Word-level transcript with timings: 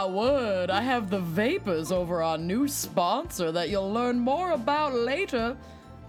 My 0.00 0.06
word, 0.06 0.70
I 0.70 0.80
have 0.80 1.10
the 1.10 1.20
vapors 1.20 1.92
over 1.92 2.22
our 2.22 2.38
new 2.38 2.66
sponsor 2.66 3.52
that 3.52 3.68
you'll 3.68 3.92
learn 3.92 4.18
more 4.18 4.52
about 4.52 4.94
later. 4.94 5.54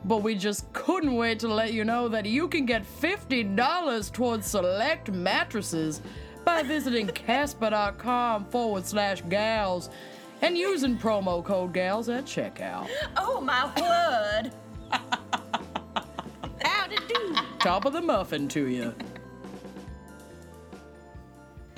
But 0.05 0.23
we 0.23 0.33
just 0.33 0.71
couldn't 0.71 1.13
wait 1.13 1.39
to 1.39 1.49
let 1.49 1.73
you 1.73 1.83
know 1.83 2.07
that 2.07 2.25
you 2.25 2.47
can 2.47 2.66
get 2.66 2.85
$50 2.85 4.13
towards 4.13 4.47
select 4.47 5.11
mattresses 5.11 5.99
by 6.45 6.63
visiting 6.63 7.07
Casper.com 7.27 8.45
forward 8.45 8.85
slash 8.85 9.23
gals 9.27 9.89
and 10.41 10.58
using 10.58 10.97
promo 10.97 11.44
code 11.44 11.73
gals 11.73 12.08
at 12.08 12.23
checkout. 12.23 12.88
Oh 13.17 13.41
my 13.41 13.66
word. 13.81 14.53
How'd 16.63 16.94
it 16.94 17.08
do? 17.09 17.35
Top 17.59 17.83
of 17.83 17.91
the 17.91 18.02
muffin 18.02 18.47
to 18.47 18.67
you. 18.69 18.95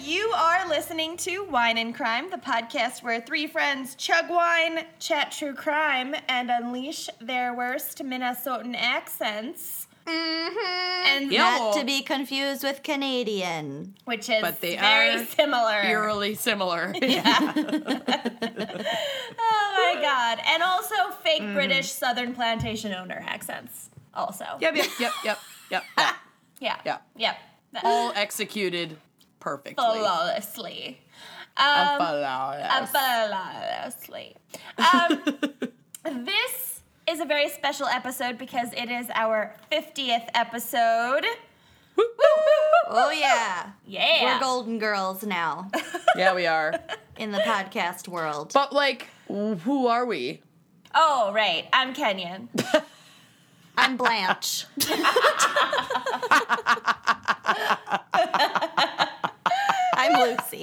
You 0.03 0.33
are 0.35 0.67
listening 0.67 1.15
to 1.17 1.45
Wine 1.45 1.77
and 1.77 1.95
Crime, 1.95 2.29
the 2.29 2.35
podcast 2.35 3.03
where 3.03 3.21
three 3.21 3.47
friends 3.47 3.95
chug 3.95 4.29
wine, 4.29 4.83
chat 4.99 5.31
true 5.31 5.53
crime, 5.53 6.13
and 6.27 6.51
unleash 6.51 7.09
their 7.21 7.55
worst 7.55 7.99
Minnesotan 7.99 8.75
accents. 8.75 9.87
Mm-hmm. 10.05 11.07
And 11.07 11.31
Yeah. 11.31 11.57
Not 11.57 11.77
to 11.77 11.85
be 11.85 12.01
confused 12.01 12.65
with 12.65 12.83
Canadian. 12.83 13.95
which 14.03 14.27
is 14.29 14.41
But 14.41 14.59
they 14.59 14.75
very 14.75 15.21
are 15.21 15.25
similar. 15.25 15.81
Eerily 15.81 16.35
similar. 16.35 16.93
Oh 19.39 19.95
my 19.95 20.01
god. 20.01 20.39
And 20.45 20.61
also 20.63 20.95
fake 21.23 21.53
British 21.53 21.89
Southern 21.91 22.33
plantation 22.35 22.93
owner 22.93 23.23
accents. 23.25 23.89
Also. 24.13 24.43
Yep, 24.59 24.75
yep, 24.75 24.87
yep, 24.99 25.11
yep, 25.23 25.39
yep. 25.71 25.83
yep. 25.97 26.15
Yeah. 26.59 26.77
Yeah. 26.85 26.97
Yep. 27.15 27.37
All 27.83 28.11
executed 28.15 28.97
perfectly. 29.43 29.75
Flawlessly. 29.83 30.99
Um, 31.57 31.97
Flawless. 31.97 32.89
Flawlessly. 32.89 34.35
Um, 34.77 35.21
this 36.25 36.81
is 37.07 37.19
a 37.19 37.25
very 37.25 37.49
special 37.49 37.85
episode 37.87 38.37
because 38.37 38.71
it 38.73 38.89
is 38.89 39.07
our 39.13 39.53
50th 39.71 40.29
episode. 40.33 41.25
Oh 42.87 43.11
yeah. 43.11 43.71
Yeah. 43.85 44.35
We're 44.35 44.39
golden 44.39 44.79
girls 44.79 45.23
now 45.23 45.69
Yeah, 46.15 46.33
we 46.33 46.47
are. 46.47 46.73
in 47.17 47.31
the 47.31 47.39
podcast 47.39 48.07
world. 48.07 48.51
But 48.53 48.73
like, 48.73 49.07
who 49.27 49.87
are 49.87 50.05
we? 50.05 50.41
Oh, 50.95 51.31
right. 51.33 51.67
I'm 51.73 51.93
Kenyon. 51.93 52.49
I'm 53.77 53.97
Blanche. 53.97 54.65
I'm 60.03 60.37
Lucy. 60.37 60.61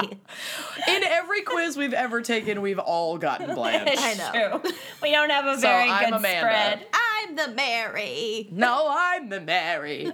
In 0.88 1.04
every 1.04 1.42
quiz 1.42 1.76
we've 1.76 1.94
ever 1.94 2.20
taken, 2.20 2.60
we've 2.60 2.78
all 2.78 3.16
gotten 3.16 3.54
Blanche. 3.54 3.94
I 3.96 4.14
know. 4.14 4.58
True. 4.60 4.72
We 5.02 5.12
don't 5.12 5.30
have 5.30 5.46
a 5.46 5.54
So 5.54 5.62
very 5.62 5.88
I'm 5.88 6.10
good 6.10 6.18
Amanda. 6.18 6.40
spread. 6.40 6.86
I'm 6.92 7.36
the 7.36 7.48
Mary. 7.54 8.48
No, 8.50 8.86
I'm 8.90 9.28
the 9.30 9.40
Mary. 9.40 10.10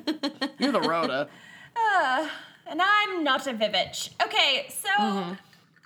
You're 0.58 0.72
the 0.72 0.80
Rhoda. 0.80 1.28
Uh, 1.74 2.28
and 2.66 2.80
I'm 2.80 3.24
not 3.24 3.47
a 3.47 3.52
Vivitch. 3.52 4.10
Okay, 4.22 4.69
so 4.70 4.88
mm-hmm. 4.98 5.32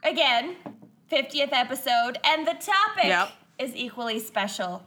again, 0.05 0.57
50th 1.11 1.53
episode, 1.53 2.19
and 2.25 2.47
the 2.47 2.55
topic 2.55 3.05
Yep. 3.07 3.31
is 3.59 3.75
equally 3.75 4.19
special 4.21 4.83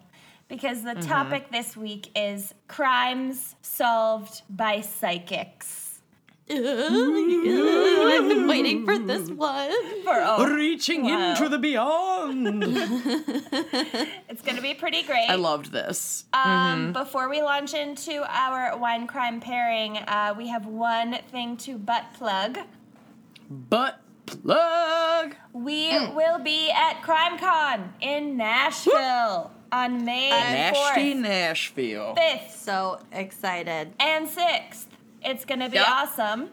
because 0.47 0.83
the 0.83 0.91
mm-hmm. 0.91 1.09
topic 1.09 1.51
this 1.51 1.75
week 1.75 2.09
is 2.15 2.53
crimes 2.67 3.55
solved 3.61 4.43
by 4.49 4.81
psychics. 4.81 5.82
I've 6.49 8.27
been 8.27 8.47
waiting 8.53 8.85
for 8.85 8.97
this 8.99 9.29
one. 9.29 9.71
For 10.03 10.13
oh, 10.13 10.45
Reaching 10.53 11.03
Wow. 11.05 11.31
into 11.31 11.49
the 11.49 11.57
beyond. 11.57 12.63
it's 14.29 14.41
gonna 14.43 14.61
be 14.61 14.73
pretty 14.73 15.03
great. 15.03 15.29
I 15.29 15.35
loved 15.35 15.71
this. 15.71 16.25
Um, 16.33 16.91
Before 16.93 17.29
we 17.29 17.41
launch 17.41 17.73
into 17.73 18.23
our 18.29 18.77
wine 18.77 19.07
crime 19.07 19.39
pairing, 19.39 19.97
uh, 19.97 20.33
we 20.37 20.47
have 20.47 20.65
one 20.65 21.17
thing 21.31 21.55
to 21.57 21.77
butt 21.77 22.05
plug. 22.13 22.57
Butt 23.49 23.99
plug. 24.25 25.35
We 25.53 25.97
will 26.09 26.39
be 26.39 26.71
at 26.71 27.01
CrimeCon 27.03 27.89
in 28.01 28.35
Nashville 28.37 29.51
on 29.71 30.03
May 30.05 30.29
Nasty 30.29 31.13
4th, 31.13 31.19
Nashville. 31.21 32.15
5th, 32.17 32.51
So 32.51 32.99
excited. 33.11 33.93
and 33.99 34.27
6th. 34.27 34.85
It's 35.25 35.45
going 35.45 35.59
to 35.61 35.69
be 35.69 35.77
Yeah. 35.77 35.85
awesome. 35.87 36.49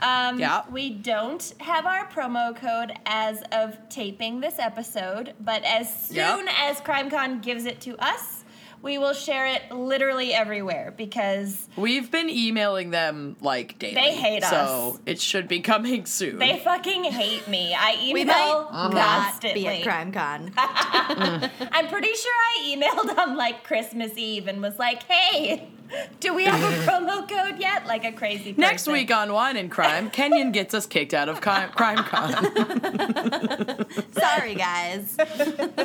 Um, 0.00 0.38
Yeah. 0.38 0.62
We 0.70 0.90
don't 0.90 1.52
have 1.60 1.84
our 1.86 2.06
promo 2.08 2.54
code 2.54 2.92
as 3.06 3.42
of 3.52 3.76
taping 3.88 4.40
this 4.40 4.58
episode, 4.58 5.34
but 5.40 5.64
as 5.64 5.92
soon 6.06 6.16
Yep. 6.46 6.54
as 6.60 6.80
CrimeCon 6.80 7.42
gives 7.42 7.64
it 7.64 7.80
to 7.82 7.96
us, 7.98 8.44
we 8.80 8.96
will 8.96 9.12
share 9.12 9.44
it 9.46 9.72
literally 9.72 10.32
everywhere 10.32 10.94
because 10.96 11.66
We've 11.74 12.08
been 12.12 12.30
emailing 12.30 12.90
them 12.90 13.36
like 13.40 13.76
daily. 13.80 13.94
They 13.94 14.14
hate 14.14 14.44
us. 14.44 14.50
So 14.50 15.00
it 15.04 15.20
should 15.20 15.48
be 15.48 15.58
coming 15.58 16.06
soon. 16.06 16.38
they 16.38 16.60
fucking 16.60 17.02
hate 17.02 17.48
me. 17.48 17.74
I 17.76 17.94
email 18.00 18.14
We 18.14 18.24
might 18.24 18.94
not 18.94 19.24
constantly. 19.24 19.62
be 19.62 19.66
at 19.68 19.82
CrimeCon. 19.82 20.52
I'm 21.72 21.88
pretty 21.88 22.14
sure 22.14 22.32
I 22.32 22.76
emailed 22.76 23.18
on 23.18 23.36
like 23.36 23.64
Christmas 23.64 24.12
Eve 24.16 24.46
and 24.46 24.62
was 24.62 24.78
like, 24.78 25.02
"Hey, 25.02 25.68
do 26.20 26.34
we 26.34 26.44
have 26.44 26.60
a 26.60 26.90
promo 26.90 27.28
code 27.28 27.58
yet?" 27.58 27.86
Like 27.86 28.04
a 28.04 28.12
crazy. 28.12 28.52
Person. 28.52 28.60
Next 28.60 28.86
week 28.86 29.12
on 29.12 29.32
Wine 29.32 29.56
and 29.56 29.70
Crime, 29.70 30.10
Kenyon 30.10 30.52
gets 30.52 30.74
us 30.74 30.86
kicked 30.86 31.14
out 31.14 31.28
of 31.28 31.40
Crime 31.40 31.70
Con. 31.72 32.32
Sorry, 34.12 34.54
guys. 34.54 35.16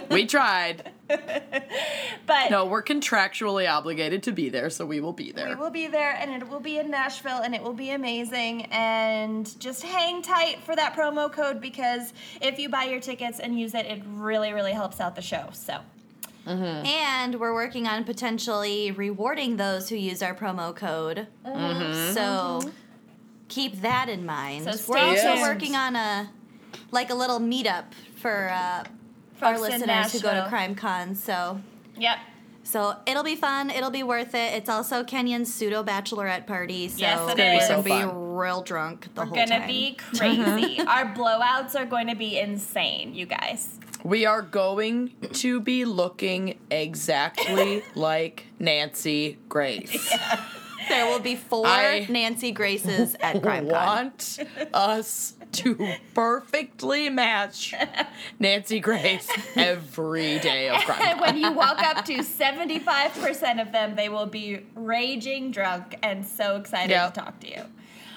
we 0.09 0.25
tried. 0.25 0.91
but 1.07 2.49
No, 2.49 2.65
we're 2.65 2.83
contractually 2.83 3.69
obligated 3.69 4.23
to 4.23 4.31
be 4.31 4.49
there, 4.49 4.69
so 4.69 4.85
we 4.85 4.99
will 4.99 5.13
be 5.13 5.31
there. 5.31 5.49
we 5.49 5.55
will 5.55 5.69
be 5.69 5.87
there, 5.87 6.15
and 6.19 6.31
it 6.31 6.47
will 6.47 6.59
be 6.59 6.77
in 6.79 6.89
Nashville, 6.89 7.41
and 7.43 7.53
it 7.53 7.61
will 7.61 7.73
be 7.73 7.91
amazing. 7.91 8.65
And 8.71 9.59
just 9.59 9.83
hang 9.83 10.21
tight 10.21 10.61
for 10.63 10.75
that 10.75 10.95
promo 10.95 11.31
code 11.31 11.61
because 11.61 12.13
if 12.41 12.59
you 12.59 12.69
buy 12.69 12.85
your 12.85 12.99
tickets 12.99 13.39
and 13.39 13.59
use 13.59 13.73
it, 13.73 13.85
it 13.85 14.01
really, 14.07 14.53
really 14.53 14.73
helps 14.73 14.99
out 14.99 15.15
the 15.15 15.21
show. 15.21 15.49
So 15.53 15.77
And 16.45 17.39
we're 17.39 17.53
working 17.53 17.87
on 17.87 18.03
potentially 18.03 18.91
rewarding 18.91 19.57
those 19.57 19.89
who 19.89 19.95
use 19.95 20.21
our 20.21 20.35
promo 20.35 20.75
code. 20.75 21.27
So 22.13 22.61
keep 23.47 23.81
that 23.81 24.09
in 24.09 24.25
mind. 24.25 24.63
So 24.65 24.71
we're 24.91 24.97
stay 24.97 25.09
also 25.09 25.33
tuned. 25.35 25.41
working 25.41 25.75
on 25.75 25.95
a 25.95 26.29
like 26.91 27.09
a 27.09 27.15
little 27.15 27.39
meetup 27.39 27.85
for 28.17 28.49
uh, 28.51 28.83
our 29.41 29.59
listeners 29.59 30.11
who 30.13 30.19
go 30.19 30.29
to 30.29 30.35
Nashville. 30.35 30.49
Crime 30.49 30.75
Con. 30.75 31.15
So 31.15 31.59
yep, 31.97 32.17
so 32.63 32.95
it'll 33.05 33.23
be 33.23 33.35
fun. 33.35 33.69
It'll 33.69 33.89
be 33.91 34.03
worth 34.03 34.33
it. 34.35 34.53
It's 34.53 34.69
also 34.69 35.03
Kenyon's 35.03 35.53
pseudo 35.53 35.83
bachelorette 35.83 36.45
party. 36.47 36.87
So 36.89 36.97
Yes, 36.99 37.19
it 37.31 37.37
we're 37.37 37.61
is. 37.61 37.67
gonna 37.67 37.83
be 37.83 37.89
fun. 37.89 38.35
real 38.35 38.61
drunk 38.61 39.13
the 39.15 39.21
we're 39.21 39.27
whole 39.27 39.35
gonna 39.35 39.67
be 39.67 39.97
crazy. 40.17 40.79
Our 40.81 41.13
blowouts 41.13 41.75
are 41.79 41.85
going 41.85 42.07
to 42.07 42.15
be 42.15 42.39
insane, 42.39 43.13
you 43.13 43.25
guys. 43.25 43.69
We 44.03 44.25
are 44.25 44.41
going 44.41 45.11
to 45.33 45.59
be 45.61 45.85
looking 45.85 46.59
exactly 46.69 47.83
like 47.95 48.47
Nancy 48.59 49.37
Grace. 49.47 50.13
there 50.89 51.05
will 51.05 51.19
be 51.19 51.35
four 51.37 51.65
I 51.65 52.05
Nancy 52.09 52.51
Graces 52.51 53.15
at 53.21 53.41
Crime 53.41 53.69
Con. 53.69 53.75
want 54.05 54.39
us 54.73 55.35
to 55.53 55.93
perfectly 56.13 57.09
match 57.09 57.73
Nancy 58.39 58.79
Grace 58.81 59.29
every 59.55 60.39
day 60.39 60.67
of 60.69 60.81
Crime 60.81 61.19
when 61.21 61.37
you 61.37 61.51
walk 61.53 61.79
up 61.81 62.03
to 62.05 62.17
75% 62.17 63.61
of 63.61 63.71
them, 63.71 63.95
they 63.95 64.09
will 64.09 64.25
be 64.25 64.65
raging 64.75 65.51
drunk 65.51 65.97
and 66.03 66.25
so 66.25 66.57
excited 66.57 66.89
Yep. 66.89 67.13
to 67.13 67.19
talk 67.21 67.39
to 67.39 67.47
you. 67.49 67.63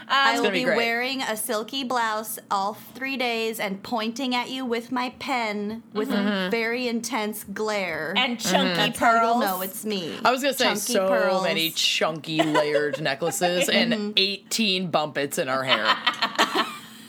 I 0.08 0.40
will 0.40 0.50
be 0.50 0.64
be 0.64 0.64
wearing 0.64 1.22
a 1.22 1.36
silky 1.36 1.84
blouse 1.84 2.38
all 2.50 2.74
three 2.74 3.16
days 3.16 3.58
and 3.58 3.82
pointing 3.82 4.34
at 4.34 4.50
you 4.50 4.64
with 4.64 4.92
my 4.92 5.10
pen 5.18 5.82
with 5.92 6.10
a 6.10 6.14
mm-hmm. 6.14 6.50
very 6.50 6.86
intense 6.86 7.44
glare. 7.44 8.14
and 8.16 8.38
mm-hmm. 8.38 8.52
chunky 8.52 8.74
That's 8.74 8.98
how 8.98 9.12
pearls. 9.12 9.22
you'll 9.22 9.40
know 9.40 9.62
it's 9.62 9.84
me. 9.84 10.16
I 10.24 10.30
was 10.30 10.42
gonna 10.42 10.54
say 10.54 10.64
Chunky 10.64 10.92
so 10.92 11.08
pearls. 11.08 11.42
many 11.42 11.70
chunky 11.70 12.42
layered 12.42 13.00
necklaces 13.00 13.68
and 13.72 13.92
mm-hmm. 13.92 14.12
18 14.16 14.90
Bumpits 14.90 15.38
in 15.38 15.48
our 15.48 15.64
hair. 15.64 15.96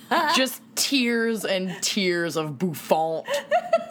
Just 0.36 0.62
tears 0.76 1.44
and 1.44 1.76
tears 1.82 2.38
of 2.38 2.58
bouffant. 2.58 3.26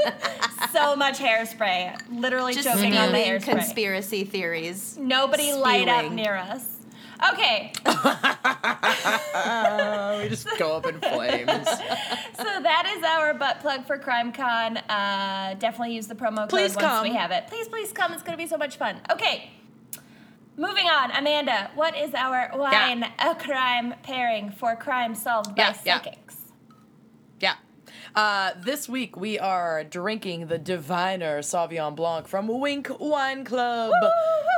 so 0.72 0.96
much 0.96 1.18
hairspray. 1.18 2.00
Literally 2.10 2.54
Just 2.54 2.68
choking 2.68 2.96
on 2.96 3.12
the 3.12 3.18
hairspray. 3.18 3.42
conspiracy 3.42 4.24
theories. 4.24 4.96
Nobody 4.98 5.52
light 5.52 5.88
up 5.88 6.10
near 6.10 6.34
us. 6.34 6.75
Okay, 7.32 7.72
we 10.22 10.28
just 10.28 10.46
go 10.58 10.76
up 10.76 10.86
in 10.86 11.00
flames. 11.00 11.48
so 12.36 12.44
that 12.44 12.92
is 12.96 13.02
our 13.04 13.32
butt 13.34 13.60
plug 13.60 13.86
for 13.86 13.98
CrimeCon. 13.98 14.82
Uh, 14.88 15.54
definitely 15.54 15.94
use 15.94 16.06
the 16.06 16.14
promo 16.14 16.38
code 16.40 16.50
Please 16.50 16.74
once 16.76 16.86
come. 16.86 17.02
we 17.04 17.14
have 17.14 17.30
it. 17.30 17.46
Please, 17.46 17.68
please 17.68 17.92
come. 17.92 18.12
It's 18.12 18.22
going 18.22 18.36
to 18.36 18.42
be 18.42 18.48
so 18.48 18.56
much 18.58 18.76
fun. 18.76 19.00
Okay, 19.10 19.50
moving 20.56 20.86
on. 20.86 21.10
Amanda, 21.12 21.70
what 21.74 21.96
is 21.96 22.12
our 22.14 22.50
wine 22.54 23.04
a 23.18 23.34
crime 23.34 23.94
pairing 24.02 24.50
for 24.50 24.76
crime 24.76 25.14
solved 25.14 25.54
by 25.56 25.62
Yeah, 25.62 25.74
yeah. 25.84 25.98
psychics? 26.02 26.34
Yeah. 26.34 26.35
Uh, 28.16 28.52
this 28.56 28.88
week 28.88 29.14
we 29.14 29.38
are 29.38 29.84
drinking 29.84 30.46
the 30.46 30.56
Diviner 30.56 31.40
Sauvignon 31.40 31.94
Blanc 31.94 32.26
from 32.26 32.48
Winc 32.48 32.88
Wine 32.98 33.44
Club. 33.44 33.92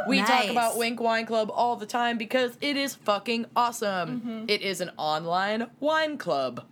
We 0.07 0.23
talk 0.23 0.49
about 0.49 0.79
Winc 0.79 1.01
Wine 1.01 1.27
Club 1.27 1.51
all 1.53 1.75
the 1.75 1.85
time 1.85 2.19
because 2.19 2.57
it 2.61 2.77
is 2.77 2.95
fucking 2.95 3.47
awesome. 3.57 4.45
It 4.49 4.63
is 4.63 4.81
an 4.81 4.93
online 4.97 5.67
wine 5.81 6.19
club. 6.19 6.67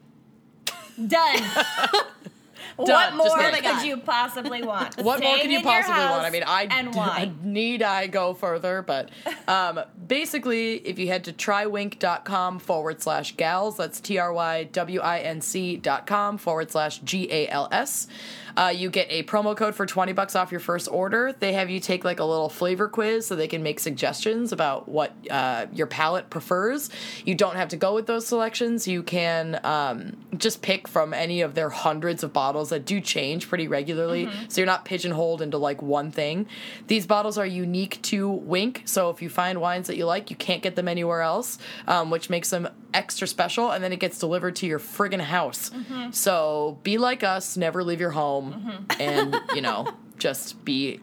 Done. 1.09 1.43
what 2.77 3.15
more 3.15 3.39
could 3.53 3.83
you 3.87 3.97
possibly 3.99 4.63
want? 4.63 4.97
What 5.07 5.23
more 5.23 5.37
could 5.39 5.51
you 5.51 5.63
possibly 5.63 6.01
want? 6.05 6.25
I 6.25 6.31
mean, 6.31 6.45
I 6.47 6.65
and 6.71 6.93
d- 6.93 7.33
need 7.43 7.83
I 7.83 8.07
go 8.07 8.35
further, 8.35 8.83
but 8.83 9.11
um, 9.47 9.81
basically, 10.07 10.77
if 10.87 10.99
you 10.99 11.09
head 11.09 11.25
to 11.25 11.33
trywinc.com 11.33 12.59
forward 12.59 13.03
slash 13.03 13.37
gals, 13.37 13.77
that's 13.77 14.01
T 14.01 14.19
R 14.19 14.33
Y 14.33 14.65
W 14.65 15.01
I 15.01 15.19
N 15.21 15.41
C 15.41 15.77
dot 15.77 16.07
com 16.07 16.39
forward 16.39 16.71
slash 16.71 16.99
G 16.99 17.29
A 17.31 17.49
L 17.49 17.69
S. 17.73 18.09
Uh, 18.57 18.73
you 18.75 18.91
get 18.91 19.07
a 19.11 19.23
promo 19.25 19.57
code 19.57 19.75
for 19.75 19.87
20 19.87 20.13
bucks 20.13 20.35
off 20.35 20.51
your 20.51 20.61
first 20.61 20.89
order. 20.91 21.35
They 21.39 21.53
have 21.53 21.71
you 21.71 21.81
take 21.81 22.05
like 22.05 22.21
a 22.21 22.25
little 22.25 22.49
flavor 22.49 22.89
quiz 22.89 23.27
so 23.27 23.37
they 23.37 23.49
can 23.49 23.63
make 23.63 23.81
suggestions 23.81 24.53
about 24.53 24.89
what 24.89 25.15
uh, 25.31 25.67
your 25.73 25.87
palate 25.87 26.31
prefers. 26.31 26.91
You 27.25 27.35
don't 27.35 27.57
have 27.57 27.69
to 27.69 27.77
go 27.77 27.95
with 27.95 28.07
those 28.07 28.27
selections. 28.27 28.89
You 28.89 29.03
can 29.03 29.61
um, 29.65 30.17
just 30.37 30.63
pick 30.63 30.89
from 30.89 31.13
any 31.13 31.43
of 31.43 31.55
their 31.55 31.71
hundreds 31.71 32.23
of 32.23 32.33
bottles 32.33 32.71
that 32.71 32.85
do 32.85 33.01
change 33.01 33.49
pretty 33.49 33.69
regularly. 33.69 34.29
So 34.49 34.61
you're 34.61 34.67
not 34.67 34.85
pigeonholed 34.85 35.43
into 35.43 35.59
like 35.59 35.83
one 35.83 36.11
thing. 36.11 36.47
These 36.87 37.07
bottles 37.07 37.39
are 37.39 37.47
unique 37.47 38.01
to 38.03 38.29
Winc. 38.29 38.83
So 38.87 39.11
if 39.11 39.21
you 39.21 39.29
find 39.29 39.61
wines 39.61 39.87
that 39.89 39.97
you 39.97 40.07
like, 40.07 40.31
you 40.31 40.37
can't 40.37 40.63
get 40.63 40.77
them 40.77 40.89
anywhere 40.89 41.21
else, 41.21 41.59
um, 41.87 42.11
which 42.11 42.31
makes 42.31 42.51
them 42.51 42.69
extra 42.97 43.27
special. 43.29 43.71
And 43.71 43.85
then 43.85 43.93
it 43.93 44.01
gets 44.01 44.19
delivered 44.19 44.57
to 44.57 44.67
your 44.67 44.79
friggin' 44.79 45.21
house. 45.21 45.71
So 46.13 46.79
be 46.83 46.99
like 46.99 47.23
us, 47.23 47.57
never 47.57 47.85
leave 47.85 48.01
your 48.01 48.11
home, 48.13 48.87
and 48.99 49.37
you 49.55 49.61
know, 49.61 49.87
just 50.19 50.65
be 50.65 51.01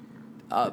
a 0.51 0.71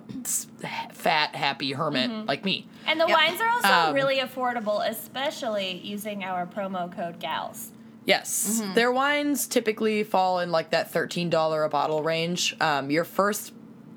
fat, 0.92 1.34
happy 1.34 1.72
hermit 1.72 2.10
like 2.26 2.44
me. 2.44 2.66
And 2.86 3.00
the 3.00 3.06
Yep. 3.06 3.16
wines 3.16 3.40
are 3.40 3.48
also 3.48 3.88
Um, 3.90 3.94
really 3.94 4.18
affordable, 4.18 4.86
especially 4.88 5.80
using 5.84 6.24
our 6.24 6.46
promo 6.46 6.90
code 6.94 7.20
GALS. 7.20 7.70
Yes. 8.04 8.62
Their 8.74 8.90
wines 8.90 9.46
typically 9.46 10.02
fall 10.02 10.40
in 10.40 10.50
like 10.50 10.70
that 10.70 10.90
$13 10.92 11.64
a 11.64 11.68
bottle 11.68 12.02
range. 12.02 12.56
Um, 12.60 12.90
your 12.90 13.04
first 13.04 13.52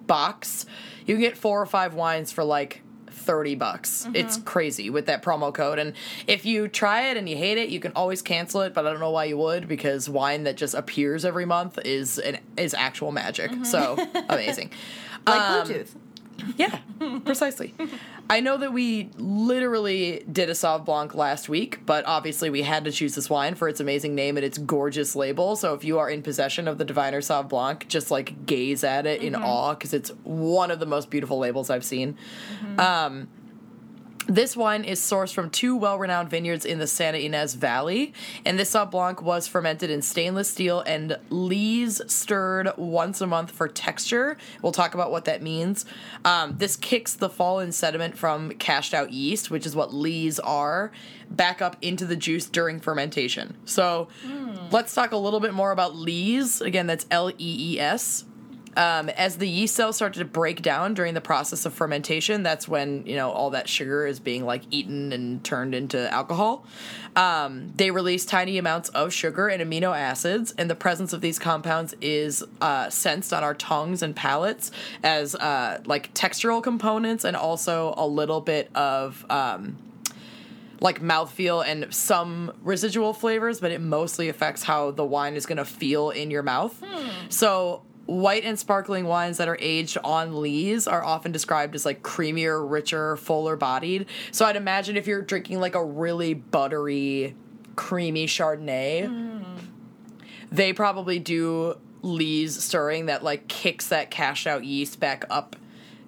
box, 0.06 0.66
you 1.06 1.16
can 1.16 1.22
get 1.22 1.38
four 1.38 1.62
or 1.62 1.66
five 1.66 1.96
wines 1.96 2.32
for 2.32 2.44
like 2.44 2.82
30 3.24 3.56
bucks. 3.56 4.08
It's 4.14 4.38
crazy 4.38 4.90
with 4.90 5.06
that 5.08 5.24
promo 5.24 5.54
code. 5.54 5.80
And 5.80 5.94
if 6.28 6.46
you 6.46 6.68
try 6.68 7.08
it 7.10 7.18
and 7.18 7.28
you 7.28 7.36
hate 7.38 7.58
it, 7.58 7.70
you 7.70 7.80
can 7.80 7.92
always 7.96 8.22
cancel 8.22 8.62
it, 8.62 8.74
but 8.74 8.86
I 8.86 8.92
don't 8.92 9.00
know 9.00 9.12
why 9.12 9.26
you 9.26 9.38
would 9.38 9.68
because 9.68 10.10
wine 10.10 10.44
that 10.44 10.58
just 10.58 10.74
appears 10.74 11.26
every 11.26 11.46
month 11.46 11.80
is 11.86 12.20
an, 12.20 12.38
is 12.58 12.74
actual 12.74 13.12
magic. 13.12 13.52
So 13.66 13.98
amazing. 14.30 14.72
Like 15.26 15.40
Um, 15.42 15.68
Bluetooth. 15.70 15.96
Yeah, 16.58 16.80
precisely. 17.24 17.74
I 18.30 18.40
know 18.40 18.58
that 18.58 18.72
we 18.72 19.10
literally 19.18 20.24
did 20.32 20.50
a 20.50 20.54
Sauv 20.54 20.86
Blanc 20.86 21.14
last 21.14 21.50
week, 21.50 21.86
but 21.86 22.06
obviously 22.06 22.50
we 22.50 22.62
had 22.62 22.86
to 22.86 22.92
choose 22.92 23.16
this 23.16 23.30
wine 23.30 23.54
for 23.54 23.68
its 23.68 23.80
amazing 23.80 24.16
name 24.16 24.38
and 24.38 24.46
its 24.46 24.58
gorgeous 24.58 25.16
label. 25.16 25.56
So 25.56 25.74
if 25.74 25.84
you 25.84 26.00
are 26.00 26.10
in 26.10 26.24
possession 26.24 26.68
of 26.68 26.78
the 26.78 26.86
Diviner 26.86 27.20
Sauv 27.20 27.50
Blanc, 27.50 27.88
just 27.88 28.12
like 28.12 28.46
gaze 28.46 28.84
at 28.84 29.06
it 29.06 29.22
in 29.22 29.36
awe 29.36 29.74
because 29.74 29.94
it's 29.94 30.10
one 30.24 30.72
of 30.72 30.80
the 30.80 30.86
most 30.86 31.10
beautiful 31.10 31.38
labels 31.38 31.70
I've 31.70 31.86
seen. 31.86 32.18
Um, 32.78 33.28
this 34.28 34.56
wine 34.56 34.84
is 34.84 35.00
sourced 35.00 35.34
from 35.34 35.50
two 35.50 35.76
well 35.76 35.98
renowned 35.98 36.30
vineyards 36.30 36.66
in 36.66 36.80
the 36.80 36.88
Santa 36.88 37.18
Ynez 37.18 37.56
Valley, 37.56 38.14
and 38.46 38.58
this 38.58 38.72
Sauv 38.72 38.92
Blanc 38.92 39.22
was 39.22 39.48
fermented 39.48 39.90
in 39.90 40.02
stainless 40.02 40.50
steel 40.50 40.82
and 40.82 41.18
lees 41.30 42.02
stirred 42.08 42.72
once 42.78 43.22
a 43.22 43.28
month 43.28 43.52
for 43.52 43.68
texture. 43.68 44.38
We'll 44.62 44.72
talk 44.72 44.94
about 44.94 45.12
what 45.12 45.26
that 45.26 45.42
means. 45.42 45.86
Um, 46.24 46.56
this 46.58 46.76
kicks 46.76 47.14
the 47.14 47.30
fallen 47.30 47.72
sediment 47.72 48.18
from 48.18 48.52
cashed 48.52 48.94
out 48.94 49.12
yeast, 49.12 49.52
which 49.52 49.66
is 49.66 49.76
what 49.76 49.94
lees 49.94 50.40
are, 50.40 50.92
back 51.30 51.62
up 51.62 51.78
into 51.82 52.06
the 52.06 52.16
juice 52.16 52.46
during 52.46 52.80
fermentation. 52.80 53.58
So 53.66 54.08
let's 54.72 54.94
talk 54.94 55.12
a 55.12 55.18
little 55.18 55.40
bit 55.40 55.54
more 55.54 55.72
about 55.72 55.96
lees. 55.96 56.62
Again, 56.62 56.88
that's 56.88 57.06
L 57.12 57.30
E 57.30 57.36
E 57.40 57.80
S 57.80 58.26
um, 58.76 59.10
as 59.10 59.38
the 59.38 59.48
yeast 59.48 59.76
cells 59.76 59.96
start 59.96 60.14
to 60.16 60.26
break 60.26 60.62
down 60.62 60.94
during 60.94 61.14
the 61.14 61.22
process 61.22 61.66
of 61.66 61.74
fermentation, 61.74 62.44
that's 62.44 62.68
when 62.68 63.06
you 63.06 63.16
know 63.16 63.32
all 63.32 63.52
that 63.52 63.70
sugar 63.70 64.06
is 64.06 64.20
being 64.20 64.46
like 64.46 64.64
eaten 64.72 65.14
and 65.14 65.44
turned 65.44 65.76
into 65.76 66.12
alcohol. 66.12 66.66
Um, 67.16 67.72
they 67.76 67.92
release 67.92 68.26
tiny 68.26 68.58
amounts 68.58 68.90
of 68.90 69.14
sugar 69.14 69.48
and 69.48 69.62
amino 69.62 69.96
acids, 69.98 70.54
and 70.58 70.70
the 70.70 70.76
presence 70.76 71.14
of 71.14 71.22
these 71.22 71.40
compounds 71.40 71.94
is 72.02 72.44
uh, 72.62 72.90
sensed 72.90 73.34
on 73.34 73.44
our 73.44 73.54
tongues 73.54 74.02
and 74.02 74.16
palates 74.16 74.72
as 75.04 75.36
uh, 75.36 75.82
like 75.86 76.14
textural 76.14 76.62
components, 76.64 77.24
and 77.24 77.36
also 77.36 77.94
a 77.98 78.08
little 78.08 78.42
bit 78.42 78.76
of. 78.76 79.26
Um, 79.30 79.78
like 80.80 81.00
mouthfeel 81.02 81.66
and 81.66 81.94
some 81.94 82.52
residual 82.62 83.14
flavors, 83.14 83.62
but 83.62 83.72
it 83.72 83.80
mostly 83.80 84.28
affects 84.28 84.64
how 84.64 84.92
the 84.92 85.06
wine 85.06 85.36
is 85.36 85.46
going 85.46 85.58
to 85.58 85.64
feel 85.64 86.10
in 86.10 86.30
your 86.30 86.44
mouth. 86.44 86.78
So, 87.30 87.84
white 88.06 88.44
and 88.44 88.60
sparkling 88.60 89.06
wines 89.06 89.38
that 89.38 89.48
are 89.48 89.58
aged 89.62 89.98
on 90.04 90.42
lees 90.42 90.88
are 90.88 91.04
often 91.04 91.32
described 91.32 91.74
as 91.76 91.86
like 91.86 92.02
creamier, 92.04 92.70
richer, 92.70 93.16
fuller 93.18 93.56
bodied. 93.56 94.06
So, 94.32 94.46
I'd 94.46 94.56
imagine 94.56 94.98
if 94.98 95.08
you're 95.08 95.22
drinking 95.22 95.60
like 95.60 95.76
a 95.76 95.84
really 95.84 96.34
buttery, 96.34 97.36
creamy 97.76 98.28
Chardonnay, 98.28 99.44
they 100.52 100.74
probably 100.74 101.20
do 101.20 101.78
lees 102.02 102.62
stirring 102.62 103.06
that 103.08 103.24
like 103.24 103.48
kicks 103.48 103.88
that 103.88 104.12
cashed 104.12 104.46
out 104.46 104.64
yeast 104.66 105.00
back 105.00 105.24
up 105.30 105.56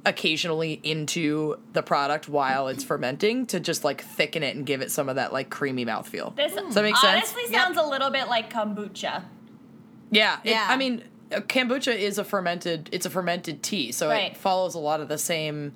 occasionally 0.06 0.80
into 0.84 1.58
the 1.74 1.82
product 1.82 2.30
while 2.30 2.68
it's 2.68 2.84
fermenting 2.84 3.46
to 3.48 3.60
just 3.60 3.84
like 3.84 4.04
thicken 4.04 4.44
it 4.44 4.56
and 4.56 4.66
give 4.66 4.82
it 4.82 4.92
some 4.92 5.10
of 5.10 5.16
that 5.16 5.34
like 5.34 5.50
creamy 5.50 5.84
mouthfeel. 5.86 6.36
This 6.36 6.54
Does 6.54 6.76
that 6.76 6.84
make 6.84 6.96
sense? 6.98 7.34
honestly 7.34 7.52
sounds 7.52 7.78
a 7.78 7.84
little 7.84 8.12
bit 8.12 8.28
like 8.28 8.54
kombucha. 8.54 9.24
Yeah, 10.12 10.38
it- 10.44 10.52
Yeah. 10.52 10.68
I 10.70 10.78
mean, 10.78 11.04
kombucha 11.42 11.96
is 11.96 12.18
a 12.18 12.24
fermented. 12.24 12.90
It's 12.92 13.06
a 13.06 13.10
fermented 13.10 13.62
tea, 13.64 13.92
so 13.92 14.10
Right. 14.10 14.32
it 14.32 14.38
follows 14.38 14.76
a 14.76 14.80
lot 14.80 15.02
of 15.02 15.08
the 15.08 15.18
same, 15.18 15.74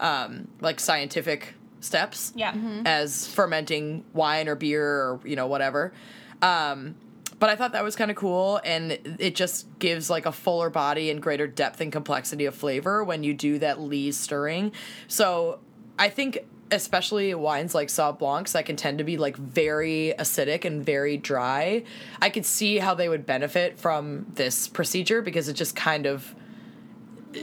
um, 0.00 0.48
like 0.60 0.80
scientific 0.80 1.54
steps. 1.80 2.32
Yeah. 2.36 2.54
as 2.86 3.26
fermenting 3.26 4.04
wine 4.12 4.48
or 4.48 4.54
beer 4.54 4.84
or 4.86 5.20
you 5.24 5.34
know 5.36 5.46
whatever. 5.48 5.92
Um, 6.40 6.94
but 7.38 7.50
I 7.50 7.56
thought 7.56 7.72
that 7.72 7.82
was 7.82 7.96
kind 7.96 8.10
of 8.10 8.16
cool, 8.16 8.60
and 8.64 8.92
it 9.18 9.34
just 9.34 9.66
gives 9.80 10.08
like 10.08 10.24
a 10.26 10.32
fuller 10.32 10.70
body 10.70 11.10
and 11.10 11.20
greater 11.20 11.48
depth 11.48 11.80
and 11.80 11.90
complexity 11.90 12.44
of 12.44 12.54
flavor 12.54 13.02
when 13.02 13.24
you 13.24 13.34
do 13.34 13.58
that 13.58 13.80
lees 13.80 14.16
stirring. 14.16 14.70
So 15.08 15.58
I 15.98 16.08
think 16.08 16.38
especially 16.72 17.34
wines 17.34 17.74
like 17.74 17.88
Sauv 17.88 18.18
Blancs 18.18 18.52
that 18.52 18.66
can 18.66 18.74
tend 18.76 18.98
to 18.98 19.04
be 19.04 19.16
like 19.16 19.36
very 19.36 20.14
acidic 20.18 20.64
and 20.64 20.84
very 20.84 21.16
dry. 21.16 21.84
I 22.20 22.30
could 22.30 22.44
see 22.46 22.78
how 22.78 22.94
they 22.94 23.08
would 23.08 23.24
benefit 23.26 23.78
from 23.78 24.26
this 24.34 24.66
procedure 24.66 25.22
because 25.22 25.48
it 25.48 25.54
just 25.54 25.76
kind 25.76 26.06
of 26.06 26.34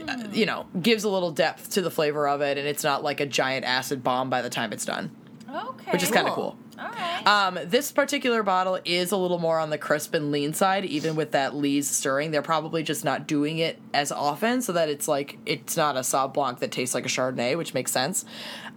uh, 0.08 0.24
you 0.32 0.46
know 0.46 0.66
gives 0.80 1.04
a 1.04 1.08
little 1.08 1.30
depth 1.32 1.70
to 1.70 1.80
the 1.82 1.90
flavor 1.90 2.28
of 2.28 2.40
it 2.42 2.56
and 2.58 2.68
it's 2.68 2.84
not 2.84 3.02
like 3.02 3.18
a 3.20 3.26
giant 3.26 3.64
acid 3.64 4.04
bomb 4.04 4.30
by 4.30 4.40
the 4.42 4.50
time 4.50 4.72
it's 4.72 4.84
done 4.84 5.10
Okay. 5.52 5.90
which 5.90 6.02
is 6.04 6.10
kind 6.12 6.28
of 6.28 6.34
Cool. 6.34 6.56
cool. 6.78 6.84
All 6.84 6.88
right. 6.92 7.26
Um, 7.26 7.58
this 7.66 7.90
particular 7.92 8.42
bottle 8.44 8.78
is 8.86 9.10
a 9.12 9.16
little 9.16 9.38
more 9.40 9.58
on 9.58 9.68
the 9.68 9.76
crisp 9.76 10.14
and 10.14 10.30
lean 10.32 10.54
side, 10.54 10.86
even 10.86 11.14
with 11.14 11.32
that 11.32 11.54
lees 11.54 11.90
stirring. 11.90 12.30
They're 12.30 12.40
probably 12.40 12.82
just 12.82 13.04
not 13.04 13.26
doing 13.26 13.58
it 13.58 13.78
as 13.92 14.10
often, 14.12 14.62
so 14.62 14.72
that 14.72 14.88
it's 14.88 15.06
like 15.06 15.36
it's 15.44 15.76
not 15.76 15.96
a 15.96 16.00
Sauv 16.00 16.32
Blanc 16.32 16.60
that 16.60 16.70
tastes 16.72 16.94
like 16.94 17.04
a 17.04 17.08
Chardonnay, 17.10 17.58
which 17.58 17.74
makes 17.74 17.92
sense. 17.92 18.24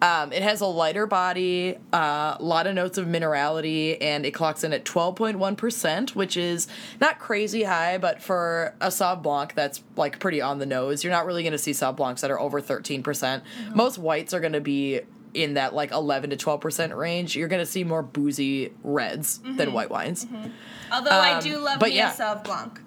Um, 0.04 0.34
it 0.34 0.44
has 0.44 0.60
a 0.60 0.66
lighter 0.66 1.08
body, 1.08 1.78
a 1.94 1.96
uh, 1.96 2.38
lot 2.42 2.68
of 2.68 2.76
notes 2.76 2.98
of 2.98 3.08
minerality, 3.08 3.98
and 4.02 4.26
it 4.26 4.32
clocks 4.32 4.66
in 4.66 4.74
at 4.74 4.84
12.1%, 4.84 6.10
which 6.14 6.36
is 6.36 6.68
not 7.00 7.20
crazy 7.20 7.64
high, 7.64 7.98
but 7.98 8.22
for 8.22 8.76
a 8.82 8.88
Sauv 8.88 9.24
Blanc, 9.24 9.56
that's 9.56 9.82
like 9.96 10.20
pretty 10.20 10.42
on 10.42 10.60
the 10.60 10.66
nose. 10.66 11.06
You're 11.06 11.14
not 11.14 11.26
really 11.26 11.42
going 11.42 11.54
to 11.54 11.58
see 11.58 11.72
Sauv 11.72 11.96
Blancs 11.96 12.20
that 12.20 12.32
are 12.32 12.40
over 12.40 12.60
13%. 12.60 13.02
percent 13.02 13.46
Most 13.74 13.98
whites 13.98 14.34
are 14.34 14.42
going 14.42 14.52
to 14.52 14.60
be 14.60 15.00
in 15.34 15.54
that 15.54 15.74
like 15.74 15.92
11 15.92 16.32
to 16.32 16.36
12% 16.36 16.98
range. 16.98 17.38
You're 17.38 17.48
going 17.48 17.62
to 17.62 17.66
see 17.66 17.86
more 17.86 18.04
boozy 18.04 18.74
reds 18.84 19.40
than 19.40 19.72
white 19.72 19.90
wines. 19.90 20.28
Although 20.92 21.12
I 21.12 21.36
um, 21.36 21.44
do 21.44 21.60
love 21.60 21.80
but 21.80 21.92
me 21.92 21.96
yeah. 21.96 22.12
a 22.12 22.16
Sauv 22.18 22.44
Blanc. 22.44 22.78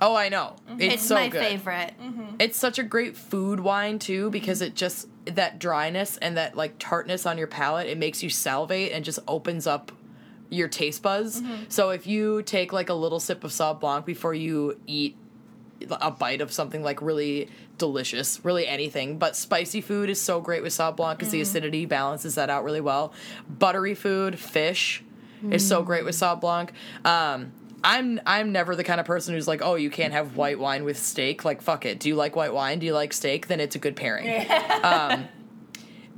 Oh, 0.00 0.14
I 0.14 0.28
know. 0.28 0.54
It's, 0.78 0.94
It's, 0.94 1.02
so 1.02 1.16
my 1.16 1.28
good. 1.28 1.42
favorite. 1.42 1.94
It's 2.38 2.56
such 2.56 2.78
a 2.78 2.84
great 2.84 3.16
food 3.16 3.58
wine 3.58 3.98
too 3.98 4.30
because 4.30 4.62
it 4.62 4.76
just 4.76 5.08
that 5.34 5.58
dryness 5.58 6.16
and 6.18 6.36
that 6.36 6.56
like 6.56 6.78
tartness 6.78 7.26
on 7.26 7.38
your 7.38 7.46
palate, 7.46 7.86
it 7.86 7.98
makes 7.98 8.22
you 8.22 8.30
salivate 8.30 8.92
and 8.92 9.04
just 9.04 9.18
opens 9.28 9.66
up 9.66 9.92
your 10.50 10.68
taste 10.68 11.02
buds. 11.02 11.40
Mm-hmm. 11.40 11.64
So 11.68 11.90
if 11.90 12.06
you 12.06 12.42
take 12.42 12.72
like 12.72 12.88
a 12.88 12.94
little 12.94 13.20
sip 13.20 13.44
of 13.44 13.50
Sauv 13.50 13.80
Blanc 13.80 14.06
before 14.06 14.34
you 14.34 14.80
eat 14.86 15.16
a 15.90 16.10
bite 16.10 16.40
of 16.40 16.52
something 16.52 16.82
like 16.82 17.00
really 17.00 17.48
delicious, 17.76 18.44
really 18.44 18.66
anything. 18.66 19.18
But 19.18 19.36
spicy 19.36 19.80
food 19.80 20.10
is 20.10 20.20
so 20.20 20.40
great 20.40 20.62
with 20.62 20.72
Sauv 20.72 20.96
Blanc 20.96 21.18
because 21.18 21.30
the 21.30 21.38
mm-hmm. 21.38 21.42
acidity 21.42 21.86
balances 21.86 22.34
that 22.34 22.50
out 22.50 22.64
really 22.64 22.80
well. 22.80 23.12
Buttery 23.48 23.94
food, 23.94 24.38
fish 24.38 25.04
is 25.50 25.66
so 25.66 25.82
mm. 25.82 25.86
great 25.86 26.04
with 26.04 26.16
Sauv 26.16 26.40
Blanc. 26.40 26.72
Um, 27.04 27.52
I'm 27.84 28.20
I'm 28.26 28.52
never 28.52 28.74
the 28.74 28.84
kind 28.84 29.00
of 29.00 29.06
person 29.06 29.34
who's 29.34 29.46
like, 29.48 29.62
oh, 29.62 29.76
you 29.76 29.90
can't 29.90 30.12
have 30.12 30.36
white 30.36 30.58
wine 30.58 30.84
with 30.84 30.98
steak. 30.98 31.44
Like, 31.44 31.62
fuck 31.62 31.86
it. 31.86 32.00
Do 32.00 32.08
you 32.08 32.16
like 32.16 32.34
white 32.36 32.52
wine? 32.52 32.78
Do 32.78 32.86
you 32.86 32.92
like 32.92 33.12
steak? 33.12 33.46
Then 33.46 33.60
it's 33.60 33.76
a 33.76 33.78
good 33.78 33.96
pairing. 33.96 34.46
um, 34.82 35.28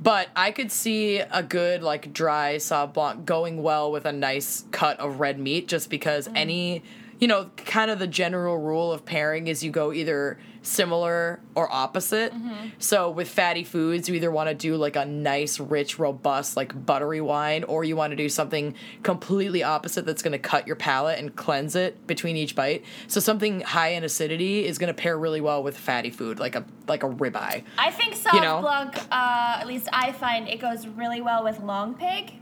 but 0.01 0.29
I 0.35 0.51
could 0.51 0.71
see 0.71 1.19
a 1.19 1.43
good 1.43 1.83
like 1.83 2.13
dry 2.13 2.55
Sauv 2.55 2.93
Blanc 2.93 3.25
going 3.25 3.61
well 3.61 3.91
with 3.91 4.05
a 4.05 4.11
nice 4.11 4.65
cut 4.71 4.99
of 4.99 5.19
red 5.19 5.39
meat, 5.39 5.67
just 5.67 5.89
because 5.89 6.27
any, 6.35 6.83
you 7.19 7.27
know, 7.27 7.51
kind 7.57 7.91
of 7.91 7.99
the 7.99 8.07
general 8.07 8.57
rule 8.57 8.91
of 8.91 9.05
pairing 9.05 9.47
is 9.47 9.63
you 9.63 9.69
go 9.69 9.93
either 9.93 10.39
similar 10.63 11.39
or 11.55 11.71
opposite. 11.71 12.31
So 12.77 13.09
with 13.09 13.27
fatty 13.27 13.63
foods, 13.63 14.07
you 14.07 14.15
either 14.15 14.29
want 14.31 14.49
to 14.49 14.53
do 14.55 14.75
like 14.75 14.95
a 14.95 15.05
nice, 15.05 15.59
rich, 15.59 15.97
robust, 15.97 16.55
like 16.55 16.85
buttery 16.85 17.19
wine, 17.21 17.63
or 17.63 17.83
you 17.83 17.95
want 17.95 18.11
to 18.11 18.15
do 18.15 18.29
something 18.29 18.75
completely 19.03 19.63
opposite 19.63 20.05
that's 20.05 20.21
going 20.21 20.33
to 20.33 20.39
cut 20.39 20.67
your 20.67 20.75
palate 20.75 21.17
and 21.19 21.35
cleanse 21.35 21.75
it 21.75 22.05
between 22.05 22.37
each 22.37 22.55
bite. 22.55 22.85
So 23.07 23.19
something 23.19 23.61
high 23.61 23.89
in 23.89 24.03
acidity 24.03 24.65
is 24.65 24.77
going 24.77 24.87
to 24.87 24.93
pair 24.93 25.17
really 25.17 25.41
well 25.41 25.63
with 25.63 25.77
fatty 25.77 26.11
food, 26.11 26.39
like 26.39 26.55
a 26.55 26.63
like 26.87 27.03
a 27.03 27.09
ribeye. 27.09 27.63
I 27.77 27.91
think 27.91 28.15
Sauv 28.15 28.33
You 28.33 28.41
know? 28.41 28.61
Blanc, 28.61 28.95
uh, 29.11 29.57
at 29.59 29.65
least 29.65 29.87
I 29.91 30.11
find 30.11 30.47
it 30.47 30.59
goes 30.59 30.87
really 30.87 31.21
well 31.21 31.43
with 31.43 31.59
long 31.61 31.95
pig. 31.95 32.33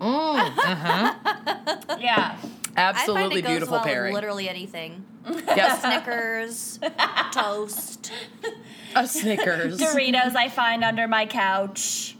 Mm, 0.00 0.38
Yeah. 2.00 2.36
I 2.76 2.92
find 2.92 2.96
Absolutely 2.96 3.40
it 3.40 3.42
goes 3.42 3.50
beautiful 3.50 3.74
well 3.78 3.84
pairing. 3.84 4.12
with 4.14 4.22
literally 4.22 4.48
anything. 4.48 5.04
Yes. 5.46 5.80
Snickers, 5.82 6.78
toast. 7.32 8.12
a 8.94 9.06
Snickers. 9.06 9.78
Doritos 9.78 10.34
I 10.36 10.48
find 10.48 10.84
under 10.84 11.06
my 11.08 11.26
couch. 11.26 12.16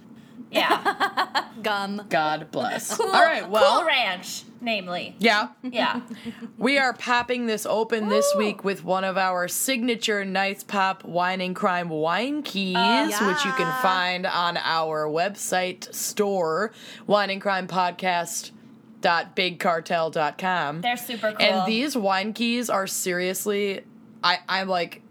Yeah. 0.50 1.44
Gum. 1.62 2.06
God 2.08 2.50
bless. 2.50 2.96
Cool, 2.96 3.06
All 3.06 3.12
right, 3.22 3.48
well, 3.48 3.78
Cool 3.80 3.86
Ranch, 3.86 4.44
namely. 4.62 5.14
yeah, 5.18 5.48
Yeah. 5.62 6.00
we 6.58 6.78
are 6.78 6.94
popping 6.94 7.44
this 7.46 7.66
open 7.66 8.08
this 8.08 8.26
week 8.36 8.64
with 8.64 8.82
one 8.82 9.04
of 9.04 9.18
our 9.18 9.46
signature 9.48 10.24
Nice 10.24 10.64
Pop 10.64 11.04
Wine 11.04 11.42
and 11.42 11.54
Crime 11.54 11.90
wine 11.90 12.42
keys, 12.42 12.76
oh, 12.78 13.28
which 13.28 13.44
you 13.44 13.52
can 13.52 13.82
find 13.82 14.24
on 14.24 14.56
our 14.56 15.06
website 15.06 15.92
store, 15.94 16.72
Wine 17.06 17.28
and 17.28 17.42
Crime 17.42 17.66
Podcast. 17.68 18.52
Dot 19.00 19.36
bigcartel.com. 19.36 20.80
They're 20.80 20.96
super 20.96 21.32
cool. 21.32 21.46
And 21.46 21.66
these 21.66 21.96
wine 21.96 22.32
keys 22.32 22.68
are 22.68 22.86
seriously, 22.86 23.82
I, 24.24 24.38
I'm 24.48 24.68
like, 24.68 25.02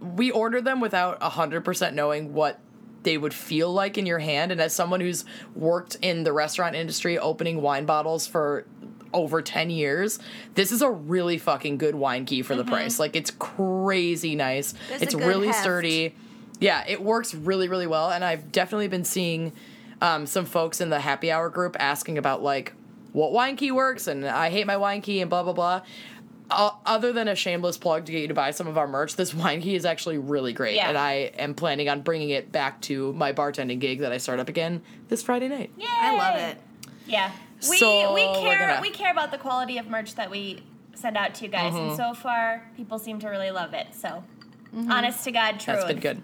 we 0.00 0.30
order 0.30 0.60
them 0.60 0.80
without 0.80 1.20
100% 1.20 1.94
knowing 1.94 2.32
what 2.32 2.60
they 3.02 3.16
would 3.16 3.34
feel 3.34 3.72
like 3.72 3.96
in 3.96 4.04
your 4.04 4.18
hand. 4.18 4.50
And 4.52 4.60
as 4.60 4.74
someone 4.74 5.00
who's 5.00 5.24
worked 5.54 5.96
in 6.02 6.24
the 6.24 6.32
restaurant 6.32 6.74
industry 6.74 7.18
opening 7.18 7.62
wine 7.62 7.86
bottles 7.86 8.26
for 8.26 8.66
over 9.12 9.40
10 9.42 9.70
years, 9.70 10.18
this 10.54 10.72
is 10.72 10.82
a 10.82 10.90
really 10.90 11.38
fucking 11.38 11.78
good 11.78 11.94
wine 11.94 12.24
key 12.24 12.42
for 12.42 12.56
the 12.56 12.64
price. 12.64 12.98
Like, 12.98 13.14
it's 13.14 13.30
crazy 13.30 14.34
nice. 14.34 14.74
There's 14.88 15.02
it's 15.02 15.14
really 15.14 15.46
heft. 15.46 15.60
sturdy. 15.60 16.14
Yeah, 16.58 16.84
it 16.86 17.02
works 17.02 17.32
really, 17.34 17.68
really 17.68 17.86
well. 17.86 18.10
And 18.10 18.24
I've 18.24 18.50
definitely 18.50 18.88
been 18.88 19.04
seeing 19.04 19.52
um, 20.02 20.26
some 20.26 20.44
folks 20.44 20.80
in 20.80 20.90
the 20.90 21.00
happy 21.00 21.30
hour 21.30 21.48
group 21.48 21.76
asking 21.78 22.18
about, 22.18 22.42
like, 22.42 22.74
what 23.16 23.32
wine 23.32 23.56
key 23.56 23.72
works 23.72 24.06
and 24.08 24.26
I 24.26 24.50
hate 24.50 24.66
my 24.66 24.76
wine 24.76 25.00
key 25.00 25.20
and 25.22 25.30
blah, 25.30 25.42
blah, 25.42 25.54
blah. 25.54 25.80
Uh, 26.50 26.70
other 26.84 27.12
than 27.12 27.26
a 27.28 27.34
shameless 27.34 27.76
plug 27.78 28.04
to 28.04 28.12
get 28.12 28.20
you 28.20 28.28
to 28.28 28.34
buy 28.34 28.50
some 28.50 28.66
of 28.66 28.76
our 28.76 28.86
merch, 28.86 29.16
this 29.16 29.32
wine 29.34 29.62
key 29.62 29.74
is 29.74 29.84
actually 29.86 30.18
really 30.18 30.52
great. 30.52 30.74
Yeah. 30.76 30.88
And 30.90 30.98
I 30.98 31.12
am 31.38 31.54
planning 31.54 31.88
on 31.88 32.02
bringing 32.02 32.28
it 32.30 32.52
back 32.52 32.80
to 32.82 33.12
my 33.14 33.32
bartending 33.32 33.78
gig 33.80 34.00
that 34.00 34.12
I 34.12 34.18
start 34.18 34.38
up 34.38 34.48
again 34.50 34.82
this 35.08 35.22
Friday 35.22 35.48
night. 35.48 35.70
Yay. 35.78 35.86
I 35.88 36.14
love 36.16 36.36
it. 36.50 36.58
Yeah. 37.06 37.32
We 37.70 37.78
So, 37.78 38.12
we 38.14 38.20
care 38.42 38.58
gonna- 38.58 38.82
we 38.82 38.90
care 38.90 39.10
about 39.10 39.30
the 39.30 39.38
quality 39.38 39.78
of 39.78 39.88
merch 39.88 40.14
that 40.16 40.30
we 40.30 40.62
send 40.94 41.16
out 41.16 41.34
to 41.36 41.44
you 41.46 41.50
guys, 41.50 41.72
Mm-hmm. 41.72 41.88
and 41.88 41.96
so 41.96 42.12
far 42.14 42.68
people 42.76 42.98
seem 42.98 43.18
to 43.20 43.28
really 43.28 43.50
love 43.50 43.72
it. 43.72 43.88
So, 43.92 44.22
honest 44.90 45.24
to 45.24 45.32
God, 45.32 45.52
truth. 45.58 45.78
That's 45.78 45.84
been 45.86 46.00
good. 46.00 46.22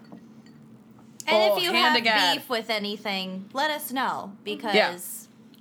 And 1.26 1.52
Oh, 1.52 1.56
if 1.56 1.62
you 1.62 1.72
have 1.72 2.02
beef 2.34 2.48
with 2.50 2.68
anything, 2.70 3.48
let 3.54 3.70
us 3.70 3.90
know 3.92 4.32
because 4.44 4.74
Yeah. 4.74 4.96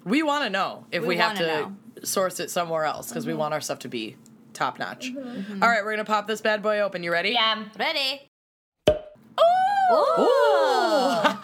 We 0.03 0.23
want 0.23 0.43
to 0.45 0.49
know 0.49 0.85
if 0.91 1.01
we, 1.01 1.09
We 1.09 1.17
have 1.17 1.37
to 1.37 1.45
know. 1.47 1.75
source 2.03 2.39
it 2.39 2.49
somewhere 2.49 2.85
else 2.85 3.09
because 3.09 3.25
we 3.27 3.33
want 3.33 3.53
our 3.53 3.61
stuff 3.61 3.79
to 3.79 3.87
be 3.87 4.15
top 4.53 4.79
notch. 4.79 5.11
Mm-hmm. 5.13 5.61
All 5.61 5.69
right, 5.69 5.79
we're 5.83 5.93
going 5.93 6.05
to 6.05 6.11
pop 6.11 6.27
this 6.27 6.41
bad 6.41 6.61
boy 6.63 6.79
open. 6.79 7.03
You 7.03 7.11
ready? 7.11 7.29
Yeah. 7.31 7.55
I'm 7.55 7.71
ready. 7.77 8.27
Ooh. 8.89 8.97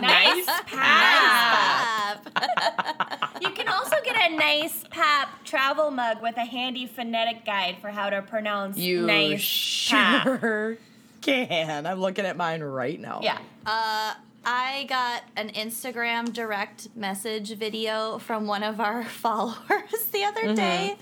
Nice 0.00 0.46
pap. 0.66 2.24
Pap. 2.34 3.34
You 3.40 3.50
can 3.50 3.68
also 3.68 3.96
get 4.04 4.30
a 4.30 4.34
nice 4.36 4.84
pap 4.90 5.44
travel 5.44 5.90
mug 5.92 6.20
with 6.22 6.36
a 6.36 6.44
handy 6.44 6.86
phonetic 6.86 7.44
guide 7.44 7.76
for 7.80 7.88
how 7.90 8.10
to 8.10 8.20
pronounce 8.22 8.76
You 8.76 9.06
nice 9.06 9.88
pap. 9.88 10.24
sure 10.40 10.76
can. 11.20 11.86
I'm 11.86 12.00
looking 12.00 12.24
at 12.26 12.36
mine 12.36 12.62
right 12.62 12.98
now. 13.00 13.20
Yeah. 13.22 13.38
Uh, 13.64 14.14
I 14.50 14.84
got 14.88 15.24
an 15.36 15.50
Instagram 15.50 16.32
direct 16.32 16.88
message 16.96 17.50
video 17.54 18.16
from 18.18 18.46
one 18.46 18.62
of 18.62 18.80
our 18.80 19.04
followers 19.24 20.04
the 20.12 20.24
other 20.24 20.40
Mm-hmm. 20.40 20.54
day. 20.54 20.96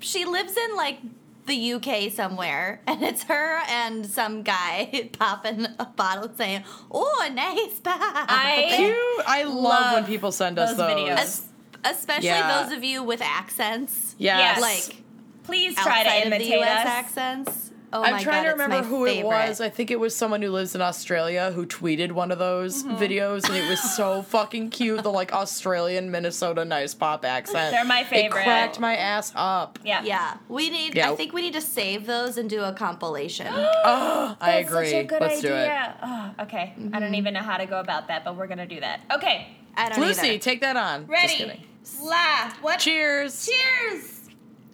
She 0.00 0.24
lives 0.24 0.56
in 0.56 0.74
like 0.76 0.98
the 1.46 1.74
UK 1.74 2.10
somewhere, 2.10 2.80
and 2.88 3.02
it's 3.02 3.22
her 3.24 3.60
and 3.68 4.04
some 4.06 4.42
guy 4.42 5.08
popping 5.18 5.66
a 5.78 5.84
bottle 5.86 6.30
saying, 6.36 6.64
"Oh, 6.90 7.28
nice 7.32 7.78
pop." 7.78 7.96
I- 8.00 8.74
Cute. 8.76 9.26
I 9.28 9.44
love, 9.44 9.54
Love 9.62 9.94
when 9.94 10.04
people 10.06 10.32
send 10.32 10.58
us 10.58 10.70
those 10.70 10.78
those. 10.78 10.90
videos. 10.90 11.16
Es- 11.18 11.42
especially 11.84 12.26
Yeah. 12.26 12.62
those 12.64 12.76
of 12.76 12.82
you 12.82 13.02
with 13.04 13.22
accents, 13.22 14.16
Yes. 14.18 14.58
Yes. 14.58 14.60
like 14.60 14.96
Please 15.44 15.74
try 15.76 16.02
to 16.04 16.26
imitate 16.26 16.60
us. 16.62 16.86
accents. 16.86 17.69
Oh 17.92 18.02
I'm 18.02 18.12
my 18.12 18.22
trying 18.22 18.42
God, 18.44 18.50
to 18.50 18.50
remember 18.52 18.76
my 18.76 18.82
who 18.84 19.04
it 19.06 19.24
was. 19.24 19.60
I 19.60 19.68
think 19.68 19.90
it 19.90 19.98
was 19.98 20.14
someone 20.14 20.42
who 20.42 20.50
lives 20.50 20.74
in 20.76 20.80
Australia 20.80 21.50
who 21.52 21.66
tweeted 21.66 22.12
one 22.12 22.30
of 22.30 22.38
those 22.38 22.84
Mm-hmm. 22.84 22.96
videos, 23.02 23.46
and 23.48 23.56
it 23.56 23.68
was 23.68 23.80
so 23.96 24.22
fucking 24.28 24.70
cute. 24.70 25.02
The 25.02 25.10
like 25.10 25.32
Australian 25.32 26.10
Minnesota 26.10 26.64
nice 26.64 26.94
pop 26.94 27.24
accent. 27.24 27.72
They're 27.72 27.84
my 27.84 28.04
favorite. 28.04 28.40
It 28.40 28.44
cracked 28.44 28.78
my 28.78 28.96
ass 28.96 29.32
up. 29.34 29.78
Yeah. 29.84 30.02
Yeah, 30.04 30.36
we 30.48 30.70
need. 30.70 30.94
Yeah. 30.94 31.10
I 31.10 31.16
think 31.16 31.32
we 31.32 31.42
need 31.42 31.54
to 31.54 31.60
save 31.60 32.06
those 32.06 32.38
and 32.38 32.48
do 32.48 32.62
a 32.62 32.72
compilation. 32.72 33.48
Oh, 33.50 34.36
I 34.40 34.52
That's 34.62 34.68
agree. 34.70 34.90
Such 34.90 34.94
a 35.00 35.04
good 35.04 35.20
Let's 35.20 35.38
idea. 35.38 35.50
do 35.50 35.56
it. 35.56 35.96
Oh, 36.10 36.34
okay. 36.44 36.74
I 36.76 36.80
Mm-hmm. 36.80 36.98
don't 37.00 37.14
even 37.16 37.34
know 37.34 37.40
how 37.42 37.56
to 37.56 37.66
go 37.66 37.80
about 37.80 38.08
that, 38.08 38.24
but 38.24 38.36
we're 38.36 38.46
gonna 38.46 38.66
do 38.66 38.78
that. 38.80 39.00
Okay. 39.12 39.48
I 39.76 39.88
don't 39.88 40.00
Lucy, 40.00 40.28
either. 40.28 40.38
take 40.38 40.60
that 40.60 40.76
on. 40.76 41.02
Just 41.02 41.10
Ready. 41.10 41.34
kidding. 41.34 41.62
La. 42.02 42.50
What? 42.60 42.78
Cheers. 42.80 43.46
Cheers. 43.48 44.19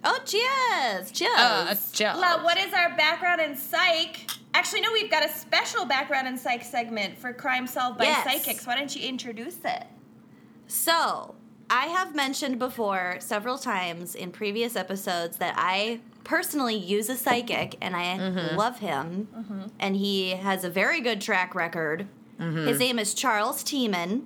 Oh, 0.03 0.19
cheers! 0.25 1.11
Cheers! 1.11 1.37
Uh, 1.37 1.75
cheers. 1.91 2.17
La, 2.17 2.43
what 2.43 2.57
is 2.57 2.73
our 2.73 2.95
background 2.95 3.41
in 3.41 3.55
psych? 3.55 4.29
Actually, 4.53 4.81
no, 4.81 4.91
we've 4.91 5.11
got 5.11 5.23
a 5.23 5.29
special 5.31 5.85
background 5.85 6.27
in 6.27 6.37
psych 6.37 6.63
segment 6.63 7.17
for 7.17 7.33
crime 7.33 7.67
solved 7.67 7.97
by 7.97 8.05
Yes. 8.05 8.23
psychics. 8.23 8.65
Why 8.65 8.75
don't 8.75 8.95
you 8.95 9.07
introduce 9.07 9.57
it? 9.65 9.85
So, 10.67 11.35
I 11.69 11.87
have 11.87 12.15
mentioned 12.15 12.59
before 12.59 13.17
several 13.19 13.57
times 13.57 14.15
in 14.15 14.31
previous 14.31 14.75
episodes 14.75 15.37
that 15.37 15.55
I 15.57 15.99
personally 16.23 16.75
use 16.75 17.09
a 17.09 17.15
psychic 17.15 17.77
and 17.81 17.95
I 17.95 18.17
mm-hmm. 18.17 18.55
love 18.57 18.79
him. 18.79 19.27
Mm-hmm. 19.35 19.61
And 19.79 19.95
he 19.95 20.31
has 20.31 20.63
a 20.63 20.69
very 20.69 21.01
good 21.01 21.21
track 21.21 21.55
record. 21.55 22.07
Mm-hmm. 22.39 22.67
His 22.67 22.79
name 22.79 22.99
is 22.99 23.13
Charles 23.13 23.63
Tiemann. 23.63 24.23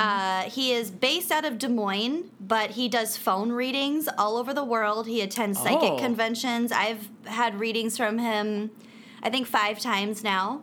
Uh, 0.00 0.42
he 0.48 0.72
is 0.72 0.90
based 0.90 1.30
out 1.30 1.44
of 1.44 1.58
Des 1.58 1.68
Moines, 1.68 2.30
but 2.40 2.70
he 2.70 2.88
does 2.88 3.18
phone 3.18 3.52
readings 3.52 4.08
all 4.16 4.38
over 4.38 4.54
the 4.54 4.64
world. 4.64 5.06
He 5.06 5.20
attends 5.20 5.58
psychic 5.60 5.90
Oh. 5.92 5.98
conventions. 5.98 6.72
I've 6.72 7.08
had 7.26 7.60
readings 7.60 7.98
from 7.98 8.16
him, 8.18 8.70
I 9.22 9.28
think, 9.28 9.46
five 9.46 9.78
times 9.78 10.24
now 10.24 10.62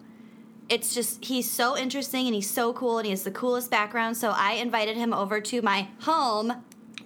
it's 0.70 0.94
just 0.94 1.24
he's 1.24 1.50
so 1.50 1.78
interesting 1.78 2.26
and 2.26 2.36
he's 2.36 2.50
so 2.50 2.74
cool 2.74 2.98
and 2.98 3.06
he 3.06 3.12
has 3.12 3.24
the 3.24 3.32
coolest 3.32 3.72
background. 3.72 4.18
So 4.18 4.34
I 4.36 4.54
invited 4.54 4.98
him 4.98 5.14
over 5.14 5.40
to 5.40 5.62
my 5.62 5.88
home 6.02 6.52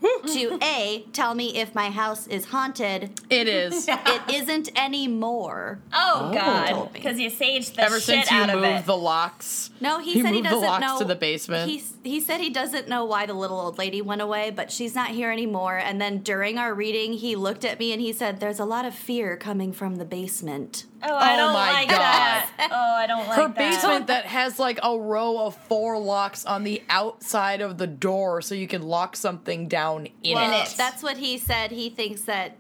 to 0.02 0.58
A, 0.64 1.06
tell 1.14 1.34
me 1.36 1.58
if 1.58 1.74
my 1.76 1.90
house 1.90 2.28
is 2.28 2.46
haunted. 2.46 3.20
It 3.30 3.48
is. 3.48 3.88
It 4.06 4.22
isn't 4.34 4.70
anymore. 4.78 5.80
Oh, 5.94 6.20
told 6.22 6.34
God. 6.34 6.94
Because 6.94 7.20
you 7.20 7.30
saged 7.30 7.76
the 7.76 7.82
Ever 7.84 7.96
shit 7.96 8.04
since 8.04 8.32
you 8.32 8.38
out 8.38 8.50
of 8.50 8.62
moved 8.62 8.82
it. 8.82 8.86
the 8.86 8.98
locks. 8.98 9.70
No, 9.80 10.00
he, 10.00 10.14
He 10.14 10.22
said 10.22 10.30
he 10.34 10.42
moved 10.42 10.46
the 10.46 10.50
doesn't 10.50 10.68
locks 10.68 10.82
know. 10.82 11.00
to 11.00 11.06
the 11.06 11.16
basement. 11.16 11.70
He, 11.70 11.84
he 12.04 12.20
said 12.20 12.40
he 12.42 12.50
doesn't 12.50 12.88
know 12.88 13.06
why 13.06 13.26
the 13.26 13.34
little 13.34 13.60
old 13.60 13.78
lady 13.78 14.02
went 14.02 14.22
away, 14.22 14.50
but 14.52 14.72
she's 14.72 14.96
not 14.96 15.10
here 15.10 15.32
anymore. 15.32 15.78
And 15.78 16.02
then 16.02 16.20
during 16.20 16.58
our 16.58 16.74
reading, 16.74 17.14
he 17.14 17.36
looked 17.36 17.64
at 17.66 17.80
me 17.80 17.92
and 17.92 18.02
he 18.02 18.12
said, 18.14 18.40
There's 18.40 18.60
a 18.60 18.66
lot 18.66 18.86
of 18.86 18.94
fear 18.96 19.38
coming 19.38 19.72
from 19.74 19.96
the 19.98 20.06
basement. 20.06 20.86
Oh, 21.04 21.16
I 21.16 21.34
Oh 21.34 21.38
don't 21.38 21.54
my 21.54 21.72
like 21.74 21.90
God. 21.90 21.98
that. 22.00 22.50
Oh, 22.72 22.96
I 22.96 23.08
don't 23.08 23.20
like 23.20 23.30
that. 23.30 23.36
Her 23.36 23.48
that. 23.48 23.56
basement 23.56 24.08
that 24.08 24.26
has 24.26 24.60
like 24.60 24.80
a 24.84 24.98
row 24.98 25.46
of 25.46 25.56
four 25.56 25.98
locks 26.00 26.46
on 26.46 26.64
the 26.64 26.82
outside 26.90 27.62
of 27.62 27.78
the 27.78 27.88
door 27.88 28.42
so 28.42 28.56
you 28.56 28.68
can 28.68 28.82
lock 28.82 29.16
something 29.16 29.68
down 29.68 30.08
in 30.24 30.36
Well, 30.36 30.64
it. 30.64 30.74
that's 30.78 31.02
what 31.04 31.18
he 31.18 31.38
said. 31.38 31.72
He 31.72 31.90
thinks 31.90 32.22
that 32.22 32.58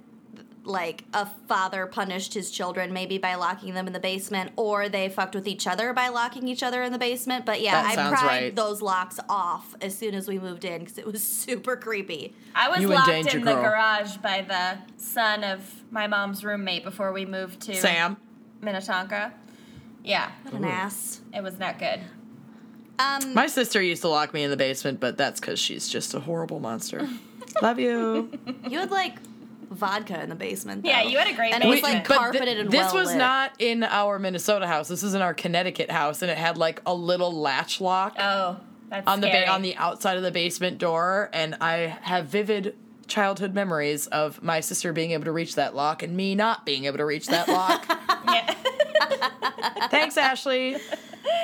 like 0.64 1.06
a 1.16 1.26
father 1.48 1.88
punished 1.88 2.36
his 2.36 2.52
children 2.52 2.94
maybe 2.94 3.18
by 3.18 3.34
locking 3.34 3.74
them 3.74 3.88
in 3.88 3.94
the 3.94 4.00
basement 4.00 4.52
or 4.56 4.90
they 4.90 5.10
fucked 5.10 5.34
with 5.34 5.48
each 5.48 5.66
other 5.66 5.92
by 5.92 6.08
locking 6.08 6.48
each 6.48 6.62
other 6.62 6.84
in 6.84 6.92
the 6.92 7.00
basement 7.00 7.48
but 7.48 7.62
yeah 7.62 7.82
That 7.82 7.86
i 7.92 7.96
sounds 7.96 8.20
pried 8.22 8.28
right. 8.44 8.56
those 8.56 8.80
locks 8.80 9.20
off 9.28 9.74
as 9.82 9.98
soon 9.98 10.14
as 10.14 10.28
we 10.28 10.38
moved 10.38 10.64
in 10.64 10.82
because 10.82 11.00
it 11.00 11.06
was 11.08 11.24
super 11.28 11.76
creepy 11.76 12.36
I 12.54 12.70
was 12.70 12.80
You 12.82 12.90
locked 12.90 13.08
danger, 13.08 13.40
in 13.40 13.44
the 13.46 13.54
girl. 13.56 13.64
garage 13.64 14.18
by 14.18 14.44
the 14.48 14.78
son 15.04 15.44
of 15.44 15.68
my 15.90 16.06
mom's 16.06 16.44
roommate 16.46 16.84
before 16.84 17.12
we 17.12 17.26
moved 17.26 17.62
to 17.62 17.74
Sam. 17.74 18.18
Minnetonka. 18.62 19.34
Yeah, 20.04 20.32
what 20.44 20.54
an 20.56 20.66
ass 20.66 21.22
it 21.34 21.42
was 21.44 21.60
not 21.60 21.78
good. 21.80 22.00
um 23.00 23.34
My 23.34 23.48
sister 23.48 23.82
used 23.82 24.02
to 24.02 24.08
lock 24.08 24.34
me 24.34 24.44
in 24.44 24.50
the 24.50 24.58
basement, 24.58 25.00
but 25.00 25.18
that's 25.18 25.40
because 25.40 25.60
she's 25.60 25.88
just 25.88 26.14
a 26.14 26.20
horrible 26.20 26.60
monster. 26.60 27.08
Love 27.62 27.80
you. 27.80 28.32
you 28.68 28.80
had 28.80 28.92
like 28.92 29.18
vodka 29.70 30.22
in 30.22 30.30
the 30.30 30.36
basement 30.36 30.84
Yeah, 30.86 31.02
you 31.04 31.18
had 31.18 31.28
a 31.28 31.34
great 31.34 31.54
and 31.54 31.64
it 31.64 31.68
was 31.68 31.82
basement. 31.82 32.00
like 32.00 32.08
but 32.08 32.18
carpeted 32.18 32.46
th- 32.48 32.58
and 32.60 32.72
this 32.72 32.86
well 32.94 32.96
was 32.96 33.08
lit. 33.10 33.18
not 33.18 33.52
in 33.60 33.84
our 33.84 34.20
Minnesota 34.20 34.68
house. 34.68 34.88
This 34.88 35.04
is 35.04 35.14
in 35.14 35.22
our 35.22 35.34
Connecticut 35.34 35.92
house, 35.92 36.22
and 36.22 36.32
it 36.32 36.38
had 36.38 36.58
like 36.58 36.82
a 36.86 36.94
little 36.94 37.32
latch 37.32 37.80
lock 37.80 38.16
Oh, 38.20 38.58
that's 38.90 39.08
on 39.08 39.22
the 39.22 39.28
ba- 39.28 39.50
on 39.50 39.62
the 39.62 39.76
outside 39.78 40.18
of 40.18 40.24
the 40.24 40.32
basement 40.32 40.78
door, 40.78 41.30
and 41.34 41.56
I 41.62 41.98
have 42.02 42.26
vivid 42.28 42.76
childhood 43.12 43.54
memories 43.54 44.08
of 44.08 44.42
my 44.42 44.60
sister 44.62 44.94
being 44.94 45.12
able 45.12 45.26
to 45.26 45.32
reach 45.32 45.56
that 45.56 45.76
lock 45.76 46.02
and 46.02 46.16
me 46.16 46.34
not 46.34 46.66
being 46.66 46.86
able 46.86 46.98
to 46.98 47.06
reach 47.06 47.28
that 47.28 47.48
lock. 47.48 47.86
Thanks, 49.92 50.18
Ashley. 50.18 50.78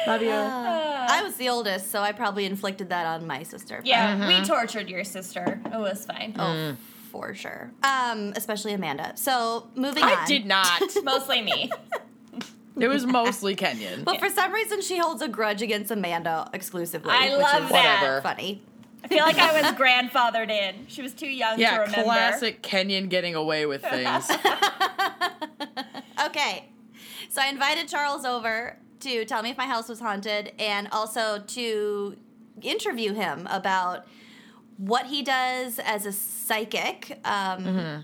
Love 0.07 0.21
you. 0.21 0.29
i 0.31 1.21
was 1.23 1.35
the 1.35 1.49
oldest 1.49 1.91
so 1.91 2.01
i 2.01 2.11
probably 2.11 2.45
inflicted 2.45 2.89
that 2.89 3.05
on 3.05 3.27
my 3.27 3.43
sister 3.43 3.81
Yeah, 3.83 4.15
Mm-hmm. 4.15 4.27
we 4.41 4.45
tortured 4.47 4.89
your 4.89 5.03
sister. 5.03 5.59
It 5.65 5.77
was 5.77 6.05
fine. 6.05 6.33
Mm. 6.33 6.73
oh 6.73 6.77
for 7.11 7.33
sure 7.33 7.71
um 7.83 8.33
especially 8.35 8.73
amanda 8.73 9.13
so 9.15 9.67
moving 9.75 10.03
I 10.03 10.11
on 10.13 10.17
I 10.19 10.25
did 10.25 10.45
not. 10.45 10.81
Mostly 11.03 11.41
me. 11.41 11.71
It 12.79 12.87
was 12.87 13.05
mostly 13.05 13.55
Kenyon. 13.55 14.03
But 14.03 14.19
for 14.19 14.29
some 14.29 14.51
reason, 14.53 14.81
she 14.81 14.99
holds 14.99 15.23
a 15.23 15.27
grudge 15.27 15.63
against 15.63 15.89
Amanda 15.89 16.47
exclusively. 16.53 17.09
I 17.11 17.29
which 17.31 17.39
love 17.39 17.63
is 17.63 17.69
that. 17.71 18.01
Whatever. 18.01 18.21
Funny. 18.21 18.61
I 19.09 19.15
feel 19.15 19.23
like 19.25 19.37
I 19.37 19.61
was 19.61 19.71
grandfathered 19.79 20.49
in. 20.49 20.85
She 20.87 21.01
was 21.01 21.13
too 21.13 21.27
young 21.29 21.55
to 21.55 21.61
Yeah, 21.61 21.77
remember. 21.77 22.03
classic 22.03 22.61
Kenyon 22.61 23.07
getting 23.07 23.35
away 23.35 23.65
with 23.65 23.81
things. 23.81 24.29
Okay, 26.25 26.67
so 27.29 27.41
I 27.41 27.47
invited 27.47 27.87
Charles 27.87 28.25
over 28.25 28.75
to 29.01 29.23
tell 29.25 29.43
me 29.43 29.51
if 29.51 29.57
my 29.57 29.65
house 29.67 29.87
was 29.87 29.99
haunted, 29.99 30.51
and 30.59 30.87
also 30.91 31.39
to 31.47 32.17
interview 32.61 33.13
him 33.13 33.47
about 33.51 34.07
what 34.77 35.05
he 35.05 35.21
does 35.21 35.79
as 35.79 36.05
a 36.07 36.11
psychic. 36.11 37.19
Um, 37.23 38.03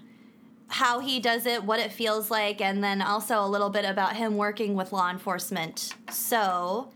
How 0.68 1.00
he 1.00 1.20
does 1.20 1.46
it, 1.46 1.64
what 1.64 1.80
it 1.80 1.92
feels 1.92 2.32
like, 2.32 2.62
and 2.62 2.84
then 2.84 3.02
also 3.02 3.44
a 3.44 3.48
little 3.48 3.70
bit 3.70 3.84
about 3.86 4.16
him 4.16 4.38
working 4.38 4.74
with 4.76 4.92
law 4.94 5.10
enforcement. 5.10 5.94
So, 6.12 6.92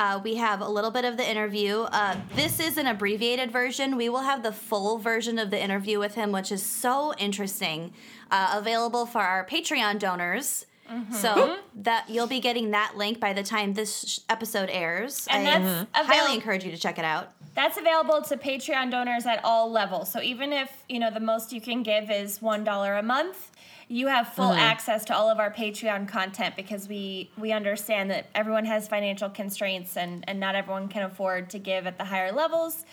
Uh, 0.00 0.18
we 0.24 0.36
have 0.36 0.62
a 0.62 0.68
little 0.68 0.90
bit 0.90 1.04
of 1.04 1.18
the 1.18 1.30
interview. 1.30 1.80
Uh, 1.80 2.16
this 2.34 2.58
is 2.58 2.78
an 2.78 2.86
abbreviated 2.86 3.50
version. 3.50 3.98
We 3.98 4.08
will 4.08 4.22
have 4.22 4.42
the 4.42 4.50
full 4.50 4.96
version 4.96 5.38
of 5.38 5.50
the 5.50 5.62
interview 5.62 5.98
with 5.98 6.14
him, 6.14 6.32
which 6.32 6.50
is 6.50 6.64
so 6.64 7.12
interesting, 7.18 7.92
uh, 8.30 8.54
available 8.56 9.04
for 9.04 9.20
our 9.20 9.46
Patreon 9.46 9.98
donors. 9.98 10.64
Mm-hmm. 10.90 11.12
So 11.12 11.58
that 11.82 12.08
you'll 12.08 12.26
be 12.26 12.40
getting 12.40 12.70
that 12.70 12.94
link 12.96 13.20
by 13.20 13.34
the 13.34 13.42
time 13.42 13.74
this 13.74 14.08
sh- 14.08 14.18
episode 14.30 14.70
airs. 14.72 15.28
And 15.30 15.46
I 15.46 15.58
that's 15.58 15.88
highly 15.92 16.24
avail- 16.24 16.34
encourage 16.34 16.64
you 16.64 16.70
to 16.70 16.78
check 16.78 16.98
it 16.98 17.04
out. 17.04 17.32
That's 17.54 17.76
available 17.76 18.22
to 18.22 18.38
Patreon 18.38 18.90
donors 18.90 19.26
at 19.26 19.44
all 19.44 19.70
levels. 19.70 20.10
So 20.10 20.22
even 20.22 20.52
if, 20.52 20.72
you 20.88 20.98
know, 20.98 21.10
the 21.10 21.20
most 21.20 21.52
you 21.52 21.60
can 21.60 21.82
give 21.82 22.10
is 22.10 22.38
$1 22.38 22.98
a 22.98 23.02
month, 23.02 23.49
you 23.90 24.06
have 24.06 24.28
full 24.28 24.50
mm-hmm. 24.50 24.60
access 24.60 25.04
to 25.06 25.14
all 25.16 25.28
of 25.28 25.40
our 25.40 25.52
Patreon 25.52 26.06
content 26.06 26.54
because 26.54 26.88
we 26.88 27.28
we 27.36 27.50
understand 27.50 28.08
that 28.12 28.26
everyone 28.36 28.64
has 28.64 28.86
financial 28.86 29.28
constraints 29.28 29.96
and 29.96 30.24
and 30.28 30.38
not 30.38 30.54
everyone 30.54 30.86
can 30.86 31.02
afford 31.02 31.50
to 31.50 31.58
give 31.58 31.88
at 31.88 31.98
the 31.98 32.04
higher 32.04 32.30
levels, 32.30 32.84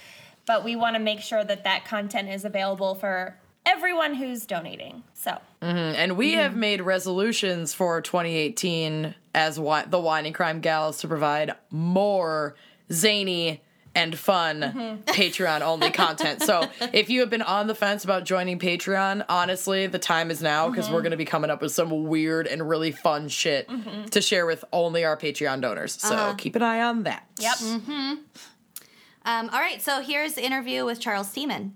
but 0.47 0.63
we 0.63 0.75
want 0.75 0.95
to 0.95 0.99
make 0.99 1.21
sure 1.21 1.43
that 1.43 1.63
that 1.65 1.85
content 1.85 2.29
is 2.29 2.45
available 2.45 2.95
for 2.95 3.37
everyone 3.63 4.15
who's 4.15 4.47
donating. 4.47 5.03
So, 5.13 5.37
mm-hmm, 5.61 5.77
And 5.77 6.17
we 6.17 6.31
mm-hmm. 6.31 6.41
have 6.41 6.55
made 6.55 6.81
resolutions 6.81 7.75
for 7.75 8.01
2018 8.01 9.13
as 9.35 9.57
wi- 9.57 9.85
the 9.85 9.99
Wine 9.99 10.25
and 10.25 10.33
Crime 10.33 10.61
Gals 10.61 10.97
to 10.99 11.07
provide 11.07 11.53
more 11.69 12.55
zany 12.91 13.61
and 13.97 14.17
fun 14.17 14.61
mm-hmm. 14.61 15.01
Patreon 15.11 15.61
only 15.61 15.89
content. 15.89 16.43
So 16.43 16.69
if 16.93 17.09
you 17.09 17.21
have 17.21 17.29
been 17.29 17.41
on 17.41 17.67
the 17.67 17.75
fence 17.75 18.03
about 18.03 18.23
joining 18.23 18.59
Patreon, 18.59 19.25
honestly, 19.27 19.87
the 19.87 19.99
time 19.99 20.29
is 20.29 20.41
now 20.41 20.69
because 20.69 20.87
we're 20.87 20.97
mm-hmm. 20.97 21.03
going 21.03 21.11
to 21.11 21.17
be 21.17 21.25
coming 21.25 21.49
up 21.49 21.61
with 21.61 21.71
some 21.71 22.05
weird 22.05 22.47
and 22.47 22.67
really 22.67 22.91
fun 22.91 23.27
shit 23.27 23.67
mm-hmm. 23.67 24.05
to 24.05 24.21
share 24.21 24.45
with 24.45 24.63
only 24.71 25.03
our 25.03 25.17
Patreon 25.17 25.61
donors. 25.61 25.93
So 25.99 26.15
uh-huh. 26.15 26.35
keep 26.37 26.55
an 26.55 26.61
eye 26.61 26.81
on 26.81 27.03
that. 27.03 27.27
yep. 27.39 27.57
Um, 27.59 29.49
all 29.49 29.59
right, 29.59 29.81
so 29.81 30.01
here's 30.01 30.35
the 30.35 30.45
interview 30.45 30.85
with 30.85 31.01
Charles 31.01 31.27
Tiemann. 31.33 31.71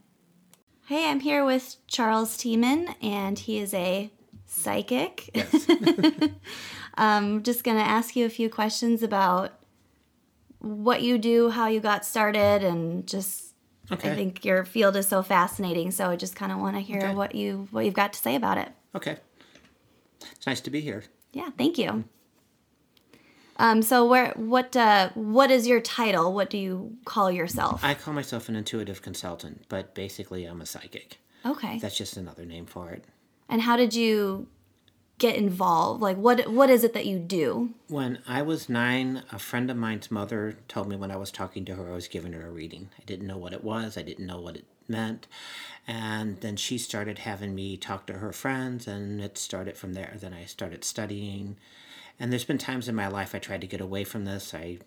Hey, 0.85 1.09
I'm 1.09 1.19
here 1.19 1.43
with 1.43 1.75
Charles 1.87 2.37
Tiemann, 2.37 2.95
and 3.01 3.37
he 3.37 3.59
is 3.59 3.73
a 3.73 4.09
psychic. 4.45 5.29
I'm 5.35 6.35
um, 6.97 7.43
just 7.43 7.65
going 7.65 7.77
to 7.77 7.83
ask 7.83 8.15
you 8.15 8.25
a 8.25 8.29
few 8.29 8.49
questions 8.49 9.03
about 9.03 9.60
what 10.61 11.01
you 11.01 11.17
do, 11.17 11.49
how 11.49 11.67
you 11.67 11.79
got 11.79 12.05
started, 12.05 12.63
and 12.63 13.07
just 13.07 13.47
Okay. 13.91 14.11
I 14.11 14.15
think 14.15 14.45
your 14.45 14.63
field 14.63 14.95
is 14.95 15.07
so 15.07 15.21
fascinating. 15.21 15.91
So 15.91 16.09
I 16.09 16.15
just 16.15 16.35
kind 16.35 16.51
of 16.51 16.59
want 16.59 16.75
to 16.77 16.81
hear 16.81 16.99
Okay. 17.01 17.13
what 17.15 17.35
you 17.35 17.67
what 17.71 17.83
you've 17.83 17.93
got 17.93 18.13
to 18.13 18.19
say 18.19 18.35
about 18.35 18.57
it. 18.57 18.69
Okay. 18.95 19.17
It's 20.31 20.47
nice 20.47 20.61
to 20.61 20.69
be 20.69 20.79
here. 20.81 21.03
Yeah, 21.33 21.49
thank 21.57 21.77
you. 21.77 22.05
Um, 23.57 23.81
so 23.81 24.05
where 24.05 24.31
what 24.35 24.75
uh, 24.75 25.09
what 25.13 25.51
is 25.51 25.67
your 25.67 25.81
title? 25.81 26.33
What 26.33 26.49
do 26.49 26.57
you 26.57 26.95
call 27.05 27.29
yourself? 27.31 27.83
I 27.83 27.93
call 27.93 28.13
myself 28.13 28.49
an 28.49 28.55
intuitive 28.55 29.01
consultant, 29.01 29.65
but 29.69 29.93
basically 29.93 30.45
I'm 30.45 30.61
a 30.61 30.65
psychic. 30.65 31.17
okay. 31.45 31.77
That's 31.79 31.97
just 31.97 32.17
another 32.17 32.45
name 32.45 32.65
for 32.65 32.91
it. 32.91 33.03
And 33.49 33.61
how 33.61 33.75
did 33.75 33.93
you 33.93 34.47
get 35.21 35.35
involved? 35.35 36.01
Like 36.01 36.17
what 36.17 36.51
what 36.51 36.69
is 36.69 36.83
it 36.83 36.93
that 36.93 37.05
you 37.05 37.19
do? 37.19 37.69
When 37.87 38.19
I 38.27 38.41
was 38.41 38.67
nine, 38.67 39.23
a 39.31 39.37
friend 39.37 39.69
of 39.69 39.77
mine's 39.77 40.09
mother 40.09 40.57
told 40.67 40.89
me 40.89 40.95
when 40.95 41.11
I 41.11 41.15
was 41.15 41.31
talking 41.31 41.63
to 41.65 41.75
her, 41.75 41.89
I 41.89 41.93
was 41.93 42.07
giving 42.07 42.33
her 42.33 42.47
a 42.47 42.51
reading. 42.51 42.89
I 42.99 43.03
didn't 43.05 43.27
know 43.27 43.37
what 43.37 43.53
it 43.53 43.63
was, 43.63 43.97
I 43.97 44.01
didn't 44.01 44.25
know 44.25 44.41
what 44.41 44.57
it 44.57 44.65
meant. 44.87 45.27
And 45.87 46.41
then 46.41 46.55
she 46.55 46.79
started 46.79 47.19
having 47.19 47.53
me 47.53 47.77
talk 47.77 48.07
to 48.07 48.13
her 48.13 48.33
friends, 48.33 48.87
and 48.87 49.21
it 49.21 49.37
started 49.37 49.77
from 49.77 49.93
there. 49.93 50.15
Then 50.19 50.33
I 50.33 50.45
started 50.45 50.83
studying. 50.83 51.57
And 52.19 52.31
there's 52.31 52.45
been 52.45 52.57
times 52.57 52.87
in 52.87 52.95
my 52.95 53.07
life 53.07 53.33
I 53.33 53.39
tried 53.39 53.61
to 53.61 53.67
get 53.67 53.81
away 53.81 54.03
from 54.03 54.25
this. 54.25 54.53
I 54.53 54.79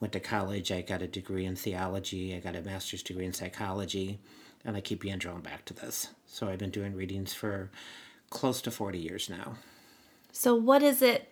went 0.00 0.12
to 0.12 0.20
college, 0.20 0.72
I 0.72 0.80
got 0.80 1.02
a 1.02 1.06
degree 1.06 1.44
in 1.44 1.56
theology, 1.56 2.34
I 2.34 2.40
got 2.40 2.56
a 2.56 2.62
master's 2.62 3.02
degree 3.02 3.24
in 3.24 3.32
psychology, 3.32 4.20
and 4.64 4.76
I 4.76 4.80
keep 4.80 5.00
being 5.00 5.18
drawn 5.18 5.40
back 5.40 5.64
to 5.66 5.74
this. 5.74 6.08
So 6.26 6.48
I've 6.48 6.58
been 6.58 6.70
doing 6.70 6.94
readings 6.94 7.34
for 7.34 7.70
close 8.30 8.62
to 8.62 8.70
40 8.70 8.98
years 8.98 9.30
now. 9.30 9.56
So 10.32 10.54
what 10.54 10.82
is 10.82 11.02
it 11.02 11.28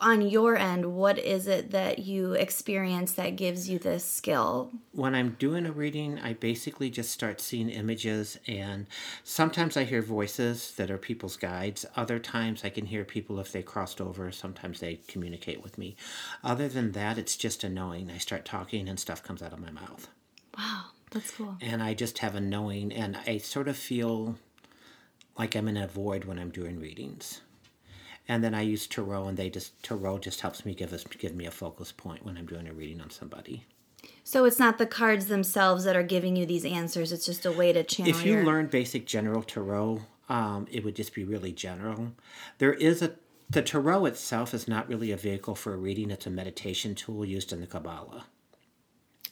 on 0.00 0.22
your 0.22 0.56
end? 0.56 0.94
What 0.94 1.18
is 1.18 1.46
it 1.46 1.70
that 1.72 2.00
you 2.00 2.32
experience 2.32 3.12
that 3.12 3.36
gives 3.36 3.68
you 3.68 3.78
this 3.78 4.04
skill? 4.04 4.72
when 4.98 5.14
I'm 5.14 5.36
doing 5.38 5.64
a 5.64 5.70
reading, 5.70 6.18
I 6.18 6.32
basically 6.32 6.90
just 6.90 7.12
start 7.12 7.40
seeing 7.40 7.70
images, 7.70 8.36
and 8.48 8.86
sometimes 9.22 9.76
I 9.76 9.84
hear 9.84 10.02
voices 10.02 10.74
that 10.74 10.90
are 10.90 10.98
people's 10.98 11.36
guides. 11.36 11.86
Other 11.94 12.18
times 12.18 12.64
I 12.64 12.68
can 12.70 12.86
hear 12.86 13.04
people 13.04 13.38
if 13.38 13.52
they 13.52 13.62
crossed 13.62 14.00
over. 14.00 14.32
Sometimes 14.32 14.80
they 14.80 14.96
communicate 15.06 15.62
with 15.62 15.78
me. 15.78 15.94
Other 16.42 16.68
than 16.68 16.92
that, 16.92 17.16
it's 17.16 17.36
just 17.36 17.62
a 17.62 17.68
knowing. 17.68 18.10
I 18.10 18.18
start 18.18 18.44
talking, 18.44 18.88
and 18.88 18.98
stuff 18.98 19.22
comes 19.22 19.40
out 19.40 19.52
of 19.52 19.60
my 19.60 19.70
mouth. 19.70 20.08
Wow, 20.56 20.86
that's 21.12 21.30
cool. 21.30 21.56
And 21.60 21.80
I 21.80 21.94
just 21.94 22.18
have 22.18 22.34
a 22.34 22.40
knowing, 22.40 22.92
and 22.92 23.16
I 23.24 23.38
sort 23.38 23.68
of 23.68 23.76
feel 23.76 24.36
like 25.38 25.54
I'm 25.54 25.68
in 25.68 25.76
a 25.76 25.86
void 25.86 26.24
when 26.24 26.40
I'm 26.40 26.50
doing 26.50 26.80
readings. 26.80 27.40
And 28.28 28.44
then 28.44 28.54
I 28.54 28.60
use 28.60 28.86
tarot, 28.86 29.28
and 29.28 29.36
they 29.36 29.48
just 29.48 29.82
tarot 29.82 30.18
just 30.18 30.42
helps 30.42 30.64
me 30.66 30.74
give 30.74 30.92
us 30.92 31.04
give 31.04 31.34
me 31.34 31.46
a 31.46 31.50
focus 31.50 31.92
point 31.92 32.24
when 32.24 32.36
I'm 32.36 32.46
doing 32.46 32.68
a 32.68 32.74
reading 32.74 33.00
on 33.00 33.10
somebody. 33.10 33.64
So 34.22 34.44
it's 34.44 34.58
not 34.58 34.76
the 34.76 34.86
cards 34.86 35.26
themselves 35.26 35.84
that 35.84 35.96
are 35.96 36.02
giving 36.02 36.36
you 36.36 36.44
these 36.44 36.64
answers. 36.64 37.12
It's 37.12 37.24
just 37.24 37.46
a 37.46 37.52
way 37.52 37.72
to 37.72 37.82
channel. 37.82 38.10
If 38.10 38.24
you 38.24 38.34
your... 38.34 38.44
learn 38.44 38.66
basic 38.66 39.06
general 39.06 39.42
tarot, 39.42 40.02
um, 40.28 40.66
it 40.70 40.84
would 40.84 40.94
just 40.94 41.14
be 41.14 41.24
really 41.24 41.52
general. 41.52 42.12
There 42.58 42.74
is 42.74 43.00
a 43.00 43.14
the 43.50 43.62
tarot 43.62 44.04
itself 44.04 44.52
is 44.52 44.68
not 44.68 44.88
really 44.88 45.10
a 45.10 45.16
vehicle 45.16 45.54
for 45.54 45.72
a 45.72 45.76
reading. 45.78 46.10
It's 46.10 46.26
a 46.26 46.30
meditation 46.30 46.94
tool 46.94 47.24
used 47.24 47.52
in 47.52 47.60
the 47.62 47.66
Kabbalah. 47.66 48.26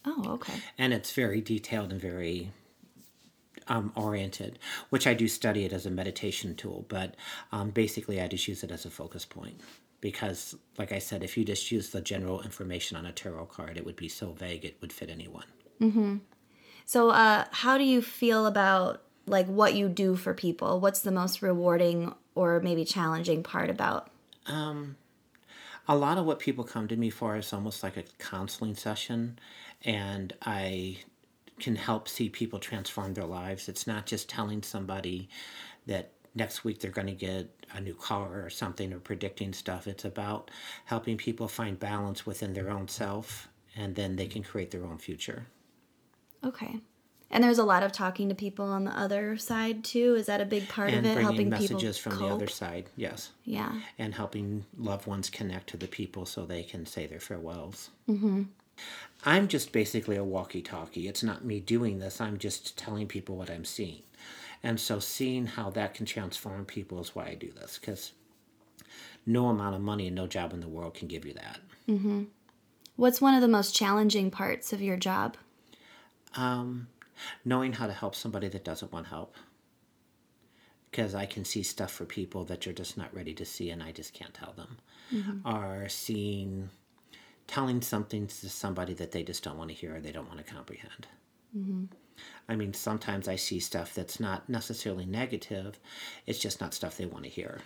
Oh, 0.07 0.25
okay. 0.29 0.55
And 0.79 0.95
it's 0.95 1.13
very 1.13 1.41
detailed 1.41 1.93
and 1.93 2.01
very 2.01 2.53
um, 3.69 3.93
oriented, 3.95 4.59
which 4.91 5.07
I 5.07 5.15
do 5.15 5.29
study 5.29 5.65
it 5.65 5.73
as 5.73 5.87
a 5.87 5.91
meditation 5.91 6.55
tool. 6.55 6.85
But 6.89 7.17
um, 7.53 7.71
basically, 7.71 8.21
I 8.21 8.29
just 8.29 8.49
use 8.49 8.63
it 8.63 8.71
as 8.71 8.85
a 8.85 8.91
focus 8.91 9.25
point 9.25 9.61
because, 10.01 10.57
like 10.79 10.93
I 10.93 10.99
said, 10.99 11.23
if 11.23 11.37
you 11.37 11.45
just 11.45 11.71
use 11.71 11.91
the 11.91 12.01
general 12.01 12.43
information 12.43 12.97
on 12.97 13.07
a 13.07 13.13
tarot 13.13 13.47
card, 13.47 13.77
it 13.77 13.85
would 13.85 13.97
be 13.97 14.09
so 14.09 14.33
vague 14.33 14.65
it 14.65 14.77
would 14.81 14.93
fit 14.93 15.11
anyone. 15.11 15.47
So, 16.85 17.11
uh, 17.11 17.47
how 17.51 17.79
do 17.79 17.85
you 17.85 18.01
feel 18.03 18.47
about 18.47 19.03
like 19.27 19.47
what 19.47 19.75
you 19.75 19.89
do 19.89 20.15
for 20.17 20.35
people? 20.35 20.81
What's 20.81 21.01
the 21.01 21.11
most 21.11 21.43
rewarding 21.43 22.15
or 22.35 22.61
maybe 22.61 22.85
challenging 22.85 23.43
part 23.43 23.71
about? 23.71 24.09
a 25.89 25.97
lot 25.97 26.19
of 26.19 26.27
what 26.27 26.39
people 26.39 26.65
come 26.65 26.89
to 26.89 26.97
me 26.97 27.11
for 27.11 27.37
is 27.37 27.53
almost 27.53 27.83
like 27.83 27.97
a 27.97 28.05
counseling 28.19 28.75
session 28.75 29.39
and 29.85 30.33
i 30.43 30.97
can 31.59 31.77
help 31.77 32.09
see 32.09 32.29
people 32.29 32.59
transform 32.59 33.15
their 33.15 33.25
lives 33.25 33.69
it's 33.69 33.87
not 33.87 34.07
just 34.07 34.29
telling 34.29 34.63
somebody 34.63 35.29
that 35.87 36.11
next 36.35 36.65
week 36.65 36.81
they're 36.81 36.91
going 36.91 37.07
to 37.07 37.13
get 37.15 37.49
a 37.75 37.81
new 37.81 37.95
car 37.95 38.45
or 38.45 38.51
something 38.51 38.93
or 38.93 38.99
predicting 38.99 39.53
stuff 39.53 39.87
it's 39.87 40.05
about 40.05 40.51
helping 40.85 41.17
people 41.17 41.49
find 41.49 41.79
balance 41.79 42.27
within 42.27 42.53
their 42.53 42.71
own 42.71 42.87
self 42.89 43.49
and 43.77 43.95
then 43.95 44.17
they 44.17 44.27
can 44.27 44.43
create 44.43 44.71
their 44.71 44.85
own 44.85 44.99
future 44.99 45.47
Okay. 46.45 46.79
And 47.29 47.43
there's 47.43 47.59
a 47.59 47.65
lot 47.65 47.83
of 47.83 47.91
talking 47.91 48.29
to 48.29 48.35
people 48.37 48.67
on 48.67 48.85
the 48.85 48.93
other 48.97 49.37
side 49.37 49.83
too. 49.83 50.15
Is 50.15 50.27
that 50.27 50.41
a 50.41 50.45
big 50.45 50.69
part 50.69 50.91
and 50.91 51.05
of 51.05 51.17
it? 51.17 51.21
Helping 51.21 51.49
messages 51.49 51.99
people 51.99 52.13
from 52.13 52.13
cope? 52.21 52.29
the 52.29 52.35
other 52.35 52.47
side 52.47 52.85
yes 52.95 53.31
Yeah. 53.45 53.73
and 53.99 54.15
helping 54.15 54.65
loved 54.79 55.09
ones 55.09 55.29
connect 55.29 55.69
to 55.71 55.77
the 55.77 55.89
people 55.89 56.25
so 56.25 56.47
they 56.47 56.63
can 56.63 56.87
say 56.87 57.07
their 57.07 57.19
farewells. 57.19 57.91
Mm-hmm. 58.09 58.45
I'm 59.25 59.49
just 59.49 59.73
basically 59.73 60.17
a 60.17 60.25
walkie 60.25 60.63
talkie. 60.63 61.09
It's 61.09 61.23
not 61.23 61.45
me 61.45 61.61
doing 61.61 61.99
this, 61.99 62.21
I'm 62.21 62.39
just 62.39 62.77
telling 62.79 63.09
people 63.09 63.37
what 63.37 63.51
I'm 63.51 63.65
seeing. 63.65 64.03
And 64.63 64.81
so, 64.81 64.99
seeing 64.99 65.47
how 65.47 65.71
that 65.71 65.95
can 65.95 66.07
transform 66.07 66.65
people 66.65 67.01
is 67.01 67.15
why 67.15 67.27
I 67.27 67.35
do 67.35 67.51
this, 67.53 67.79
because 67.79 68.13
no 69.27 69.49
amount 69.49 69.75
of 69.75 69.81
money 69.83 70.07
and 70.07 70.17
no 70.17 70.27
job 70.27 70.53
in 70.53 70.61
the 70.61 70.69
world 70.69 70.95
can 70.95 71.09
give 71.09 71.25
you 71.27 71.35
that. 71.35 71.61
What's 72.97 73.21
one 73.21 73.35
of 73.35 73.43
the 73.43 73.49
most 73.49 73.75
challenging 73.75 74.31
parts 74.31 74.73
of 74.73 74.81
your 74.81 74.97
job? 74.97 75.37
Um, 76.35 76.89
knowing 77.45 77.75
how 77.75 77.87
to 77.87 77.93
help 77.93 78.15
somebody 78.15 78.49
that 78.49 78.65
doesn't 78.65 78.93
want 78.93 79.07
help. 79.09 79.35
Because 80.91 81.15
I 81.15 81.27
can 81.27 81.45
see 81.45 81.63
stuff 81.63 81.91
for 81.93 82.07
people 82.07 82.45
that 82.45 82.65
you're 82.65 82.75
just 82.75 82.97
not 82.97 83.15
ready 83.15 83.35
to 83.35 83.45
see, 83.45 83.71
and 83.71 83.83
I 83.83 83.93
just 83.93 84.15
can't 84.15 84.33
tell 84.33 84.53
them. 84.53 84.79
Are 85.45 85.89
seeing, 85.89 86.71
telling 87.47 87.81
something 87.81 88.27
to 88.27 88.49
somebody 88.49 88.95
that 88.95 89.13
they 89.13 89.23
just 89.23 89.43
don't 89.45 89.57
want 89.59 89.71
to 89.71 89.75
hear 89.77 89.97
or 89.97 90.01
they 90.01 90.13
don't 90.13 90.29
want 90.29 90.45
to 90.45 90.53
comprehend. 90.53 91.07
I 92.49 92.57
mean, 92.57 92.75
sometimes 92.75 93.29
I 93.29 93.37
see 93.37 93.61
stuff 93.61 93.95
that's 93.95 94.21
not 94.21 94.49
necessarily 94.49 95.07
negative, 95.07 95.79
it's 96.27 96.39
just 96.39 96.61
not 96.61 96.75
stuff 96.75 96.97
they 96.97 97.07
want 97.07 97.25
to 97.25 97.31
hear. 97.31 97.61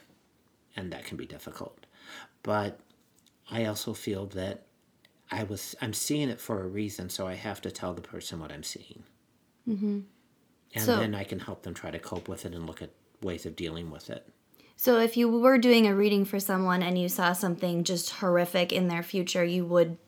And 0.76 0.92
that 0.92 1.04
can 1.04 1.16
be 1.16 1.26
difficult. 1.26 1.86
But 2.42 2.78
I 3.50 3.64
also 3.64 3.92
feel 3.94 4.26
that 4.26 4.66
I 5.30 5.44
was 5.44 5.74
I'm 5.80 5.92
seeing 5.92 6.28
it 6.28 6.40
for 6.40 6.62
a 6.62 6.66
reason, 6.68 7.08
so 7.10 7.26
I 7.26 7.34
have 7.34 7.60
to 7.62 7.70
tell 7.70 7.94
the 7.94 8.00
person 8.00 8.40
what 8.40 8.52
I'm 8.52 8.62
seeing. 8.62 9.02
Mm-hmm. 9.68 10.00
And 10.74 10.84
So- 10.84 10.96
then 10.96 11.14
I 11.14 11.24
can 11.24 11.40
help 11.40 11.62
them 11.62 11.74
try 11.74 11.90
to 11.90 11.98
cope 11.98 12.28
with 12.28 12.44
it 12.44 12.54
and 12.54 12.66
look 12.66 12.82
at 12.82 12.90
ways 13.22 13.46
of 13.46 13.56
dealing 13.56 13.90
with 13.90 14.10
it. 14.10 14.26
So, 14.82 14.98
if 14.98 15.14
you 15.14 15.28
were 15.28 15.58
doing 15.58 15.86
a 15.86 15.94
reading 15.94 16.24
for 16.24 16.40
someone 16.40 16.82
and 16.82 16.96
you 16.96 17.10
saw 17.10 17.34
something 17.34 17.84
just 17.84 18.12
horrific 18.12 18.72
in 18.72 18.88
their 18.88 19.02
future, 19.02 19.44
you 19.44 19.66
would 19.66 19.98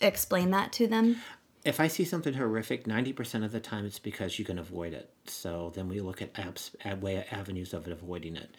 explain 0.00 0.50
that 0.52 0.72
to 0.72 0.86
them? 0.86 1.20
If 1.62 1.78
I 1.78 1.88
see 1.88 2.06
something 2.06 2.32
horrific, 2.32 2.86
ninety 2.86 3.12
percent 3.12 3.44
of 3.44 3.52
the 3.52 3.60
time 3.60 3.84
it's 3.84 3.98
because 3.98 4.38
you 4.38 4.46
can 4.46 4.58
avoid 4.58 4.94
it. 4.94 5.10
So 5.26 5.72
then 5.74 5.88
we 5.88 6.00
look 6.00 6.22
at 6.22 6.32
apps, 6.32 6.70
way 7.02 7.26
avenues 7.30 7.74
of 7.74 7.86
avoiding 7.86 8.36
it. 8.36 8.56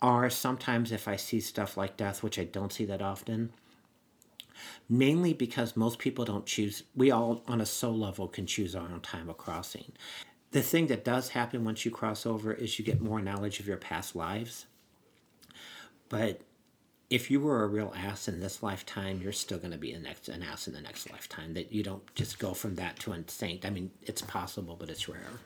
Or 0.00 0.30
sometimes 0.30 0.90
if 0.90 1.06
I 1.06 1.16
see 1.16 1.40
stuff 1.40 1.76
like 1.76 1.98
death, 1.98 2.22
which 2.22 2.38
I 2.38 2.44
don't 2.44 2.72
see 2.72 2.86
that 2.86 3.02
often, 3.02 3.52
mainly 4.88 5.34
because 5.34 5.76
most 5.76 5.98
people 5.98 6.24
don't 6.24 6.46
choose. 6.46 6.84
We 6.96 7.10
all, 7.10 7.42
on 7.46 7.60
a 7.60 7.66
soul 7.66 7.98
level, 7.98 8.26
can 8.26 8.46
choose 8.46 8.74
our 8.74 8.88
own 8.90 9.00
time 9.00 9.28
of 9.28 9.36
crossing. 9.36 9.92
The 10.52 10.62
thing 10.62 10.86
that 10.88 11.04
does 11.04 11.30
happen 11.30 11.64
once 11.64 11.84
you 11.84 11.90
cross 11.90 12.26
over 12.26 12.52
is 12.52 12.78
you 12.78 12.84
get 12.84 13.00
more 13.00 13.20
knowledge 13.20 13.58
of 13.58 13.66
your 13.66 13.76
past 13.76 14.14
lives. 14.14 14.66
But 16.08 16.42
if 17.08 17.30
you 17.30 17.40
were 17.40 17.62
a 17.62 17.66
real 17.66 17.92
ass 17.96 18.28
in 18.28 18.40
this 18.40 18.62
lifetime, 18.62 19.20
you're 19.22 19.32
still 19.32 19.58
going 19.58 19.72
to 19.72 19.78
be 19.78 19.92
an, 19.92 20.02
next, 20.02 20.28
an 20.28 20.42
ass 20.42 20.68
in 20.68 20.74
the 20.74 20.80
next 20.80 21.10
lifetime. 21.10 21.54
That 21.54 21.72
you 21.72 21.82
don't 21.82 22.02
just 22.14 22.38
go 22.38 22.54
from 22.54 22.76
that 22.76 22.98
to 23.00 23.12
a 23.12 23.24
saint. 23.26 23.64
I 23.64 23.70
mean, 23.70 23.90
it's 24.02 24.22
possible, 24.22 24.76
but 24.78 24.90
it's 24.90 25.08
rare. 25.08 25.40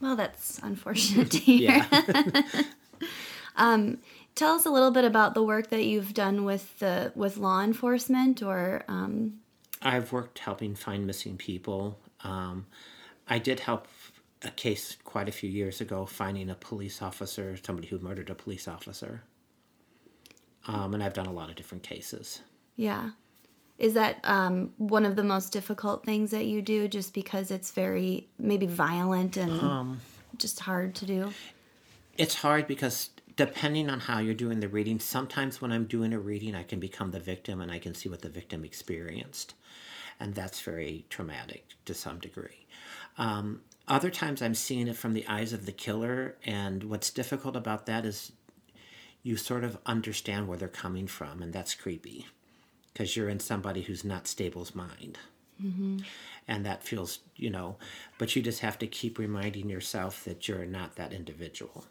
Well, 0.00 0.16
that's 0.16 0.58
unfortunate 0.62 1.30
to 1.30 1.38
hear. 1.38 1.86
Yeah. 1.90 2.02
Tell 4.38 4.54
us 4.54 4.66
a 4.66 4.70
little 4.70 4.92
bit 4.92 5.04
about 5.04 5.34
the 5.34 5.42
work 5.42 5.70
that 5.70 5.84
you've 5.84 6.14
done 6.14 6.44
with 6.44 6.78
the 6.78 7.10
with 7.16 7.38
law 7.38 7.60
enforcement 7.60 8.40
or 8.40 8.84
um, 8.86 9.40
I've 9.82 10.12
worked 10.12 10.38
helping 10.38 10.76
find 10.76 11.04
missing 11.08 11.36
people. 11.36 11.98
Um, 12.22 12.66
I 13.26 13.40
did 13.40 13.58
help 13.58 13.88
a 14.42 14.50
case 14.50 14.96
quite 15.04 15.28
a 15.28 15.32
few 15.32 15.50
years 15.50 15.80
ago 15.80 16.06
finding 16.06 16.50
a 16.50 16.54
police 16.54 17.02
officer, 17.02 17.56
somebody 17.64 17.88
who 17.88 17.98
murdered 17.98 18.30
a 18.30 18.34
police 18.34 18.68
officer. 18.68 19.22
Um, 20.66 20.94
and 20.94 21.02
I've 21.02 21.14
done 21.14 21.26
a 21.26 21.32
lot 21.32 21.48
of 21.50 21.56
different 21.56 21.82
cases. 21.82 22.40
yeah. 22.76 23.10
Is 23.78 23.94
that 23.94 24.18
um, 24.24 24.72
one 24.76 25.04
of 25.06 25.14
the 25.14 25.22
most 25.22 25.52
difficult 25.52 26.04
things 26.04 26.32
that 26.32 26.46
you 26.46 26.60
do 26.62 26.88
just 26.88 27.14
because 27.14 27.52
it's 27.52 27.70
very 27.70 28.28
maybe 28.36 28.66
violent 28.66 29.36
and 29.36 29.52
Um, 29.52 30.00
just 30.36 30.58
hard 30.58 30.96
to 30.96 31.06
do? 31.06 31.32
It's 32.16 32.34
hard 32.34 32.66
because 32.66 33.10
depending 33.36 33.88
on 33.88 34.00
how 34.00 34.18
you're 34.18 34.34
doing 34.34 34.58
the 34.58 34.68
reading, 34.68 34.98
sometimes 34.98 35.62
when 35.62 35.70
I'm 35.70 35.84
doing 35.84 36.12
a 36.12 36.18
reading, 36.18 36.56
I 36.56 36.64
can 36.64 36.80
become 36.80 37.12
the 37.12 37.20
victim 37.20 37.60
and 37.60 37.70
I 37.70 37.78
can 37.78 37.94
see 37.94 38.08
what 38.08 38.20
the 38.20 38.28
victim 38.28 38.64
experienced. 38.64 39.54
And 40.18 40.34
that's 40.34 40.60
very 40.60 41.04
traumatic 41.08 41.64
to 41.84 41.94
some 41.94 42.18
degree. 42.18 42.66
Um, 43.16 43.60
other 43.88 44.10
times 44.10 44.42
I'm 44.42 44.54
seeing 44.54 44.88
it 44.88 44.96
from 44.96 45.14
the 45.14 45.26
eyes 45.26 45.52
of 45.52 45.66
the 45.66 45.72
killer, 45.72 46.36
and 46.44 46.84
what's 46.84 47.10
difficult 47.10 47.56
about 47.56 47.86
that 47.86 48.04
is 48.04 48.32
you 49.22 49.36
sort 49.36 49.64
of 49.64 49.78
understand 49.86 50.48
where 50.48 50.58
they're 50.58 50.68
coming 50.68 51.06
from, 51.06 51.42
and 51.42 51.52
that's 51.52 51.74
creepy 51.74 52.26
because 52.92 53.16
you're 53.16 53.28
in 53.28 53.40
somebody 53.40 53.82
who's 53.82 54.04
not 54.04 54.26
stable's 54.26 54.74
mind. 54.74 55.18
And 56.46 56.66
that 56.66 56.82
feels, 56.82 57.18
you 57.36 57.50
know, 57.50 57.76
but 58.16 58.34
you 58.36 58.42
just 58.42 58.60
have 58.60 58.78
to 58.78 58.86
keep 58.86 59.18
reminding 59.18 59.68
yourself 59.68 60.24
that 60.24 60.48
you're 60.48 60.64
not 60.64 60.96
that 60.96 61.12
individual. 61.12 61.84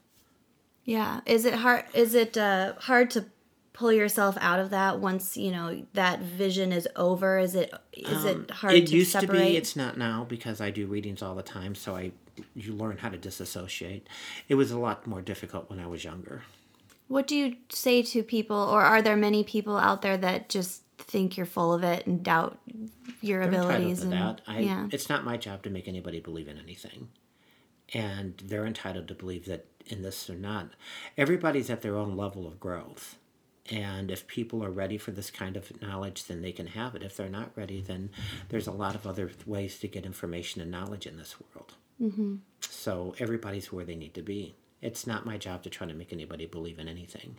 Yeah. 0.86 1.20
Is 1.26 1.44
it 1.46 1.56
hard? 1.56 1.84
Is 1.94 2.16
it 2.16 2.38
uh, 2.38 2.74
hard 2.80 3.12
to 3.12 3.26
pull 3.78 3.92
yourself 3.94 4.36
out 4.42 4.60
of 4.60 4.72
that 4.72 5.00
once 5.00 5.38
you 5.38 5.52
know 5.52 5.86
that 5.94 6.20
vision 6.20 6.72
is 6.72 6.88
over? 6.96 7.38
Is 7.38 7.54
it 7.56 7.72
is 7.94 8.26
it 8.26 8.50
hard 8.52 8.74
Um, 8.74 8.82
it 8.82 8.88
to 8.88 8.96
used 8.96 9.12
separate? 9.12 9.38
to 9.38 9.44
be 9.52 9.58
it's 9.58 9.76
not 9.76 9.98
now 9.98 10.26
because 10.28 10.60
i 10.62 10.70
do 10.72 10.88
readings 10.88 11.22
all 11.22 11.36
the 11.36 11.44
time 11.44 11.74
so 11.76 11.96
i 11.96 12.12
you 12.56 12.74
learn 12.74 12.98
how 12.98 13.10
to 13.10 13.18
disassociate 13.18 14.08
it 14.48 14.56
was 14.56 14.70
a 14.72 14.78
lot 14.80 15.06
more 15.08 15.22
difficult 15.22 15.70
when 15.70 15.80
i 15.80 15.88
was 15.88 16.04
younger 16.04 16.42
What 17.08 17.26
do 17.28 17.36
you 17.36 17.56
say 17.70 18.02
to 18.04 18.22
people, 18.24 18.58
or 18.58 18.82
are 18.82 19.02
there 19.02 19.16
many 19.16 19.42
people 19.44 19.78
out 19.78 20.02
there 20.02 20.18
that 20.18 20.50
just 20.50 20.84
think 20.98 21.38
you're 21.38 21.46
full 21.58 21.72
of 21.74 21.82
it 21.84 22.06
and 22.08 22.22
doubt 22.22 22.58
your 23.22 23.40
They're 23.42 23.62
abilities? 23.62 24.02
And 24.04 24.12
that. 24.12 24.42
I, 24.46 24.60
yeah, 24.60 24.88
it's 24.92 25.08
not 25.08 25.24
my 25.24 25.38
job 25.38 25.64
to 25.64 25.70
make 25.70 25.88
anybody 25.88 26.20
believe 26.20 26.48
in 26.50 26.58
anything 26.58 27.08
and 27.94 28.34
they're 28.50 28.66
entitled 28.66 29.08
to 29.08 29.16
believe 29.16 29.46
that 29.46 29.66
in 29.86 30.02
this 30.02 30.30
or 30.30 30.36
not 30.36 30.66
everybody's 31.18 31.70
at 31.70 31.82
their 31.82 31.96
own 31.96 32.18
level 32.18 32.46
of 32.46 32.60
growth 32.60 33.16
and 33.70 34.12
if 34.12 34.28
people 34.28 34.64
are 34.64 34.72
ready 34.72 34.98
for 34.98 35.12
this 35.12 35.32
kind 35.32 35.58
of 35.58 35.82
knowledge 35.82 36.26
then 36.26 36.42
they 36.42 36.52
can 36.52 36.68
have 36.68 36.96
it 36.96 37.04
if 37.04 37.16
they're 37.16 37.30
not 37.30 37.52
ready 37.56 37.82
then 37.82 38.10
there's 38.50 38.68
a 38.68 38.72
lot 38.72 38.96
of 38.96 39.06
other 39.08 39.32
ways 39.46 39.80
to 39.80 39.88
get 39.88 40.06
information 40.06 40.62
and 40.62 40.72
knowledge 40.72 41.06
in 41.06 41.18
this 41.18 41.36
world 41.40 41.74
mm-hmm. 42.02 42.36
so 42.62 43.16
everybody's 43.20 43.72
where 43.72 43.86
they 43.86 43.96
need 43.96 44.14
to 44.14 44.22
be 44.22 44.56
it's 44.82 45.08
not 45.08 45.26
my 45.26 45.38
job 45.38 45.64
to 45.64 45.70
try 45.70 45.88
to 45.88 45.94
make 45.94 46.14
anybody 46.14 46.46
believe 46.46 46.80
in 46.80 46.88
anything 46.88 47.36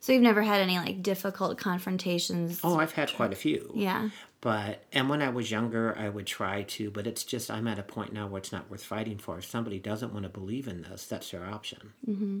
so 0.00 0.12
you've 0.12 0.22
never 0.22 0.42
had 0.42 0.60
any 0.60 0.78
like 0.78 1.02
difficult 1.02 1.58
confrontations? 1.58 2.60
oh 2.64 2.78
i've 2.78 2.92
had 2.92 3.12
quite 3.14 3.32
a 3.32 3.36
few 3.36 3.70
yeah, 3.74 4.08
But 4.42 4.82
and 4.92 5.08
when 5.08 5.22
I 5.22 5.28
was 5.28 5.52
younger, 5.52 5.96
I 5.96 6.08
would 6.08 6.26
try 6.26 6.64
to, 6.64 6.90
but 6.90 7.06
it's 7.06 7.22
just 7.22 7.48
I'm 7.48 7.68
at 7.68 7.78
a 7.78 7.84
point 7.84 8.12
now 8.12 8.26
where 8.26 8.40
it's 8.40 8.50
not 8.50 8.68
worth 8.68 8.82
fighting 8.82 9.18
for. 9.18 9.38
If 9.38 9.44
somebody 9.44 9.78
doesn't 9.78 10.12
want 10.12 10.24
to 10.24 10.28
believe 10.28 10.66
in 10.66 10.82
this, 10.82 11.06
that's 11.06 11.30
their 11.30 11.46
option. 11.46 11.92
Mm-hmm. 12.08 12.40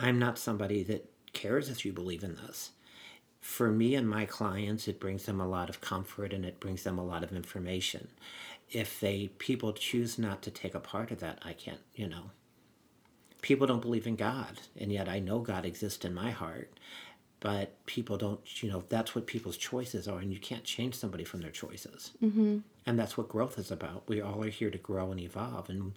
I'm 0.00 0.18
not 0.18 0.36
somebody 0.36 0.82
that 0.82 1.08
cares 1.36 1.68
if 1.68 1.84
you 1.84 1.92
believe 1.92 2.24
in 2.24 2.34
this. 2.36 2.72
for 3.46 3.70
me 3.70 3.94
and 3.94 4.08
my 4.08 4.26
clients, 4.26 4.88
it 4.88 4.98
brings 4.98 5.24
them 5.24 5.40
a 5.40 5.48
lot 5.48 5.70
of 5.70 5.80
comfort 5.80 6.32
and 6.32 6.44
it 6.44 6.58
brings 6.58 6.82
them 6.82 6.98
a 6.98 7.04
lot 7.04 7.22
of 7.22 7.32
information. 7.32 8.08
If 8.72 8.98
they 8.98 9.28
people 9.38 9.72
choose 9.72 10.18
not 10.18 10.42
to 10.42 10.50
take 10.50 10.74
a 10.74 10.80
part 10.80 11.12
of 11.12 11.20
that, 11.20 11.38
I 11.44 11.52
can't, 11.52 11.80
you 11.94 12.08
know. 12.08 12.30
People 13.42 13.68
don't 13.68 13.82
believe 13.82 14.08
in 14.08 14.16
God, 14.16 14.60
and 14.76 14.90
yet 14.92 15.08
I 15.08 15.20
know 15.20 15.38
God 15.38 15.64
exists 15.64 16.04
in 16.04 16.12
my 16.12 16.32
heart. 16.32 16.72
But 17.38 17.84
people 17.86 18.16
don't, 18.16 18.40
you 18.62 18.68
know, 18.70 18.82
that's 18.88 19.14
what 19.14 19.26
people's 19.26 19.58
choices 19.58 20.08
are, 20.08 20.18
and 20.18 20.32
you 20.32 20.40
can't 20.40 20.64
change 20.64 20.94
somebody 20.96 21.22
from 21.22 21.42
their 21.42 21.50
choices. 21.50 22.12
Mm-hmm. 22.20 22.58
And 22.86 22.98
that's 22.98 23.16
what 23.16 23.28
growth 23.28 23.58
is 23.58 23.70
about. 23.70 24.08
We 24.08 24.20
all 24.20 24.42
are 24.42 24.48
here 24.48 24.70
to 24.70 24.78
grow 24.78 25.12
and 25.12 25.20
evolve, 25.20 25.68
and 25.70 25.92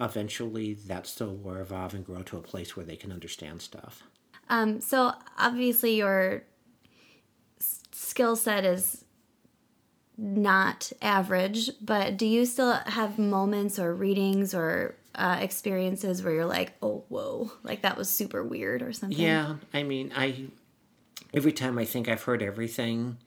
eventually 0.00 0.72
that 0.74 1.06
still 1.06 1.34
will 1.34 1.56
evolve 1.56 1.92
and 1.94 2.06
grow 2.06 2.22
to 2.22 2.38
a 2.38 2.42
place 2.42 2.76
where 2.76 2.86
they 2.86 2.96
can 2.96 3.12
understand 3.12 3.60
stuff. 3.60 4.04
Um, 4.48 4.80
so 4.80 5.12
obviously 5.38 5.96
your 5.96 6.44
skill 7.92 8.36
set 8.36 8.64
is 8.64 9.04
not 10.16 10.92
average, 11.02 11.70
but 11.80 12.16
do 12.16 12.26
you 12.26 12.46
still 12.46 12.72
have 12.72 13.18
moments 13.18 13.78
or 13.78 13.94
readings 13.94 14.54
or 14.54 14.96
uh, 15.14 15.38
experiences 15.40 16.22
where 16.22 16.34
you're 16.34 16.44
like, 16.44 16.74
oh, 16.82 17.04
whoa, 17.08 17.50
like 17.62 17.82
that 17.82 17.96
was 17.96 18.08
super 18.08 18.44
weird 18.44 18.82
or 18.82 18.92
something? 18.92 19.18
Yeah, 19.18 19.56
I 19.72 19.82
mean, 19.82 20.12
I 20.14 20.46
every 21.32 21.52
time 21.52 21.78
I 21.78 21.84
think 21.84 22.08
I've 22.08 22.22
heard 22.22 22.42
everything, 22.42 23.18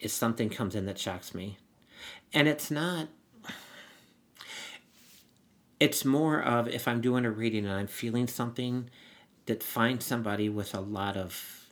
is 0.00 0.12
something 0.12 0.48
comes 0.48 0.74
in 0.74 0.86
that 0.86 0.98
shocks 0.98 1.34
me, 1.34 1.58
and 2.32 2.46
it's 2.48 2.70
not. 2.70 3.08
It's 5.80 6.04
more 6.04 6.42
of 6.42 6.66
if 6.66 6.88
I'm 6.88 7.00
doing 7.00 7.24
a 7.24 7.30
reading 7.30 7.64
and 7.64 7.74
I'm 7.74 7.86
feeling 7.86 8.26
something, 8.26 8.90
that 9.48 9.62
find 9.62 10.02
somebody 10.02 10.48
with 10.48 10.74
a 10.74 10.80
lot 10.80 11.16
of 11.16 11.66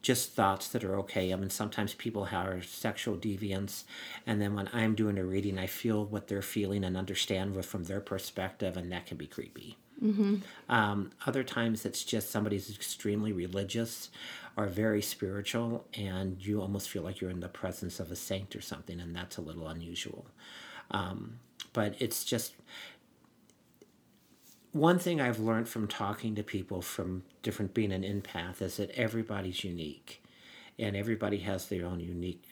just 0.00 0.32
thoughts 0.32 0.68
that 0.68 0.84
are 0.84 0.96
okay. 1.00 1.32
I 1.32 1.36
mean, 1.36 1.50
sometimes 1.50 1.94
people 1.94 2.26
have 2.26 2.64
sexual 2.64 3.16
deviance, 3.16 3.82
and 4.26 4.40
then 4.40 4.54
when 4.54 4.68
I'm 4.72 4.94
doing 4.94 5.18
a 5.18 5.24
reading, 5.24 5.58
I 5.58 5.66
feel 5.66 6.04
what 6.04 6.28
they're 6.28 6.40
feeling 6.40 6.84
and 6.84 6.96
understand 6.96 7.64
from 7.64 7.84
their 7.84 8.00
perspective, 8.00 8.76
and 8.76 8.90
that 8.92 9.06
can 9.06 9.16
be 9.16 9.26
creepy. 9.26 9.76
Mm-hmm. 10.02 10.36
Um, 10.68 11.10
other 11.26 11.42
times, 11.42 11.84
it's 11.84 12.04
just 12.04 12.30
somebody's 12.30 12.70
extremely 12.70 13.32
religious 13.32 14.10
or 14.56 14.66
very 14.66 15.02
spiritual, 15.02 15.86
and 15.94 16.44
you 16.44 16.60
almost 16.60 16.88
feel 16.88 17.02
like 17.02 17.20
you're 17.20 17.30
in 17.30 17.40
the 17.40 17.48
presence 17.48 17.98
of 17.98 18.10
a 18.12 18.16
saint 18.16 18.54
or 18.54 18.60
something, 18.60 19.00
and 19.00 19.14
that's 19.14 19.36
a 19.36 19.40
little 19.40 19.68
unusual. 19.68 20.26
Um, 20.90 21.38
but 21.72 21.94
it's 21.98 22.24
just 22.24 22.54
one 24.72 24.98
thing 24.98 25.20
I've 25.20 25.38
learned 25.38 25.68
from 25.68 25.86
talking 25.86 26.34
to 26.34 26.42
people 26.42 26.80
from 26.82 27.24
different 27.42 27.74
being 27.74 27.92
an 27.92 28.02
empath 28.02 28.62
is 28.62 28.78
that 28.78 28.90
everybody's 28.90 29.64
unique 29.64 30.22
and 30.78 30.96
everybody 30.96 31.38
has 31.38 31.66
their 31.66 31.84
own 31.84 32.00
unique 32.00 32.44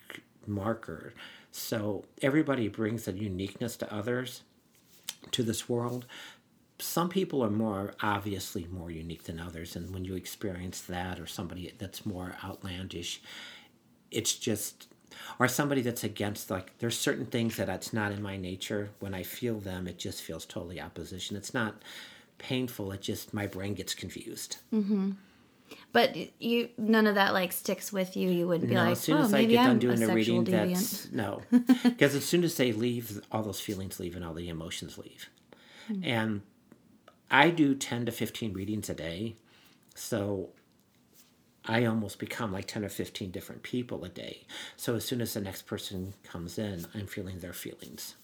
marker. 0.47 1.15
So 1.51 2.05
everybody 2.21 2.69
brings 2.69 3.09
a 3.09 3.13
uniqueness 3.13 3.77
to 3.79 3.93
others 3.93 4.43
to 5.31 5.43
this 5.43 5.69
world. 5.69 6.07
Some 6.79 7.09
people 7.09 7.43
are 7.43 7.51
more 7.51 7.95
obviously 8.03 8.67
more 8.71 8.91
unique 8.91 9.25
than 9.25 9.39
others, 9.39 9.77
and 9.77 9.93
when 9.93 10.05
you 10.05 10.15
experience 10.15 10.81
that 10.83 11.21
or 11.21 11.27
somebody 11.27 11.75
that's 11.79 12.07
more 12.07 12.37
outlandish, 12.43 13.21
it's 14.11 14.35
just 14.35 14.89
or 15.39 15.49
somebody 15.49 15.81
that's 15.83 16.05
against 16.05 16.51
like 16.51 16.77
there's 16.79 16.99
certain 16.99 17.27
things 17.27 17.57
that 17.57 17.69
it's 17.69 17.93
not 17.93 18.13
in 18.13 18.23
my 18.23 18.37
nature. 18.37 18.91
When 19.01 19.15
i 19.15 19.23
feel 19.23 19.59
them 19.61 19.87
it 19.89 19.99
just 19.99 20.23
feels 20.23 20.45
totally 20.45 20.81
opposition. 20.81 21.37
It's 21.37 21.55
not 21.55 21.83
painful 22.39 22.91
it 22.93 23.03
just 23.03 23.35
my 23.35 23.47
brain 23.47 23.75
gets 23.75 23.95
confused. 23.95 24.57
But 25.93 26.17
you, 26.41 26.69
none 26.79 27.07
of 27.07 27.15
that 27.17 27.33
like 27.33 27.53
sticks 27.53 27.93
with 27.93 28.17
you. 28.17 28.31
You 28.31 28.47
wouldn't 28.49 28.69
be 28.69 28.75
no 28.75 28.83
like, 28.85 28.93
as 28.93 29.01
soon 29.01 29.19
oh, 29.19 29.23
as 29.23 29.35
i 29.35 29.39
maybe 29.39 29.53
get 29.55 29.61
I'm 29.61 29.67
done 29.67 29.77
a 29.77 29.81
doing 29.81 29.95
a 29.95 29.97
sexual 29.99 30.15
reading 30.15 30.45
deviant. 30.45 30.73
that's 30.73 31.13
no. 31.13 31.43
Because 31.83 32.15
as 32.15 32.25
soon 32.25 32.45
as 32.45 32.57
they 32.57 32.73
leave 32.73 33.21
all 33.31 33.43
those 33.43 33.61
feelings 33.61 34.01
leave 34.01 34.17
and 34.17 34.25
all 34.25 34.35
the 34.35 34.49
emotions 34.49 34.99
leave. 34.99 35.29
Hmm. 35.87 36.05
and 36.05 36.43
i 37.31 37.51
do 37.51 37.75
10 37.75 38.07
to 38.07 38.13
15 38.13 38.53
readings 38.53 38.89
a 38.89 38.95
day. 38.95 39.37
So 39.95 40.51
I 41.67 41.85
almost 41.85 42.19
become 42.19 42.53
like 42.53 42.67
10 42.67 42.85
or 42.85 42.89
15 42.89 43.31
different 43.31 43.63
people 43.63 44.05
a 44.05 44.09
day. 44.09 44.47
So 44.77 44.95
as 44.95 45.05
soon 45.05 45.21
as 45.21 45.35
the 45.35 45.41
next 45.41 45.67
person 45.67 46.15
comes 46.25 46.59
in, 46.59 46.87
I'm 46.95 47.07
feeling 47.07 47.41
their 47.41 47.53
feelings. 47.53 48.15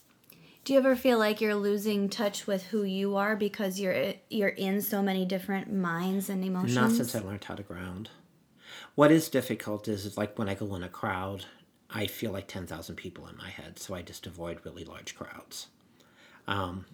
Do 0.64 0.72
you 0.72 0.78
ever 0.80 0.96
feel 0.96 1.18
like 1.18 1.40
you're 1.40 1.54
losing 1.54 2.08
touch 2.08 2.46
with 2.46 2.66
who 2.66 2.82
you 2.82 3.14
are 3.14 3.36
because 3.36 3.78
you're 3.78 4.14
you're 4.28 4.48
in 4.48 4.82
so 4.82 5.00
many 5.00 5.24
different 5.24 5.72
minds 5.72 6.28
and 6.28 6.44
emotions? 6.44 6.74
Not 6.74 6.90
since 6.90 7.14
I 7.14 7.20
learned 7.20 7.44
how 7.44 7.54
to 7.54 7.62
ground. 7.62 8.10
What 8.96 9.12
is 9.12 9.28
difficult 9.28 9.86
is, 9.86 10.04
is 10.04 10.16
like 10.16 10.36
when 10.38 10.48
I 10.48 10.54
go 10.54 10.74
in 10.74 10.82
a 10.82 10.88
crowd, 10.88 11.44
I 11.88 12.06
feel 12.08 12.32
like 12.32 12.48
10,000 12.48 12.96
people 12.96 13.28
in 13.28 13.36
my 13.36 13.48
head, 13.48 13.78
so 13.78 13.94
I 13.94 14.02
just 14.02 14.26
avoid 14.26 14.60
really 14.64 14.84
large 14.84 15.14
crowds. 15.16 15.68
Um, 16.48 16.84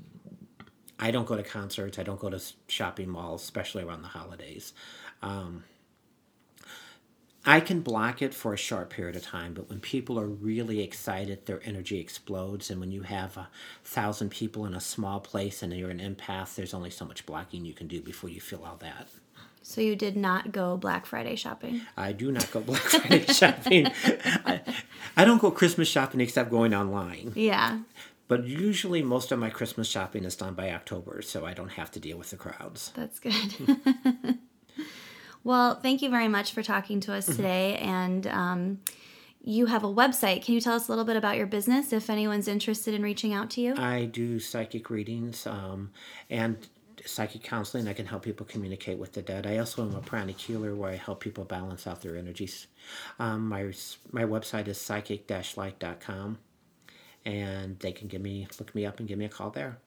I 0.99 1.11
don't 1.11 1.27
go 1.27 1.37
to 1.37 1.43
concerts, 1.43 1.99
I 1.99 2.03
don't 2.03 2.21
go 2.21 2.29
to 2.29 2.43
shopping 2.69 3.09
malls, 3.09 3.43
especially 3.43 3.83
around 3.85 4.03
the 4.03 4.09
holidays. 4.09 4.75
Um, 5.23 5.65
I 7.45 7.61
can 7.61 7.81
block 7.81 8.23
it 8.23 8.35
for 8.35 8.55
a 8.55 8.59
short 8.59 8.89
period 8.89 9.17
of 9.17 9.23
time, 9.23 9.53
but 9.53 9.69
when 9.69 9.81
people 9.81 10.19
are 10.19 10.27
really 10.27 10.81
excited, 10.81 11.47
their 11.47 11.61
energy 11.65 11.99
explodes. 11.99 12.71
And 12.71 12.79
when 12.79 12.93
you 12.93 13.03
have 13.03 13.37
a 13.37 13.49
thousand 13.85 14.31
people 14.31 14.65
in 14.65 14.75
a 14.75 14.81
small 14.81 15.19
place 15.19 15.63
and 15.63 15.73
you're 15.73 15.91
an 15.91 15.99
empath, 15.99 16.55
there's 16.55 16.75
only 16.75 16.91
so 16.91 17.05
much 17.05 17.27
blocking 17.27 17.65
you 17.65 17.75
can 17.75 17.89
do 17.89 18.01
before 18.01 18.31
you 18.31 18.41
feel 18.41 18.63
all 18.65 18.77
that. 18.77 19.09
So 19.63 19.81
you 19.81 19.97
did 19.97 20.17
not 20.17 20.53
go 20.53 20.77
Black 20.77 21.05
Friday 21.05 21.35
shopping. 21.35 21.83
I 21.97 22.13
do 22.13 22.31
not 22.31 22.51
go 22.53 22.61
Black 22.61 22.83
Friday 22.83 23.27
shopping. 23.33 23.89
I, 24.05 24.61
I 25.17 25.25
don't 25.25 25.41
go 25.41 25.51
Christmas 25.51 25.89
shopping 25.89 26.21
except 26.21 26.51
going 26.51 26.75
online. 26.75 27.33
Yeah. 27.35 27.81
But 28.29 28.45
usually 28.45 29.03
most 29.03 29.33
of 29.33 29.39
my 29.39 29.51
Christmas 29.51 29.89
shopping 29.89 30.25
is 30.25 30.37
done 30.37 30.55
by 30.55 30.71
October, 30.71 31.23
so 31.23 31.45
I 31.45 31.55
don't 31.55 31.73
have 31.73 31.91
to 31.93 32.01
deal 32.01 32.19
with 32.19 32.31
the 32.31 32.37
crowds. 32.37 32.93
That's 32.95 33.19
good. 33.19 34.39
well, 35.45 35.75
thank 35.75 36.03
you 36.03 36.11
very 36.11 36.29
much 36.29 36.53
for 36.53 36.63
talking 36.63 37.01
to 37.01 37.13
us 37.13 37.27
today. 37.27 37.77
And 37.79 38.27
um, 38.27 38.81
you 39.43 39.67
have 39.67 39.83
a 39.85 39.89
website. 39.89 40.45
Can 40.45 40.55
you 40.55 40.61
tell 40.61 40.75
us 40.75 40.89
a 40.89 40.93
little 40.93 41.05
bit 41.05 41.17
about 41.17 41.37
your 41.37 41.47
business 41.47 41.93
if 41.93 42.09
anyone's 42.09 42.49
interested 42.49 42.95
in 42.95 43.03
reaching 43.03 43.33
out 43.33 43.51
to 43.51 43.61
you? 43.61 43.75
I 43.77 44.05
do 44.05 44.39
psychic 44.39 44.89
readings 44.89 45.47
um, 45.47 45.91
and 46.31 46.57
psychic 47.05 47.43
counseling. 47.43 47.89
I 47.89 47.93
can 47.93 48.07
help 48.07 48.23
people 48.23 48.47
communicate 48.47 48.99
with 48.99 49.13
the 49.13 49.23
dead. 49.23 49.47
I 49.47 49.59
also 49.59 49.83
am 49.83 49.95
a 49.95 50.01
pranic 50.01 50.39
healer 50.39 50.75
where 50.75 50.91
I 50.91 50.97
help 50.97 51.21
people 51.21 51.45
balance 51.45 51.87
out 51.87 52.03
their 52.03 52.17
energies. 52.17 52.69
Um, 53.19 53.49
my 53.49 53.73
my 54.13 54.25
website 54.25 54.69
is 54.69 54.81
psychic-light.com, 54.81 56.39
and 57.25 57.79
they 57.81 57.93
can 57.93 58.09
give 58.09 58.21
me 58.21 58.47
look 58.59 58.75
me 58.75 58.87
up 58.87 59.01
and 59.01 59.09
give 59.09 59.19
me 59.19 59.25
a 59.25 59.29
call 59.29 59.51
there. 59.51 59.79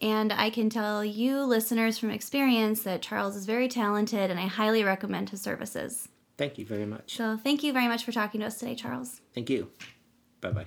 And 0.00 0.32
I 0.32 0.50
can 0.50 0.68
tell 0.68 1.04
you, 1.04 1.42
listeners 1.42 1.98
from 1.98 2.10
experience, 2.10 2.82
that 2.82 3.00
Charles 3.00 3.34
is 3.34 3.46
very 3.46 3.68
talented 3.68 4.30
and 4.30 4.38
I 4.38 4.46
highly 4.46 4.84
recommend 4.84 5.30
his 5.30 5.40
services. 5.40 6.08
Thank 6.36 6.58
you 6.58 6.66
very 6.66 6.84
much. 6.84 7.16
So 7.16 7.38
thank 7.42 7.62
you 7.62 7.72
very 7.72 7.88
much 7.88 8.04
for 8.04 8.12
talking 8.12 8.40
to 8.40 8.46
us 8.46 8.58
today, 8.58 8.74
Charles. 8.74 9.22
Thank 9.34 9.48
you. 9.48 9.70
Bye 10.40 10.50
bye. 10.50 10.66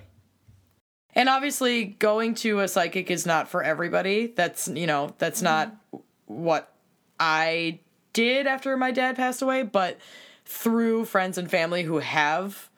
And 1.14 1.28
obviously, 1.28 1.84
going 1.84 2.34
to 2.36 2.60
a 2.60 2.68
psychic 2.68 3.10
is 3.10 3.26
not 3.26 3.48
for 3.48 3.62
everybody. 3.62 4.28
That's, 4.28 4.68
you 4.68 4.86
know, 4.86 5.14
that's 5.18 5.42
not 5.42 5.68
mm-hmm. 5.68 5.98
what 6.26 6.72
I 7.18 7.80
did 8.12 8.46
after 8.46 8.76
my 8.76 8.90
dad 8.90 9.16
passed 9.16 9.42
away, 9.42 9.62
but 9.62 9.98
through 10.44 11.04
friends 11.04 11.38
and 11.38 11.50
family 11.50 11.82
who 11.82 11.98
have 11.98 12.68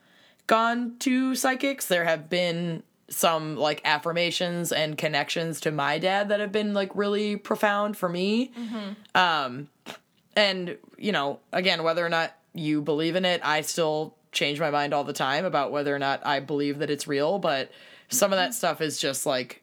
gone 0.47 0.97
to 0.99 1.35
psychics, 1.35 1.87
there 1.87 2.05
have 2.05 2.29
been 2.29 2.83
some 3.15 3.55
like 3.55 3.81
affirmations 3.85 4.71
and 4.71 4.97
connections 4.97 5.61
to 5.61 5.71
my 5.71 5.97
dad 5.99 6.29
that 6.29 6.39
have 6.39 6.51
been 6.51 6.73
like 6.73 6.91
really 6.95 7.35
profound 7.37 7.97
for 7.97 8.09
me. 8.09 8.51
Um, 9.15 9.69
and, 10.35 10.77
you 10.97 11.11
know, 11.11 11.39
again, 11.51 11.83
whether 11.83 12.05
or 12.05 12.09
not 12.09 12.35
you 12.53 12.81
believe 12.81 13.15
in 13.15 13.25
it, 13.25 13.41
I 13.43 13.61
still 13.61 14.15
change 14.31 14.59
my 14.59 14.69
mind 14.69 14.93
all 14.93 15.03
the 15.03 15.13
time 15.13 15.45
about 15.45 15.71
whether 15.71 15.95
or 15.95 15.99
not 15.99 16.25
I 16.25 16.39
believe 16.39 16.79
that 16.79 16.89
it's 16.89 17.07
real, 17.07 17.39
but 17.39 17.71
some 18.09 18.31
of 18.31 18.37
that 18.37 18.53
stuff 18.53 18.81
is 18.81 18.99
just 18.99 19.25
like 19.25 19.62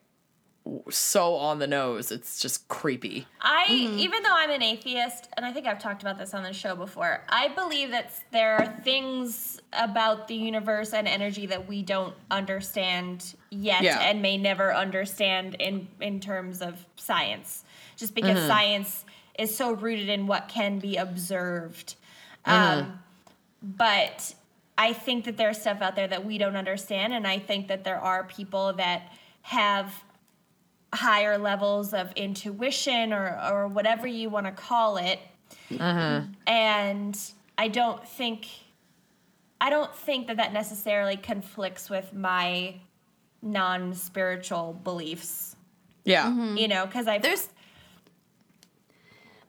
so 0.89 1.35
on 1.35 1.59
the 1.59 1.67
nose. 1.67 2.11
It's 2.11 2.39
just 2.39 2.67
creepy. 2.67 3.25
I, 3.41 3.65
mm-hmm. 3.69 3.99
even 3.99 4.23
though 4.23 4.33
I'm 4.33 4.51
an 4.51 4.61
atheist, 4.61 5.27
and 5.35 5.45
I 5.45 5.51
think 5.51 5.65
I've 5.65 5.81
talked 5.81 6.01
about 6.01 6.17
this 6.17 6.33
on 6.33 6.43
the 6.43 6.53
show 6.53 6.75
before, 6.75 7.23
I 7.29 7.47
believe 7.49 7.91
that 7.91 8.13
there 8.31 8.55
are 8.57 8.79
things 8.83 9.59
about 9.73 10.27
the 10.27 10.35
universe 10.35 10.93
and 10.93 11.07
energy 11.07 11.47
that 11.47 11.67
we 11.67 11.81
don't 11.81 12.13
understand 12.29 13.35
yet 13.49 13.81
Yeah. 13.81 13.99
and 13.99 14.21
may 14.21 14.37
never 14.37 14.73
understand 14.73 15.55
in, 15.55 15.87
in 15.99 16.19
terms 16.19 16.61
of 16.61 16.85
science. 16.95 17.63
Just 17.97 18.13
because 18.13 18.37
mm-hmm. 18.37 18.47
science 18.47 19.05
is 19.39 19.55
so 19.55 19.73
rooted 19.73 20.09
in 20.09 20.27
what 20.27 20.47
can 20.47 20.79
be 20.79 20.97
observed. 20.97 21.95
Mm-hmm. 22.45 22.79
Um, 22.79 22.99
but 23.63 24.35
I 24.77 24.93
think 24.93 25.25
that 25.25 25.37
there's 25.37 25.59
stuff 25.59 25.81
out 25.81 25.95
there 25.95 26.07
that 26.07 26.25
we 26.25 26.37
don't 26.37 26.55
understand, 26.55 27.13
and 27.13 27.25
I 27.25 27.39
think 27.39 27.67
that 27.67 27.83
there 27.83 27.99
are 27.99 28.23
people 28.23 28.73
that 28.73 29.11
have 29.43 29.91
higher 30.93 31.37
levels 31.37 31.93
of 31.93 32.11
intuition 32.13 33.13
or 33.13 33.39
or 33.51 33.67
whatever 33.67 34.07
you 34.07 34.29
want 34.29 34.45
to 34.45 34.51
call 34.51 34.97
it. 34.97 35.19
Uh-huh. 35.79 36.21
And 36.47 37.19
I 37.57 37.67
don't 37.67 38.05
think 38.07 38.47
I 39.59 39.69
don't 39.69 39.95
think 39.95 40.27
that 40.27 40.37
that 40.37 40.53
necessarily 40.53 41.17
conflicts 41.17 41.89
with 41.89 42.13
my 42.13 42.75
non-spiritual 43.41 44.79
beliefs. 44.83 45.55
Yeah. 46.03 46.25
Mm-hmm. 46.25 46.57
You 46.57 46.67
know, 46.67 46.85
because 46.85 47.07
I 47.07 47.19
There's 47.19 47.49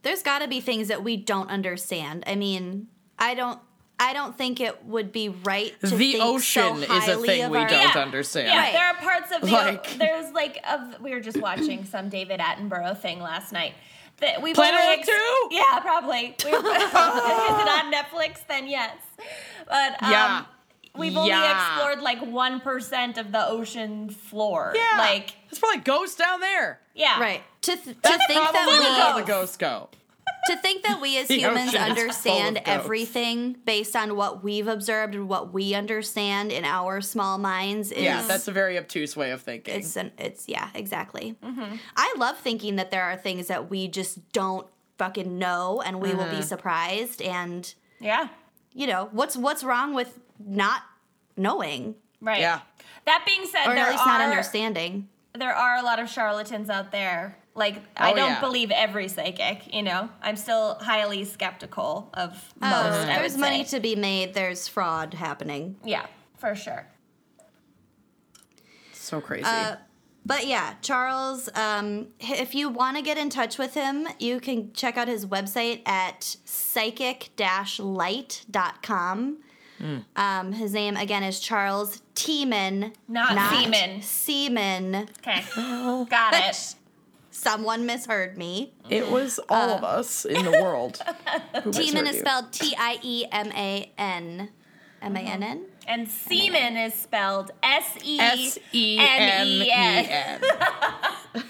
there's 0.02 0.22
got 0.22 0.40
to 0.40 0.48
be 0.48 0.60
things 0.60 0.88
that 0.88 1.02
we 1.02 1.16
don't 1.16 1.48
understand. 1.48 2.24
I 2.26 2.34
mean, 2.34 2.88
I 3.18 3.34
don't 3.34 3.60
I 4.02 4.12
don't 4.12 4.36
think 4.36 4.60
it 4.60 4.84
would 4.84 5.12
be 5.12 5.28
right 5.28 5.78
to 5.80 5.86
The 5.86 5.96
think 5.96 6.22
ocean 6.22 6.76
so 6.76 6.82
is 6.82 6.88
a 6.88 6.92
highly 7.00 7.28
thing 7.28 7.44
of 7.44 7.50
we 7.52 7.58
our- 7.58 7.68
don't 7.68 7.96
understand. 7.96 8.48
Yeah, 8.48 8.58
Right. 8.58 8.72
there 8.72 8.86
are 8.86 8.94
parts 8.94 9.32
of 9.34 9.40
the 9.42 9.46
Like- 9.52 9.98
there's 9.98 10.32
like 10.32 10.58
of 10.70 11.00
we 11.00 11.12
were 11.12 11.20
just 11.20 11.36
watching 11.38 11.84
some 11.92 12.08
David 12.08 12.40
Attenborough 12.40 12.98
thing 12.98 13.20
last 13.20 13.52
night. 13.52 13.74
That 14.18 14.40
we've 14.42 14.54
Planet 14.54 14.78
only 14.80 15.00
Earth 15.00 15.06
2? 15.06 15.48
Yeah, 15.50 15.80
probably. 15.80 16.36
We've, 16.44 16.54
is 16.54 16.60
it 16.62 17.68
on 17.68 17.92
Netflix? 17.92 18.46
Then 18.46 18.68
yes. 18.68 18.94
But 19.66 20.00
um, 20.02 20.10
Yeah. 20.12 20.44
we've 20.96 21.16
only 21.16 21.30
Yeah. 21.30 21.72
explored 21.74 22.00
like 22.02 22.20
one 22.20 22.60
percent 22.60 23.18
of 23.18 23.32
the 23.32 23.44
ocean 23.48 24.10
floor. 24.10 24.74
Yeah. 24.76 24.98
Like 24.98 25.34
There's 25.50 25.58
probably 25.58 25.80
ghosts 25.80 26.14
down 26.16 26.40
there. 26.40 26.80
yeah, 26.94 27.20
Right. 27.20 27.42
To 27.62 27.74
th- 27.76 27.84
to 28.02 28.18
think 28.28 28.40
probably 28.40 28.72
where 28.74 28.82
that 28.82 29.08
all 29.10 29.16
we 29.16 29.22
the 29.22 29.26
ghosts 29.26 29.56
go. 29.56 29.88
To 30.48 30.56
think 30.56 30.82
that 30.84 31.00
we 31.00 31.18
as 31.18 31.28
humans 31.30 31.74
ocean 31.74 31.96
is 31.96 32.16
full 32.16 32.32
understand 32.32 32.60
everything 32.64 33.56
based 33.64 33.94
on 33.96 34.16
what 34.16 34.42
we've 34.42 34.66
observed 34.68 35.14
and 35.14 35.28
what 35.28 35.52
we 35.52 35.74
understand 35.74 36.50
in 36.52 36.64
our 36.64 37.00
small 37.00 37.38
minds 37.38 37.92
is 37.92 38.02
Yeah, 38.02 38.22
that's 38.22 38.48
a 38.48 38.52
very 38.52 38.76
obtuse 38.78 39.16
way 39.16 39.30
of 39.30 39.40
thinking. 39.42 39.74
it's 39.74 39.96
an 39.96 40.10
it's 40.18 40.48
yeah 40.48 40.68
exactly 40.74 41.36
Mm-hmm. 41.42 41.76
i 41.96 42.14
love 42.16 42.38
thinking 42.38 42.76
that 42.76 42.90
there 42.90 43.04
are 43.04 43.16
things 43.16 43.46
that 43.48 43.70
we 43.70 43.88
just 43.88 44.32
don't 44.32 44.66
fucking 44.98 45.38
know 45.38 45.82
and 45.84 46.00
we 46.00 46.12
will 46.14 46.24
Mm-hmm. 46.24 46.36
be 46.36 46.42
surprised 46.42 47.22
and 47.22 47.72
Yeah. 48.00 48.28
you 48.74 48.86
know 48.86 49.08
what's 49.12 49.36
what's 49.36 49.62
wrong 49.64 49.94
with 49.94 50.18
not 50.38 50.82
knowing 51.36 51.94
Right. 52.20 52.38
Yeah. 52.40 52.60
That 53.04 53.24
being 53.26 53.44
said, 53.48 53.66
or 53.66 53.74
there 53.74 53.84
at 53.86 53.90
least 53.90 54.02
are 54.04 54.06
not 54.06 54.20
understanding 54.20 55.08
there 55.34 55.52
are 55.52 55.76
a 55.76 55.82
lot 55.82 55.98
of 55.98 56.08
charlatans 56.08 56.70
out 56.70 56.92
there. 56.92 57.36
Like 57.54 57.82
I 57.96 58.12
Oh, 58.12 58.16
don't 58.16 58.30
yeah. 58.30 58.40
believe 58.40 58.70
every 58.70 59.08
psychic. 59.08 59.74
You 59.74 59.82
know, 59.82 60.08
I'm 60.22 60.36
still 60.36 60.76
highly 60.80 61.24
skeptical 61.24 62.08
of 62.14 62.54
oh, 62.62 62.70
most. 62.70 63.08
I 63.08 63.18
there's 63.18 63.32
would 63.32 63.40
money 63.40 63.64
to 63.64 63.80
be 63.80 63.96
made 63.96 64.32
there's 64.34 64.68
fraud 64.68 65.14
happening 65.14 65.76
Yeah, 65.84 66.06
for 66.38 66.54
sure. 66.54 66.86
so 68.92 69.20
crazy. 69.20 69.44
Uh, 69.44 69.76
But 70.24 70.46
yeah, 70.46 70.74
Charles, 70.82 71.48
um, 71.56 72.06
if 72.20 72.54
you 72.54 72.68
want 72.68 72.96
to 72.96 73.02
get 73.02 73.18
in 73.18 73.28
touch 73.28 73.58
with 73.58 73.74
him, 73.74 74.06
you 74.20 74.38
can 74.38 74.72
check 74.72 74.96
out 74.96 75.08
his 75.08 75.26
website 75.26 75.82
at 75.86 76.36
psychic-light.com. 76.44 79.38
Um, 80.14 80.52
his 80.52 80.72
name, 80.72 80.96
again, 80.96 81.24
is 81.24 81.40
Charles 81.40 82.02
Tiemann. 82.14 82.92
Not 83.08 83.30
Seaman. 83.52 84.00
Seaman. 84.00 84.94
Okay, 85.18 85.42
got 86.08 86.34
it. 86.34 86.76
Someone 87.42 87.86
misheard 87.86 88.38
me. 88.38 88.72
it 88.88 89.10
was 89.10 89.40
all 89.48 89.70
of 89.70 89.82
uh, 89.82 89.98
us 89.98 90.24
in 90.24 90.44
the 90.44 90.52
world. 90.62 90.98
who 91.64 91.72
Tiemann 91.72 92.04
misheard 92.04 92.06
is 92.06 92.18
spelled 92.20 92.46
E 92.62 92.70
T-I-E-M-A-N. 92.70 94.48
M-A-N-N? 95.02 95.66
And 95.88 96.08
semen 96.08 96.76
is 96.76 96.94
spelled 96.94 97.50
S 97.60 97.98
E 98.04 98.20
S 98.20 98.58
E 98.72 98.96
M 99.00 99.48
E 99.48 99.70
N. 99.72 100.40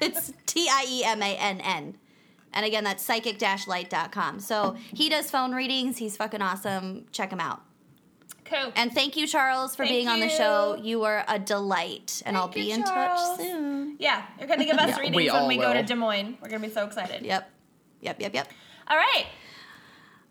It's 0.00 0.32
T 0.46 0.68
I 0.68 0.84
E 0.88 1.04
M 1.04 1.20
A 1.22 1.36
N 1.36 1.60
N. 1.60 1.96
And 2.52 2.66
again, 2.66 2.84
that's 2.84 3.02
psychic-light.com. 3.04 4.40
So 4.40 4.76
he 4.92 5.08
does 5.08 5.30
phone 5.30 5.52
readings. 5.52 5.98
He's 5.98 6.16
fucking 6.16 6.42
awesome. 6.42 7.06
Check 7.12 7.32
him 7.32 7.40
out. 7.40 7.62
Cool. 8.52 8.72
And 8.76 8.92
thank 8.92 9.16
you, 9.16 9.26
Charles, 9.26 9.74
for 9.74 9.84
Thank 9.84 9.96
being 9.96 10.08
on 10.08 10.20
the 10.20 10.28
show. 10.28 10.78
You 10.80 11.00
were 11.00 11.24
a 11.26 11.38
delight. 11.38 12.22
And 12.26 12.36
I'll 12.36 12.48
be 12.48 12.62
you, 12.62 12.74
in 12.74 12.84
Charles. 12.84 13.38
touch 13.38 13.46
soon. 13.46 13.96
yeah, 13.98 14.26
you're 14.38 14.48
gonna 14.48 14.64
give 14.64 14.76
us 14.76 14.88
Yeah, 14.96 14.96
readings 14.98 15.16
we 15.16 15.30
when 15.30 15.36
all 15.42 15.48
we 15.48 15.56
go 15.56 15.72
to. 15.72 15.82
Des 15.82 15.94
Moines. 15.94 16.36
We're 16.42 16.48
gonna 16.48 16.66
be 16.66 16.72
so 16.72 16.84
excited. 16.84 17.24
Yep. 17.24 17.50
Yep, 18.02 18.20
yep, 18.20 18.34
yep. 18.34 18.48
All 18.88 18.96
right. 18.96 19.26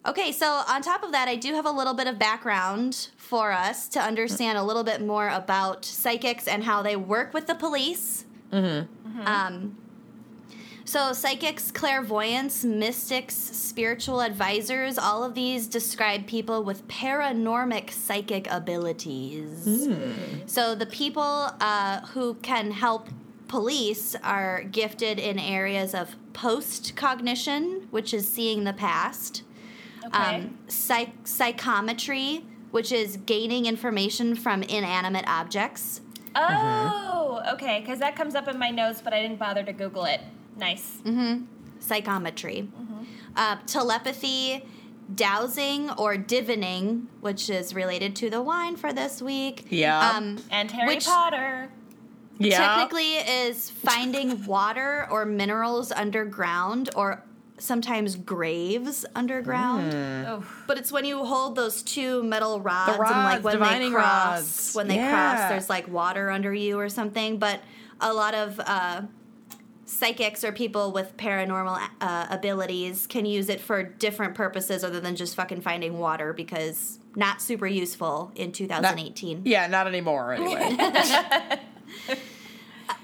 Okay, 0.05 0.31
so 0.31 0.47
on 0.67 0.81
top 0.81 1.03
of 1.03 1.11
that, 1.11 1.27
I 1.27 1.35
do 1.35 1.53
have 1.53 1.65
a 1.65 1.71
little 1.71 1.93
bit 1.93 2.07
of 2.07 2.17
background 2.17 3.09
for 3.17 3.51
us 3.51 3.87
to 3.89 3.99
understand 3.99 4.57
a 4.57 4.63
little 4.63 4.83
bit 4.83 4.99
more 4.99 5.29
about 5.29 5.85
psychics 5.85 6.47
and 6.47 6.63
how 6.63 6.81
they 6.81 6.95
work 6.95 7.33
with 7.33 7.45
the 7.47 7.55
police. 7.55 8.25
Mm-hmm. 8.51 9.27
Um, 9.27 9.77
so, 10.91 11.13
psychics, 11.13 11.71
clairvoyants, 11.71 12.65
mystics, 12.65 13.33
spiritual 13.33 14.21
advisors, 14.21 14.97
all 14.97 15.23
of 15.23 15.35
these 15.35 15.67
describe 15.67 16.27
people 16.27 16.63
with 16.65 16.85
paranormic 16.89 17.91
psychic 17.91 18.45
abilities. 18.51 19.87
So, 20.47 20.75
the 20.75 20.85
people 20.85 21.47
uh, 21.61 22.01
who 22.07 22.33
can 22.41 22.71
help 22.71 23.07
police 23.47 24.17
are 24.21 24.63
gifted 24.63 25.17
in 25.17 25.39
areas 25.39 25.95
of 25.95 26.15
post 26.33 26.93
cognition, 26.97 27.87
which 27.91 28.13
is 28.13 28.27
seeing 28.27 28.65
the 28.65 28.73
past 28.73 29.43
Okay. 30.05 30.17
um, 30.17 30.57
psych- 30.67 31.25
psychometry, 31.25 32.43
which 32.71 32.91
is 32.91 33.15
gaining 33.25 33.65
information 33.65 34.35
from 34.35 34.61
inanimate 34.63 35.25
objects. 35.27 36.01
oh, 36.35 37.41
okay. 37.53 37.79
Because 37.79 37.99
that 37.99 38.15
comes 38.17 38.35
up 38.35 38.49
in 38.49 38.57
my 38.59 38.71
notes, 38.71 39.01
but 39.01 39.13
I 39.13 39.21
didn't 39.21 39.39
bother 39.39 39.63
to 39.63 39.71
Google 39.71 40.03
it. 40.05 40.19
Nice. 40.57 40.97
Mm-hmm. 41.03 41.45
Psychometry. 41.79 42.69
Uh, 43.35 43.57
telepathy, 43.65 44.65
dowsing, 45.15 45.89
or 45.91 46.17
divining, 46.17 47.07
which 47.21 47.49
is 47.49 47.73
related 47.73 48.15
to 48.17 48.29
the 48.29 48.41
wine 48.41 48.75
for 48.75 48.93
this 48.93 49.21
week. 49.21 49.65
Yeah. 49.69 50.11
Um, 50.11 50.37
And 50.51 50.69
Harry 50.71 50.95
Which- 50.95 51.05
Potter. 51.05 51.69
yeah. 52.37 52.75
Typically 52.77 53.15
is 53.15 53.69
finding 53.69 54.45
water 54.57 55.07
or 55.09 55.25
minerals 55.25 55.91
underground 55.91 56.89
or 56.95 57.23
sometimes 57.57 58.15
graves 58.15 59.05
underground. 59.15 59.93
Oh, 60.27 60.43
But 60.67 60.77
it's 60.79 60.91
when 60.91 61.05
you 61.05 61.23
hold 61.23 61.55
those 61.55 61.83
two 61.83 62.23
metal 62.23 62.59
rods, 62.59 62.93
and 62.93 62.99
like 62.99 63.43
when 63.43 63.59
they 63.59 63.89
cross, 63.91 63.93
rods. 64.39 64.73
when 64.75 64.87
they 64.87 64.95
Yeah. 64.95 65.11
cross, 65.37 65.49
there's 65.49 65.69
like 65.69 65.87
water 65.87 66.31
under 66.31 66.53
you 66.53 66.79
or 66.79 66.89
something. 66.89 67.37
But 67.37 67.61
a 67.99 68.11
lot 68.13 68.33
of 68.33 68.59
uh, 68.65 69.01
psychics 69.91 70.43
or 70.43 70.51
people 70.51 70.91
with 70.91 71.15
paranormal 71.17 71.79
uh, 71.99 72.27
abilities 72.29 73.05
can 73.07 73.25
use 73.25 73.49
it 73.49 73.59
for 73.59 73.83
different 73.83 74.33
purposes 74.35 74.83
other 74.83 74.99
than 74.99 75.15
just 75.15 75.35
fucking 75.35 75.61
finding 75.61 75.99
water 75.99 76.33
because 76.33 76.99
not 77.15 77.41
super 77.41 77.67
useful 77.67 78.31
in 78.35 78.51
2018. 78.51 79.41
yeah, 79.43 79.67
not 79.67 79.87
anymore 79.87 80.33
anyway. 80.33 81.59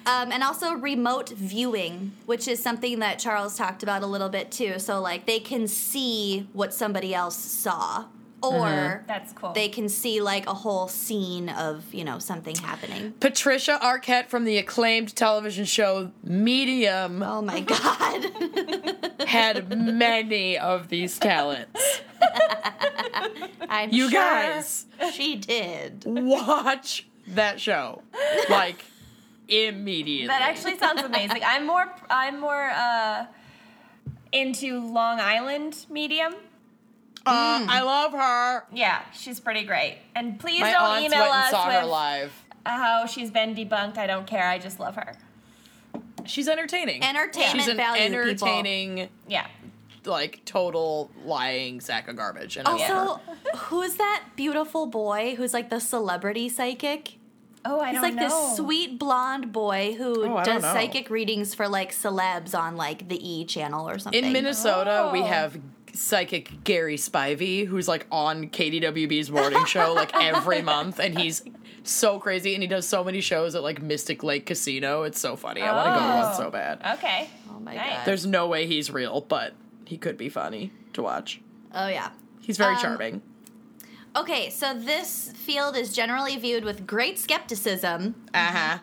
Um, 0.06 0.32
and 0.32 0.41
also 0.41 0.71
remote 0.73 1.30
viewing, 1.30 2.13
which 2.26 2.47
is 2.47 2.63
something 2.63 3.00
that 3.00 3.19
Charles 3.19 3.58
talked 3.58 3.84
about 3.84 4.04
a 4.04 4.08
little 4.08 4.30
bit 4.30 4.52
too. 4.52 4.80
So 4.80 5.02
like 5.02 5.26
they 5.26 5.39
can 5.41 5.67
see 5.67 6.47
what 6.54 6.73
somebody 6.73 7.13
else 7.13 7.36
saw, 7.36 8.06
or 8.43 9.04
that's 9.08 9.34
cool. 9.34 9.52
they 9.54 9.67
can 9.67 9.89
see 9.89 10.21
like 10.21 10.45
a 10.47 10.54
whole 10.54 10.88
scene 10.88 11.50
of 11.50 11.91
you 11.93 12.04
know 12.04 12.19
something 12.19 12.56
happening. 12.56 13.13
Patricia 13.19 13.80
Arquette 13.82 14.28
from 14.28 14.45
the 14.45 14.58
acclaimed 14.58 15.15
television 15.15 15.65
show 15.65 16.12
Medium 16.23 17.23
Oh 17.23 17.41
my 17.41 17.62
god! 17.62 18.26
had 19.28 19.69
many 19.76 20.58
of 20.58 20.89
these 20.89 21.17
talents. 21.17 22.02
I'm 23.69 23.91
You 23.91 24.10
sure 24.10 24.21
guys. 24.21 24.86
she 25.13 25.36
did. 25.36 26.04
Watch 26.06 27.08
that 27.30 27.60
show. 27.60 28.02
Like 28.50 28.84
immediately. 29.47 30.28
That 30.28 30.41
actually 30.41 30.78
sounds 30.78 31.02
amazing. 31.02 31.41
I'm 31.45 31.65
more 31.65 31.86
I'm 32.10 32.39
more 32.39 32.69
uh 32.69 33.26
into 34.32 34.80
Long 34.80 35.19
Island 35.19 35.86
medium. 35.89 36.36
Uh, 37.28 37.66
I 37.70 37.82
love 37.82 38.12
her. 38.13 38.66
Yeah, 38.72 39.02
she's 39.13 39.40
pretty 39.40 39.63
great. 39.63 39.98
And 40.16 40.40
please 40.40 40.62
My 40.62 40.72
don't 40.72 40.82
aunts 40.84 41.06
email 41.06 41.20
went 41.22 41.34
and 41.34 41.44
us 41.44 41.50
saw 41.52 41.70
her 41.72 41.82
with 41.82 41.90
live. 41.92 42.32
how 42.66 43.06
she's 43.06 43.32
been 43.32 43.54
debunked. 43.56 43.98
I 43.98 44.08
don't 44.08 44.26
care. 44.28 44.48
I 44.48 44.58
just 44.60 44.80
love 44.80 44.96
her. 44.96 45.16
She's 46.26 46.48
entertaining. 46.48 47.04
Entertainment 47.04 47.56
She's 47.60 47.68
an 47.68 47.78
value, 47.78 48.04
people. 48.04 48.20
entertaining, 48.20 49.10
Yeah. 49.28 49.48
like 50.06 50.44
total 50.46 51.10
lying 51.26 51.80
sack 51.80 52.08
of 52.08 52.16
garbage. 52.18 52.58
And 52.58 52.68
I 52.68 52.72
love 52.72 52.82
her. 52.82 52.94
Also, 52.96 53.22
who's 53.66 53.96
that 53.96 54.24
beautiful 54.36 54.86
boy 54.88 55.36
who's 55.36 55.54
like 55.54 55.70
the 55.70 55.80
celebrity 55.80 56.50
psychic? 56.50 57.13
Oh, 57.66 57.80
I 57.82 57.88
He's 57.88 57.94
don't 57.96 58.02
like 58.04 58.13
know. 58.16 58.22
this 58.48 58.58
sweet 58.58 58.98
blonde 59.00 59.52
boy 59.52 59.96
who 59.98 60.24
Oh, 60.38 60.44
does 60.44 60.63
psychic 60.63 61.10
readings 61.10 61.54
for 61.54 61.68
like 61.68 61.92
celebs 61.94 62.58
on 62.58 62.78
like 62.78 63.10
the 63.10 63.18
E 63.30 63.43
channel 63.45 63.89
or 63.89 63.97
something. 63.99 64.24
In 64.24 64.32
Minnesota, 64.32 65.10
we 65.12 65.22
Oh. 65.22 65.26
have 65.26 65.58
psychic 65.98 66.64
Gary 66.64 66.95
Spivey, 66.98 67.66
who's 67.66 67.88
like 67.88 68.06
on 68.12 68.50
KDWB's 68.50 69.32
morning 69.32 69.66
show 69.66 69.93
like 69.93 70.16
every 70.16 70.62
month, 70.74 71.00
and 71.00 71.18
he's 71.18 71.43
so 71.84 72.20
crazy, 72.20 72.54
and 72.54 72.62
he 72.62 72.68
does 72.68 72.88
so 72.88 73.04
many 73.04 73.20
shows 73.22 73.56
at 73.56 73.64
like 73.64 73.82
Mystic 73.82 74.24
Lake 74.24 74.45
Casino. 74.45 75.04
It's 75.04 75.20
so 75.20 75.36
funny. 75.36 75.62
I 75.62 75.72
want 75.74 75.88
to 75.88 76.00
go 76.00 76.00
to 76.00 76.14
one 76.14 76.34
Oh. 76.34 76.38
so 76.38 76.52
bad. 76.52 76.82
Okay. 76.98 77.30
Oh 77.50 77.60
my 77.60 77.76
Nice. 77.76 77.89
god. 77.98 78.06
There's 78.06 78.26
no 78.26 78.48
way 78.48 78.68
he's 78.68 78.91
real, 78.91 79.22
but 79.22 79.54
he 79.86 79.98
could 79.98 80.18
be 80.18 80.30
funny 80.30 80.72
to 80.93 81.02
watch. 81.02 81.41
Oh 81.74 81.88
yeah. 81.88 82.10
He's 82.41 82.58
very 82.58 82.76
Um, 82.76 82.82
charming. 82.82 83.22
Okay, 84.16 84.50
so 84.50 84.74
this 84.74 85.32
field 85.36 85.76
is 85.78 85.93
generally 85.93 86.38
viewed 86.38 86.64
with 86.64 86.88
great 86.88 87.20
skepticism. 87.20 88.16
Uh 88.34 88.38
huh. 88.52 88.78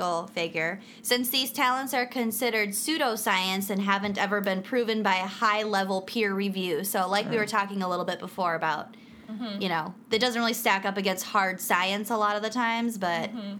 Go 0.00 0.26
figure. 0.32 0.80
Since 1.02 1.28
these 1.30 1.52
talents 1.52 1.92
are 1.92 2.06
considered 2.06 2.70
pseudoscience 2.70 3.68
and 3.68 3.82
haven't 3.82 4.16
ever 4.16 4.40
been 4.40 4.62
proven 4.62 5.02
by 5.02 5.16
a 5.16 5.26
high 5.26 5.62
level 5.62 6.00
peer 6.02 6.32
review. 6.32 6.84
So, 6.84 7.08
like 7.08 7.28
we 7.28 7.36
were 7.36 7.46
talking 7.46 7.82
a 7.82 7.88
little 7.88 8.06
bit 8.06 8.18
before 8.18 8.54
about, 8.54 8.96
mm-hmm. 9.30 9.60
you 9.60 9.68
know, 9.68 9.94
that 10.08 10.20
doesn't 10.20 10.40
really 10.40 10.54
stack 10.54 10.84
up 10.84 10.96
against 10.96 11.26
hard 11.26 11.60
science 11.60 12.10
a 12.10 12.16
lot 12.16 12.36
of 12.36 12.42
the 12.42 12.50
times, 12.50 12.96
but 12.96 13.30
mm-hmm. 13.30 13.56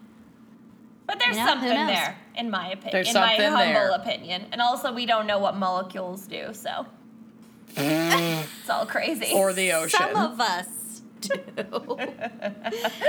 But 1.06 1.18
there's 1.18 1.36
You 1.36 1.42
know, 1.42 1.48
something 1.48 1.68
there, 1.68 2.16
in 2.36 2.50
my 2.50 2.70
opinion. 2.70 2.92
There's 2.92 3.08
in 3.08 3.14
my 3.14 3.36
something 3.36 3.50
humble 3.50 3.64
there. 3.64 3.90
opinion. 3.90 4.46
And 4.52 4.60
also, 4.60 4.92
we 4.92 5.06
don't 5.06 5.26
know 5.26 5.40
what 5.40 5.56
molecules 5.56 6.26
do, 6.28 6.50
so. 6.52 6.86
Mm. 7.74 8.44
it's 8.60 8.70
all 8.70 8.86
crazy. 8.86 9.32
Or 9.34 9.52
the 9.52 9.72
ocean. 9.72 9.98
some 9.98 10.14
of 10.14 10.40
us 10.40 10.68
do. 11.20 11.64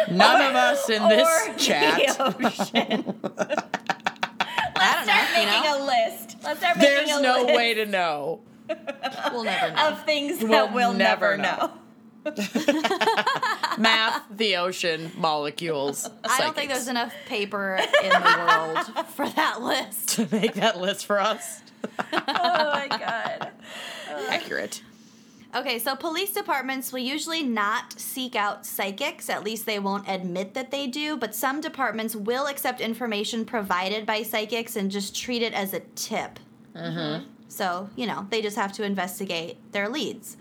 None 0.11 0.41
of 0.41 0.55
us 0.55 0.89
in 0.89 1.01
Or 1.03 1.09
this 1.09 1.49
chat. 1.65 1.99
Let's 4.75 5.03
start 5.03 5.05
know, 5.07 5.39
you 5.41 5.45
making 5.45 5.63
know? 5.63 5.83
a 5.83 5.85
list. 5.85 6.37
Let's 6.43 6.59
start 6.59 6.77
making 6.77 6.91
There's 6.95 7.09
a 7.11 7.21
no 7.21 7.43
list 7.43 7.55
way 7.55 7.73
to 7.75 7.85
know. 7.85 8.41
we'll 9.31 9.43
never 9.43 9.71
know. 9.75 9.87
of 9.89 10.03
things 10.05 10.41
We'll 10.41 10.51
that 10.51 10.73
we'll 10.73 10.93
never 10.93 11.37
never, 11.37 11.57
know. 11.59 11.71
know. 11.71 11.77
Math, 13.77 14.23
the 14.29 14.57
ocean, 14.57 15.11
molecules. 15.17 16.07
I 16.23 16.39
don't 16.41 16.55
think 16.55 16.69
there's 16.71 16.87
enough 16.87 17.13
paper 17.27 17.79
in 18.03 18.09
the 18.09 18.45
world 18.47 19.07
for 19.09 19.27
that 19.29 19.61
list. 19.61 20.09
to 20.09 20.27
make 20.31 20.53
that 20.55 20.79
list 20.79 21.05
for 21.05 21.19
us. 21.19 21.61
Oh 22.11 22.11
my 22.11 22.87
god. 22.89 23.51
Accurate. 24.29 24.81
Okay, 25.53 25.79
so 25.79 25.95
police 25.95 26.31
departments 26.31 26.93
will 26.93 26.99
usually 26.99 27.43
not 27.43 27.99
seek 27.99 28.35
out 28.35 28.65
psychics, 28.65 29.29
at 29.29 29.43
least 29.43 29.65
they 29.65 29.79
won't 29.79 30.07
admit 30.07 30.53
that 30.53 30.71
they 30.71 30.87
do, 30.87 31.17
but 31.17 31.35
some 31.35 31.59
departments 31.59 32.15
will 32.15 32.47
accept 32.47 32.79
information 32.79 33.43
provided 33.43 34.05
by 34.05 34.23
psychics 34.23 34.77
and 34.77 34.89
just 34.89 35.13
treat 35.13 35.41
it 35.41 35.53
as 35.53 35.73
a 35.73 35.81
tip. 35.95 36.39
Mm-hmm. 36.73 37.25
So, 37.49 37.89
you 37.97 38.07
know, 38.07 38.27
they 38.29 38.41
just 38.41 38.55
have 38.55 38.71
to 38.73 38.83
investigate 38.83 39.57
their 39.73 39.89
leads. 39.89 40.37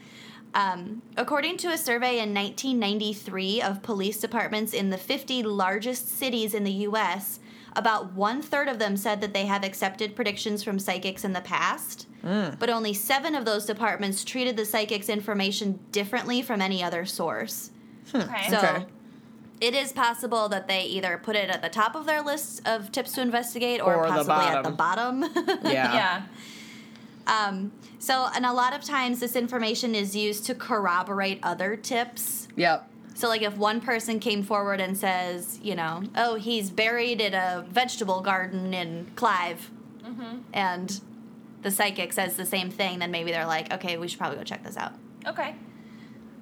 Um, 0.54 1.02
according 1.16 1.56
to 1.58 1.68
a 1.68 1.78
survey 1.78 2.20
in 2.20 2.32
1993 2.34 3.62
of 3.62 3.82
police 3.82 4.20
departments 4.20 4.72
in 4.72 4.90
the 4.90 4.98
50 4.98 5.42
largest 5.42 6.08
cities 6.08 6.54
in 6.54 6.62
the 6.62 6.72
US, 6.88 7.40
about 7.76 8.12
one 8.14 8.42
third 8.42 8.68
of 8.68 8.78
them 8.78 8.96
said 8.96 9.20
that 9.20 9.32
they 9.32 9.46
have 9.46 9.64
accepted 9.64 10.16
predictions 10.16 10.62
from 10.62 10.78
psychics 10.78 11.24
in 11.24 11.32
the 11.32 11.40
past. 11.40 12.06
But 12.22 12.68
only 12.68 12.92
seven 12.92 13.34
of 13.34 13.44
those 13.44 13.64
departments 13.64 14.24
treated 14.24 14.56
the 14.56 14.64
psychic's 14.66 15.08
information 15.08 15.78
differently 15.92 16.42
from 16.42 16.60
any 16.60 16.82
other 16.82 17.06
source. 17.06 17.70
Okay. 18.14 18.48
So 18.50 18.58
Okay. 18.58 18.84
it 19.60 19.74
is 19.74 19.92
possible 19.92 20.48
that 20.50 20.68
they 20.68 20.82
either 20.84 21.18
put 21.22 21.36
it 21.36 21.48
at 21.48 21.62
the 21.62 21.68
top 21.68 21.94
of 21.94 22.04
their 22.06 22.20
list 22.22 22.66
of 22.68 22.90
tips 22.92 23.12
to 23.12 23.22
investigate 23.22 23.80
or, 23.80 23.94
Or 23.94 24.06
the 24.06 24.24
possibly 24.24 24.34
at 24.56 24.64
the 24.64 24.70
bottom. 24.70 25.22
Yeah. 25.64 25.94
yeah. 25.94 26.22
um, 27.26 27.72
so, 27.98 28.28
and 28.34 28.44
a 28.44 28.52
lot 28.52 28.74
of 28.74 28.82
times 28.82 29.20
this 29.20 29.36
information 29.36 29.94
is 29.94 30.16
used 30.16 30.44
to 30.46 30.54
corroborate 30.54 31.38
other 31.42 31.76
tips. 31.76 32.48
Yep. 32.56 32.89
So, 33.20 33.28
like, 33.28 33.42
if 33.42 33.54
one 33.58 33.82
person 33.82 34.18
came 34.18 34.42
forward 34.42 34.80
and 34.80 34.96
says, 34.96 35.60
you 35.62 35.74
know, 35.74 36.04
oh, 36.16 36.36
he's 36.36 36.70
buried 36.70 37.20
in 37.20 37.34
a 37.34 37.66
vegetable 37.68 38.22
garden 38.22 38.72
in 38.72 39.10
Clive, 39.14 39.70
and 40.54 41.00
the 41.60 41.70
psychic 41.70 42.14
says 42.14 42.36
the 42.36 42.46
same 42.46 42.70
thing, 42.70 43.00
then 43.00 43.10
maybe 43.10 43.30
they're 43.30 43.44
like, 43.44 43.70
okay, 43.74 43.98
we 43.98 44.08
should 44.08 44.18
probably 44.18 44.38
go 44.38 44.44
check 44.44 44.64
this 44.64 44.78
out. 44.78 44.94
Okay. 45.26 45.54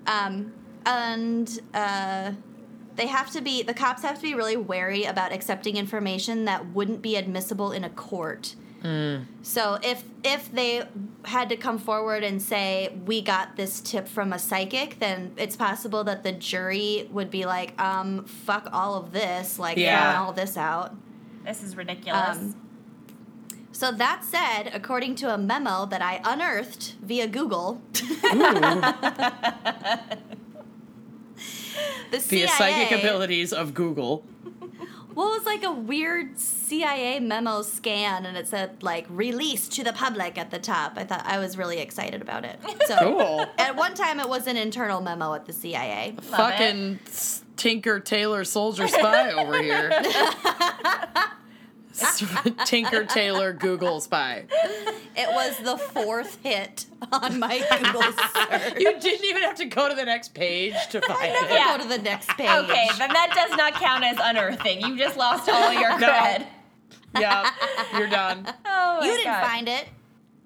Um, 0.07 0.53
and 0.87 1.61
uh, 1.74 2.31
they 2.95 3.09
have 3.09 3.33
to 3.33 3.41
be, 3.41 3.64
the 3.64 3.74
cops 3.74 4.03
have 4.03 4.14
to 4.14 4.22
be 4.22 4.35
really 4.35 4.57
wary 4.57 5.03
about 5.03 5.33
accepting 5.33 5.76
information 5.76 6.45
that 6.45 6.72
wouldn't 6.72 7.03
be 7.03 7.16
admissible 7.16 7.72
in 7.72 7.83
a 7.83 7.91
court. 7.91 8.55
So 9.43 9.79
if 9.83 10.05
if 10.24 10.51
they 10.53 10.85
had 11.24 11.49
to 11.49 11.57
come 11.57 11.79
forward 11.79 12.22
and 12.24 12.41
say 12.41 12.93
we 13.07 13.20
got 13.22 13.57
this 13.57 13.81
tip 13.81 14.07
from 14.09 14.33
a 14.33 14.39
psychic, 14.39 14.99
then 15.01 15.33
it's 15.37 15.57
possible 15.57 16.05
that 16.05 16.22
the 16.22 16.33
jury 16.33 17.09
would 17.11 17.31
be 17.31 17.45
like, 17.45 17.81
um, 17.81 18.24
fuck 18.24 18.68
all 18.72 18.95
of 18.95 19.12
this, 19.12 19.59
like 19.59 19.76
Yeah. 19.76 20.20
all 20.22 20.33
this 20.33 20.57
out. 20.57 20.95
This 21.45 21.62
is 21.62 21.76
ridiculous. 21.76 22.39
Um, 22.39 22.55
So 23.72 23.93
that 23.93 24.24
said, 24.24 24.70
according 24.74 25.14
to 25.16 25.33
a 25.33 25.39
memo 25.39 25.87
that 25.87 26.03
I 26.03 26.20
unearthed 26.24 26.95
via 27.03 27.29
Google, 27.29 27.81
the 32.11 32.20
CIA, 32.20 32.47
The 32.47 32.49
psychic 32.49 32.99
abilities 32.99 33.53
of 33.53 33.74
Google. 33.74 34.24
Well, 35.19 35.33
it 35.35 35.39
was 35.39 35.47
like 35.47 35.64
a 35.64 35.73
weird 35.73 36.39
CIA 36.39 37.19
memo 37.19 37.62
scan, 37.62 38.25
and 38.25 38.37
it 38.37 38.47
said 38.47 38.85
like 38.85 39.05
"release 39.11 39.66
to 39.71 39.83
the 39.83 39.93
public" 39.93 40.39
at 40.39 40.53
the 40.53 40.61
top. 40.61 40.93
I 40.95 41.03
thought 41.03 41.25
I 41.27 41.41
was 41.41 41.59
really 41.59 41.79
excited 41.81 42.23
about 42.23 42.45
it. 42.45 42.61
So 42.87 42.97
Cool. 42.99 43.47
at 43.59 43.75
one 43.75 43.95
time, 43.95 44.21
it 44.21 44.29
was 44.29 44.47
an 44.47 44.57
internal 44.57 45.01
memo 45.01 45.35
at 45.35 45.45
the 45.47 45.53
CIA. 45.53 46.14
Fucking 46.23 47.01
s- 47.09 47.43
Tinker 47.57 47.99
Tailor 47.99 48.45
Soldier 48.45 48.87
Spy 48.87 49.33
over 49.33 49.61
here. 49.61 49.91
S- 52.03 52.25
Tinker 52.67 53.05
Taylor 53.05 53.53
Google 53.53 54.01
Spy. 54.01 54.45
It 55.17 55.29
was 55.33 55.59
the 55.59 55.77
fourth 55.79 56.39
hit 56.43 56.87
on 57.13 57.39
my 57.39 57.59
Google 57.83 58.03
search. 58.13 58.79
You 58.81 58.99
didn't 58.99 59.25
even 59.27 59.43
have 59.43 59.57
to 59.57 59.65
go 59.67 59.89
to 59.89 59.95
the 59.95 60.05
next 60.05 60.35
page 60.35 60.75
to 60.91 61.01
find 61.01 61.33
it. 61.33 61.51
Yeah. 61.51 61.77
Go 61.77 61.83
to 61.83 61.89
the 61.89 61.99
next 61.99 62.29
page. 62.31 62.49
okay, 62.49 62.89
then 62.99 63.13
that 63.13 63.33
does 63.35 63.57
not 63.57 63.75
count 63.75 64.05
as 64.05 64.17
unearthing. 64.21 64.81
You 64.81 64.97
just 64.99 65.17
lost 65.17 65.49
all 65.49 65.73
your 65.73 65.99
No. 65.99 66.09
cred. 66.09 66.47
Yeah, 67.19 67.51
you're 67.97 68.07
done. 68.09 68.47
Oh 68.67 68.99
my 69.01 69.07
you 69.07 69.13
didn't 69.13 69.25
God. 69.33 69.47
find 69.47 69.67
it. 69.69 69.89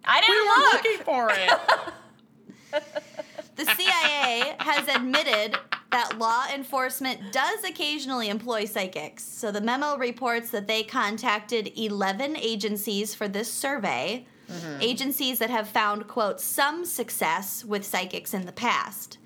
I 0.04 0.20
didn't 0.20 0.36
were 0.46 0.62
look. 0.62 0.72
looking 0.72 1.04
for 1.04 1.30
it. 1.32 1.50
The 3.56 3.64
CIA 3.74 4.54
has 4.60 4.88
admitted 4.88 5.56
that 5.92 6.18
law 6.18 6.46
enforcement 6.52 7.32
does 7.32 7.64
occasionally 7.64 8.28
employ 8.28 8.64
psychics. 8.64 9.24
So 9.24 9.52
the 9.52 9.60
memo 9.60 9.96
reports 9.96 10.50
that 10.50 10.66
they 10.66 10.82
contacted 10.82 11.72
11 11.76 12.36
agencies 12.36 13.14
for 13.14 13.28
this 13.28 13.52
survey, 13.52 14.26
mm-hmm. 14.50 14.80
agencies 14.80 15.38
that 15.38 15.50
have 15.50 15.68
found, 15.68 16.08
quote, 16.08 16.40
some 16.40 16.84
success 16.84 17.64
with 17.64 17.84
psychics 17.84 18.34
in 18.34 18.46
the 18.46 18.52
past. 18.52 19.18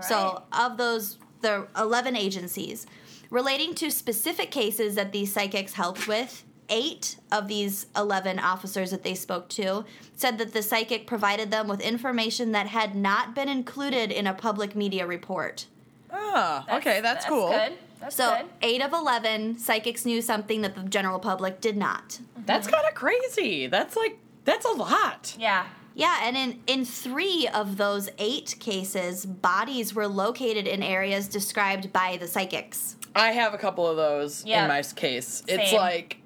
So 0.00 0.42
of 0.52 0.78
those, 0.78 1.18
the 1.42 1.68
11 1.76 2.16
agencies, 2.16 2.86
relating 3.30 3.74
to 3.74 3.90
specific 3.90 4.50
cases 4.50 4.94
that 4.94 5.12
these 5.12 5.32
psychics 5.32 5.74
helped 5.74 6.08
with, 6.08 6.44
eight 6.68 7.16
of 7.30 7.48
these 7.48 7.86
11 7.96 8.38
officers 8.38 8.90
that 8.90 9.02
they 9.02 9.14
spoke 9.14 9.48
to 9.50 9.84
said 10.16 10.38
that 10.38 10.52
the 10.52 10.62
psychic 10.62 11.06
provided 11.06 11.50
them 11.50 11.68
with 11.68 11.80
information 11.80 12.52
that 12.52 12.66
had 12.66 12.94
not 12.96 13.34
been 13.34 13.48
included 13.48 14.10
in 14.10 14.26
a 14.26 14.34
public 14.34 14.74
media 14.74 15.06
report. 15.06 15.66
Oh, 16.12 16.64
okay, 16.74 17.00
that's, 17.00 17.24
cool. 17.26 17.50
Good. 17.50 17.72
That's 18.00 18.16
So, 18.16 18.36
good. 18.36 18.46
eight 18.62 18.82
of 18.82 18.92
11 18.92 19.58
psychics 19.58 20.04
knew 20.04 20.20
something 20.20 20.62
that 20.62 20.74
the 20.74 20.82
general 20.82 21.18
public 21.18 21.60
did 21.60 21.76
not. 21.76 22.20
That's 22.44 22.66
mm-hmm. 22.66 22.74
kind 22.76 22.88
of 22.88 22.94
crazy. 22.94 23.66
That's 23.68 23.96
like 23.96 24.18
that's 24.44 24.66
a 24.66 24.70
lot. 24.72 25.36
Yeah. 25.38 25.66
Yeah, 25.94 26.20
and 26.22 26.36
in, 26.36 26.60
in 26.66 26.84
three 26.84 27.46
of 27.52 27.76
those 27.76 28.08
eight 28.18 28.56
cases, 28.58 29.26
bodies 29.26 29.94
were 29.94 30.08
located 30.08 30.66
in 30.66 30.82
areas 30.82 31.28
described 31.28 31.92
by 31.92 32.16
the 32.18 32.26
psychics. 32.26 32.96
I 33.14 33.32
have 33.32 33.52
a 33.52 33.58
couple 33.58 33.86
of 33.86 33.96
those 33.96 34.44
Yeah. 34.44 34.62
in 34.62 34.68
my 34.68 34.82
case. 34.82 35.42
It's 35.46 35.70
Same. 35.70 35.78
like 35.78 36.16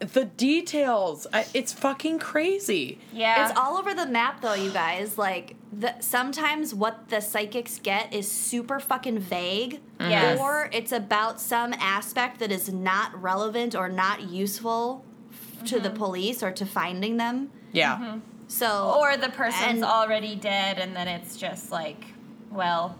the 0.00 0.24
details. 0.24 1.26
I, 1.32 1.46
it's 1.54 1.72
fucking 1.72 2.18
crazy. 2.18 2.98
Yeah. 3.12 3.48
It's 3.48 3.58
all 3.58 3.76
over 3.76 3.94
the 3.94 4.06
map, 4.06 4.40
though, 4.40 4.54
you 4.54 4.70
guys. 4.70 5.16
Like, 5.16 5.56
the, 5.72 5.94
sometimes 6.00 6.74
what 6.74 7.08
the 7.08 7.20
psychics 7.20 7.78
get 7.78 8.12
is 8.12 8.30
super 8.30 8.80
fucking 8.80 9.18
vague, 9.20 9.80
mm-hmm. 9.98 10.10
Yes. 10.10 10.38
or 10.38 10.68
it's 10.72 10.92
about 10.92 11.40
some 11.40 11.72
aspect 11.74 12.40
that 12.40 12.52
is 12.52 12.72
not 12.72 13.20
relevant 13.20 13.74
or 13.74 13.88
not 13.88 14.22
useful 14.22 15.04
f- 15.30 15.64
to 15.66 15.80
the 15.80 15.88
mm-hmm. 15.88 15.98
police 15.98 16.42
or 16.42 16.50
to 16.52 16.66
finding 16.66 17.16
them. 17.16 17.50
Yeah. 17.72 17.96
Mm-hmm. 17.96 18.18
So, 18.48 18.94
or 19.00 19.16
the 19.16 19.30
person's 19.30 19.76
And- 19.76 19.84
already 19.84 20.34
dead, 20.34 20.78
and 20.78 20.94
then 20.94 21.08
it's 21.08 21.36
just 21.36 21.72
like, 21.72 22.04
well, 22.50 22.98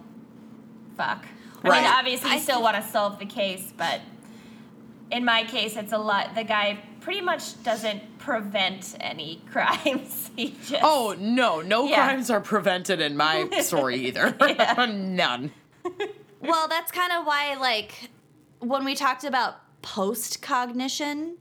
fuck. 0.97 1.26
I 1.62 1.80
mean, 1.80 1.84
obviously, 1.86 2.30
you 2.30 2.36
I 2.36 2.38
still 2.40 2.57
think- 2.57 2.64
want 2.64 2.84
to 2.84 2.90
solve 2.90 3.18
the 3.18 3.26
case, 3.26 3.72
but 3.76 4.01
in 5.15 5.25
my 5.25 5.45
case, 5.45 5.77
it's 5.77 5.93
a 5.93 5.99
lot. 5.99 6.35
The 6.35 6.45
guy 6.45 6.79
pretty 7.01 7.21
much 7.23 7.62
doesn't 7.62 8.19
prevent 8.19 8.97
any 9.01 9.41
crimes. 9.51 10.31
he 10.37 10.55
just. 10.67 10.83
Oh 10.83 11.15
no, 11.19 11.61
no 11.61 11.87
Yeah. 11.87 12.05
crimes 12.07 12.29
are 12.31 12.41
prevented 12.41 13.01
in 13.01 13.17
my 13.17 13.49
story 13.62 13.97
either. 14.07 14.37
None. 14.89 15.53
well, 16.41 16.69
that's 16.69 16.91
kind 16.93 17.12
of 17.12 17.25
why, 17.27 17.57
like, 17.61 18.11
when 18.61 18.85
we 18.85 18.95
talked 18.95 19.25
about 19.25 19.57
post 19.83 20.41
cognition, 20.43 21.37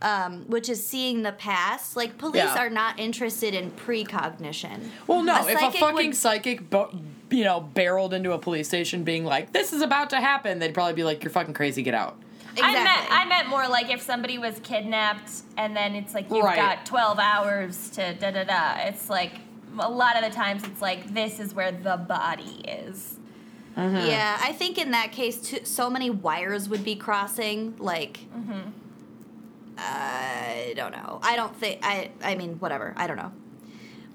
um, 0.00 0.44
which 0.48 0.68
is 0.68 0.86
seeing 0.86 1.22
the 1.22 1.32
past, 1.32 1.96
like, 1.96 2.18
police 2.18 2.36
Yeah. 2.36 2.58
are 2.58 2.70
not 2.70 3.00
interested 3.00 3.54
in 3.54 3.70
precognition. 3.72 4.90
Well, 5.06 5.22
no. 5.22 5.34
A 5.46 5.50
if 5.50 5.60
a 5.60 5.70
fucking 5.78 6.08
would- 6.08 6.16
psychic 6.16 6.70
bo- 6.70 6.94
you 7.30 7.44
know, 7.44 7.60
barreled 7.60 8.14
into 8.14 8.32
a 8.32 8.38
police 8.38 8.68
station 8.68 9.02
being 9.04 9.24
like, 9.24 9.52
this 9.52 9.72
is 9.72 9.82
about 9.82 10.10
to 10.10 10.16
happen, 10.20 10.58
they'd 10.60 10.72
probably 10.74 10.94
be 10.94 11.04
like, 11.04 11.22
you're 11.24 11.30
fucking 11.30 11.52
crazy, 11.54 11.82
get 11.82 11.94
out. 11.94 12.16
I 12.64 12.72
meant 12.72 13.06
I 13.10 13.24
meant 13.26 13.48
more 13.48 13.68
like 13.68 13.90
if 13.90 14.00
somebody 14.02 14.38
was 14.38 14.58
kidnapped 14.62 15.30
and 15.56 15.76
then 15.76 15.94
it's 15.94 16.14
like 16.14 16.30
you've 16.30 16.44
Right. 16.44 16.56
got 16.56 16.86
12 16.86 17.18
hours 17.18 17.90
to 17.90 18.14
da 18.14 18.30
da 18.30 18.44
da. 18.44 18.74
It's 18.88 19.08
like 19.10 19.32
a 19.78 19.90
lot 19.90 20.16
of 20.16 20.24
the 20.24 20.34
times 20.34 20.64
it's 20.64 20.82
like 20.82 21.12
this 21.14 21.38
is 21.40 21.54
where 21.54 21.72
the 21.72 21.96
body 21.96 22.62
is. 22.66 23.16
Mm-hmm. 23.76 24.08
Yeah, 24.08 24.36
I 24.42 24.52
think 24.52 24.76
in 24.76 24.90
that 24.90 25.12
case, 25.12 25.40
too, 25.40 25.60
so 25.64 25.88
many 25.88 26.10
wires 26.10 26.68
would 26.68 26.82
be 26.84 26.96
crossing. 26.96 27.76
Like, 27.78 28.18
mm-hmm. 28.36 28.70
I 29.76 30.72
don't 30.76 30.90
know. 30.90 31.20
I 31.22 31.36
don't 31.36 31.54
think. 31.54 31.78
I. 31.84 32.10
I 32.22 32.34
mean, 32.34 32.54
whatever. 32.58 32.92
I 32.96 33.06
don't 33.06 33.16
know. 33.16 33.30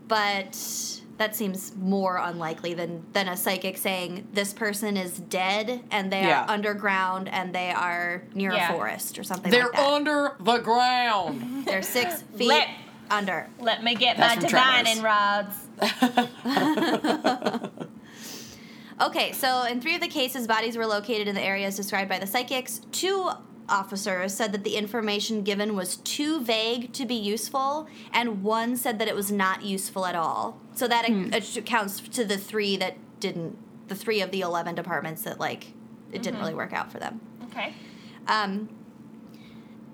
But 0.09 0.99
that 1.17 1.35
seems 1.35 1.75
more 1.75 2.17
unlikely 2.17 2.73
than 2.73 3.03
than 3.13 3.27
a 3.29 3.37
psychic 3.37 3.77
saying 3.77 4.27
this 4.33 4.51
person 4.53 4.97
is 4.97 5.19
dead 5.19 5.83
and 5.91 6.11
they 6.11 6.21
Yeah. 6.23 6.43
are 6.43 6.49
underground 6.49 7.27
and 7.29 7.53
they 7.53 7.69
are 7.71 8.23
near 8.33 8.51
Yeah. 8.53 8.69
a 8.69 8.73
forest 8.73 9.19
or 9.19 9.23
something 9.23 9.51
They're 9.51 9.63
like 9.65 9.73
that. 9.73 9.91
under 9.91 10.35
the 10.39 10.57
ground. 10.59 11.61
They're 11.65 11.83
six 11.83 12.23
feet 12.35 12.47
Let- 12.47 12.69
under. 13.11 13.47
Let 13.59 13.83
me 13.83 13.93
get 13.95 14.17
That's 14.17 14.41
my 14.41 14.47
divining 14.49 15.01
rods. 15.03 15.55
Okay, 19.01 19.31
so 19.31 19.63
in 19.63 19.81
three 19.81 19.95
of 19.95 20.01
the 20.01 20.07
cases, 20.07 20.45
bodies 20.47 20.77
were 20.77 20.85
located 20.85 21.27
in 21.27 21.33
the 21.33 21.41
areas 21.41 21.75
described 21.75 22.09
by 22.09 22.19
the 22.19 22.27
psychics. 22.27 22.79
Two 22.91 23.27
officers 23.69 24.33
said 24.33 24.51
that 24.51 24.63
the 24.63 24.75
information 24.75 25.43
given 25.43 25.75
was 25.75 25.97
too 25.97 26.41
vague 26.41 26.93
to 26.93 27.05
be 27.05 27.15
useful, 27.15 27.87
and 28.11 28.43
one 28.43 28.75
said 28.75 28.99
that 28.99 29.07
it 29.07 29.15
was 29.15 29.31
not 29.31 29.63
useful 29.63 30.05
at 30.05 30.15
all. 30.15 30.59
So 30.75 30.87
that 30.87 31.09
ac- 31.09 31.59
accounts 31.59 31.99
to 31.99 32.25
the 32.25 32.37
three 32.37 32.77
that 32.77 32.97
didn't, 33.19 33.57
the 33.87 33.95
three 33.95 34.21
of 34.21 34.31
the 34.31 34.41
11 34.41 34.75
departments 34.75 35.23
that, 35.23 35.39
like, 35.39 35.73
it 36.11 36.21
didn't 36.21 36.39
really 36.39 36.53
work 36.53 36.73
out 36.73 36.91
for 36.91 36.99
them. 36.99 37.19
Okay. 37.45 37.73
Um, 38.27 38.69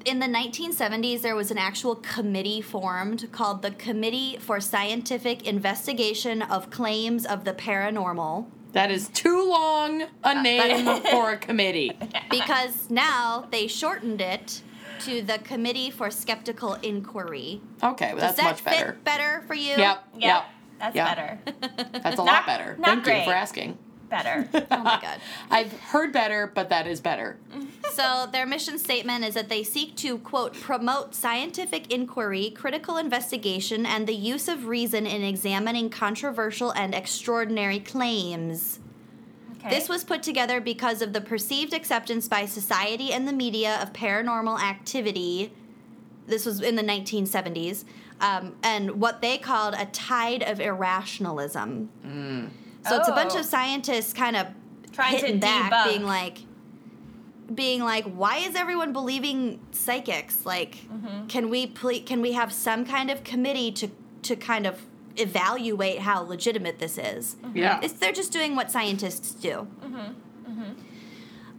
in 0.06 0.20
the 0.20 0.28
1970s, 0.28 1.22
there 1.22 1.36
was 1.36 1.52
an 1.52 1.58
actual 1.58 1.96
committee 1.96 2.62
formed 2.62 3.32
called 3.32 3.62
the 3.62 3.72
Committee 3.72 4.38
for 4.40 4.60
Scientific 4.60 5.46
Investigation 5.46 6.42
of 6.42 6.70
Claims 6.70 7.26
of 7.26 7.44
the 7.44 7.54
Paranormal. 7.54 8.48
That 8.74 8.92
is 8.92 9.08
too 9.10 9.50
long 9.50 10.04
a 10.24 10.42
name 10.42 11.02
for 11.12 11.32
a 11.32 11.38
committee. 11.38 11.92
because 12.30 12.90
now 12.90 13.48
they 13.52 13.68
shortened 13.68 14.22
it 14.22 14.62
to 15.02 15.22
the 15.22 15.40
Committee 15.40 15.90
for 15.90 16.12
Skeptical 16.12 16.74
Inquiry. 16.76 17.62
Okay, 17.82 18.12
well, 18.14 18.22
that's 18.22 18.36
that 18.38 18.44
much 18.44 18.64
better. 18.64 18.94
fit 18.94 19.04
better 19.04 19.44
for 19.48 19.54
you? 19.54 19.70
Yep, 19.78 19.80
Yep. 19.80 20.22
yep. 20.22 20.46
That's 20.80 20.96
Yep. 20.96 21.08
better. 21.08 21.40
That's 21.94 22.16
a 22.16 22.18
Not- 22.18 22.26
lot 22.26 22.46
better. 22.46 22.76
not 22.80 23.04
Thank 23.04 23.08
you 23.20 23.24
for 23.26 23.36
asking. 23.36 23.78
Better. 24.10 24.48
Oh 24.72 24.84
my 24.84 25.00
god. 25.02 25.20
I've 25.50 25.74
heard 25.74 26.14
better, 26.14 26.52
but 26.54 26.70
that 26.70 26.88
is 26.88 27.02
better. 27.02 27.38
So 27.92 28.28
their 28.32 28.46
mission 28.46 28.78
statement 28.78 29.26
is 29.26 29.34
that 29.34 29.50
they 29.50 29.64
seek 29.64 29.96
to 29.98 30.18
quote 30.20 30.54
promote 30.54 31.16
scientific 31.16 31.92
inquiry, 31.92 32.52
critical 32.52 32.98
investigation, 32.98 33.86
and 33.86 34.08
the 34.08 34.14
use 34.14 34.48
of 34.48 34.68
reason 34.68 35.06
in 35.06 35.24
examining 35.24 35.90
controversial 35.90 36.72
and 36.72 36.94
extraordinary 36.94 37.80
claims. 37.80 38.80
Okay. 39.58 39.70
This 39.70 39.90
was 39.90 40.04
put 40.04 40.24
together 40.24 40.62
because 40.62 41.02
of 41.02 41.12
the 41.12 41.22
perceived 41.22 41.74
acceptance 41.74 42.28
by 42.28 42.46
society 42.46 43.12
and 43.12 43.28
the 43.28 43.34
media 43.34 43.80
of 43.82 43.92
paranormal 43.92 44.60
activity. 44.62 45.52
This 46.28 46.46
was 46.46 46.62
in 46.62 46.76
the 46.76 46.84
1970s, 46.84 47.84
um, 48.22 48.56
and 48.64 49.02
what 49.02 49.22
they 49.22 49.38
called 49.38 49.74
a 49.78 49.88
tide 49.88 50.44
of 50.44 50.62
irrationalism. 50.62 51.90
So 52.88 52.98
it's 52.98 53.08
a 53.08 53.12
bunch 53.12 53.34
Oh. 53.36 53.40
of 53.40 53.46
scientists 53.46 54.14
kind 54.14 54.36
of 54.36 54.48
Trying 54.92 55.16
to 55.16 55.18
hitting 55.26 55.40
back, 55.40 55.72
debunk. 55.72 55.90
being 55.92 56.04
like, 56.06 56.38
being 57.54 57.82
like, 57.84 58.06
why 58.06 58.38
is 58.38 58.56
everyone 58.56 58.94
believing 58.94 59.60
psychics? 59.72 60.46
Like, 60.46 60.76
Mm-hmm. 60.94 61.28
can 61.28 61.50
we 61.50 61.68
ple- 61.68 62.02
can 62.06 62.22
we 62.22 62.34
have 62.34 62.52
some 62.54 62.86
kind 62.86 63.10
of 63.12 63.24
committee 63.24 63.72
to 63.74 63.90
to 64.24 64.36
kind 64.36 64.68
of 64.68 64.82
evaluate 65.18 66.00
how 66.00 66.22
legitimate 66.22 66.80
this 66.80 66.98
is? 66.98 67.36
Yeah. 67.54 67.80
It's, 67.82 67.94
they're 67.94 68.12
just 68.12 68.32
doing 68.32 68.56
what 68.56 68.70
scientists 68.72 69.32
do. 69.34 69.68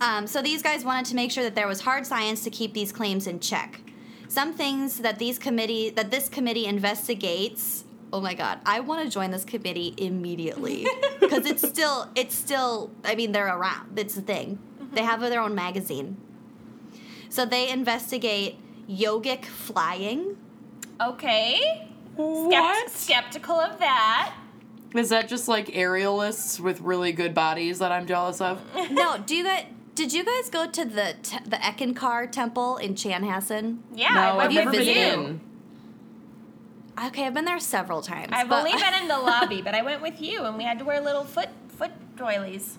Um, 0.01 0.27
so 0.27 0.41
these 0.41 0.63
guys 0.63 0.83
wanted 0.85 1.05
to 1.07 1.15
make 1.15 1.31
sure 1.31 1.45
that 1.45 1.55
there 1.55 1.67
was 1.67 1.83
hard 1.83 2.07
science 2.07 2.43
to 2.45 2.51
keep 2.51 2.73
these 2.73 2.91
claims 2.91 3.27
in 3.27 3.39
check. 3.39 3.81
Some 4.29 4.55
things 4.55 4.99
that 4.99 5.19
these 5.19 5.39
committee 5.39 5.91
that 5.91 6.11
this 6.11 6.29
committee 6.29 6.65
investigates. 6.67 7.85
Oh 8.13 8.21
my 8.21 8.35
god, 8.35 8.59
I 8.67 8.81
want 8.81 9.05
to 9.05 9.11
join 9.11 9.31
this 9.31 9.45
committee 9.45 9.95
immediately 9.97 10.87
because 11.21 11.47
it's 11.47 11.67
still 11.67 12.09
it's 12.15 12.35
still. 12.35 12.91
I 13.05 13.15
mean, 13.15 13.33
they're 13.33 13.47
around. 13.57 13.99
It's 13.99 14.17
a 14.17 14.21
thing. 14.23 14.59
Mm-hmm. 14.83 14.95
They 14.95 15.03
have 15.03 15.21
their 15.21 15.41
own 15.41 15.55
magazine. 15.55 16.17
So 17.29 17.45
they 17.47 17.69
investigate 17.71 18.59
yogic 18.89 19.45
flying. 19.45 20.37
okay. 21.01 21.87
Skept- 22.19 22.49
What? 22.51 22.91
skeptical 22.91 23.55
of 23.61 23.79
that. 23.79 24.35
Is 24.95 25.11
that 25.11 25.29
just 25.29 25.47
like 25.47 25.69
aerialists 25.69 26.59
with 26.59 26.81
really 26.81 27.13
good 27.13 27.33
bodies 27.33 27.79
that 27.79 27.93
I'm 27.93 28.07
jealous 28.07 28.41
of? 28.41 28.61
no, 28.91 29.19
do 29.19 29.37
you 29.37 29.45
guys? 29.45 29.67
Did 29.95 30.13
you 30.13 30.25
guys 30.25 30.51
go 30.51 30.67
to 30.69 30.85
the 30.85 31.15
te- 31.23 31.45
the 31.47 31.57
Eckankar 31.57 32.31
temple 32.31 32.77
in 32.79 32.95
Chanhassen? 32.95 33.79
Yeah, 33.95 34.15
no, 34.15 34.21
I 34.21 34.45
I've 34.45 34.53
you 34.53 34.59
never 34.59 34.71
with 34.73 34.81
been 34.81 34.97
you. 34.97 35.25
in. 35.29 35.41
Okay, 37.07 37.27
I've 37.27 37.35
been 37.35 37.45
there 37.45 37.61
several 37.61 38.03
times. 38.03 38.29
I've 38.33 38.49
but- 38.49 38.59
only 38.59 38.73
been 38.73 38.95
in 39.03 39.09
the 39.09 39.19
lobby, 39.31 39.63
but 39.63 39.75
I 39.75 39.83
went 39.83 40.03
with 40.03 40.21
you, 40.21 40.45
and 40.45 40.57
we 40.57 40.65
had 40.65 40.79
to 40.79 40.85
wear 40.85 41.01
little 41.01 41.25
foot 41.25 41.49
foot 41.69 41.93
doilies. 42.17 42.79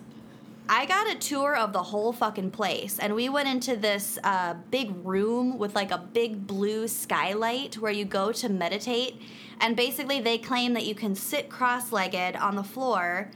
I 0.70 0.86
got 0.86 1.10
a 1.12 1.16
tour 1.16 1.56
of 1.56 1.74
the 1.74 1.84
whole 1.84 2.14
fucking 2.14 2.52
place, 2.52 3.00
and 3.00 3.16
we 3.16 3.28
went 3.30 3.50
into 3.50 3.76
this 3.76 4.18
uh, 4.24 4.54
big 4.70 4.94
room 5.06 5.58
with 5.58 5.76
like 5.76 5.92
a 5.92 5.98
big 5.98 6.46
blue 6.48 6.88
skylight 6.88 7.78
where 7.78 7.92
you 7.92 8.06
go 8.06 8.32
to 8.32 8.48
meditate. 8.48 9.22
And 9.60 9.76
basically, 9.76 10.22
they 10.22 10.38
claim 10.38 10.74
that 10.74 10.86
you 10.86 10.96
can 10.96 11.14
sit 11.16 11.50
cross 11.50 11.92
legged 11.92 12.36
on 12.36 12.56
the 12.56 12.64
floor 12.64 13.30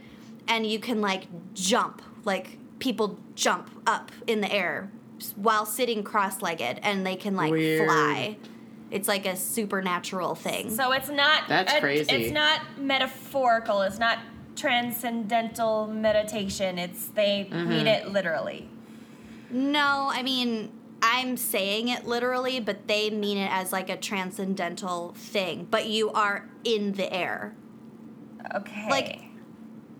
and 0.48 0.66
you 0.66 0.78
can 0.78 1.00
like 1.00 1.24
jump, 1.54 2.00
like 2.24 2.58
people 2.78 3.18
jump 3.34 3.70
up 3.86 4.10
in 4.26 4.40
the 4.40 4.52
air 4.52 4.90
while 5.34 5.64
sitting 5.66 6.02
cross 6.02 6.42
legged 6.42 6.78
and 6.82 7.06
they 7.06 7.16
can 7.16 7.36
like 7.36 7.50
Weird. 7.52 7.86
fly. 7.88 8.36
It's 8.90 9.08
like 9.08 9.26
a 9.26 9.34
supernatural 9.36 10.34
thing. 10.34 10.70
So 10.70 10.92
it's 10.92 11.08
not. 11.08 11.48
That's 11.48 11.72
a- 11.74 11.80
crazy. 11.80 12.10
It's 12.14 12.32
not 12.32 12.60
metaphorical. 12.78 13.82
It's 13.82 13.98
not 13.98 14.18
transcendental 14.54 15.86
meditation. 15.86 16.78
It's 16.78 17.06
they 17.08 17.48
Mm-hmm. 17.50 17.68
mean 17.68 17.86
it 17.86 18.08
literally. 18.10 18.68
No, 19.50 20.08
I 20.12 20.22
mean, 20.22 20.72
I'm 21.02 21.36
saying 21.36 21.88
it 21.88 22.06
literally, 22.06 22.60
but 22.60 22.88
they 22.88 23.10
mean 23.10 23.38
it 23.38 23.50
as 23.52 23.72
like 23.72 23.90
a 23.90 23.96
transcendental 23.96 25.12
thing. 25.16 25.66
But 25.70 25.86
you 25.86 26.10
are 26.12 26.48
in 26.64 26.92
the 26.92 27.12
air. 27.12 27.54
Okay. 28.54 28.88
Like- 28.90 29.20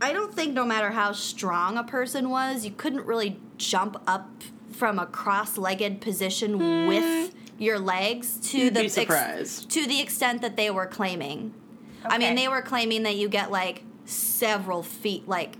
I 0.00 0.12
don't 0.12 0.34
think 0.34 0.52
no 0.52 0.64
matter 0.66 0.90
how 0.90 1.12
strong 1.12 1.78
a 1.78 1.84
person 1.84 2.28
was, 2.28 2.66
you 2.66 2.70
couldn't 2.70 3.06
really 3.06 3.40
jump 3.56 3.96
up 4.06 4.28
from 4.70 4.98
a 4.98 5.06
cross-legged 5.06 6.02
position 6.02 6.86
with 6.86 7.34
your 7.58 7.78
legs 7.78 8.38
to. 8.50 8.58
You'd 8.58 8.74
the 8.74 8.82
be 8.82 8.88
surprised. 8.88 9.70
to 9.70 9.86
the 9.86 10.00
extent 10.00 10.42
that 10.42 10.56
they 10.56 10.70
were 10.70 10.86
claiming. 10.86 11.54
I 12.04 12.18
mean, 12.18 12.36
they 12.36 12.46
were 12.46 12.62
claiming 12.62 13.02
that 13.02 13.16
you 13.16 13.28
get 13.28 13.50
like 13.50 13.82
several 14.04 14.82
feet, 14.82 15.26
like 15.26 15.56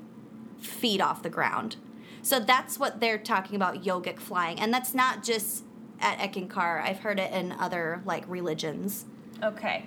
feet 0.60 1.00
off 1.00 1.22
the 1.22 1.30
ground. 1.30 1.76
So 2.22 2.38
that's 2.40 2.78
what 2.78 3.00
they're 3.00 3.18
talking 3.18 3.56
about 3.56 3.82
yogic 3.84 4.18
flying, 4.18 4.58
and 4.60 4.72
that's 4.72 4.94
not 4.94 5.22
just 5.24 5.64
at 6.00 6.18
Eckankar. 6.18 6.82
I've 6.82 6.98
heard 6.98 7.18
it 7.18 7.32
in 7.32 7.52
other 7.52 8.02
like 8.04 8.24
religions. 8.28 9.06
okay. 9.42 9.86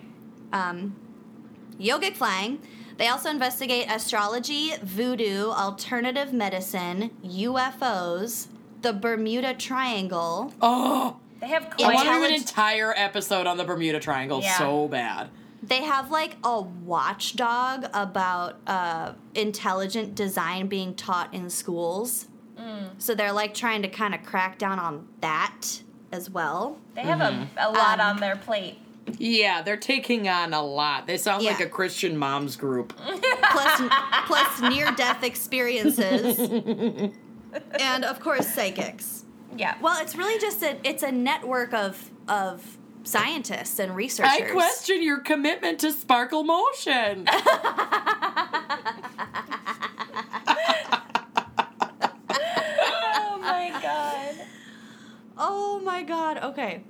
Um, 0.51 0.95
yogic 1.79 2.15
flying. 2.15 2.59
They 2.97 3.07
also 3.07 3.29
investigate 3.29 3.87
astrology, 3.89 4.73
voodoo, 4.83 5.49
alternative 5.51 6.33
medicine, 6.33 7.11
UFOs, 7.23 8.47
the 8.81 8.91
Bermuda 8.91 9.53
Triangle. 9.53 10.53
Oh, 10.61 11.17
They 11.41 11.47
have 11.47 11.65
I 11.65 11.67
quite. 11.69 11.95
want 11.95 12.07
to 12.07 12.13
do 12.15 12.23
an 12.25 12.33
entire 12.33 12.93
episode 12.95 13.47
on 13.47 13.57
the 13.57 13.63
Bermuda 13.63 13.99
Triangle 13.99 14.41
Yeah. 14.41 14.57
so 14.57 14.87
bad. 14.87 15.29
They 15.63 15.81
have 15.83 16.09
like 16.11 16.37
a 16.43 16.61
watchdog 16.61 17.85
about 17.93 18.57
uh, 18.67 19.13
intelligent 19.35 20.15
design 20.15 20.67
being 20.67 20.95
taught 20.95 21.33
in 21.33 21.49
schools. 21.49 22.25
So 22.97 23.15
they're 23.15 23.31
like 23.31 23.53
trying 23.53 23.81
to 23.83 23.87
kind 23.87 24.13
of 24.13 24.21
crack 24.23 24.57
down 24.57 24.79
on 24.79 25.07
that 25.21 25.81
as 26.11 26.29
well. 26.29 26.77
They 26.93 27.01
have 27.01 27.19
Mm-hmm. 27.19 27.57
a, 27.57 27.69
a 27.69 27.71
lot 27.71 27.99
Um, 28.01 28.07
on 28.15 28.19
their 28.19 28.35
plate. 28.35 28.77
Yeah, 29.17 29.61
they're 29.61 29.77
taking 29.77 30.27
on 30.27 30.53
a 30.53 30.61
lot. 30.61 31.07
They 31.07 31.15
sound 31.17 31.43
like 31.45 31.61
a 31.61 31.67
Christian 31.69 32.17
moms 32.17 32.57
group. 32.57 32.93
plus 33.51 33.81
plus 34.27 34.61
near 34.61 34.91
death 34.91 35.23
experiences 35.23 36.37
and 37.79 38.05
of 38.05 38.19
course 38.19 38.47
psychics 38.53 39.23
yeah. 39.55 39.75
Well, 39.81 40.01
it's 40.01 40.15
really 40.15 40.39
just 40.39 40.63
a 40.63 40.77
it's 40.83 41.03
a 41.03 41.11
network 41.11 41.73
of 41.73 42.09
of 42.27 42.77
scientists 43.03 43.79
and 43.79 43.95
researchers. 43.95 44.31
I 44.31 44.51
question 44.51 45.03
your 45.03 45.19
commitment 45.19 45.79
to 45.79 45.91
sparkle 45.91 46.43
motion. 46.43 47.25
oh 47.29 47.35
my 53.41 53.69
god. 53.81 54.35
Oh 55.37 55.81
my 55.83 56.03
god. 56.03 56.37
Okay. 56.37 56.83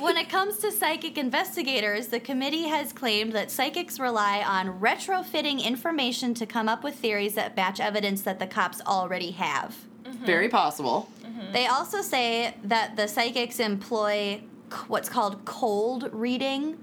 when 0.00 0.16
it 0.16 0.28
comes 0.28 0.58
to 0.58 0.72
psychic 0.72 1.16
investigators, 1.16 2.08
the 2.08 2.18
committee 2.18 2.64
has 2.64 2.92
claimed 2.92 3.32
that 3.32 3.52
psychics 3.52 4.00
rely 4.00 4.42
on 4.42 4.80
retrofitting 4.80 5.64
information 5.64 6.34
to 6.34 6.44
come 6.44 6.68
up 6.68 6.82
with 6.82 6.96
theories 6.96 7.34
that 7.34 7.56
match 7.56 7.78
evidence 7.78 8.22
that 8.22 8.40
the 8.40 8.48
cops 8.48 8.80
already 8.82 9.30
have. 9.30 9.76
Very 10.04 10.48
possible. 10.48 11.08
They 11.52 11.66
also 11.66 12.02
say 12.02 12.54
that 12.64 12.96
the 12.96 13.06
psychics 13.06 13.60
employ 13.60 14.42
what's 14.88 15.08
called 15.08 15.44
cold 15.44 16.10
reading, 16.12 16.78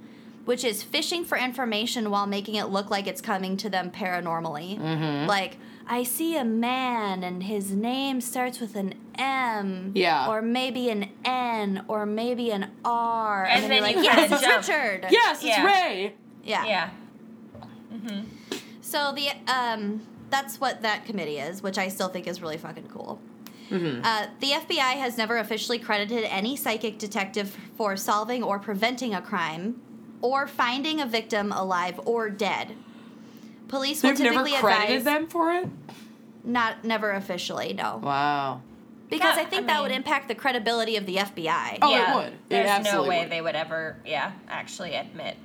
which 0.46 0.64
is 0.64 0.82
fishing 0.84 1.26
for 1.26 1.38
information 1.38 2.10
while 2.10 2.26
making 2.28 2.56
it 2.56 2.66
look 2.66 2.90
like 2.90 3.08
it's 3.08 3.22
coming 3.22 3.58
to 3.58 3.70
them 3.70 3.92
paranormally. 3.92 4.80
Mm-hmm. 4.80 5.28
Like, 5.28 5.58
I 5.88 6.04
see 6.04 6.38
a 6.38 6.46
man 6.46 7.24
and 7.24 7.44
his 7.44 7.72
name 7.72 8.22
starts 8.22 8.60
with 8.60 8.76
an 8.76 8.94
M. 9.16 9.92
Yeah. 9.94 10.30
Or 10.30 10.42
maybe 10.42 10.90
an 10.90 11.10
N, 11.26 11.84
or 11.88 12.06
maybe 12.06 12.52
an 12.52 12.72
R. 12.86 13.46
And 13.46 13.64
then, 13.64 13.70
then 13.70 13.94
you're 13.94 14.04
like, 14.04 14.06
yes, 14.06 14.32
it's 14.32 14.42
jump. 14.42 14.68
Richard. 14.68 15.08
Yes, 15.12 15.38
it's 15.38 15.46
Yeah. 15.46 15.66
Ray. 15.66 16.14
Yeah. 16.44 16.66
Yeah. 16.66 16.90
So 18.82 19.14
the 19.14 19.30
um, 19.52 20.02
that's 20.32 20.60
what 20.60 20.82
that 20.82 21.06
committee 21.06 21.38
is, 21.38 21.62
which 21.62 21.78
I 21.78 21.90
still 21.90 22.08
think 22.08 22.26
is 22.28 22.42
really 22.42 22.58
fucking 22.58 22.88
cool. 22.88 23.20
Uh, 23.72 24.28
the 24.42 24.48
FBI 24.52 24.98
has 24.98 25.18
never 25.18 25.38
officially 25.38 25.80
credited 25.80 26.26
any 26.26 26.58
psychic 26.58 26.98
detective 26.98 27.58
for 27.78 27.96
solving 27.96 28.44
or 28.44 28.60
preventing 28.60 29.14
a 29.14 29.22
crime, 29.22 29.80
or 30.22 30.46
finding 30.46 31.00
a 31.00 31.06
victim 31.06 31.54
alive 31.54 31.98
or 32.06 32.30
dead. 32.30 32.76
Police 33.70 34.04
will 34.04 34.10
They've 34.10 34.20
never 34.20 34.44
typically 34.44 34.58
credited 34.60 34.98
advise 34.98 35.04
them 35.06 35.28
for 35.28 35.54
it. 35.54 35.70
not 36.44 36.84
never 36.84 37.12
officially, 37.12 37.72
no, 37.74 38.02
Wow. 38.04 38.62
because 39.10 39.38
Yeah, 39.38 39.44
I 39.44 39.46
think 39.46 39.64
I 39.64 39.68
that 39.68 39.82
would 39.84 39.92
impact 39.92 40.28
the 40.28 40.36
credibility 40.36 40.98
of 40.98 41.06
the 41.06 41.16
FBI. 41.16 41.78
Oh, 41.82 41.88
it 41.90 41.98
yeah, 41.98 42.16
would. 42.18 42.26
It 42.28 42.40
There's 42.50 42.84
no 42.84 43.04
way 43.04 43.22
would. 43.22 43.32
they 43.32 43.40
would 43.42 43.56
ever, 43.56 43.96
yeah, 44.06 44.34
actually 44.50 44.96
admit. 44.96 45.38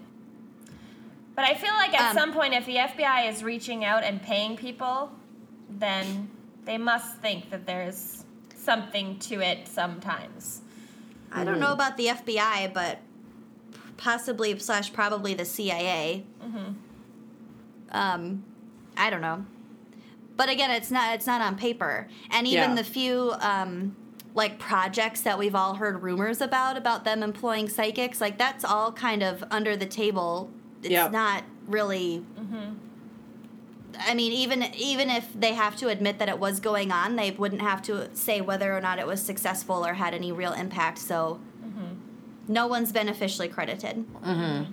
But 1.37 1.45
I 1.45 1.55
feel 1.55 1.75
like 1.75 1.95
at 1.95 2.11
Um, 2.11 2.17
some 2.17 2.33
point, 2.33 2.55
if 2.55 2.65
the 2.67 2.77
FBI 2.79 3.29
is 3.29 3.45
reaching 3.45 3.85
out 3.85 4.03
and 4.03 4.21
paying 4.23 4.57
people, 4.57 5.13
then 5.69 6.31
they 6.65 6.79
must 6.79 7.19
think 7.19 7.51
that 7.51 7.67
there's 7.67 8.25
something 8.55 9.19
to 9.21 9.41
it 9.41 9.69
sometimes. 9.69 10.63
I 11.31 11.45
don't 11.45 11.61
know 11.61 11.73
about 11.73 11.97
the 11.99 12.07
FBI, 12.09 12.73
but 12.73 12.99
possibly 13.99 14.59
slash 14.59 14.93
probably 14.93 15.35
the 15.35 15.45
CIA. 15.45 16.25
Um, 17.93 18.45
I 18.97 19.11
don't 19.11 19.21
know, 19.21 19.45
but 20.37 20.49
again, 20.49 20.71
it's 20.71 20.91
not 20.91 21.15
it's 21.15 21.27
not 21.27 21.41
on 21.41 21.57
paper, 21.57 22.09
and 22.31 22.47
even 22.47 22.71
Yeah. 22.71 22.75
the 22.77 22.85
few 22.85 23.33
um, 23.41 23.95
like 24.35 24.59
projects 24.59 25.21
that 25.23 25.39
we've 25.39 25.55
all 25.55 25.75
heard 25.75 26.03
rumors 26.03 26.41
about 26.41 26.77
about 26.77 27.05
them 27.05 27.23
employing 27.23 27.69
psychics, 27.69 28.21
like 28.21 28.39
that's 28.39 28.65
all 28.65 28.91
kind 28.93 29.23
of 29.23 29.45
under 29.51 29.77
the 29.77 29.87
table. 29.87 30.51
It's 30.83 30.91
Yep. 30.91 31.13
not 31.13 31.45
really. 31.67 32.25
I 33.99 34.15
mean, 34.15 34.33
even 34.33 34.63
even 34.77 35.11
if 35.11 35.29
they 35.35 35.55
have 35.55 35.77
to 35.77 35.89
admit 35.89 36.19
that 36.19 36.29
it 36.29 36.39
was 36.39 36.61
going 36.61 36.93
on, 36.93 37.17
they 37.17 37.31
wouldn't 37.31 37.63
have 37.63 37.83
to 37.83 38.15
say 38.15 38.41
whether 38.41 38.77
or 38.77 38.81
not 38.81 38.99
it 38.99 39.07
was 39.07 39.23
successful 39.23 39.87
or 39.87 39.95
had 39.95 40.13
any 40.15 40.33
real 40.33 40.53
impact. 40.53 40.99
So, 40.99 41.41
mm-hmm. 41.65 41.95
no 42.47 42.67
one's 42.67 42.93
been 42.93 43.09
officially 43.09 43.49
credited. 43.49 44.05
Mm-hmm. 44.23 44.73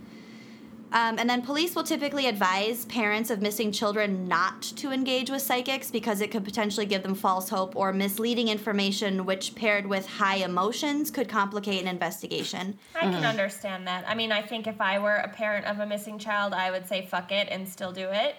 Um, 0.93 1.17
and 1.17 1.27
then 1.27 1.41
police 1.41 1.73
will 1.75 1.83
typically 1.83 2.27
advise 2.27 2.85
parents 2.85 3.31
of 3.31 3.41
missing 3.41 3.71
children 3.71 4.27
not 4.27 4.61
to 4.61 4.91
engage 4.91 5.31
with 5.31 5.41
psychics 5.41 5.89
because 5.89 6.21
it 6.21 6.29
could 6.29 6.45
potentially 6.45 6.85
give 6.85 7.01
them 7.01 7.15
false 7.15 7.49
hope 7.49 7.75
or 7.75 7.91
misleading 7.91 8.47
information, 8.47 9.25
which 9.25 9.55
paired 9.55 9.87
with 9.87 10.05
high 10.05 10.35
emotions 10.35 11.09
could 11.09 11.27
complicate 11.27 11.81
an 11.81 11.87
investigation. 11.87 12.77
I 12.95 13.05
can 13.05 13.25
understand 13.25 13.87
that. 13.87 14.07
I 14.07 14.13
mean, 14.13 14.31
I 14.31 14.43
think 14.43 14.67
if 14.67 14.79
I 14.79 14.99
were 14.99 15.15
a 15.15 15.29
parent 15.29 15.65
of 15.65 15.79
a 15.79 15.85
missing 15.87 16.19
child, 16.19 16.53
I 16.53 16.69
would 16.69 16.87
say 16.87 17.07
fuck 17.07 17.31
it 17.31 17.47
and 17.49 17.67
still 17.67 17.91
do 17.91 18.09
it. 18.11 18.35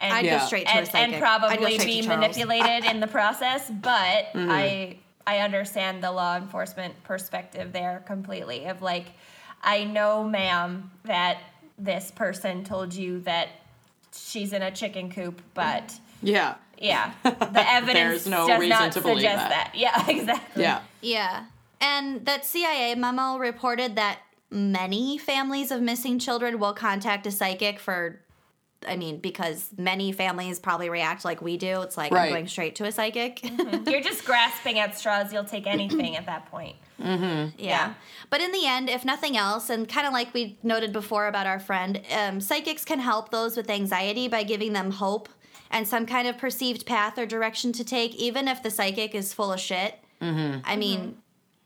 And, 0.00 0.12
I'd 0.12 0.24
Yeah. 0.24 0.40
go 0.40 0.46
straight 0.46 0.66
to 0.66 0.72
a 0.80 0.84
psychic. 0.84 0.94
and 0.96 1.14
I'd 1.14 1.20
go 1.20 1.24
probably 1.24 1.78
be 1.78 2.02
to 2.02 2.08
manipulated 2.08 2.84
in 2.90 2.98
the 2.98 3.06
process. 3.06 3.70
But 3.70 4.26
I 4.34 4.96
I 5.26 5.38
understand 5.38 6.02
the 6.02 6.10
law 6.10 6.36
enforcement 6.36 7.02
perspective 7.04 7.72
there 7.72 8.02
completely. 8.04 8.66
Of 8.66 8.82
like, 8.82 9.06
I 9.62 9.84
know, 9.84 10.24
ma'am, 10.24 10.90
that 11.04 11.38
this 11.78 12.10
person 12.10 12.64
told 12.64 12.94
you 12.94 13.20
that 13.20 13.48
she's 14.16 14.52
in 14.52 14.62
a 14.62 14.70
chicken 14.70 15.10
coop, 15.10 15.42
but 15.54 15.98
Yeah. 16.22 16.54
yeah, 16.78 17.12
the 17.22 17.64
evidence 17.70 18.24
There's 18.24 18.26
no 18.28 18.46
does 18.46 18.60
reason 18.60 18.78
not 18.78 18.92
to 18.92 19.00
believe 19.00 19.16
suggest 19.18 19.48
that. 19.48 19.70
that. 19.72 19.74
Yeah, 19.74 20.08
exactly. 20.08 20.62
Yeah. 20.62 20.80
Yeah. 21.00 21.44
And 21.80 22.24
that 22.26 22.44
CIA 22.46 22.94
memo 22.94 23.36
reported 23.36 23.96
that 23.96 24.20
many 24.50 25.18
families 25.18 25.70
of 25.70 25.82
missing 25.82 26.18
children 26.18 26.58
will 26.58 26.72
contact 26.74 27.26
a 27.26 27.30
psychic 27.30 27.78
for 27.80 28.20
I 28.86 28.96
mean, 28.96 29.18
because 29.18 29.70
many 29.78 30.12
families 30.12 30.58
probably 30.58 30.90
react 30.90 31.24
like 31.24 31.40
we 31.40 31.56
do. 31.56 31.80
It's 31.80 31.96
like 31.96 32.12
Right. 32.12 32.24
I'm 32.26 32.32
going 32.32 32.48
straight 32.48 32.74
to 32.76 32.84
a 32.84 32.92
psychic. 32.92 33.36
Mm-hmm. 33.40 33.88
You're 33.88 34.02
just 34.02 34.26
grasping 34.26 34.78
at 34.78 34.96
straws. 34.98 35.32
You'll 35.32 35.44
take 35.44 35.66
anything 35.66 36.16
at 36.16 36.26
that 36.26 36.50
point. 36.50 36.76
Yeah. 36.98 37.50
Yeah. 37.58 37.94
But 38.30 38.40
in 38.40 38.52
the 38.52 38.66
end, 38.66 38.88
if 38.88 39.04
nothing 39.04 39.36
else, 39.36 39.70
and 39.70 39.88
kind 39.88 40.06
of 40.06 40.12
like 40.12 40.32
we 40.34 40.58
noted 40.62 40.92
before 40.92 41.26
about 41.26 41.46
our 41.46 41.58
friend, 41.58 42.00
um, 42.16 42.40
psychics 42.40 42.84
can 42.84 43.00
help 43.00 43.30
those 43.30 43.56
with 43.56 43.68
anxiety 43.70 44.28
by 44.28 44.42
giving 44.42 44.72
them 44.72 44.92
hope 44.92 45.28
and 45.70 45.86
some 45.88 46.06
kind 46.06 46.28
of 46.28 46.38
perceived 46.38 46.86
path 46.86 47.18
or 47.18 47.26
direction 47.26 47.72
to 47.72 47.84
take, 47.84 48.14
even 48.14 48.46
if 48.48 48.62
the 48.62 48.70
psychic 48.70 49.14
is 49.14 49.32
full 49.32 49.52
of 49.52 49.60
shit. 49.60 49.98
I 50.20 50.76
mean, 50.76 51.18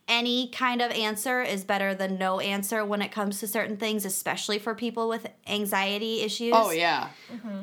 any 0.09 0.49
kind 0.49 0.81
of 0.81 0.91
answer 0.91 1.41
is 1.41 1.63
better 1.63 1.93
than 1.95 2.17
no 2.17 2.39
answer 2.39 2.83
when 2.83 3.01
it 3.01 3.09
comes 3.11 3.39
to 3.39 3.47
certain 3.47 3.77
things, 3.77 4.03
especially 4.03 4.59
for 4.59 4.75
people 4.75 5.07
with 5.07 5.27
anxiety 5.47 6.21
issues. 6.21 6.53
Oh 6.55 6.71
yeah. 6.71 7.09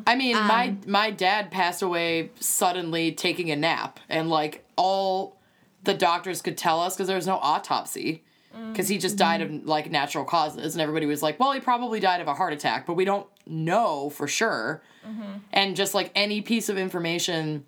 I 0.06 0.14
mean, 0.14 0.36
Um, 0.36 0.46
my 0.46 0.74
my 0.86 1.10
dad 1.10 1.50
passed 1.50 1.82
away 1.82 2.30
suddenly 2.40 3.12
taking 3.12 3.50
a 3.50 3.56
nap, 3.56 4.00
and 4.08 4.30
like 4.30 4.64
all 4.76 5.35
the 5.86 5.94
doctors 5.94 6.42
could 6.42 6.58
tell 6.58 6.80
us 6.80 6.94
because 6.94 7.06
there 7.06 7.16
was 7.16 7.26
no 7.26 7.36
autopsy. 7.36 8.22
Because 8.72 8.88
he 8.88 8.96
just 8.96 9.16
mm-hmm. 9.16 9.18
died 9.18 9.42
of 9.42 9.66
like 9.66 9.90
natural 9.90 10.24
causes, 10.24 10.74
and 10.74 10.80
everybody 10.80 11.04
was 11.04 11.22
like, 11.22 11.38
"Well, 11.38 11.52
he 11.52 11.60
probably 11.60 12.00
died 12.00 12.22
of 12.22 12.26
a 12.26 12.32
heart 12.32 12.54
attack," 12.54 12.86
but 12.86 12.94
we 12.94 13.04
don't 13.04 13.26
know 13.46 14.08
for 14.08 14.26
sure. 14.26 14.82
Mm-hmm. 15.06 15.32
And 15.52 15.76
just 15.76 15.92
like 15.92 16.10
any 16.14 16.40
piece 16.40 16.70
of 16.70 16.78
information, 16.78 17.66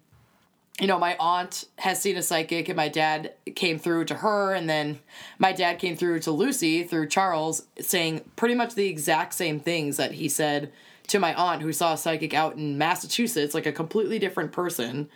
you 0.80 0.86
know, 0.86 0.98
my 0.98 1.14
aunt 1.20 1.66
has 1.76 2.00
seen 2.00 2.16
a 2.16 2.22
psychic, 2.22 2.70
and 2.70 2.76
my 2.76 2.88
dad 2.88 3.34
came 3.54 3.78
through 3.78 4.06
to 4.06 4.14
her, 4.14 4.54
and 4.54 4.66
then 4.66 5.00
my 5.38 5.52
dad 5.52 5.78
came 5.78 5.94
through 5.94 6.20
to 6.20 6.30
Lucy 6.30 6.84
through 6.84 7.08
Charles, 7.08 7.66
saying 7.78 8.22
pretty 8.36 8.54
much 8.54 8.74
the 8.74 8.88
exact 8.88 9.34
same 9.34 9.60
things 9.60 9.98
that 9.98 10.12
he 10.12 10.26
said 10.26 10.72
to 11.09 11.18
my 11.18 11.34
aunt, 11.34 11.62
who 11.62 11.72
saw 11.72 11.94
a 11.94 11.96
psychic 11.96 12.32
out 12.34 12.56
in 12.56 12.78
Massachusetts, 12.78 13.54
like 13.54 13.66
a 13.66 13.72
completely 13.72 14.18
different 14.18 14.52
person. 14.52 15.09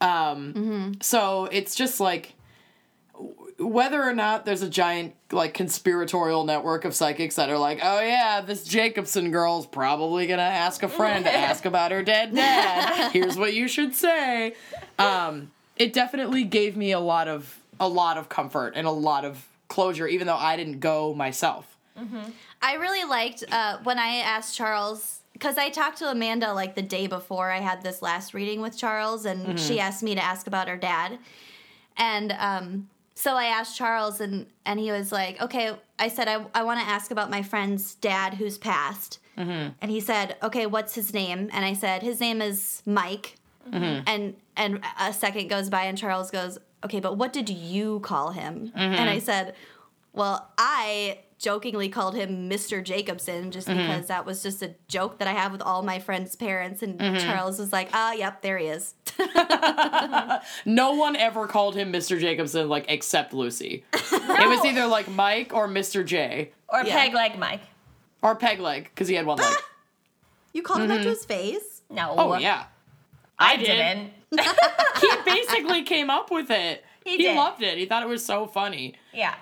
Um, 0.00 0.92
So 1.00 1.46
it's 1.52 1.74
just 1.74 2.00
like 2.00 2.34
whether 3.58 4.02
or 4.02 4.12
not 4.12 4.44
there's 4.44 4.60
a 4.60 4.68
giant 4.68 5.14
like 5.32 5.54
conspiratorial 5.54 6.44
network 6.44 6.84
of 6.84 6.94
psychics 6.94 7.36
that 7.36 7.48
are 7.48 7.56
like, 7.58 7.80
oh 7.82 8.00
yeah, 8.00 8.42
this 8.42 8.64
Jacobson 8.64 9.30
girl's 9.30 9.66
probably 9.66 10.26
gonna 10.26 10.42
ask 10.42 10.82
a 10.82 10.88
friend 10.88 11.24
to 11.24 11.32
ask 11.32 11.64
about 11.72 11.90
her 11.90 12.02
dead 12.02 12.34
dad. 12.34 13.10
Here's 13.12 13.36
what 13.36 13.54
you 13.54 13.66
should 13.68 13.94
say. 13.94 14.54
Um, 14.98 15.50
it 15.76 15.92
definitely 15.92 16.44
gave 16.44 16.76
me 16.76 16.92
a 16.92 17.00
lot 17.00 17.28
of 17.28 17.58
a 17.80 17.88
lot 17.88 18.16
of 18.18 18.28
comfort 18.28 18.74
and 18.76 18.86
a 18.86 18.90
lot 18.90 19.24
of 19.24 19.46
closure, 19.68 20.06
even 20.06 20.26
though 20.26 20.36
I 20.36 20.56
didn't 20.56 20.80
go 20.80 21.14
myself. 21.14 21.75
Mm-hmm. 21.98 22.30
I 22.62 22.74
really 22.74 23.04
liked 23.04 23.44
uh, 23.50 23.78
when 23.82 23.98
I 23.98 24.16
asked 24.16 24.56
Charles 24.56 25.20
because 25.32 25.58
I 25.58 25.68
talked 25.68 25.98
to 25.98 26.10
Amanda 26.10 26.52
like 26.52 26.74
the 26.74 26.82
day 26.82 27.06
before 27.06 27.50
I 27.50 27.58
had 27.58 27.82
this 27.82 28.00
last 28.00 28.32
reading 28.34 28.60
with 28.60 28.76
Charles, 28.76 29.26
and 29.26 29.46
mm-hmm. 29.46 29.56
she 29.56 29.78
asked 29.80 30.02
me 30.02 30.14
to 30.14 30.24
ask 30.24 30.46
about 30.46 30.68
her 30.68 30.76
dad, 30.76 31.18
and 31.96 32.32
um, 32.38 32.88
so 33.14 33.34
I 33.34 33.46
asked 33.46 33.76
Charles, 33.76 34.20
and 34.20 34.46
and 34.64 34.80
he 34.80 34.90
was 34.90 35.12
like, 35.12 35.40
"Okay." 35.40 35.76
I 35.98 36.08
said, 36.08 36.28
"I 36.28 36.44
I 36.54 36.62
want 36.62 36.80
to 36.80 36.86
ask 36.86 37.10
about 37.10 37.30
my 37.30 37.42
friend's 37.42 37.94
dad 37.96 38.34
who's 38.34 38.58
passed," 38.58 39.18
mm-hmm. 39.36 39.70
and 39.80 39.90
he 39.90 40.00
said, 40.00 40.36
"Okay, 40.42 40.66
what's 40.66 40.94
his 40.94 41.12
name?" 41.12 41.50
And 41.52 41.64
I 41.64 41.74
said, 41.74 42.02
"His 42.02 42.20
name 42.20 42.40
is 42.40 42.82
Mike," 42.86 43.36
and 44.06 44.36
and 44.56 44.80
a 45.00 45.12
second 45.12 45.48
goes 45.48 45.68
by, 45.68 45.84
and 45.84 45.98
Charles 45.98 46.30
goes, 46.30 46.58
"Okay, 46.84 47.00
but 47.00 47.16
what 47.18 47.32
did 47.32 47.48
you 47.48 48.00
call 48.00 48.30
him?" 48.30 48.72
And 48.74 49.10
I 49.10 49.18
said, 49.18 49.54
well, 50.16 50.50
I 50.56 51.18
jokingly 51.38 51.88
called 51.88 52.14
him 52.14 52.48
Mr. 52.48 52.82
Jacobson 52.82 53.50
just 53.50 53.68
mm-hmm. 53.68 53.78
because 53.78 54.06
that 54.06 54.24
was 54.24 54.42
just 54.42 54.62
a 54.62 54.74
joke 54.88 55.18
that 55.18 55.28
I 55.28 55.32
have 55.32 55.52
with 55.52 55.62
all 55.62 55.82
my 55.82 55.98
friends' 55.98 56.34
parents. 56.34 56.82
And 56.82 56.98
mm-hmm. 56.98 57.18
Charles 57.26 57.58
was 57.58 57.72
like, 57.72 57.90
ah, 57.92 58.12
yep, 58.12 58.42
there 58.42 58.58
he 58.58 58.66
is. 58.66 58.94
No 60.64 60.92
one 60.92 61.16
ever 61.16 61.46
called 61.46 61.74
him 61.74 61.92
Mr. 61.92 62.18
Jacobson 62.20 62.68
like 62.68 62.86
except 62.88 63.32
Lucy. 63.32 63.84
It 64.38 64.48
was 64.48 64.64
either 64.64 64.86
like 64.86 65.08
Mike 65.08 65.54
or 65.54 65.66
Mr. 65.66 66.04
J 66.04 66.50
Or 66.68 66.82
Yeah. 66.84 67.00
peg 67.00 67.14
leg 67.14 67.38
Mike. 67.38 67.62
or 68.22 68.34
Peg 68.36 68.60
Leg 68.60 68.84
because 68.84 69.08
he 69.08 69.14
had 69.14 69.26
one 69.26 69.38
leg. 69.38 69.54
You 70.52 70.62
called 70.62 70.80
him 70.80 70.88
that 70.88 70.96
to 70.96 71.00
mm-hmm. 71.00 71.10
his 71.10 71.24
face? 71.26 71.82
No. 71.90 72.14
Oh 72.16 72.38
yeah. 72.38 72.64
I 73.38 73.56
did. 73.56 73.66
didn't. 73.66 74.10
he 75.00 75.08
basically 75.26 75.82
came 75.82 76.08
up 76.08 76.30
with 76.30 76.50
it. 76.50 76.82
He 77.04 77.12
he 77.12 77.16
did. 77.18 77.36
loved 77.36 77.62
it. 77.62 77.76
He 77.76 77.84
thought 77.84 78.02
it 78.02 78.08
was 78.08 78.24
so 78.24 78.46
funny. 78.46 78.94
Yeah. 79.12 79.34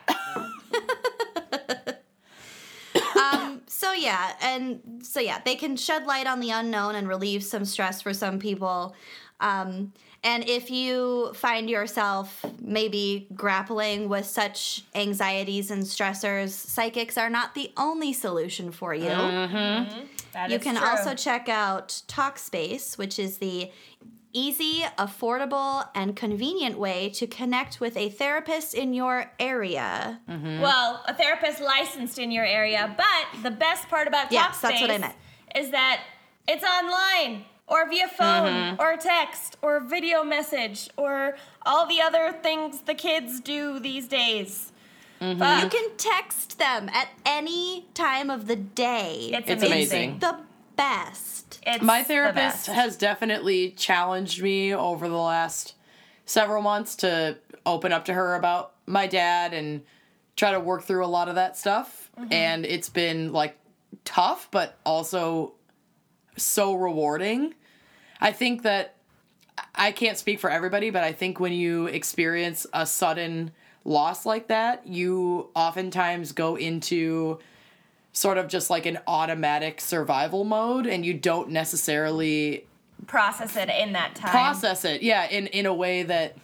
So 3.76 3.92
yeah, 3.92 4.34
and 4.40 5.00
so 5.02 5.18
yeah, 5.18 5.40
they 5.44 5.56
can 5.56 5.76
shed 5.76 6.06
light 6.06 6.28
on 6.28 6.38
the 6.38 6.50
unknown 6.50 6.94
and 6.94 7.08
relieve 7.08 7.42
some 7.42 7.64
stress 7.64 8.00
for 8.00 8.14
some 8.14 8.38
people. 8.38 8.94
Um, 9.40 9.92
and 10.22 10.48
if 10.48 10.70
you 10.70 11.32
find 11.34 11.68
yourself 11.68 12.44
maybe 12.62 13.26
grappling 13.34 14.08
with 14.08 14.26
such 14.26 14.84
anxieties 14.94 15.72
and 15.72 15.82
stressors, 15.82 16.50
psychics 16.50 17.18
are 17.18 17.28
not 17.28 17.56
the 17.56 17.72
only 17.76 18.12
solution 18.12 18.70
for 18.70 18.94
you. 18.94 19.08
That 19.08 20.50
You 20.50 20.56
is 20.56 20.62
can 20.62 20.76
true. 20.76 20.86
also 20.86 21.14
check 21.14 21.48
out 21.48 22.00
Talkspace, 22.06 22.96
which 22.96 23.18
is 23.18 23.38
the 23.38 23.72
easy, 24.34 24.84
affordable, 24.98 25.88
and 25.94 26.14
convenient 26.14 26.78
way 26.78 27.08
to 27.10 27.26
connect 27.26 27.80
with 27.80 27.96
a 27.96 28.10
therapist 28.10 28.74
in 28.74 28.92
your 28.92 29.30
area. 29.40 30.20
Well, 30.28 31.02
a 31.06 31.14
therapist 31.14 31.60
licensed 31.60 32.18
in 32.18 32.30
your 32.30 32.44
area, 32.44 32.94
but 32.96 33.42
the 33.42 33.50
best 33.50 33.88
part 33.88 34.06
about 34.08 34.30
Yes, 34.30 34.56
Talkspace 34.56 34.60
that's 34.60 34.80
what 34.82 34.90
I 34.90 34.98
meant. 34.98 35.14
is 35.56 35.70
that 35.70 36.02
it's 36.46 36.64
online 36.64 37.44
or 37.66 37.88
via 37.88 38.08
phone 38.08 38.52
Mm-hmm. 38.52 38.80
or 38.82 38.96
text 38.98 39.56
or 39.62 39.80
video 39.80 40.22
message 40.22 40.90
or 40.98 41.36
all 41.64 41.86
the 41.86 42.00
other 42.02 42.32
things 42.42 42.80
the 42.80 42.94
kids 42.94 43.40
do 43.40 43.78
these 43.78 44.06
days. 44.08 44.70
You 45.20 45.36
can 45.36 45.96
text 45.96 46.58
them 46.58 46.90
at 46.90 47.08
any 47.24 47.86
time 47.94 48.28
of 48.28 48.46
the 48.46 48.56
day. 48.56 49.30
It's, 49.32 49.48
It's 49.48 49.62
amazing. 49.62 49.70
amazing. 50.10 50.18
the 50.18 50.36
best. 50.76 51.43
It's 51.66 51.82
My 51.82 52.02
the 52.02 52.08
therapist 52.08 52.66
best. 52.66 52.66
has 52.66 52.96
definitely 52.96 53.70
challenged 53.70 54.42
me 54.42 54.74
over 54.74 55.08
the 55.08 55.16
last 55.16 55.74
several 56.26 56.62
months 56.62 56.96
to 56.96 57.38
open 57.66 57.92
up 57.92 58.04
to 58.06 58.14
her 58.14 58.34
about 58.34 58.72
my 58.86 59.06
dad 59.06 59.54
and 59.54 59.82
try 60.36 60.52
to 60.52 60.60
work 60.60 60.82
through 60.82 61.04
a 61.04 61.08
lot 61.08 61.28
of 61.28 61.36
that 61.36 61.56
stuff. 61.56 62.10
Mm-hmm. 62.18 62.32
And 62.32 62.66
it's 62.66 62.88
been 62.88 63.32
like 63.32 63.56
tough, 64.04 64.48
but 64.50 64.78
also 64.84 65.54
so 66.36 66.74
rewarding. 66.74 67.54
I 68.20 68.32
think 68.32 68.62
that 68.62 68.96
I 69.74 69.92
can't 69.92 70.18
speak 70.18 70.40
for 70.40 70.50
everybody, 70.50 70.90
but 70.90 71.04
I 71.04 71.12
think 71.12 71.40
when 71.40 71.52
you 71.52 71.86
experience 71.86 72.66
a 72.72 72.86
sudden 72.86 73.52
loss 73.84 74.26
like 74.26 74.48
that, 74.48 74.86
you 74.86 75.50
oftentimes 75.54 76.32
go 76.32 76.56
into 76.56 77.38
sort 78.14 78.38
of 78.38 78.48
just 78.48 78.70
like 78.70 78.86
an 78.86 78.98
automatic 79.06 79.80
survival 79.80 80.44
mode 80.44 80.86
and 80.86 81.04
you 81.04 81.12
don't 81.12 81.50
necessarily 81.50 82.64
process 83.06 83.56
it 83.56 83.68
in 83.68 83.92
that 83.92 84.14
time. 84.14 84.30
process 84.30 84.84
it 84.84 85.02
yeah 85.02 85.28
in 85.28 85.48
in 85.48 85.66
a 85.66 85.74
way 85.74 86.04
that 86.04 86.36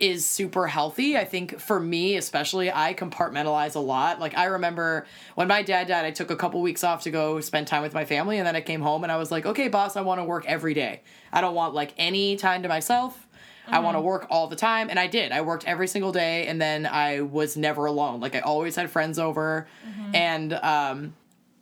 is 0.00 0.26
super 0.26 0.66
healthy. 0.66 1.16
I 1.16 1.24
think 1.24 1.60
for 1.60 1.78
me 1.78 2.16
especially 2.16 2.70
i 2.72 2.92
compartmentalize 2.92 3.76
a 3.76 3.80
lot. 3.80 4.18
Like 4.18 4.36
i 4.36 4.46
remember 4.46 5.06
when 5.36 5.46
my 5.46 5.62
dad 5.62 5.86
died 5.86 6.04
i 6.04 6.10
took 6.10 6.32
a 6.32 6.36
couple 6.36 6.60
weeks 6.60 6.82
off 6.82 7.04
to 7.04 7.12
go 7.12 7.40
spend 7.40 7.68
time 7.68 7.82
with 7.82 7.94
my 7.94 8.04
family 8.04 8.38
and 8.38 8.46
then 8.46 8.56
i 8.56 8.60
came 8.60 8.80
home 8.80 9.04
and 9.04 9.12
i 9.12 9.16
was 9.16 9.30
like 9.30 9.46
okay 9.46 9.68
boss 9.68 9.94
i 9.94 10.00
want 10.00 10.20
to 10.20 10.24
work 10.24 10.44
every 10.46 10.74
day. 10.74 11.00
I 11.32 11.40
don't 11.40 11.54
want 11.54 11.74
like 11.74 11.94
any 11.96 12.34
time 12.34 12.64
to 12.64 12.68
myself 12.68 13.28
I 13.72 13.80
want 13.80 13.94
to 13.94 13.98
Mm-hmm. 13.98 14.06
work 14.06 14.26
all 14.30 14.46
the 14.46 14.56
time. 14.56 14.90
And 14.90 14.98
I 14.98 15.06
did. 15.06 15.32
I 15.32 15.40
worked 15.40 15.64
every 15.66 15.88
single 15.88 16.12
day 16.12 16.46
and 16.46 16.60
then 16.60 16.86
I 16.86 17.20
was 17.22 17.56
never 17.56 17.86
alone. 17.86 18.20
Like 18.20 18.34
I 18.34 18.40
always 18.40 18.76
had 18.76 18.90
friends 18.90 19.18
over. 19.18 19.66
Mm-hmm. 19.88 20.14
And 20.14 20.52
um 20.54 21.14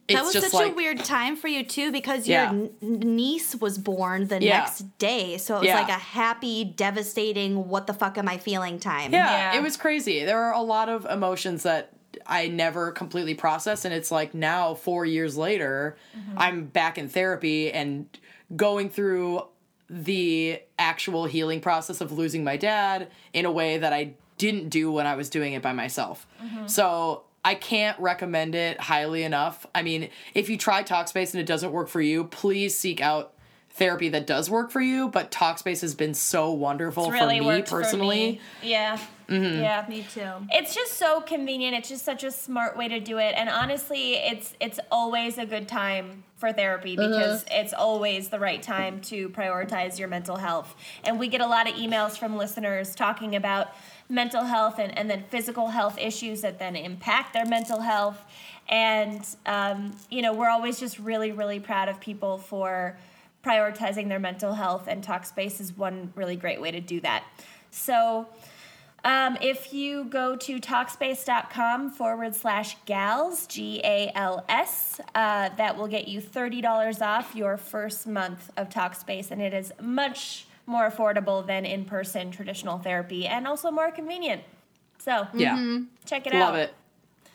it's 0.09 0.19
That 0.19 0.25
was 0.25 0.33
just 0.33 0.47
such 0.51 0.55
like 0.55 0.73
a 0.73 0.75
weird 0.75 0.99
time 1.05 1.37
for 1.37 1.47
you 1.47 1.63
too 1.65 1.93
because 1.93 2.27
Yeah. 2.27 2.51
your 2.53 2.69
n- 2.83 3.17
niece 3.17 3.55
was 3.55 3.79
born 3.79 4.27
the 4.27 4.43
Yeah. 4.43 4.59
next 4.59 4.99
day. 4.99 5.39
So 5.39 5.55
it 5.57 5.61
was 5.61 5.67
Yeah. 5.69 5.79
like 5.81 5.89
a 5.89 5.93
happy, 5.93 6.65
devastating, 6.65 7.69
what 7.69 7.87
the 7.87 7.95
fuck 7.95 8.19
am 8.19 8.29
I 8.29 8.37
feeling 8.39 8.81
time. 8.81 9.13
Yeah, 9.13 9.53
Yeah. 9.53 9.59
it 9.59 9.63
was 9.63 9.77
crazy. 9.77 10.25
There 10.25 10.43
are 10.43 10.53
a 10.53 10.63
lot 10.63 10.89
of 10.89 11.07
emotions 11.07 11.63
that 11.63 11.91
I 12.27 12.49
never 12.49 12.91
completely 12.91 13.35
processed, 13.35 13.85
and 13.85 13.95
it's 13.95 14.11
like 14.11 14.35
now, 14.35 14.75
four 14.75 15.05
years 15.07 15.37
later, 15.37 15.97
I'm 16.37 16.65
back 16.65 16.99
in 16.99 17.09
therapy 17.09 17.71
and 17.71 18.07
going 18.57 18.91
through 18.91 19.43
the 19.91 20.63
actual 20.79 21.25
healing 21.25 21.61
process 21.61 22.01
of 22.01 22.13
losing 22.13 22.45
my 22.45 22.57
dad 22.57 23.09
in 23.33 23.45
a 23.45 23.51
way 23.51 23.77
that 23.77 23.93
I 23.93 24.15
didn't 24.39 24.69
do 24.69 24.93
when 24.93 25.07
I 25.07 25.17
was 25.17 25.29
doing 25.29 25.53
it 25.53 25.63
by 25.63 25.73
myself. 25.73 26.29
Mm-hmm. 26.43 26.69
So 26.69 27.25
I 27.45 27.57
can't 27.57 27.99
recommend 27.99 28.55
it 28.55 28.79
highly 28.81 29.25
enough. 29.25 29.67
I 29.75 29.83
mean, 29.83 30.09
if 30.33 30.49
you 30.49 30.57
try 30.57 30.85
Talkspace 30.85 31.33
and 31.35 31.41
it 31.41 31.47
doesn't 31.47 31.73
work 31.73 31.89
for 31.89 32.01
you, 32.01 32.25
please 32.25 32.79
seek 32.79 33.01
out 33.01 33.35
therapy 33.71 34.09
that 34.11 34.27
does 34.29 34.49
work 34.49 34.71
for 34.71 34.81
you. 34.81 35.09
But 35.09 35.33
Talkspace 35.33 35.81
has 35.81 35.97
been 35.97 36.15
so 36.15 36.53
wonderful 36.53 37.11
really 37.11 37.41
for 37.41 37.45
me 37.57 37.63
personally. 37.63 38.41
For 38.61 38.65
me. 38.65 38.71
Yeah. 38.71 38.99
Mm-hmm. 39.31 39.61
Yeah. 39.61 39.87
Me 39.89 40.05
too. 40.13 40.29
It's 40.51 40.75
just 40.75 40.95
so 40.95 41.21
convenient. 41.21 41.77
It's 41.77 41.89
just 41.89 42.05
such 42.05 42.25
a 42.25 42.31
smart 42.31 42.77
way 42.77 42.89
to 42.89 42.99
do 42.99 43.19
it. 43.19 43.35
And 43.37 43.49
honestly, 43.49 44.15
it's 44.15 44.55
it's 44.61 44.81
always 44.91 45.39
a 45.39 45.47
good 45.47 45.69
time 45.69 46.25
for 46.37 46.53
therapy 46.53 46.97
because 46.97 47.45
it's 47.51 47.73
always 47.73 48.29
the 48.31 48.39
right 48.39 48.63
time 48.63 49.01
to 49.03 49.29
prioritize 49.29 49.99
your 49.99 50.09
mental 50.09 50.37
health. 50.37 50.75
And 51.05 51.19
we 51.21 51.29
get 51.29 51.41
a 51.43 51.47
lot 51.47 51.69
of 51.69 51.75
emails 51.77 52.19
from 52.19 52.37
listeners 52.37 52.95
talking 52.95 53.37
about 53.37 53.69
mental 54.09 54.45
health 54.45 54.79
and, 54.79 54.97
and 54.99 55.09
then 55.09 55.23
physical 55.29 55.69
health 55.69 55.99
issues 55.99 56.41
that 56.41 56.59
then 56.59 56.75
impact 56.77 57.35
their 57.35 57.47
mental 57.47 57.81
health. 57.81 58.19
And 58.69 59.25
um, 59.47 59.93
you 60.11 60.23
know, 60.23 60.33
we're 60.33 60.49
always 60.49 60.81
just 60.81 60.99
really, 60.99 61.31
really 61.31 61.61
proud 61.61 61.89
of 61.89 62.01
people 62.01 62.39
for 62.39 62.99
prioritizing 63.45 64.09
their 64.09 64.19
mental 64.19 64.55
health 64.55 64.87
and 64.89 65.05
Talkspace 65.05 65.61
is 65.61 65.77
one 65.77 66.13
really 66.15 66.37
great 66.37 66.61
way 66.61 66.71
to 66.71 66.81
do 66.81 67.01
that. 67.01 67.25
So 67.71 68.27
um, 69.05 69.37
if 69.41 69.73
you 69.73 70.05
go 70.05 70.37
to 70.37 70.59
talkspace.com 70.61 71.91
forward 71.91 72.35
slash 72.35 72.77
gals, 72.85 73.47
G 73.47 73.81
A 73.85 74.11
L 74.15 74.45
S, 74.49 75.01
uh, 75.15 75.51
that 75.57 75.77
will 75.77 75.89
get 75.89 76.09
you 76.09 76.21
$30 76.21 77.01
off 77.01 77.35
your 77.35 77.57
first 77.57 78.07
month 78.07 78.51
of 78.57 78.69
Talkspace. 78.69 79.31
And 79.31 79.41
it 79.41 79.55
is 79.55 79.73
much 79.81 80.47
more 80.67 80.89
affordable 80.91 81.47
than 81.47 81.65
in 81.65 81.85
person 81.85 82.31
traditional 82.31 82.79
therapy 82.79 83.27
and 83.27 83.47
also 83.47 83.71
more 83.71 83.91
convenient. 83.91 84.43
So, 84.99 85.27
Yeah. 85.35 85.79
check 86.07 86.27
it 86.27 86.35
out. 86.35 86.53
Love 86.53 86.55
it. 86.57 86.75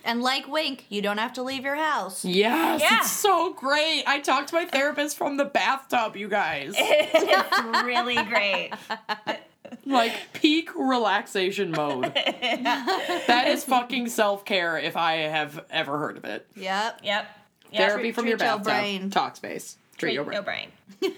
And 0.03 0.21
like 0.21 0.47
Winc, 0.47 0.85
you 0.89 1.01
don't 1.01 1.17
have 1.17 1.33
to 1.33 1.41
leave 1.41 1.63
your 1.63 1.75
house. 1.75 2.23
Yes, 2.23 2.79
Yeah. 2.79 2.99
it's 2.99 3.11
so 3.11 3.53
great. 3.53 4.03
I 4.05 4.19
talked 4.19 4.49
to 4.49 4.55
my 4.55 4.65
therapist 4.65 5.17
from 5.17 5.37
the 5.37 5.45
bathtub, 5.45 6.15
you 6.15 6.27
guys. 6.29 6.75
It's 6.77 7.83
really 7.83 8.21
great. 8.23 8.71
like 9.85 10.33
peak 10.33 10.73
relaxation 10.75 11.71
mode. 11.71 12.05
that 12.13 13.45
is 13.47 13.63
fucking 13.63 14.09
self 14.09 14.45
care 14.45 14.77
if 14.77 14.97
I 14.97 15.13
have 15.13 15.63
ever 15.69 15.97
heard 15.97 16.17
of 16.17 16.25
it. 16.25 16.47
Yep. 16.55 17.01
Yep. 17.03 17.27
yep. 17.71 17.87
Therapy 17.89 18.11
from 18.11 18.27
your 18.27 18.37
treat 18.37 18.47
your 18.47 18.57
bathtub. 18.57 18.63
brain. 18.63 19.09
Talk 19.09 19.35
space. 19.35 19.77
Treat 19.97 20.13
your 20.13 20.25
brain. 20.25 20.35
No 20.35 20.41
brain. 20.41 20.69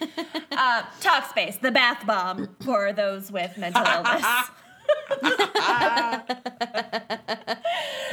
uh, 0.52 0.84
Talkspace, 1.02 1.60
the 1.60 1.72
bath 1.72 2.06
bomb 2.06 2.56
for 2.64 2.94
those 2.94 3.32
with 3.32 3.58
mental 3.58 3.84
illness. 3.96 4.24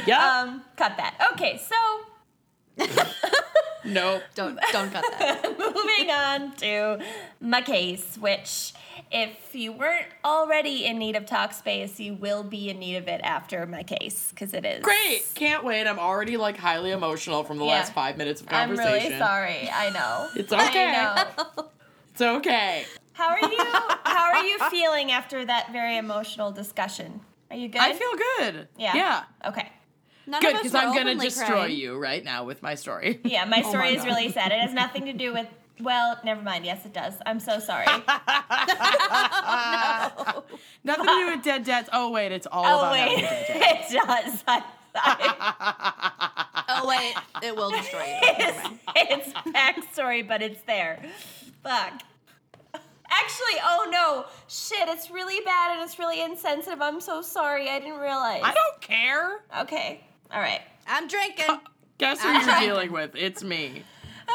Yeah. 0.07 0.41
Um, 0.41 0.63
cut 0.75 0.97
that. 0.97 1.29
Okay, 1.33 1.57
so 1.57 1.75
nope. 3.85 4.23
Don't 4.35 4.59
don't 4.71 4.91
cut 4.91 5.03
that. 5.19 5.43
moving 5.59 6.11
on 6.11 6.55
to 6.57 6.99
my 7.41 7.61
case, 7.61 8.17
which 8.19 8.73
if 9.11 9.53
you 9.53 9.71
weren't 9.71 10.07
already 10.23 10.85
in 10.85 10.97
need 10.97 11.15
of 11.15 11.25
Talkspace, 11.25 11.99
you 11.99 12.13
will 12.13 12.43
be 12.43 12.69
in 12.69 12.79
need 12.79 12.95
of 12.95 13.07
it 13.07 13.21
after 13.23 13.65
my 13.65 13.83
case 13.83 14.29
because 14.31 14.53
it 14.53 14.65
is 14.65 14.83
Great. 14.83 15.23
Can't 15.35 15.63
wait. 15.63 15.85
I'm 15.87 15.99
already 15.99 16.37
like 16.37 16.57
highly 16.57 16.91
emotional 16.91 17.43
from 17.43 17.57
the 17.57 17.65
Yeah. 17.65 17.71
last 17.71 17.93
five 17.93 18.17
minutes 18.17 18.41
of 18.41 18.47
conversation. 18.47 18.87
I'm 18.87 18.93
really 19.03 19.17
sorry. 19.17 19.69
I 19.71 19.89
know. 19.91 20.29
It's 20.35 20.51
okay. 20.53 20.87
I 20.87 20.91
know. 21.55 21.65
It's 22.11 22.21
okay. 22.21 22.85
How 23.13 23.29
are 23.29 23.39
you? 23.39 23.57
How 24.03 24.31
are 24.33 24.43
you 24.45 24.57
feeling 24.69 25.11
after 25.11 25.45
that 25.45 25.71
very 25.71 25.97
emotional 25.97 26.51
discussion? 26.51 27.21
Are 27.51 27.55
you 27.57 27.67
good? 27.67 27.81
I 27.81 27.93
feel 27.93 28.11
good. 28.39 28.67
Yeah. 28.77 28.95
Yeah. 28.95 29.23
okay. 29.45 29.71
None 30.27 30.41
Good, 30.41 30.53
because 30.57 30.73
I'm 30.75 30.93
gonna 30.95 31.15
destroy 31.15 31.45
crying. 31.47 31.77
you 31.77 31.97
right 31.97 32.23
now 32.23 32.45
with 32.45 32.61
my 32.63 32.75
story. 32.75 33.19
Yeah, 33.25 33.45
my 33.45 33.61
oh 33.63 33.69
story 33.69 33.91
my 33.91 33.97
is 33.97 33.97
God. 33.97 34.07
really 34.07 34.31
sad. 34.31 34.51
It 34.51 34.59
has 34.59 34.73
nothing 34.73 35.05
to 35.05 35.13
do 35.13 35.33
with. 35.33 35.47
Well, 35.79 36.17
never 36.23 36.41
mind. 36.41 36.65
Yes, 36.65 36.85
it 36.85 36.93
does. 36.93 37.13
I'm 37.25 37.39
so 37.39 37.59
sorry. 37.59 37.85
No. 39.45 40.43
Nothing 40.83 41.05
to 41.05 41.11
do 41.13 41.35
with 41.35 41.43
dead 41.43 41.63
dads. 41.65 41.89
Oh 41.91 42.11
wait, 42.11 42.31
it's 42.31 42.47
all 42.51 42.65
oh 42.65 42.79
about 42.79 42.91
wait, 42.93 43.19
having 43.19 43.21
dead 43.23 43.47
dads. 43.59 43.93
it 43.93 43.95
does. 44.05 44.43
I, 44.47 44.63
I, 44.95 46.45
Oh 46.69 46.87
wait, 46.87 47.13
it 47.47 47.55
will 47.55 47.71
destroy 47.71 48.03
you. 48.05 48.37
Never 48.37 48.61
mind. 48.63 48.79
it's 48.95 49.29
backstory, 49.33 50.27
but 50.27 50.41
it's 50.41 50.61
there. 50.63 51.03
Fuck. 51.63 52.01
Actually, 53.09 53.59
oh 53.63 53.87
no, 53.91 54.25
shit! 54.47 54.87
It's 54.89 55.09
really 55.11 55.43
bad 55.45 55.73
and 55.77 55.81
it's 55.83 55.99
really 55.99 56.21
insensitive. 56.21 56.81
I'm 56.81 56.99
so 57.01 57.21
sorry. 57.21 57.69
I 57.69 57.79
didn't 57.79 57.99
realize. 57.99 58.41
I 58.43 58.53
don't 58.53 58.81
care. 58.81 59.39
Okay. 59.61 60.01
All 60.35 60.41
right. 60.41 60.59
I'm 60.85 61.07
drinking. 61.07 61.45
Guess 61.97 62.21
who 62.21 62.29
you're 62.29 62.59
dealing 62.59 62.91
with? 62.91 63.15
It's 63.15 63.41
me. 63.41 63.83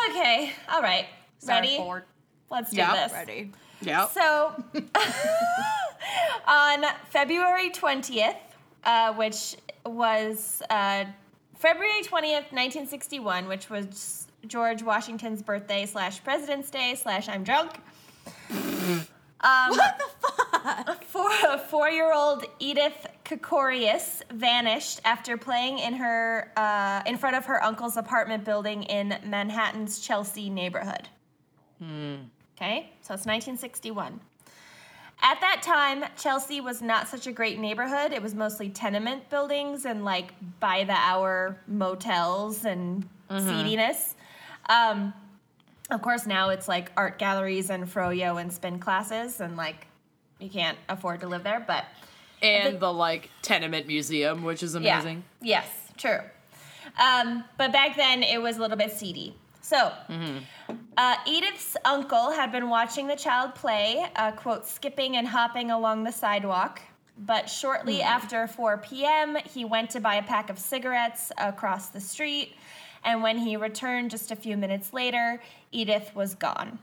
Okay. 0.08 0.50
All 0.72 0.80
right. 0.80 1.04
Ready? 1.46 1.76
Surfboard. 1.76 2.04
Let's 2.50 2.70
do 2.70 2.78
Yep. 2.78 2.94
this. 2.94 3.12
Ready. 3.12 3.52
Yeah. 3.82 4.08
So, 4.08 4.54
On 6.46 6.84
February 7.10 7.68
20th, 7.70 8.34
uh, 8.84 9.12
which 9.12 9.56
was 9.84 10.62
uh, 10.70 11.04
February 11.58 12.02
20th, 12.02 12.50
1961, 12.50 13.46
which 13.46 13.68
was 13.68 14.26
George 14.46 14.82
Washington's 14.82 15.42
birthday 15.42 15.84
slash 15.84 16.24
President's 16.24 16.70
Day 16.70 16.94
slash 16.94 17.28
I'm 17.28 17.44
drunk. 17.44 17.72
Um, 18.50 18.96
what 19.40 19.98
the 19.98 20.04
fuck? 20.28 20.49
Four, 21.06 21.30
four-year-old 21.68 22.44
Edith 22.58 23.06
Kiecorius 23.24 24.22
vanished 24.32 25.00
after 25.04 25.36
playing 25.36 25.78
in 25.78 25.94
her 25.94 26.52
uh, 26.56 27.02
in 27.06 27.16
front 27.16 27.36
of 27.36 27.46
her 27.46 27.62
uncle's 27.62 27.96
apartment 27.96 28.44
building 28.44 28.84
in 28.84 29.16
Manhattan's 29.24 30.00
Chelsea 30.00 30.48
neighborhood. 30.50 31.08
Okay, 32.56 32.92
so 33.02 33.14
it's 33.14 33.26
1961. 33.26 34.20
At 35.22 35.40
that 35.40 35.62
time, 35.62 36.04
Chelsea 36.16 36.60
was 36.60 36.80
not 36.80 37.08
such 37.08 37.26
a 37.26 37.32
great 37.32 37.58
neighborhood. 37.58 38.12
It 38.12 38.22
was 38.22 38.34
mostly 38.34 38.70
tenement 38.70 39.28
buildings 39.28 39.84
and 39.84 40.04
like 40.04 40.32
by 40.60 40.84
the 40.84 40.94
hour 40.94 41.58
motels 41.66 42.64
and 42.64 43.06
seediness. 43.30 44.14
Um, 44.68 45.12
of 45.90 46.02
course, 46.02 46.26
now 46.26 46.50
it's 46.50 46.68
like 46.68 46.90
art 46.96 47.18
galleries 47.18 47.68
and 47.70 47.84
froyo 47.84 48.40
and 48.40 48.52
spin 48.52 48.78
classes, 48.78 49.40
and 49.40 49.56
like 49.56 49.86
you 50.40 50.48
can't 50.50 50.78
afford 50.88 51.20
to 51.20 51.26
live 51.28 51.42
there, 51.44 51.62
but 51.66 51.84
And 52.42 52.80
the 52.80 52.92
like 52.92 53.30
tenement 53.42 53.86
museum, 53.86 54.42
which 54.42 54.62
is 54.62 54.74
amazing. 54.74 55.24
yeah. 55.40 55.62
Yes, 55.62 55.68
true. 55.96 56.20
Um, 57.00 57.44
but 57.56 57.72
back 57.72 57.96
then 57.96 58.22
it 58.22 58.40
was 58.40 58.56
a 58.56 58.60
little 58.60 58.76
bit 58.76 58.92
seedy. 58.92 59.34
So, 59.62 59.92
uh, 60.96 61.16
Edith's 61.26 61.76
uncle 61.84 62.32
had 62.32 62.50
been 62.50 62.68
watching 62.68 63.06
the 63.06 63.14
child 63.14 63.54
play, 63.54 64.04
uh, 64.16 64.32
quote, 64.32 64.66
skipping 64.66 65.16
and 65.16 65.28
hopping 65.28 65.70
along 65.70 66.02
the 66.04 66.10
sidewalk. 66.10 66.80
But 67.16 67.48
shortly 67.50 68.00
after 68.02 68.46
4 68.48 68.78
p.m., 68.78 69.36
he 69.44 69.64
went 69.64 69.90
to 69.90 70.00
buy 70.00 70.16
a 70.16 70.22
pack 70.22 70.48
of 70.50 70.58
cigarettes 70.58 71.30
across 71.38 71.88
the 71.88 72.00
street. 72.00 72.56
And 73.04 73.22
when 73.22 73.38
he 73.38 73.56
returned 73.56 74.10
just 74.10 74.30
a 74.30 74.36
few 74.36 74.56
minutes 74.56 74.92
later, 74.92 75.40
Edith 75.70 76.10
was 76.14 76.34
gone. 76.34 76.78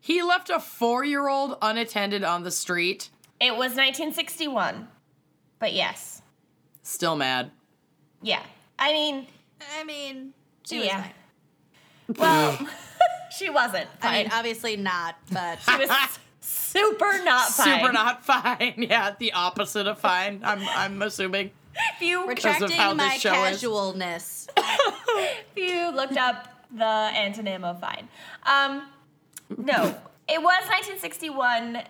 He 0.00 0.22
left 0.22 0.50
a 0.50 0.58
four 0.60 1.04
year 1.04 1.28
old 1.28 1.56
unattended 1.60 2.24
on 2.24 2.42
the 2.42 2.50
street. 2.50 3.10
It 3.40 3.52
was 3.52 3.70
1961. 3.76 4.88
But 5.58 5.72
yes. 5.72 6.22
Still 6.82 7.16
mad. 7.16 7.50
Yeah. 8.22 8.42
I 8.78 8.92
mean, 8.92 9.26
I 9.78 9.84
mean, 9.84 10.32
she 10.66 10.78
was 10.78 10.86
Yeah. 10.86 11.02
fine. 11.02 11.12
well, 12.16 12.68
she 13.36 13.50
wasn't. 13.50 13.86
I 14.00 14.06
Fine. 14.06 14.12
mean, 14.24 14.28
obviously 14.32 14.76
not, 14.76 15.16
but 15.30 15.58
She 15.62 15.76
was 15.76 15.90
super 16.40 17.22
not 17.22 17.48
fine. 17.50 17.80
Super 17.80 17.92
not 17.92 18.24
fine. 18.24 18.74
Yeah, 18.78 19.14
the 19.18 19.32
opposite 19.34 19.86
of 19.86 19.98
fine. 19.98 20.40
I'm 20.44 20.60
I'm 20.68 21.02
assuming. 21.02 21.50
If 21.96 22.02
you, 22.02 22.26
Because 22.26 22.60
of 22.62 22.70
how 22.72 22.92
retracting 22.92 22.96
my 22.96 23.18
casualness. 23.18 24.48
if 24.56 25.56
you 25.56 25.90
looked 25.94 26.16
up 26.16 26.48
the 26.72 26.84
antonym 26.84 27.62
of 27.64 27.80
fine. 27.80 28.08
Um, 28.44 28.82
no, 29.56 29.94
it 30.28 30.40
was 30.40 30.62
1961, 30.68 31.82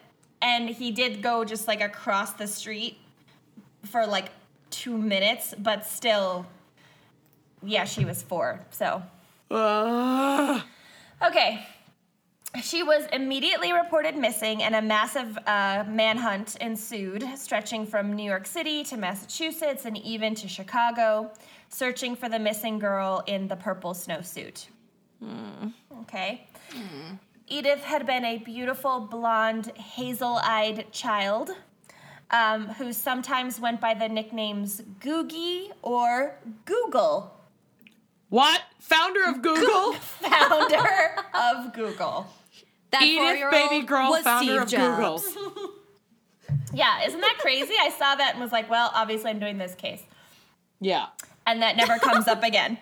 and 0.42 0.68
he 0.68 0.90
did 0.90 1.22
go 1.22 1.44
just 1.44 1.68
like 1.68 1.80
across 1.80 2.32
the 2.32 2.46
street 2.46 2.98
for 3.84 4.06
like 4.06 4.30
two 4.70 4.96
minutes, 4.96 5.54
but 5.58 5.84
still, 5.84 6.46
yeah, 7.62 7.84
she 7.84 8.04
was 8.04 8.22
four. 8.22 8.61
So, 8.70 9.02
Ugh. 9.50 10.62
okay. 11.26 11.66
She 12.62 12.82
was 12.82 13.06
immediately 13.12 13.72
reported 13.72 14.16
missing, 14.16 14.64
and 14.64 14.74
a 14.74 14.82
massive 14.82 15.38
uh, 15.46 15.84
manhunt 15.86 16.56
ensued, 16.61 17.24
stretching 17.36 17.86
from 17.86 18.12
New 18.12 18.24
York 18.24 18.44
City 18.44 18.82
to 18.84 18.96
Massachusetts 18.96 19.84
and 19.84 19.96
even 19.98 20.34
to 20.34 20.48
Chicago, 20.48 21.30
searching 21.68 22.16
for 22.16 22.28
the 22.28 22.40
missing 22.40 22.80
girl 22.80 23.22
in 23.28 23.46
the 23.46 23.54
purple 23.54 23.94
snowsuit. 23.94 24.66
Hmm. 25.22 25.68
Okay. 26.00 26.48
Hmm. 26.72 27.14
Edith 27.51 27.82
had 27.82 28.07
been 28.07 28.24
a 28.24 28.38
beautiful, 28.38 29.01
blonde, 29.01 29.76
hazel 29.76 30.38
eyed 30.42 30.90
child 30.92 31.51
um, 32.30 32.68
who 32.68 32.92
sometimes 32.92 33.59
went 33.61 33.80
by 33.80 33.92
the 33.92 34.09
nicknames 34.09 34.80
Googie 35.01 35.70
or 35.82 36.36
Google, 36.64 37.34
What? 38.28 38.62
Founder 38.78 39.24
of 39.28 39.42
Google? 39.42 39.92
founder 39.94 41.16
of 41.34 41.72
Google. 41.74 42.28
That 42.92 43.03
Edith 43.03 43.51
Baby 43.51 43.84
Girl, 43.84 44.11
was 44.11 44.22
founder 44.22 44.53
Steve 44.53 44.62
of 44.62 44.68
Jobs. 44.68 45.34
Google. 45.34 45.70
Yeah, 46.72 47.05
isn't 47.05 47.20
that 47.20 47.36
crazy? 47.40 47.74
I 47.80 47.90
saw 47.90 48.14
that 48.14 48.32
and 48.34 48.40
was 48.40 48.53
like, 48.53 48.70
well, 48.70 48.92
obviously 48.94 49.30
I'm 49.30 49.40
doing 49.40 49.59
this 49.59 49.74
case. 49.74 50.03
Yeah. 50.80 51.07
And 51.44 51.62
that 51.62 51.76
never 51.76 51.98
comes 51.98 52.28
up 52.28 52.44
again. 52.44 52.78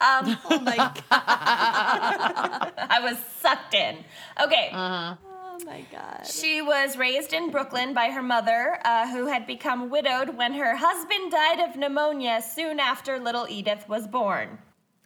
Um, 0.00 0.36
Oh 0.50 0.60
my 0.60 0.76
god. 0.76 0.94
I 1.10 3.00
was 3.02 3.18
sucked 3.40 3.74
in. 3.74 3.98
Okay. 4.42 4.70
Oh 4.72 5.16
my 5.64 5.84
god. 5.90 6.26
She 6.26 6.60
was 6.60 6.96
raised 6.96 7.32
in 7.32 7.50
Brooklyn 7.50 7.94
by 7.94 8.10
her 8.10 8.22
mother, 8.22 8.78
uh, 8.84 9.08
who 9.10 9.26
had 9.26 9.46
become 9.46 9.88
widowed 9.90 10.36
when 10.36 10.52
her 10.54 10.76
husband 10.76 11.30
died 11.30 11.60
of 11.60 11.76
pneumonia 11.76 12.42
soon 12.42 12.78
after 12.80 13.18
little 13.18 13.46
Edith 13.48 13.88
was 13.88 14.06
born. 14.06 14.58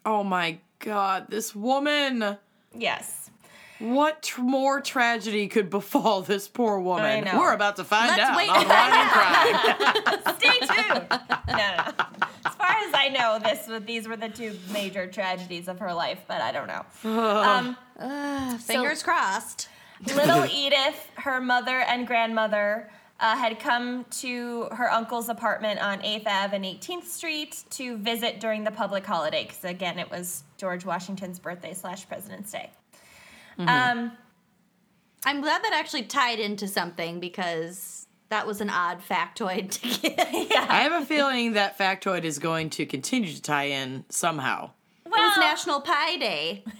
Oh 0.04 0.24
my 0.24 0.58
god, 0.78 1.26
this 1.28 1.54
woman. 1.54 2.38
Yes. 2.74 3.19
What 3.80 4.22
tr- 4.22 4.42
more 4.42 4.80
tragedy 4.80 5.48
could 5.48 5.70
befall 5.70 6.22
this 6.22 6.46
poor 6.48 6.78
woman? 6.78 7.04
I 7.04 7.20
know. 7.20 7.38
We're 7.38 7.54
about 7.54 7.76
to 7.76 7.84
find 7.84 8.08
Let's 8.08 8.20
out 8.20 8.36
wait 8.36 8.48
on 8.50 8.58
and 8.60 8.68
Wine 8.68 10.16
and 10.16 10.36
Stay 10.38 10.58
tuned. 10.60 11.06
No, 11.10 11.54
no, 11.56 11.76
no. 11.76 12.04
As 12.44 12.54
far 12.54 12.68
as 12.68 12.94
I 12.94 13.08
know, 13.12 13.38
this 13.42 13.84
these 13.86 14.06
were 14.06 14.16
the 14.16 14.28
two 14.28 14.56
major 14.72 15.06
tragedies 15.06 15.66
of 15.66 15.78
her 15.78 15.92
life, 15.94 16.20
but 16.28 16.40
I 16.42 16.52
don't 16.52 16.68
know. 16.68 16.84
Um, 17.40 17.76
Uh, 17.98 18.56
fingers 18.58 19.02
crossed. 19.02 19.68
little 20.14 20.44
Edith, 20.50 21.10
her 21.16 21.40
mother 21.40 21.80
and 21.80 22.06
grandmother, 22.06 22.90
uh, 23.18 23.36
had 23.36 23.58
come 23.60 24.04
to 24.10 24.64
her 24.72 24.90
uncle's 24.90 25.28
apartment 25.28 25.80
on 25.80 26.00
8th 26.00 26.26
Ave 26.26 26.56
and 26.56 26.64
18th 26.64 27.04
Street 27.04 27.64
to 27.70 27.96
visit 27.98 28.40
during 28.40 28.64
the 28.64 28.70
public 28.70 29.04
holiday, 29.04 29.44
because 29.44 29.64
again, 29.64 29.98
it 29.98 30.10
was 30.10 30.44
George 30.56 30.84
Washington's 30.86 31.38
birthday 31.38 31.74
slash 31.74 32.06
President's 32.08 32.50
Day. 32.52 32.70
Um, 33.58 34.12
I'm 35.26 35.40
glad 35.40 35.62
that 35.62 35.72
actually 35.74 36.04
tied 36.04 36.38
into 36.38 36.66
something 36.66 37.20
because 37.20 38.06
that 38.30 38.46
was 38.46 38.60
an 38.60 38.70
odd 38.70 39.00
factoid 39.06 39.70
to 39.72 40.08
get. 40.08 40.18
I 40.70 40.80
have 40.82 41.02
a 41.02 41.04
feeling 41.04 41.52
that 41.54 41.78
factoid 41.78 42.24
is 42.24 42.38
going 42.38 42.70
to 42.70 42.86
continue 42.86 43.32
to 43.32 43.42
tie 43.42 43.64
in 43.64 44.04
somehow. 44.08 44.70
It 45.04 45.10
was 45.10 45.38
National 45.38 45.80
Pie 45.80 46.16
Day. 46.16 46.64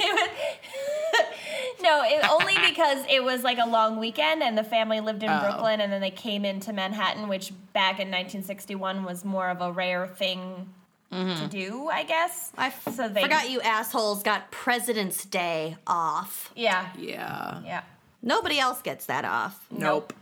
no, 1.83 2.03
it, 2.05 2.25
only 2.31 2.55
because 2.69 3.05
it 3.11 3.23
was 3.23 3.43
like 3.43 3.59
a 3.59 3.67
long 3.69 3.99
weekend 3.99 4.43
and 4.43 4.57
the 4.57 4.65
family 4.65 5.01
lived 5.01 5.23
in 5.23 5.29
Oh. 5.29 5.41
Brooklyn 5.41 5.81
and 5.81 5.93
then 5.93 6.01
they 6.01 6.11
came 6.11 6.45
into 6.45 6.73
Manhattan, 6.73 7.29
which 7.29 7.53
back 7.73 7.95
in 8.01 8.09
1961 8.09 9.05
was 9.05 9.25
more 9.25 9.49
of 9.51 9.61
a 9.61 9.73
rare 9.73 10.07
thing 10.07 10.73
to 11.11 11.49
do, 11.51 11.89
I 11.89 12.05
guess. 12.05 12.53
I 12.57 12.69
f- 12.69 12.95
So 12.95 13.09
they- 13.09 13.23
forgot 13.23 13.51
you 13.51 13.61
assholes 13.63 14.23
got 14.23 14.51
President's 14.51 15.25
Day 15.25 15.77
off. 15.87 16.51
Yeah, 16.55 16.87
Yeah. 16.97 17.61
yeah. 17.65 17.83
Nobody 18.23 18.59
else 18.61 18.81
gets 18.83 19.07
that 19.07 19.25
off. 19.25 19.65
Nope. 19.71 20.13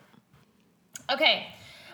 Okay. 1.11 1.49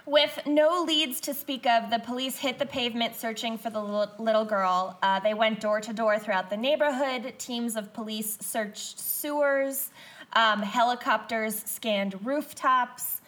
With 0.07 0.39
no 0.47 0.83
leads 0.83 1.19
to 1.23 1.33
speak 1.35 1.67
of, 1.67 1.89
the 1.91 1.99
police 1.99 2.37
hit 2.39 2.59
the 2.59 2.67
pavement 2.67 3.17
searching 3.17 3.57
for 3.57 3.71
the 3.71 3.81
little, 3.81 4.13
little 4.19 4.45
girl. 4.45 4.99
Uh, 5.03 5.19
they 5.21 5.33
went 5.33 5.61
door 5.61 5.81
to 5.81 5.93
door 5.95 6.19
throughout 6.19 6.51
the 6.51 6.57
neighborhood. 6.59 7.35
Teams 7.39 7.75
of 7.75 7.93
police 7.95 8.37
searched 8.41 8.99
sewers. 9.01 9.91
Um, 10.35 10.61
helicopters 10.63 11.63
scanned 11.65 12.25
rooftops. 12.27 13.23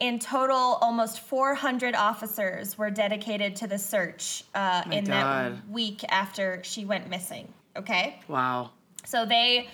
In 0.00 0.18
total, 0.18 0.78
almost 0.80 1.20
400 1.20 1.94
officers 1.94 2.78
were 2.78 2.90
dedicated 2.90 3.54
to 3.56 3.66
the 3.66 3.78
search 3.78 4.44
uh, 4.54 4.82
My 4.86 4.94
in 4.94 5.04
that 5.04 5.52
week 5.68 6.02
after 6.08 6.60
she 6.64 6.86
went 6.86 7.10
missing. 7.10 7.52
Okay? 7.76 8.18
Wow. 8.26 8.70
So 9.04 9.26
they, 9.26 9.68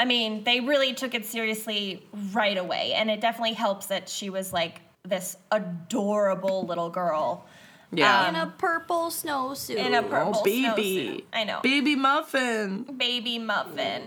I 0.00 0.04
mean, 0.06 0.42
they 0.42 0.58
really 0.58 0.92
took 0.92 1.14
it 1.14 1.24
seriously 1.24 2.04
right 2.32 2.58
away. 2.58 2.94
And 2.94 3.08
it 3.08 3.20
definitely 3.20 3.54
helps 3.54 3.86
that 3.86 4.08
she 4.08 4.28
was 4.28 4.52
like 4.52 4.80
this 5.04 5.36
adorable 5.52 6.66
little 6.66 6.90
girl 6.90 7.46
Yeah. 7.92 8.28
In 8.28 8.34
a 8.34 8.52
purple 8.58 9.06
snowsuit. 9.10 9.76
in 9.76 9.94
a 9.94 10.02
purple 10.02 10.32
oh, 10.36 10.42
baby. 10.42 11.22
snowsuit. 11.22 11.24
I 11.32 11.44
know. 11.44 11.60
Baby 11.62 11.94
muffin. 11.94 12.82
Baby 12.96 13.38
muffin. 13.38 14.02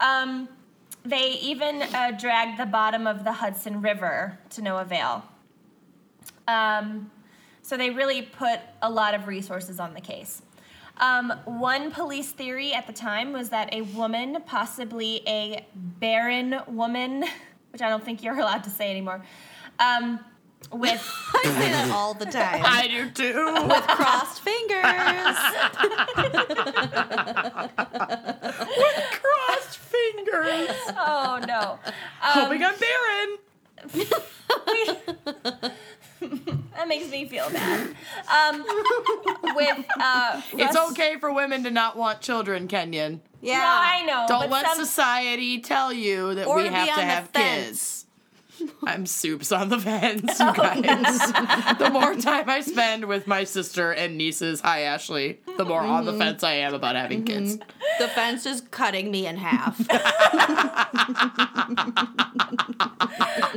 Um, 0.00 0.48
they 1.04 1.32
even 1.42 1.82
uh, 1.82 2.12
dragged 2.18 2.58
the 2.58 2.66
bottom 2.66 3.06
of 3.06 3.24
the 3.24 3.32
Hudson 3.32 3.82
River 3.82 4.38
to 4.50 4.62
no 4.62 4.78
avail. 4.78 5.24
Um, 6.46 7.10
so 7.62 7.76
they 7.76 7.90
really 7.90 8.22
put 8.22 8.60
a 8.82 8.90
lot 8.90 9.14
of 9.14 9.26
resources 9.26 9.80
on 9.80 9.94
the 9.94 10.00
case. 10.00 10.42
Um, 10.98 11.32
one 11.44 11.90
police 11.90 12.30
theory 12.30 12.72
at 12.72 12.86
the 12.86 12.92
time 12.92 13.32
was 13.32 13.48
that 13.48 13.72
a 13.72 13.82
woman, 13.82 14.38
possibly 14.46 15.22
a 15.26 15.66
barren 15.74 16.60
woman, 16.68 17.24
which 17.70 17.82
I 17.82 17.88
don't 17.88 18.04
think 18.04 18.22
you're 18.22 18.38
allowed 18.38 18.64
to 18.64 18.70
say 18.70 18.90
anymore, 18.90 19.24
um, 19.78 20.20
with 20.70 21.10
I 21.34 21.42
say 21.44 21.70
that 21.72 21.90
all 21.92 22.14
the 22.14 22.26
time. 22.26 22.62
I 22.64 22.86
do 22.88 23.10
too. 23.10 23.44
With 23.68 23.86
crossed 23.86 24.40
fingers. 24.40 24.82
With 28.76 29.20
crossed 29.20 29.78
fingers. 29.78 30.76
oh 30.96 31.40
no. 31.46 31.78
Hoping 32.20 32.62
I'm 32.64 32.74
barren. 32.78 33.38
That 36.76 36.88
makes 36.88 37.10
me 37.10 37.26
feel 37.28 37.50
bad. 37.50 37.88
Um, 38.32 38.64
with 39.56 39.84
uh, 40.00 40.40
It's 40.52 40.76
frus- 40.76 40.90
okay 40.92 41.16
for 41.18 41.32
women 41.32 41.64
to 41.64 41.70
not 41.70 41.96
want 41.96 42.20
children, 42.20 42.68
Kenyon. 42.68 43.20
Yeah. 43.40 43.58
No, 43.58 43.64
I 43.66 44.02
know. 44.06 44.24
Don't 44.28 44.50
let 44.50 44.66
some, 44.66 44.76
society 44.78 45.58
tell 45.60 45.92
you 45.92 46.34
that 46.36 46.46
Or 46.46 46.56
we 46.56 46.66
have 46.68 46.86
to 46.86 46.92
on 46.94 47.00
have 47.00 47.28
fence. 47.30 47.66
kids. 47.66 48.01
I'm 48.84 49.06
soups 49.06 49.52
on 49.52 49.68
the 49.68 49.78
fence, 49.78 50.38
you 50.40 50.52
guys. 50.54 50.82
the 51.78 51.90
more 51.92 52.14
time 52.16 52.48
I 52.48 52.60
spend 52.60 53.06
with 53.06 53.26
my 53.26 53.44
sister 53.44 53.92
and 53.92 54.16
nieces, 54.18 54.60
hi 54.60 54.82
Ashley, 54.82 55.40
the 55.56 55.64
more 55.64 55.80
on 55.80 56.04
Mm-hmm. 56.04 56.18
the 56.18 56.24
fence 56.24 56.42
I 56.42 56.54
am 56.54 56.74
about 56.74 56.96
having 56.96 57.24
kids. 57.24 57.58
The 57.98 58.08
fence 58.08 58.46
is 58.46 58.60
cutting 58.70 59.10
me 59.10 59.26
in 59.26 59.36
half. 59.36 59.78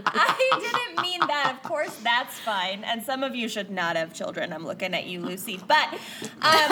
I 0.08 0.60
didn't 0.60 1.02
mean 1.02 1.20
that. 1.22 1.56
Of 1.56 1.64
course, 1.68 1.96
that's 2.04 2.38
fine. 2.40 2.84
And 2.84 3.02
some 3.04 3.24
of 3.24 3.36
you 3.36 3.48
should 3.50 3.70
not 3.72 3.96
have 3.96 4.14
children. 4.14 4.52
I'm 4.54 4.66
looking 4.66 4.94
at 4.94 5.06
you, 5.06 5.22
Lucy. 5.22 5.60
But 5.68 5.94
um, 6.42 6.72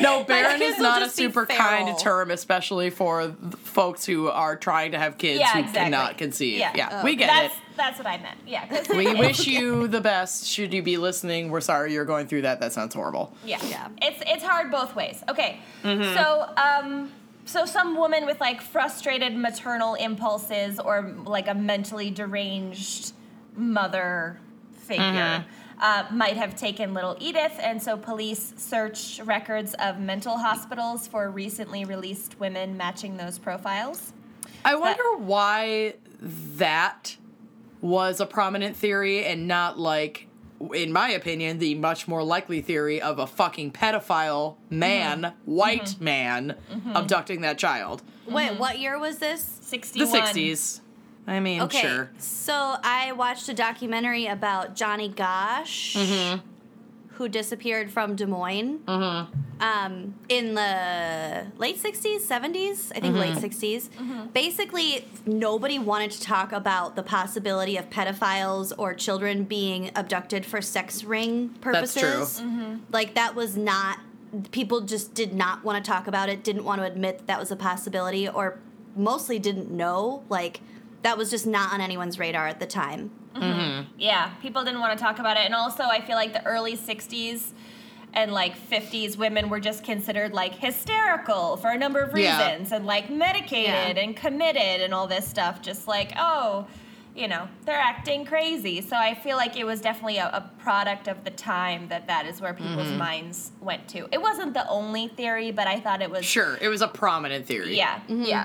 No, 0.00 0.24
barren 0.24 0.60
is 0.62 0.78
not 0.78 1.02
a 1.02 1.08
super 1.08 1.46
kind 1.46 1.98
term, 1.98 2.30
especially 2.30 2.90
for 2.90 3.34
folks 3.62 4.04
who 4.04 4.28
are 4.28 4.56
trying 4.56 4.92
to 4.92 4.98
have 4.98 5.18
kids 5.18 5.40
Yeah, 5.40 5.52
who 5.52 5.58
exactly. 5.60 5.80
cannot 5.82 6.18
conceive. 6.18 6.58
Yeah. 6.58 6.72
Yeah, 6.74 7.04
we 7.04 7.16
get 7.16 7.28
that's 7.28 7.54
it. 7.54 7.60
that's 7.76 7.98
what 7.98 8.06
I 8.06 8.18
meant. 8.18 8.38
Yeah. 8.46 8.82
We 8.94 9.14
wish 9.14 9.46
you 9.46 9.88
the 9.88 10.00
best. 10.00 10.46
Should 10.46 10.72
you 10.74 10.82
be 10.82 10.96
listening, 10.98 11.50
we're 11.50 11.60
sorry 11.60 11.92
you're 11.92 12.04
going 12.04 12.26
through 12.26 12.42
that. 12.42 12.60
That 12.60 12.72
sounds 12.72 12.94
horrible. 12.94 13.34
Yeah. 13.44 13.58
Yeah. 13.68 13.88
It's 14.00 14.22
it's 14.26 14.44
hard 14.44 14.70
both 14.70 14.94
ways. 14.94 15.22
Okay. 15.28 15.60
Mm-hmm. 15.82 16.14
So 16.14 16.52
um 16.56 17.12
so 17.44 17.64
some 17.66 17.96
woman 17.96 18.24
with 18.26 18.40
like 18.40 18.60
frustrated 18.60 19.36
maternal 19.36 19.94
impulses 19.94 20.78
or 20.78 21.02
like 21.24 21.48
a 21.48 21.54
mentally 21.54 22.10
deranged 22.10 23.12
mother 23.56 24.38
figure 24.74 25.02
Mm-hmm. 25.04 25.48
Uh, 25.80 26.04
might 26.10 26.36
have 26.36 26.56
taken 26.56 26.94
little 26.94 27.16
Edith, 27.20 27.58
and 27.60 27.82
so 27.82 27.96
police 27.96 28.52
searched 28.56 29.22
records 29.22 29.74
of 29.74 29.98
mental 29.98 30.38
hospitals 30.38 31.06
for 31.06 31.30
recently 31.30 31.84
released 31.84 32.38
women 32.40 32.76
matching 32.76 33.16
those 33.16 33.38
profiles. 33.38 34.12
I 34.64 34.76
wonder 34.76 35.16
why 35.16 35.94
that 36.20 37.16
was 37.80 38.20
a 38.20 38.26
prominent 38.26 38.76
theory 38.76 39.24
and 39.24 39.48
not 39.48 39.78
like 39.78 40.28
in 40.74 40.92
my 40.92 41.10
opinion 41.10 41.58
the 41.58 41.74
much 41.74 42.06
more 42.06 42.22
likely 42.22 42.60
theory 42.60 43.02
of 43.02 43.18
a 43.18 43.26
fucking 43.26 43.72
pedophile 43.72 44.56
man, 44.70 45.22
mm-hmm. 45.22 45.50
white 45.50 45.86
mm-hmm. 45.86 46.04
man 46.04 46.56
mm-hmm. 46.70 46.96
abducting 46.96 47.40
that 47.40 47.58
child. 47.58 48.02
Wait, 48.26 48.58
what 48.58 48.78
year 48.78 48.98
was 48.98 49.18
this? 49.18 49.44
The 49.44 49.78
60s. 49.78 50.80
I 51.26 51.40
mean, 51.40 51.62
Okay, 51.62 51.80
sure. 51.80 52.10
so 52.18 52.76
I 52.82 53.12
watched 53.12 53.48
a 53.48 53.54
documentary 53.54 54.26
about 54.26 54.74
Johnny 54.74 55.08
Gosch, 55.08 55.94
mm-hmm. 55.96 56.40
who 57.10 57.28
disappeared 57.28 57.92
from 57.92 58.16
Des 58.16 58.26
Moines 58.26 58.80
mm-hmm. 58.80 59.62
um, 59.62 60.14
in 60.28 60.54
the 60.54 61.46
late 61.58 61.80
60s, 61.80 62.22
70s, 62.22 62.90
I 62.96 63.00
think 63.00 63.14
late 63.16 63.34
mm-hmm. 63.34 63.44
60s. 63.44 64.32
Basically, 64.32 65.06
nobody 65.24 65.78
wanted 65.78 66.10
to 66.10 66.20
talk 66.20 66.50
about 66.50 66.96
the 66.96 67.04
possibility 67.04 67.76
of 67.76 67.88
pedophiles 67.88 68.72
or 68.76 68.92
children 68.92 69.44
being 69.44 69.92
abducted 69.94 70.44
for 70.44 70.60
sex 70.60 71.04
ring 71.04 71.50
purposes. 71.60 71.94
That's 71.94 72.14
purposes. 72.14 72.40
true. 72.40 72.80
Like, 72.90 73.14
that 73.14 73.36
was 73.36 73.56
not, 73.56 74.00
people 74.50 74.80
just 74.80 75.14
did 75.14 75.34
not 75.34 75.62
want 75.62 75.84
to 75.84 75.88
talk 75.88 76.08
about 76.08 76.28
it, 76.28 76.42
didn't 76.42 76.64
want 76.64 76.80
to 76.80 76.86
admit 76.86 77.18
that, 77.18 77.26
that 77.28 77.38
was 77.38 77.52
a 77.52 77.56
possibility, 77.56 78.28
or 78.28 78.58
mostly 78.96 79.38
didn't 79.38 79.70
know. 79.70 80.24
Like, 80.28 80.60
that 81.02 81.18
was 81.18 81.30
just 81.30 81.46
not 81.46 81.72
on 81.72 81.80
anyone's 81.80 82.18
radar 82.18 82.46
at 82.48 82.60
the 82.60 82.66
time. 82.66 83.10
Mm-hmm. 83.34 83.42
Mm-hmm. 83.44 83.88
Yeah, 83.98 84.30
people 84.40 84.64
didn't 84.64 84.80
want 84.80 84.96
to 84.98 85.02
talk 85.04 85.18
about 85.18 85.36
it. 85.36 85.44
And 85.46 85.54
also, 85.54 85.84
I 85.84 86.00
feel 86.00 86.16
like 86.16 86.32
the 86.32 86.44
early 86.44 86.76
60s 86.76 87.50
and 88.14 88.30
like 88.32 88.54
50s 88.70 89.16
women 89.16 89.48
were 89.48 89.58
just 89.60 89.84
considered 89.84 90.32
like 90.34 90.54
hysterical 90.54 91.56
for 91.56 91.70
a 91.70 91.78
number 91.78 92.00
of 92.00 92.16
Yeah. 92.16 92.36
reasons 92.52 92.70
and 92.72 92.84
like 92.86 93.08
medicated 93.10 93.96
Yeah. 93.96 94.02
and 94.02 94.14
committed 94.16 94.80
and 94.82 94.92
all 94.92 95.06
this 95.06 95.26
stuff. 95.26 95.62
Just 95.62 95.88
like, 95.88 96.12
oh, 96.18 96.66
you 97.14 97.26
know, 97.28 97.48
they're 97.64 97.78
acting 97.78 98.24
crazy. 98.24 98.80
So 98.82 98.96
I 98.96 99.14
feel 99.14 99.36
like 99.36 99.56
it 99.56 99.64
was 99.64 99.80
definitely 99.80 100.18
a, 100.18 100.26
a 100.26 100.50
product 100.62 101.08
of 101.08 101.24
the 101.24 101.30
time 101.30 101.88
that 101.88 102.06
that 102.06 102.26
is 102.26 102.40
where 102.40 102.52
people's 102.54 102.86
Mm-hmm. 102.88 102.98
minds 102.98 103.52
went 103.60 103.88
to. 103.88 104.08
It 104.12 104.20
wasn't 104.20 104.54
the 104.54 104.68
only 104.68 105.08
theory, 105.08 105.50
but 105.50 105.66
I 105.66 105.80
thought 105.80 106.00
it 106.02 106.10
was. 106.10 106.24
Sure, 106.24 106.58
it 106.60 106.68
was 106.68 106.80
a 106.82 106.88
prominent 106.88 107.46
theory. 107.46 107.76
Yeah, 107.76 107.96
mm-hmm. 108.00 108.22
yeah. 108.22 108.44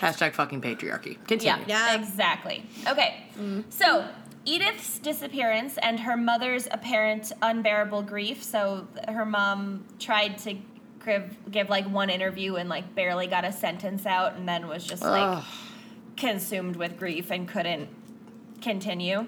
Hashtag 0.00 0.32
fucking 0.34 0.60
patriarchy. 0.60 1.16
Continue. 1.26 1.64
Yeah, 1.66 1.94
Yeah. 1.94 1.94
exactly. 2.00 2.64
Okay, 2.86 3.24
so 3.68 4.06
Edith's 4.44 4.98
disappearance 4.98 5.76
and 5.78 5.98
her 6.00 6.16
mother's 6.16 6.68
apparent 6.70 7.32
unbearable 7.42 8.02
grief. 8.02 8.42
So 8.42 8.86
her 9.08 9.24
mom 9.24 9.84
tried 9.98 10.38
to 10.38 10.54
give, 11.04 11.36
give 11.50 11.68
like 11.68 11.86
one 11.88 12.10
interview 12.10 12.54
and 12.56 12.68
like 12.68 12.94
barely 12.94 13.26
got 13.26 13.44
a 13.44 13.52
sentence 13.52 14.06
out, 14.06 14.36
and 14.36 14.48
then 14.48 14.68
was 14.68 14.84
just 14.84 15.02
like 15.02 15.38
Ugh. 15.38 15.44
consumed 16.16 16.76
with 16.76 16.98
grief 16.98 17.30
and 17.30 17.48
couldn't 17.48 17.88
continue. 18.62 19.26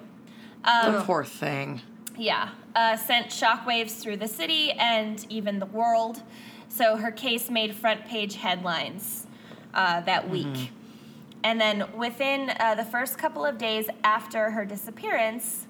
the 0.64 1.02
poor 1.04 1.24
thing. 1.24 1.80
Yeah, 2.16 2.50
uh, 2.76 2.96
sent 2.96 3.28
shockwaves 3.28 4.00
through 4.00 4.18
the 4.18 4.28
city 4.28 4.72
and 4.72 5.24
even 5.30 5.58
the 5.58 5.66
world. 5.66 6.22
So 6.68 6.96
her 6.96 7.10
case 7.10 7.50
made 7.50 7.74
front 7.74 8.04
page 8.06 8.36
headlines 8.36 9.19
uh, 9.74 10.00
that 10.02 10.28
week. 10.28 10.72
And 11.42 11.60
then 11.60 11.84
within 11.96 12.52
uh, 12.60 12.74
the 12.74 12.84
first 12.84 13.18
couple 13.18 13.44
of 13.44 13.56
days 13.56 13.88
after 14.04 14.50
her 14.50 14.64
disappearance, 14.64 15.66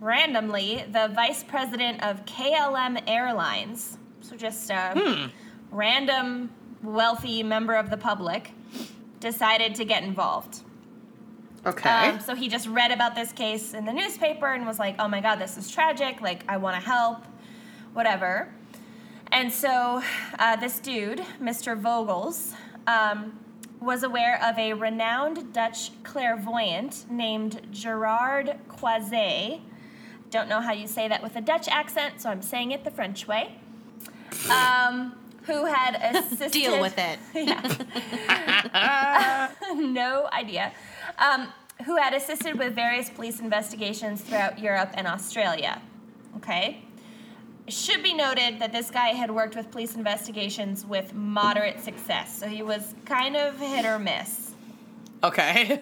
randomly, 0.00 0.84
the 0.90 1.08
vice 1.14 1.42
president 1.42 2.02
of 2.02 2.24
KLM 2.24 3.02
Airlines, 3.06 3.98
so 4.20 4.36
just 4.36 4.70
a 4.70 5.30
random 5.70 6.50
wealthy 6.82 7.42
member 7.42 7.74
of 7.74 7.90
the 7.90 7.96
public, 7.96 8.52
decided 9.20 9.74
to 9.74 9.84
get 9.84 10.02
involved. 10.02 10.60
Okay. 11.66 11.88
Um, 11.88 12.20
so 12.20 12.34
he 12.34 12.48
just 12.48 12.66
read 12.68 12.90
about 12.90 13.14
this 13.14 13.32
case 13.32 13.72
in 13.72 13.86
the 13.86 13.92
newspaper 13.92 14.46
and 14.46 14.66
was 14.66 14.78
like, 14.78 14.96
oh 14.98 15.08
my 15.08 15.20
God, 15.20 15.36
this 15.36 15.56
is 15.56 15.70
tragic. 15.70 16.20
Like, 16.20 16.44
I 16.46 16.58
want 16.58 16.76
to 16.76 16.86
help, 16.86 17.24
whatever. 17.94 18.52
And 19.32 19.50
so 19.50 20.02
uh, 20.38 20.56
this 20.56 20.78
dude, 20.78 21.20
Mr. 21.40 21.80
Vogels, 21.80 22.54
um, 22.86 23.38
was 23.80 24.02
aware 24.02 24.42
of 24.42 24.58
a 24.58 24.72
renowned 24.72 25.52
Dutch 25.52 25.90
clairvoyant 26.02 27.10
named 27.10 27.66
Gerard 27.70 28.58
Croiset. 28.68 29.60
Don't 30.30 30.48
know 30.48 30.60
how 30.60 30.72
you 30.72 30.86
say 30.86 31.08
that 31.08 31.22
with 31.22 31.36
a 31.36 31.40
Dutch 31.40 31.68
accent, 31.68 32.20
so 32.20 32.30
I'm 32.30 32.42
saying 32.42 32.72
it 32.72 32.84
the 32.84 32.90
French 32.90 33.28
way. 33.28 33.56
Um, 34.50 35.16
who 35.44 35.66
had 35.66 35.94
assisted. 36.16 36.52
Deal 36.52 36.80
with 36.80 36.98
it. 36.98 37.18
no 39.76 40.28
idea. 40.32 40.72
Um, 41.18 41.48
who 41.84 41.96
had 41.96 42.14
assisted 42.14 42.58
with 42.58 42.74
various 42.74 43.10
police 43.10 43.40
investigations 43.40 44.22
throughout 44.22 44.58
Europe 44.58 44.90
and 44.94 45.06
Australia. 45.06 45.82
Okay? 46.36 46.82
It 47.66 47.72
should 47.72 48.02
be 48.02 48.12
noted 48.12 48.58
that 48.60 48.72
this 48.72 48.90
guy 48.90 49.08
had 49.08 49.30
worked 49.30 49.56
with 49.56 49.70
police 49.70 49.94
investigations 49.96 50.84
with 50.84 51.14
moderate 51.14 51.80
success, 51.80 52.38
so 52.38 52.46
he 52.46 52.62
was 52.62 52.94
kind 53.06 53.36
of 53.36 53.58
hit 53.58 53.84
or 53.86 53.98
miss. 53.98 54.52
okay. 55.22 55.80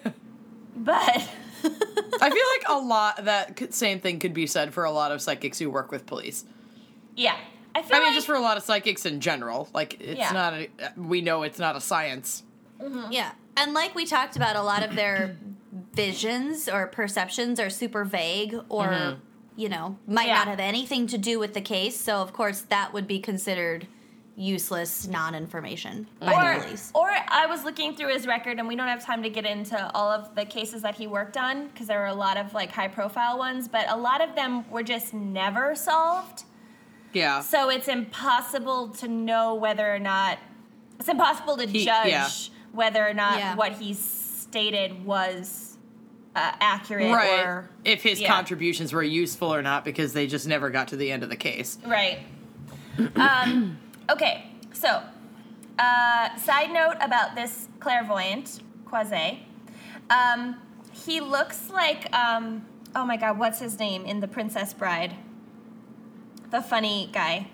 But 0.75 1.29
I 1.63 2.29
feel 2.29 2.45
like 2.57 2.63
a 2.69 2.79
lot 2.85 3.25
that 3.25 3.55
could- 3.55 3.73
same 3.73 3.99
thing 3.99 4.19
could 4.19 4.33
be 4.33 4.47
said 4.47 4.73
for 4.73 4.85
a 4.85 4.91
lot 4.91 5.11
of 5.11 5.21
psychics 5.21 5.59
who 5.59 5.69
work 5.69 5.91
with 5.91 6.05
police. 6.05 6.45
yeah, 7.15 7.35
I 7.75 7.81
feel 7.81 7.95
I 7.97 7.99
mean, 7.99 8.07
like 8.09 8.15
just 8.15 8.27
for 8.27 8.35
a 8.35 8.39
lot 8.41 8.57
of 8.57 8.63
psychics 8.63 9.05
in 9.05 9.19
general. 9.19 9.67
Like, 9.73 9.99
it's 9.99 10.17
Yeah. 10.19 10.31
not 10.31 10.53
a. 10.53 10.69
We 10.97 11.21
know 11.21 11.43
it's 11.43 11.59
not 11.59 11.75
a 11.75 11.81
science. 11.81 12.43
Mm-hmm. 12.81 13.11
Yeah. 13.11 13.31
And 13.57 13.73
like 13.73 13.93
we 13.95 14.05
talked 14.05 14.35
about, 14.35 14.55
a 14.55 14.61
lot 14.63 14.83
of 14.83 14.95
their 14.95 15.37
visions 15.93 16.67
or 16.69 16.87
perceptions 16.87 17.59
are 17.59 17.69
super 17.69 18.03
vague 18.05 18.55
or, 18.69 18.87
mm-hmm. 18.87 19.19
You 19.55 19.69
know, 19.69 19.97
might 20.07 20.27
Yeah. 20.27 20.35
not 20.39 20.47
have 20.47 20.59
anything 20.59 21.07
to 21.07 21.17
do 21.17 21.39
with 21.39 21.53
the 21.53 21.61
case. 21.61 21.99
So, 21.99 22.21
of 22.21 22.33
course, 22.33 22.61
that 22.69 22.93
would 22.93 23.07
be 23.07 23.19
considered 23.19 23.87
useless 24.35 25.05
non 25.07 25.35
information 25.35 26.07
by 26.19 26.33
or, 26.33 26.55
the 26.59 26.63
police. 26.65 26.91
or 26.95 27.07
I 27.27 27.45
was 27.45 27.63
looking 27.63 27.95
through 27.95 28.13
his 28.13 28.25
record, 28.25 28.57
and 28.57 28.67
we 28.67 28.75
don't 28.75 28.87
have 28.87 29.05
time 29.05 29.21
to 29.23 29.29
get 29.29 29.45
into 29.45 29.91
all 29.93 30.09
of 30.11 30.33
the 30.35 30.43
cases 30.45 30.81
that 30.81 30.95
he 30.95 31.05
worked 31.05 31.37
on 31.37 31.67
because 31.67 31.85
there 31.85 31.99
were 31.99 32.07
a 32.07 32.15
lot 32.15 32.37
of 32.37 32.51
like 32.53 32.71
high 32.71 32.87
profile 32.87 33.37
ones, 33.37 33.67
but 33.67 33.85
a 33.89 33.95
lot 33.95 34.21
of 34.27 34.33
them 34.35 34.67
were 34.71 34.81
just 34.83 35.13
never 35.13 35.75
solved. 35.75 36.45
Yeah. 37.13 37.41
So 37.41 37.69
it's 37.69 37.87
impossible 37.87 38.89
to 38.95 39.07
know 39.07 39.53
whether 39.53 39.93
or 39.93 39.99
not 39.99 40.39
it's 40.99 41.09
impossible 41.09 41.57
to 41.57 41.67
He- 41.67 41.85
judge 41.85 42.07
yeah. 42.09 42.27
whether 42.71 43.07
or 43.07 43.13
not 43.13 43.37
Yeah. 43.37 43.53
what 43.55 43.73
he 43.73 43.93
stated 43.93 45.05
was 45.05 45.72
uh, 46.35 46.51
accurate 46.59 47.11
Right. 47.11 47.45
or 47.45 47.69
if 47.85 48.01
his 48.03 48.19
yeah. 48.19 48.27
contributions 48.33 48.93
were 48.93 49.03
useful 49.03 49.53
or 49.53 49.61
not, 49.61 49.85
because 49.85 50.13
they 50.13 50.27
just 50.27 50.47
never 50.47 50.69
got 50.69 50.87
to 50.89 50.95
the 50.95 51.11
end 51.11 51.23
of 51.23 51.29
the 51.29 51.35
case. 51.35 51.77
Right. 51.85 52.19
um, 53.15 53.77
okay, 54.09 54.51
so, 54.73 55.01
uh, 55.79 56.35
side 56.37 56.71
note 56.71 56.95
about 57.01 57.35
this 57.35 57.67
clairvoyant, 57.79 58.61
Croiset. 58.85 59.37
Um, 60.09 60.57
he 60.91 61.21
looks 61.21 61.69
like, 61.69 62.13
um, 62.15 62.65
oh 62.95 63.05
my 63.05 63.17
god, 63.17 63.37
what's 63.39 63.59
his 63.59 63.79
name 63.79 64.05
in 64.05 64.19
The 64.19 64.27
Princess 64.27 64.73
Bride? 64.73 65.15
The 66.51 66.61
funny 66.61 67.09
guy. 67.11 67.47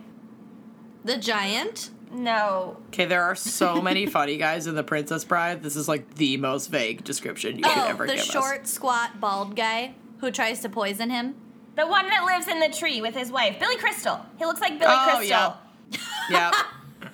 The 1.06 1.18
giant. 1.18 1.90
No. 2.12 2.78
Okay, 2.88 3.06
there 3.06 3.24
are 3.24 3.36
so 3.36 3.82
many 3.82 4.06
funny 4.06 4.38
guys 4.38 4.68
in 4.68 4.76
The 4.76 4.84
Princess 4.84 5.24
Bride. 5.26 5.62
This 5.64 5.76
is 5.76 5.88
like 5.88 6.16
the 6.16 6.38
most 6.38 6.68
vague 6.68 7.04
description 7.04 7.58
you 7.58 7.64
could 7.64 7.78
Oh, 7.78 7.88
ever 7.88 8.08
the 8.08 8.16
give 8.16 8.24
short, 8.24 8.68
squat, 8.68 9.20
bald 9.20 9.56
guy 9.56 9.94
who 10.20 10.32
tries 10.32 10.60
to 10.62 10.70
poison 10.70 11.10
him. 11.10 11.36
The 11.76 11.88
one 11.88 12.08
that 12.10 12.26
lives 12.26 12.48
in 12.48 12.60
the 12.60 12.70
tree 12.70 13.00
with 13.02 13.16
his 13.16 13.32
wife, 13.32 13.58
Billy 13.60 13.78
Crystal. 13.78 14.20
He 14.38 14.46
looks 14.46 14.60
like 14.60 14.80
Billy 14.80 14.92
Oh, 14.94 15.16
Crystal. 15.18 15.28
yeah. 15.28 15.48
us. 15.48 15.56
Yeah. 16.30 16.52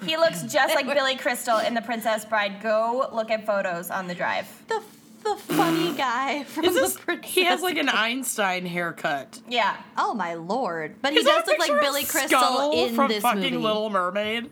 He 0.05 0.17
looks 0.17 0.41
just 0.43 0.75
like 0.75 0.87
Billy 0.93 1.15
Crystal 1.15 1.59
in 1.59 1.73
The 1.73 1.81
Princess 1.81 2.25
Bride. 2.25 2.61
Go 2.61 3.09
look 3.13 3.29
at 3.31 3.45
photos 3.45 3.89
on 3.89 4.07
the 4.07 4.15
drive. 4.15 4.47
The 4.67 4.81
the 5.23 5.35
funny 5.37 5.91
guy 5.95 6.43
from 6.43 6.65
Is 6.65 6.73
this- 6.75 6.93
the 6.95 6.99
princess. 7.01 7.31
he 7.33 7.45
has 7.45 7.61
like 7.63 7.77
an 7.77 7.89
Einstein 7.89 8.65
haircut. 8.65 9.41
Yeah. 9.49 9.75
Oh 9.97 10.13
my 10.13 10.35
lord! 10.35 10.97
But 11.01 11.13
he 11.13 11.19
Is 11.19 11.25
does 11.25 11.47
look 11.47 11.57
like 11.57 11.67
picture 11.69 11.75
of 11.77 11.81
Billy 11.81 12.03
Crystal 12.03 12.39
Scuttle 12.39 12.71
in 12.73 12.93
from 12.93 13.07
this 13.07 13.23
fucking 13.23 13.41
movie. 13.41 13.57
Little 13.57 13.89
Mermaid. 13.89 14.49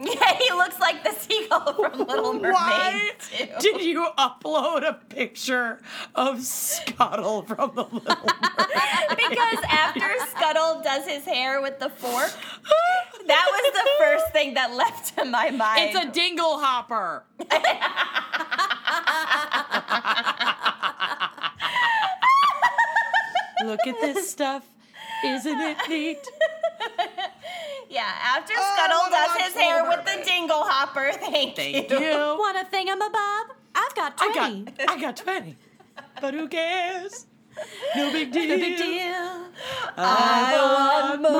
Yeah, 0.10 0.34
he 0.38 0.50
looks 0.54 0.80
like 0.80 1.04
the 1.04 1.12
seagull 1.12 1.74
from 1.74 2.06
Little 2.06 2.32
Mermaid. 2.32 2.52
Why 2.54 3.10
too. 3.18 3.46
did 3.60 3.82
you 3.82 4.08
upload 4.16 4.88
a 4.88 4.94
picture 4.94 5.82
of 6.14 6.40
Scuttle 6.42 7.42
from 7.42 7.72
the 7.74 7.82
Little 7.82 8.02
Mermaid? 8.08 9.08
because 9.28 9.58
after 9.68 10.08
Scuttle 10.30 10.80
does 10.82 11.06
his 11.06 11.24
hair 11.26 11.60
with 11.60 11.78
the 11.80 11.90
fork, 11.90 12.32
that 13.26 13.46
was 13.52 13.72
the 13.74 13.90
first 13.98 14.32
thing 14.32 14.54
that 14.54 14.72
left 14.74 15.18
to 15.18 15.26
my 15.26 15.50
mind. 15.50 15.90
It's 15.94 16.02
a 16.02 16.10
dingle 16.10 16.58
hopper. 16.58 17.24
Look 23.66 23.86
at 23.86 24.00
this 24.00 24.30
stuff. 24.30 24.66
Isn't 25.22 25.60
it 25.60 25.76
neat? 25.90 26.26
Yeah. 27.90 28.10
After 28.22 28.54
Oh, 28.56 28.74
Scuttle 28.74 29.10
does 29.10 29.36
his 29.46 29.54
hair 29.60 29.84
with 29.84 30.04
the 30.06 30.22
dingle 30.24 30.62
hopper. 30.64 31.10
Thank, 31.12 31.56
Thank 31.56 31.90
you. 31.90 31.98
you. 31.98 32.16
Want 32.38 32.56
a 32.56 32.64
thingamabob? 32.74 33.54
I've 33.74 33.94
got 33.94 34.14
I 34.18 34.32
twenty. 34.32 34.62
got 34.72 34.90
I 34.90 34.96
got 35.00 35.16
20. 35.16 35.56
But 36.20 36.34
who 36.34 36.48
cares? 36.48 37.26
No 37.96 38.10
big 38.12 38.32
deal. 38.32 38.48
No 38.48 38.56
big 38.56 38.76
deal. 38.78 39.46
I 39.96 40.52
want 41.10 41.22
more. 41.22 41.30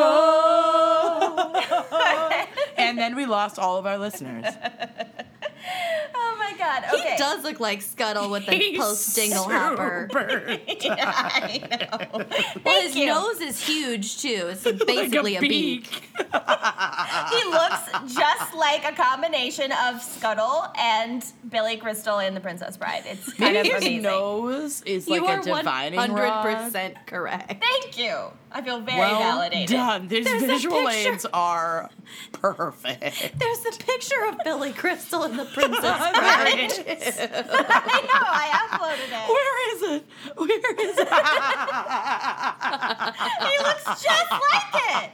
and 2.76 2.98
then 2.98 3.14
we 3.16 3.26
lost 3.26 3.58
all 3.58 3.76
of 3.78 3.86
our 3.86 3.98
listeners. 3.98 4.44
Oh 6.14 6.36
my 6.38 6.56
god. 6.58 6.84
He 6.90 7.16
does 7.16 7.44
look 7.44 7.60
like 7.60 7.82
Scuttle 7.82 8.30
with 8.30 8.46
the 8.46 8.76
post 8.78 9.14
dingle 9.14 9.44
hopper. 9.44 10.08
Yeah, 10.80 11.12
I 11.12 11.58
know. 11.90 12.08
Well, 12.18 12.26
Thank 12.64 12.86
his 12.86 12.96
you. 12.96 13.06
nose 13.06 13.40
is 13.40 13.64
huge 13.64 14.20
too. 14.22 14.48
It's 14.50 14.64
like 14.64 14.86
basically 14.86 15.36
a, 15.36 15.40
beak. 15.40 15.86
He 15.86 17.44
looks 17.50 18.14
just 18.14 18.54
like 18.54 18.84
a 18.84 18.92
combination 18.94 19.72
of 19.86 20.02
Scuttle 20.02 20.66
and 20.78 21.24
Billy 21.48 21.76
Crystal 21.76 22.18
in 22.18 22.34
The 22.34 22.40
Princess 22.40 22.76
Bride. 22.76 23.02
It's 23.06 23.32
kind 23.34 23.56
of 23.56 23.62
Maybe 23.64 23.68
his 23.74 23.82
amazing. 23.84 24.02
nose 24.02 24.82
is 24.82 25.08
like 25.08 25.20
you 25.20 25.26
a 25.26 25.30
are 25.30 25.42
one 25.42 25.64
divining 25.64 25.98
hundred 25.98 26.22
rod. 26.22 26.64
percent 26.64 26.96
correct. 27.06 27.62
Thank 27.62 27.98
you. 27.98 28.16
I 28.52 28.62
feel 28.62 28.80
very 28.80 28.98
Well 28.98 29.20
validated. 29.20 29.68
done. 29.68 30.08
These 30.08 30.24
There's 30.24 30.42
visual 30.42 30.88
aids 30.88 31.24
are 31.32 31.88
perfect. 32.32 33.38
There's 33.38 33.64
a 33.66 33.70
picture 33.78 34.24
of 34.28 34.38
Billy 34.44 34.72
Crystal 34.72 35.22
in 35.24 35.36
the 35.36 35.44
Princess 35.44 35.80
Bride. 35.80 36.12
I 36.18 38.00
know. 38.02 38.26
I 38.26 38.50
uploaded 38.66 39.12
it. 39.12 39.28
Where 39.30 39.74
is 39.74 39.82
it? 39.82 40.04
Where 40.36 40.74
is 40.90 40.98
it? 40.98 41.08
He 43.40 43.56
looks 43.64 43.84
just 44.02 44.30
like 44.30 44.74
it. 44.90 45.10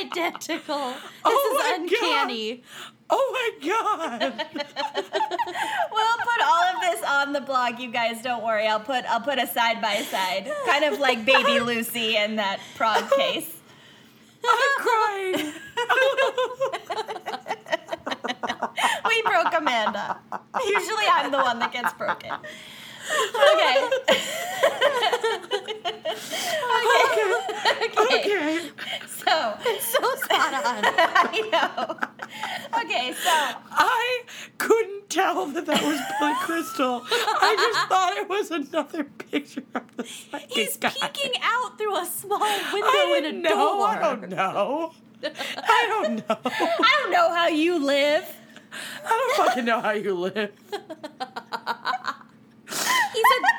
Identical. 0.00 0.90
This 0.90 0.98
Oh 1.24 1.74
is 1.74 1.80
uncanny. 1.80 2.62
Oh 3.14 3.28
my 3.60 3.68
god! 3.68 4.46
We'll 5.92 6.16
put 6.18 6.42
all 6.44 6.62
of 6.74 6.80
this 6.80 7.02
on 7.06 7.32
the 7.32 7.40
blog, 7.42 7.78
you 7.78 7.90
guys. 7.90 8.22
Don't 8.22 8.42
worry. 8.42 8.66
I'll 8.66 8.80
put 8.80 9.04
I'll 9.04 9.20
put 9.20 9.38
a 9.38 9.46
side 9.46 9.82
by 9.82 9.96
side, 9.96 10.50
kind 10.66 10.84
of 10.84 10.98
like 10.98 11.24
Baby 11.26 11.60
Lucy 11.70 12.16
in 12.16 12.36
that 12.36 12.58
prod 12.74 13.10
case. 13.10 13.50
I'm 14.44 14.84
crying. 14.84 15.52
We 19.06 19.22
broke 19.22 19.52
Amanda. 19.58 20.18
Usually, 20.66 21.04
I'm 21.10 21.30
the 21.30 21.38
one 21.38 21.58
that 21.58 21.70
gets 21.72 21.92
broken. 21.94 22.32
Okay. 23.02 23.88
okay. 26.02 27.24
okay. 27.98 28.24
Okay. 28.28 28.70
So 29.06 29.54
So 29.80 30.14
spot 30.16 30.54
on. 30.54 30.82
I 30.84 31.48
know. 31.52 31.98
Okay, 32.80 33.12
so 33.12 33.30
I 33.70 34.22
couldn't 34.58 35.08
tell 35.10 35.46
that 35.46 35.66
that 35.66 35.82
was 35.82 36.00
Billy 36.18 36.34
Crystal. 36.40 37.02
I 37.10 37.54
just 37.56 37.88
thought 37.88 38.16
it 38.16 38.28
was 38.28 38.50
another 38.50 39.04
picture 39.04 39.62
of 39.74 39.96
the 39.96 40.04
psychic 40.04 40.50
He's 40.50 40.76
guy. 40.76 40.90
peeking 40.90 41.32
out 41.42 41.78
through 41.78 41.96
a 41.96 42.06
small 42.06 42.40
window 42.72 43.14
in 43.14 43.24
a 43.26 43.32
know. 43.32 43.48
door. 43.50 43.86
I 43.88 43.98
don't 44.00 44.28
know. 44.30 44.92
I 45.24 45.86
don't 45.88 46.16
know. 46.28 46.36
I 46.44 46.98
don't 47.02 47.12
know 47.12 47.34
how 47.34 47.48
you 47.48 47.84
live. 47.84 48.24
I 49.04 49.08
don't 49.36 49.46
fucking 49.46 49.64
know 49.66 49.80
how 49.80 49.90
you 49.92 50.14
live. 50.14 50.50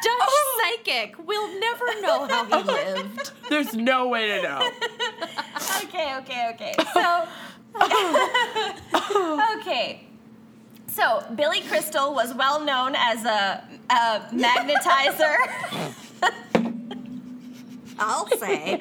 Dutch 0.04 0.14
oh. 0.22 0.62
psychic. 0.62 1.16
We'll 1.26 1.60
never 1.60 2.02
know 2.02 2.28
how 2.28 2.46
he 2.46 2.64
lived. 2.64 3.32
There's 3.50 3.74
no 3.74 4.08
way 4.10 4.28
to 4.28 4.42
know. 4.42 4.70
Okay, 5.84 6.18
okay, 6.18 6.52
okay. 6.54 6.74
So, 6.94 7.28
okay. 9.60 10.04
So, 10.88 11.24
Billy 11.36 11.62
Crystal 11.62 12.14
was 12.14 12.34
well 12.34 12.60
known 12.64 12.96
as 12.96 13.26
a, 13.26 13.64
a 13.90 14.22
magnetizer, 14.32 15.38
I'll 18.00 18.28
say. 18.28 18.80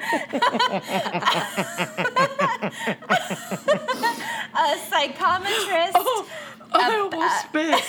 a 4.53 4.77
psychometrist, 4.89 5.93
Oh, 5.95 6.27
I 6.73 6.95
almost 6.99 7.15
uh, 7.15 7.39
spit. 7.47 7.83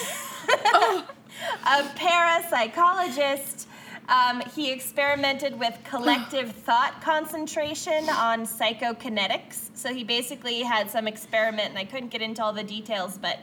A 1.67 1.83
parapsychologist. 1.97 3.67
Um, 4.09 4.43
he 4.55 4.71
experimented 4.71 5.59
with 5.59 5.79
collective 5.85 6.53
thought 6.67 7.01
concentration 7.03 8.09
on 8.11 8.47
psychokinetics. 8.47 9.71
So 9.75 9.93
he 9.93 10.05
basically 10.05 10.63
had 10.63 10.91
some 10.91 11.09
experiment, 11.09 11.71
and 11.71 11.79
I 11.79 11.85
couldn't 11.85 12.09
get 12.09 12.23
into 12.23 12.43
all 12.43 12.53
the 12.53 12.65
details, 12.65 13.19
but 13.19 13.39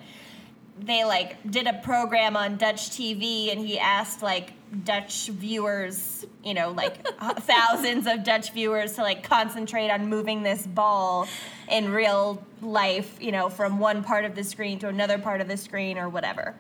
they 0.80 1.03
like 1.03 1.38
did 1.49 1.68
a 1.68 1.73
program 1.84 2.36
on 2.36 2.57
Dutch 2.57 2.90
TV, 2.91 3.52
and 3.52 3.60
he 3.60 3.80
asked 3.80 4.22
like 4.22 4.53
Dutch 4.84 5.28
viewers, 5.28 6.26
you 6.44 6.53
know, 6.53 6.72
like 6.72 7.06
thousands 7.40 8.07
of 8.07 8.23
Dutch 8.23 8.52
viewers 8.52 8.94
to 8.94 9.02
like 9.02 9.23
concentrate 9.23 9.90
on 9.90 10.07
moving 10.07 10.44
this 10.44 10.65
ball 10.65 11.28
in 11.69 11.91
real 11.91 12.44
life, 12.61 13.18
you 13.22 13.32
know, 13.32 13.49
from 13.49 13.80
one 13.80 14.03
part 14.03 14.26
of 14.26 14.36
the 14.36 14.44
screen 14.44 14.80
to 14.80 14.88
another 14.88 15.18
part 15.18 15.41
of 15.41 15.48
the 15.48 15.57
screen 15.57 15.98
or 15.98 16.07
whatever. 16.07 16.56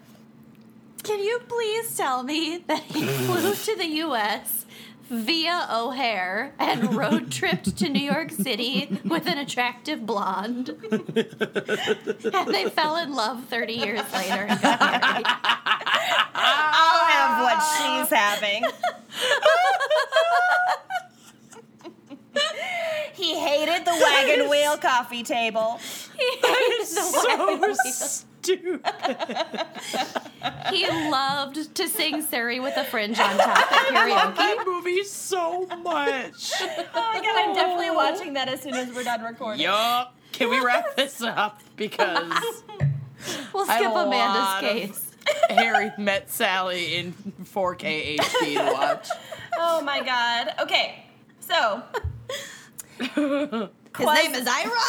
Can 1.03 1.19
you 1.23 1.39
please 1.47 1.95
tell 1.97 2.23
me 2.23 2.57
that 2.67 2.83
he 2.83 3.05
flew 3.05 3.53
to 3.65 3.75
the 3.75 3.87
U.S. 3.87 4.65
via 5.09 5.67
O'Hare 5.71 6.53
and 6.59 6.93
road 6.93 7.31
tripped 7.37 7.75
to 7.77 7.89
New 7.89 8.01
York 8.01 8.31
City 8.31 8.99
with 9.05 9.25
an 9.27 9.37
attractive 9.37 10.05
blonde? 10.05 10.69
and 10.69 12.47
they 12.47 12.69
fell 12.69 12.97
in 12.97 13.13
love 13.13 13.45
30 13.45 13.73
years 13.73 14.13
later 14.13 14.45
and 14.47 14.61
got 14.61 14.79
married. 14.79 15.25
I'll 16.33 17.05
have 17.05 17.43
what 17.43 17.59
she's 17.77 18.17
having. 18.17 18.63
he 23.13 23.37
hated 23.39 23.85
the 23.85 23.91
wagon 23.91 24.49
wheel 24.49 24.77
coffee 24.77 25.23
table. 25.23 25.79
so 26.85 27.75
stupid. 28.41 28.81
He 30.71 30.87
loved 30.87 31.75
to 31.75 31.87
sing 31.87 32.21
Surrey 32.21 32.59
with 32.59 32.75
a 32.77 32.83
fringe 32.85 33.19
on 33.19 33.37
top 33.37 33.57
at 33.71 33.93
I 33.93 34.09
love 34.09 34.33
karaoke. 34.33 34.37
that 34.37 34.63
movie 34.65 35.03
so 35.03 35.65
much. 35.83 36.51
Oh 36.61 37.11
my 37.13 37.19
god, 37.21 37.35
I'm 37.49 37.53
definitely 37.55 37.91
watching 37.91 38.33
that 38.33 38.47
as 38.47 38.61
soon 38.61 38.73
as 38.75 38.91
we're 38.93 39.03
done 39.03 39.21
recording. 39.21 39.61
Yup. 39.61 40.15
Can 40.31 40.49
we 40.49 40.59
wrap 40.63 40.95
this 40.95 41.21
up? 41.21 41.61
Because 41.75 42.63
We'll 43.53 43.69
I 43.69 43.73
have 43.73 43.81
skip 43.81 43.91
a 43.91 44.05
Amanda's 44.05 44.41
lot 44.41 44.63
of- 44.63 44.69
case. 44.71 45.07
Harry 45.49 45.91
met 45.97 46.29
Sally 46.31 46.95
in 46.95 47.13
4K 47.43 48.17
HD 48.17 48.57
to 48.65 48.73
watch. 48.73 49.07
Oh 49.57 49.81
my 49.83 50.01
god. 50.01 50.53
Okay, 50.61 51.05
so 51.39 51.83
His 52.97 53.15
name 53.17 54.35
is 54.35 54.47
Ira. 54.47 54.81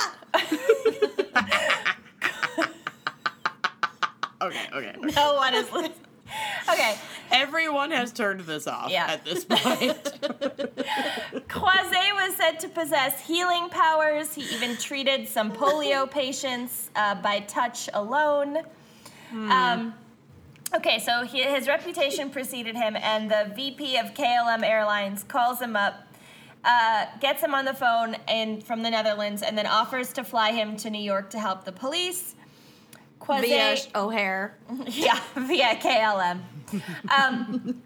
Okay, 4.43 4.67
okay. 4.73 4.95
no 5.15 5.35
one 5.35 5.55
is 5.55 5.71
listening. 5.73 5.93
Okay, 6.71 6.97
Everyone 7.33 7.91
has 7.91 8.13
turned 8.13 8.41
this 8.41 8.67
off 8.67 8.91
Yeah. 8.91 9.07
at 9.07 9.25
this 9.25 9.45
point. 9.45 9.59
Croiset 11.49 12.15
was 12.15 12.37
said 12.37 12.61
to 12.61 12.69
possess 12.69 13.27
healing 13.27 13.69
powers. 13.71 14.35
He 14.35 14.43
even 14.55 14.77
treated 14.77 15.27
some 15.27 15.51
polio 15.53 16.11
patients 16.11 16.91
uh, 16.95 17.15
by 17.17 17.41
touch 17.41 17.89
alone. 17.95 18.59
Um, 19.33 19.95
okay, 20.77 20.99
so 20.99 21.25
he, 21.25 21.43
his 21.43 21.67
reputation 21.67 22.29
preceded 22.29 22.77
him, 22.77 22.97
and 22.97 23.31
the 23.31 23.51
VP 23.57 23.97
of 23.97 24.13
KLM 24.13 24.63
Airlines 24.63 25.23
calls 25.25 25.59
him 25.59 25.75
up, 25.75 25.95
uh, 26.65 27.07
gets 27.19 27.43
him 27.43 27.55
on 27.55 27.65
the 27.65 27.73
phone 27.73 28.15
and 28.29 28.63
from 28.63 28.83
the 28.83 28.91
Netherlands, 28.91 29.41
and 29.41 29.57
then 29.57 29.67
offers 29.67 30.13
to 30.13 30.23
fly 30.23 30.53
him 30.53 30.77
to 30.77 30.91
New 30.91 31.01
York 31.03 31.31
to 31.31 31.39
help 31.39 31.65
the 31.65 31.73
police. 31.73 32.35
Croiset, 33.23 33.49
Via 33.49 33.77
O'Hare. 33.95 34.59
yeah, 34.87 35.21
via 35.37 35.77
KLM. 35.77 36.41
Um, 37.17 37.83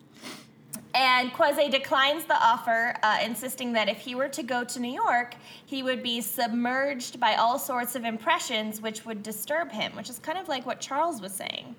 and 0.95 1.31
Croiset 1.35 1.71
declines 1.71 2.25
the 2.25 2.43
offer, 2.43 2.97
uh, 3.03 3.19
insisting 3.23 3.75
that 3.75 3.89
if 3.89 3.99
he 3.99 4.15
were 4.15 4.29
to 4.29 4.43
go 4.43 4.65
to 4.65 4.81
New 4.81 4.93
York, 4.93 5.35
he 5.67 5.83
would 5.83 6.03
be 6.03 6.23
submerged 6.23 7.21
by 7.21 7.35
all 7.35 7.59
sorts 7.59 7.95
of 7.95 8.05
impressions 8.05 8.81
which 8.81 9.05
would 9.05 9.23
disturb 9.23 9.71
him, 9.71 9.95
which 9.95 10.09
is 10.09 10.19
kind 10.19 10.39
of 10.39 10.49
like 10.49 10.65
what 10.65 10.81
Charles 10.81 11.21
was 11.21 11.33
saying 11.33 11.77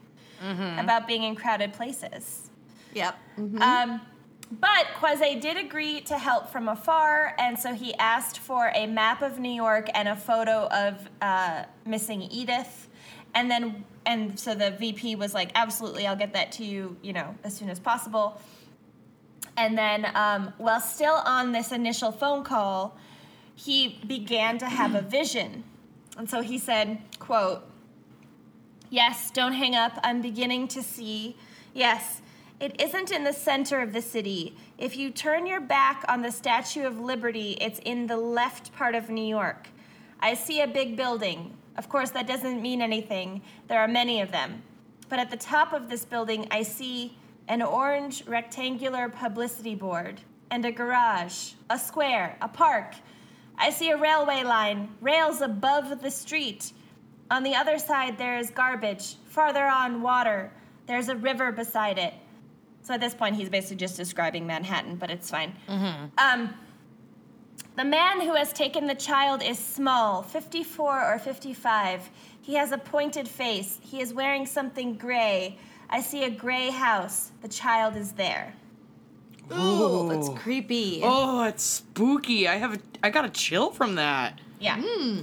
about 0.78 1.08
being 1.08 1.24
in 1.24 1.36
crowded 1.36 1.74
places. 1.74 2.52
Yep. 2.94 3.18
Um, 3.60 4.02
but 4.52 4.86
Croiset 5.00 5.42
did 5.42 5.58
agree 5.58 6.02
to 6.02 6.18
help 6.18 6.50
from 6.50 6.70
afar, 6.70 7.36
and 7.40 7.58
so 7.58 7.74
he 7.74 7.96
asked 7.96 8.38
for 8.40 8.72
a 8.76 8.86
map 8.86 9.24
of 9.24 9.40
New 9.40 9.52
York 9.52 9.88
and 9.96 10.08
a 10.08 10.16
photo 10.16 10.68
of 10.68 11.10
uh, 11.22 11.64
missing 11.86 12.22
Edith. 12.22 12.87
And 13.34 13.50
then, 13.52 13.86
and 14.06 14.40
so 14.40 14.56
the 14.56 14.72
VP 14.72 15.16
was 15.16 15.34
like, 15.34 15.52
absolutely, 15.56 16.08
I'll 16.08 16.16
get 16.16 16.34
that 16.34 16.52
to 16.54 16.66
you, 16.66 16.98
you 17.02 17.14
know, 17.14 17.36
as 17.44 17.56
soon 17.56 17.70
as 17.70 17.80
possible. 17.80 18.42
And 19.58 19.78
then, 19.78 20.08
um, 20.16 20.54
while 20.58 20.80
still 20.80 21.16
on 21.16 21.52
this 21.52 21.72
initial 21.72 22.12
phone 22.12 22.44
call, 22.44 22.98
he 23.56 24.00
began 24.06 24.60
to 24.60 24.68
have 24.68 24.94
a 24.94 25.02
vision. 25.02 25.64
And 26.18 26.30
so 26.30 26.42
he 26.42 26.58
said, 26.58 27.00
quote, 27.20 27.64
Yes, 28.90 29.32
don't 29.32 29.54
hang 29.54 29.76
up. 29.76 30.00
I'm 30.04 30.22
beginning 30.22 30.70
to 30.70 30.82
see. 30.82 31.36
Yes, 31.74 32.22
it 32.60 32.80
isn't 32.82 33.12
in 33.12 33.24
the 33.24 33.34
center 33.34 33.82
of 33.82 33.94
the 33.94 34.02
city. 34.02 34.56
If 34.78 34.96
you 34.96 35.12
turn 35.12 35.46
your 35.46 35.60
back 35.60 36.06
on 36.08 36.22
the 36.22 36.32
Statue 36.32 36.86
of 36.86 37.00
Liberty, 37.00 37.58
it's 37.60 37.80
in 37.80 38.08
the 38.08 38.18
left 38.18 38.74
part 38.74 38.96
of 38.96 39.10
New 39.10 39.26
York. 39.26 39.68
I 40.20 40.34
see 40.34 40.62
a 40.62 40.68
big 40.68 40.96
building. 40.96 41.56
Of 41.78 41.90
course, 41.90 42.10
that 42.12 42.28
doesn't 42.28 42.62
mean 42.62 42.82
anything. 42.82 43.42
There 43.68 43.80
are 43.80 43.88
many 43.88 44.22
of 44.22 44.32
them. 44.32 44.64
But 45.10 45.20
at 45.20 45.30
the 45.30 45.38
top 45.38 45.74
of 45.74 45.90
this 45.90 46.06
building, 46.06 46.48
I 46.52 46.64
see 46.64 47.18
an 47.48 47.62
orange 47.62 48.26
rectangular 48.26 49.10
publicity 49.10 49.76
board 49.76 50.22
and 50.52 50.66
a 50.66 50.72
garage, 50.72 51.54
a 51.70 51.78
square, 51.78 52.38
a 52.42 52.48
park. 52.48 52.96
I 53.58 53.70
see 53.70 53.90
a 53.90 53.98
railway 53.98 54.44
line, 54.44 54.90
rails 55.02 55.42
above 55.42 56.02
the 56.02 56.12
street. 56.12 56.74
On 57.32 57.44
the 57.44 57.56
other 57.56 57.78
side, 57.78 58.18
there 58.18 58.38
is 58.38 58.50
garbage. 58.50 59.16
Farther 59.26 59.66
on, 59.66 60.02
water. 60.02 60.52
There's 60.88 61.10
a 61.10 61.16
river 61.16 61.52
beside 61.52 61.98
it. 61.98 62.14
So 62.82 62.94
at 62.94 63.02
this 63.02 63.14
point, 63.14 63.36
he's 63.36 63.50
basically 63.50 63.78
just 63.78 63.98
describing 63.98 64.48
Manhattan, 64.48 64.96
but 64.96 65.10
it's 65.10 65.30
fine. 65.30 65.54
Um, 66.18 66.54
the 67.78 67.86
man 67.86 68.22
who 68.22 68.34
has 68.34 68.52
taken 68.52 68.88
the 68.88 68.96
child 68.96 69.44
is 69.44 69.60
small, 69.60 70.24
54 70.24 71.14
or 71.14 71.20
55. 71.20 72.10
He 72.42 72.56
has 72.56 72.72
a 72.72 72.78
pointed 72.78 73.28
face. 73.28 73.78
He 73.82 74.02
is 74.02 74.14
wearing 74.14 74.48
something 74.48 74.96
gray. 74.96 75.58
I 75.90 76.02
see 76.02 76.24
a 76.24 76.30
gray 76.30 76.72
house. 76.72 77.32
The 77.42 77.48
child 77.48 77.96
is 77.96 78.14
there. 78.14 78.54
Ooh, 79.54 80.10
that's 80.10 80.30
creepy. 80.30 81.02
oh, 81.04 81.44
it's 81.44 81.64
spooky. 81.64 82.48
I 82.48 82.56
have 82.56 82.74
a, 82.74 82.80
I 83.04 83.12
got 83.12 83.26
a 83.26 83.30
chill 83.30 83.70
from 83.70 83.96
that. 83.96 84.42
Yeah. 84.60 84.82
Hmm. 84.84 85.22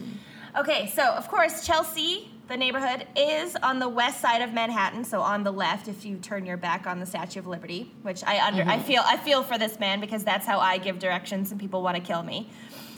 Okay, 0.57 0.93
so 0.95 1.03
of 1.03 1.29
course, 1.29 1.67
Chelsea, 1.67 2.31
the 2.49 2.57
neighborhood, 2.57 3.07
is 3.17 3.57
on 3.57 3.79
the 3.79 3.89
west 3.89 4.21
side 4.21 4.43
of 4.43 4.53
Manhattan, 4.53 5.05
so 5.05 5.21
on 5.21 5.45
the 5.45 5.53
left 5.53 5.89
if 5.89 6.05
you 6.05 6.17
turn 6.17 6.45
your 6.45 6.57
back 6.57 6.87
on 6.87 7.01
the 7.01 7.07
Statue 7.07 7.41
of 7.41 7.47
Liberty, 7.47 7.93
which 8.03 8.23
I 8.25 8.47
under 8.47 8.63
I 8.63 8.77
mm-hmm. 8.77 8.87
feel 8.87 9.03
I 9.05 9.17
feel 9.17 9.43
for 9.43 9.59
this 9.59 9.79
man 9.79 10.01
because 10.01 10.25
that's 10.25 10.47
how 10.47 10.59
I 10.59 10.79
give 10.79 10.99
directions 10.99 11.51
and 11.51 11.61
people 11.61 11.83
want 11.83 11.97
to 11.97 12.03
kill 12.03 12.23
me. 12.23 12.49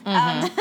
Mm-hmm. 0.05 0.61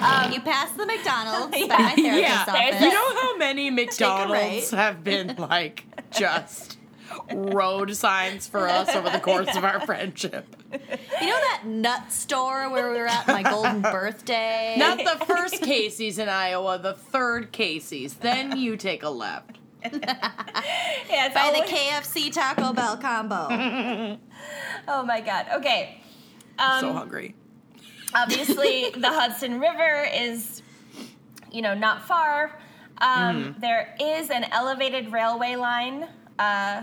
um, 0.00 0.32
you 0.32 0.40
pass 0.40 0.72
the 0.72 0.86
McDonald's 0.86 1.56
by 1.66 1.78
my 1.78 1.92
therapist's 1.94 2.20
Yeah, 2.20 2.44
office. 2.48 2.80
you 2.80 2.88
know 2.88 3.20
how 3.20 3.36
many 3.36 3.70
McDonald's 3.80 4.72
right. 4.72 4.80
have 4.80 5.04
been 5.04 5.36
like 5.36 5.84
just 6.10 6.78
road 7.32 7.94
signs 7.96 8.46
for 8.46 8.68
us 8.68 8.88
over 8.94 9.10
the 9.10 9.20
course 9.20 9.54
of 9.56 9.64
our 9.64 9.80
friendship? 9.86 10.46
You 10.72 10.78
know 11.26 11.40
that 11.40 11.62
nut 11.66 12.12
store 12.12 12.70
where 12.70 12.90
we 12.90 12.98
were 12.98 13.06
at 13.06 13.26
my 13.26 13.42
golden 13.42 13.80
birthday? 13.82 14.74
Not 14.78 14.98
the 14.98 15.24
first 15.26 15.62
Casey's 15.62 16.18
in 16.18 16.28
Iowa, 16.28 16.78
the 16.78 16.94
third 16.94 17.52
Casey's. 17.52 18.14
Then 18.14 18.56
you 18.56 18.76
take 18.76 19.02
a 19.02 19.10
left. 19.10 19.58
Yeah, 21.10 21.26
it's 21.26 21.34
by 21.34 21.50
the 21.52 21.66
KFC 21.66 22.32
Taco 22.32 22.72
Bell 22.72 22.96
combo. 22.96 24.18
Oh 24.86 25.02
my 25.04 25.20
god. 25.20 25.46
Okay. 25.56 26.00
Um, 26.58 26.66
I'm 26.70 26.80
so 26.80 26.92
hungry. 26.92 27.34
obviously 28.14 28.90
the 28.90 29.08
Hudson 29.08 29.58
River 29.60 30.06
is, 30.14 30.62
you 31.50 31.62
know, 31.62 31.74
not 31.74 32.06
far. 32.06 32.58
Um, 32.98 33.54
Mm. 33.56 33.60
there 33.60 33.94
is 34.00 34.28
an 34.30 34.44
elevated 34.52 35.10
railway 35.12 35.56
line 35.56 36.06
uh, 36.38 36.82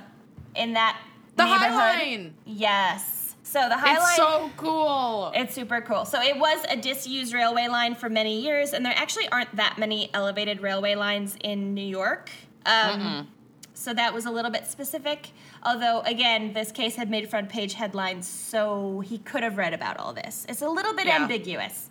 in 0.58 0.74
that 0.74 1.00
The 1.36 1.46
High 1.46 1.70
neighborhood. 1.70 2.24
Line. 2.26 2.34
Yes. 2.46 3.36
So 3.44 3.70
the 3.70 3.78
High 3.78 3.94
It's 3.94 4.02
Line. 4.02 4.10
It's 4.10 4.16
so 4.18 4.52
cool. 4.58 5.32
It's 5.34 5.54
super 5.56 5.80
cool. 5.82 6.04
So 6.06 6.22
it 6.22 6.38
was 6.38 6.66
a 6.70 6.76
disused 6.76 7.34
railway 7.34 7.68
line 7.68 7.96
for 7.96 8.10
many 8.10 8.42
years, 8.42 8.74
and 8.74 8.86
there 8.86 8.94
actually 8.96 9.30
aren't 9.30 9.56
that 9.56 9.78
many 9.78 10.10
elevated 10.14 10.62
railway 10.62 10.96
lines 10.96 11.38
in 11.42 11.74
New 11.74 11.86
York. 11.86 12.30
Um, 12.66 13.28
so 13.74 13.94
that 13.94 14.14
was 14.14 14.26
a 14.26 14.32
little 14.32 14.52
bit 14.52 14.68
specific. 14.68 15.30
Although, 15.64 16.02
again, 16.02 16.52
this 16.52 16.72
case 16.74 16.96
had 16.96 17.10
made 17.10 17.30
front 17.30 17.48
page 17.48 17.74
headlines, 17.74 18.28
so 18.28 19.00
he 19.00 19.18
could 19.20 19.44
have 19.44 19.58
read 19.58 19.74
about 19.74 19.98
all 19.98 20.12
this. 20.14 20.46
It's 20.50 20.62
a 20.62 20.68
little 20.70 20.94
bit 20.94 21.06
Yeah. 21.06 21.22
ambiguous. 21.22 21.90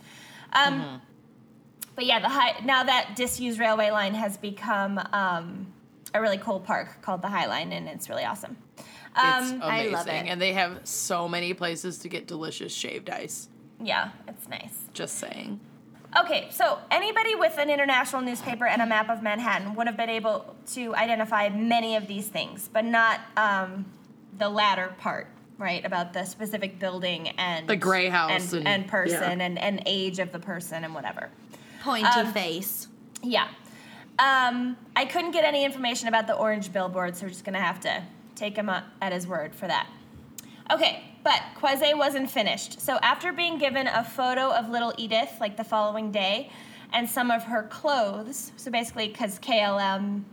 Um, 0.52 1.00
But 1.94 2.04
yeah, 2.04 2.20
the 2.20 2.28
high, 2.28 2.60
now 2.62 2.84
that 2.84 3.16
disused 3.16 3.58
railway 3.58 3.90
line 3.90 4.12
has 4.12 4.36
become 4.36 4.98
um, 5.14 5.72
a 6.14 6.20
really 6.20 6.38
cool 6.38 6.60
park 6.60 7.02
called 7.02 7.22
the 7.22 7.28
High 7.28 7.46
Line, 7.46 7.72
and 7.72 7.88
it's 7.88 8.08
really 8.08 8.24
awesome. 8.24 8.56
it's 8.78 8.86
Um, 9.16 9.60
I 9.62 9.78
amazing. 9.80 9.92
love 9.92 10.08
it. 10.08 10.26
And 10.28 10.40
they 10.40 10.52
have 10.52 10.80
so 10.84 11.28
many 11.28 11.54
places 11.54 11.98
to 11.98 12.08
get 12.08 12.26
delicious 12.26 12.72
shaved 12.74 13.10
ice. 13.10 13.48
yeah, 13.80 14.10
it's 14.28 14.48
nice. 14.48 14.74
Just 14.94 15.18
saying. 15.18 15.60
Okay, 16.18 16.48
so 16.50 16.78
anybody 16.90 17.34
with 17.34 17.58
an 17.58 17.68
international 17.68 18.22
newspaper 18.22 18.64
and 18.66 18.80
a 18.80 18.86
map 18.86 19.10
of 19.10 19.22
Manhattan 19.22 19.74
would 19.74 19.86
have 19.86 19.96
been 19.98 20.08
able 20.08 20.56
to 20.72 20.94
identify 20.94 21.50
many 21.50 21.96
of 21.96 22.06
these 22.06 22.28
things, 22.28 22.70
but 22.72 22.84
not 22.86 23.20
um, 23.36 23.84
the 24.38 24.48
latter 24.48 24.94
part, 24.98 25.26
right? 25.58 25.84
About 25.84 26.14
the 26.14 26.24
specific 26.24 26.78
building 26.78 27.28
and 27.36 27.68
The 27.68 27.76
gray 27.76 28.08
house 28.08 28.52
and, 28.54 28.66
and- 28.66 28.68
and 28.82 28.88
person 28.88 29.40
yeah. 29.40 29.44
and, 29.46 29.58
and 29.58 29.82
age 29.84 30.18
of 30.18 30.32
the 30.32 30.38
person 30.38 30.84
and 30.84 30.94
whatever. 30.94 31.28
Pointy 31.82 32.06
Um, 32.06 32.32
face. 32.32 32.88
Yeah. 33.22 33.48
Um, 34.18 34.76
I 34.94 35.04
couldn't 35.04 35.32
get 35.32 35.44
any 35.44 35.64
information 35.64 36.08
about 36.08 36.26
the 36.26 36.34
orange 36.34 36.72
billboard, 36.72 37.16
so 37.16 37.24
we're 37.24 37.30
just 37.30 37.44
gonna 37.44 37.60
have 37.60 37.80
to 37.80 38.02
take 38.34 38.56
him 38.56 38.68
at 38.68 39.12
his 39.12 39.26
word 39.26 39.54
for 39.54 39.66
that. 39.66 39.88
Okay, 40.70 41.04
but 41.22 41.40
Croiset 41.54 41.96
wasn't 41.96 42.30
finished. 42.30 42.80
So 42.80 42.98
after 43.02 43.32
being 43.32 43.58
given 43.58 43.86
a 43.86 44.02
photo 44.02 44.50
of 44.52 44.68
little 44.68 44.92
Edith, 44.96 45.36
like 45.40 45.56
the 45.56 45.64
following 45.64 46.10
day, 46.10 46.50
and 46.92 47.08
some 47.08 47.30
of 47.30 47.44
her 47.44 47.64
clothes, 47.64 48.52
so 48.56 48.70
basically 48.70 49.08
because 49.08 49.38
KLM 49.38 50.24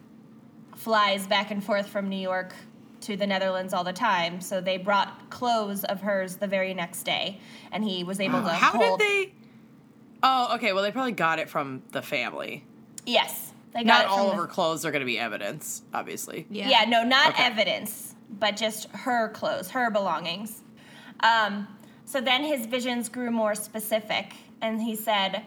flies 0.76 1.28
back 1.28 1.52
and 1.52 1.64
forth 1.64 1.88
from 1.88 2.10
New 2.10 2.18
York 2.18 2.56
to 3.02 3.18
the 3.18 3.28
Netherlands 3.28 3.74
all 3.74 3.84
the 3.84 3.94
time, 3.94 4.40
so 4.42 4.62
they 4.62 4.78
brought 4.78 5.30
clothes 5.30 5.84
of 5.84 6.02
hers 6.02 6.38
the 6.38 6.48
very 6.48 6.74
next 6.74 7.04
day, 7.04 7.40
and 7.72 7.84
he 7.84 8.04
was 8.04 8.20
able 8.20 8.42
to 8.44 8.50
How 8.50 8.72
hold. 8.72 9.00
did 9.00 9.08
they? 9.08 9.34
Oh, 10.24 10.56
okay. 10.56 10.74
Well, 10.74 10.84
they 10.84 10.92
probably 10.92 11.12
got 11.12 11.38
it 11.40 11.50
from 11.50 11.84
the 11.92 12.02
family. 12.02 12.64
Yes, 13.06 13.53
they 13.74 13.84
got 13.84 13.86
Not 13.86 14.02
it 14.06 14.08
from 14.10 14.20
all 14.20 14.26
the- 14.28 14.32
of 14.34 14.38
her 14.38 14.48
clothes 14.48 14.86
are 14.86 14.92
going 14.92 15.02
to 15.02 15.06
be 15.06 15.20
evidence, 15.20 15.82
obviously. 15.94 16.46
Yeah, 16.50 16.86
no, 16.88 17.04
not 17.04 17.30
Okay. 17.30 17.44
evidence, 17.44 18.16
but 18.30 18.56
just 18.56 18.90
her 18.92 19.30
clothes, 19.30 19.72
her 19.72 19.90
belongings. 19.90 20.62
Um, 21.22 21.68
so 22.06 22.22
then 22.22 22.44
his 22.44 22.66
visions 22.66 23.10
grew 23.10 23.32
more 23.32 23.56
specific, 23.56 24.34
and 24.62 24.82
he 24.82 24.96
said, 24.96 25.44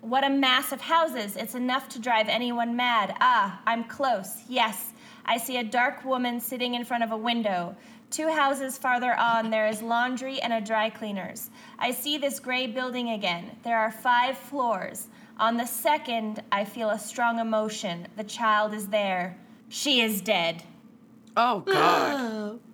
what 0.00 0.22
a 0.22 0.28
mass 0.28 0.70
of 0.70 0.82
houses. 0.82 1.34
It's 1.34 1.54
enough 1.54 1.88
to 1.90 1.98
drive 1.98 2.28
anyone 2.28 2.76
mad. 2.76 3.16
Ah, 3.20 3.60
I'm 3.66 3.84
close. 3.84 4.42
Yes. 4.48 4.92
I 5.24 5.38
see 5.38 5.56
a 5.56 5.64
dark 5.64 6.04
woman 6.04 6.40
sitting 6.40 6.74
in 6.74 6.84
front 6.84 7.02
of 7.04 7.10
a 7.10 7.16
window. 7.16 7.74
Two 8.10 8.28
houses 8.30 8.76
farther 8.76 9.14
on, 9.14 9.48
there 9.50 9.66
is 9.66 9.80
laundry 9.80 10.40
and 10.42 10.52
a 10.52 10.60
dry 10.60 10.90
cleaner's. 10.90 11.48
I 11.78 11.90
see 11.92 12.18
this 12.18 12.38
gray 12.38 12.66
building 12.66 13.08
again. 13.08 13.52
There 13.62 13.78
are 13.78 13.90
five 13.90 14.36
floors. 14.36 15.06
On 15.38 15.56
the 15.56 15.66
second, 15.66 16.42
I 16.52 16.64
feel 16.64 16.90
a 16.90 16.98
strong 16.98 17.40
emotion. 17.40 18.06
The 18.16 18.24
child 18.24 18.72
is 18.72 18.86
there. 18.88 19.36
She 19.68 20.00
is 20.00 20.20
dead. 20.20 20.62
Oh 21.36 21.60
God. 21.60 22.60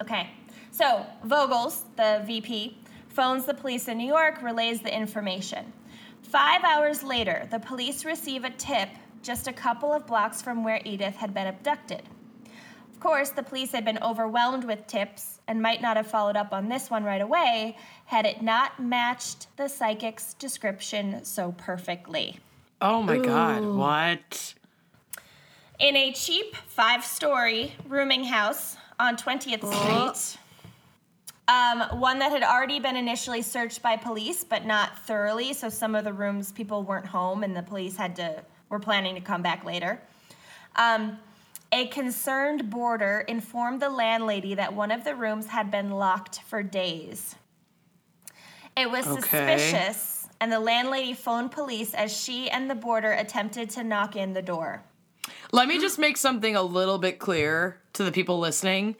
Okay. 0.00 0.30
So, 0.70 1.04
Vogels, 1.26 1.82
the 1.96 2.22
VP, 2.24 2.78
phones 3.08 3.46
the 3.46 3.52
police 3.52 3.88
in 3.88 3.98
New 3.98 4.06
York, 4.06 4.40
relays 4.42 4.80
the 4.80 4.96
information. 4.96 5.72
Five 6.22 6.62
hours 6.62 7.02
later, 7.02 7.48
the 7.50 7.58
police 7.58 8.04
receive 8.04 8.44
a 8.44 8.50
tip 8.50 8.88
just 9.24 9.48
a 9.48 9.52
couple 9.52 9.92
of 9.92 10.06
blocks 10.06 10.40
from 10.40 10.62
where 10.62 10.80
Edith 10.84 11.16
had 11.16 11.34
been 11.34 11.48
abducted. 11.48 12.02
Of 12.92 13.00
course, 13.00 13.30
the 13.30 13.42
police 13.42 13.72
had 13.72 13.84
been 13.84 13.98
overwhelmed 14.02 14.64
with 14.64 14.86
tips 14.86 15.40
and 15.48 15.60
might 15.60 15.82
not 15.82 15.96
have 15.96 16.06
followed 16.06 16.36
up 16.36 16.52
on 16.52 16.68
this 16.68 16.90
one 16.90 17.02
right 17.02 17.20
away 17.20 17.76
had 18.08 18.24
it 18.24 18.40
not 18.40 18.82
matched 18.82 19.54
the 19.58 19.68
psychic's 19.68 20.32
description 20.32 21.22
so 21.26 21.52
perfectly. 21.58 22.38
Oh 22.80 23.02
my 23.02 23.18
God. 23.18 23.62
What? 23.62 24.54
In 25.78 25.94
a 25.94 26.10
cheap 26.12 26.56
five 26.56 27.04
story 27.04 27.74
rooming 27.86 28.24
house 28.24 28.78
on 28.98 29.18
20th 29.18 29.62
Street, 29.74 30.40
um, 31.48 32.00
one 32.00 32.18
that 32.20 32.32
had 32.32 32.42
already 32.42 32.80
been 32.80 32.96
initially 32.96 33.42
searched 33.42 33.82
by 33.82 33.94
police, 33.94 34.42
but 34.42 34.64
not 34.64 34.98
thoroughly. 35.00 35.52
So 35.52 35.68
some 35.68 35.94
of 35.94 36.04
the 36.04 36.12
rooms 36.14 36.50
people 36.50 36.84
weren't 36.84 37.06
home, 37.06 37.44
and 37.44 37.54
the 37.54 37.62
police 37.62 37.94
had 37.94 38.16
to 38.16 38.42
were 38.70 38.80
planning 38.80 39.16
to 39.16 39.20
come 39.20 39.42
back 39.42 39.66
later. 39.66 40.00
Um, 40.76 41.18
a 41.72 41.88
concerned 41.88 42.70
boarder 42.70 43.26
informed 43.28 43.82
the 43.82 43.90
landlady 43.90 44.54
that 44.54 44.72
one 44.72 44.90
of 44.90 45.04
the 45.04 45.14
rooms 45.14 45.48
had 45.48 45.70
been 45.70 45.90
locked 45.90 46.40
for 46.46 46.62
days. 46.62 47.34
It 48.78 48.90
was 48.90 49.06
Okay. 49.06 49.58
suspicious, 49.58 50.28
and 50.40 50.52
the 50.52 50.60
landlady 50.60 51.12
phoned 51.12 51.50
police 51.50 51.94
as 51.94 52.16
she 52.16 52.48
and 52.48 52.70
the 52.70 52.74
boarder 52.76 53.10
attempted 53.12 53.70
to 53.70 53.82
knock 53.82 54.14
in 54.14 54.34
the 54.34 54.42
door. 54.42 54.84
Let 55.50 55.66
me 55.66 55.80
just 55.80 55.98
make 55.98 56.16
something 56.16 56.54
a 56.54 56.62
little 56.62 56.98
bit 56.98 57.18
clear 57.18 57.80
to 57.94 58.04
the 58.04 58.12
people 58.12 58.38
listening. 58.38 58.96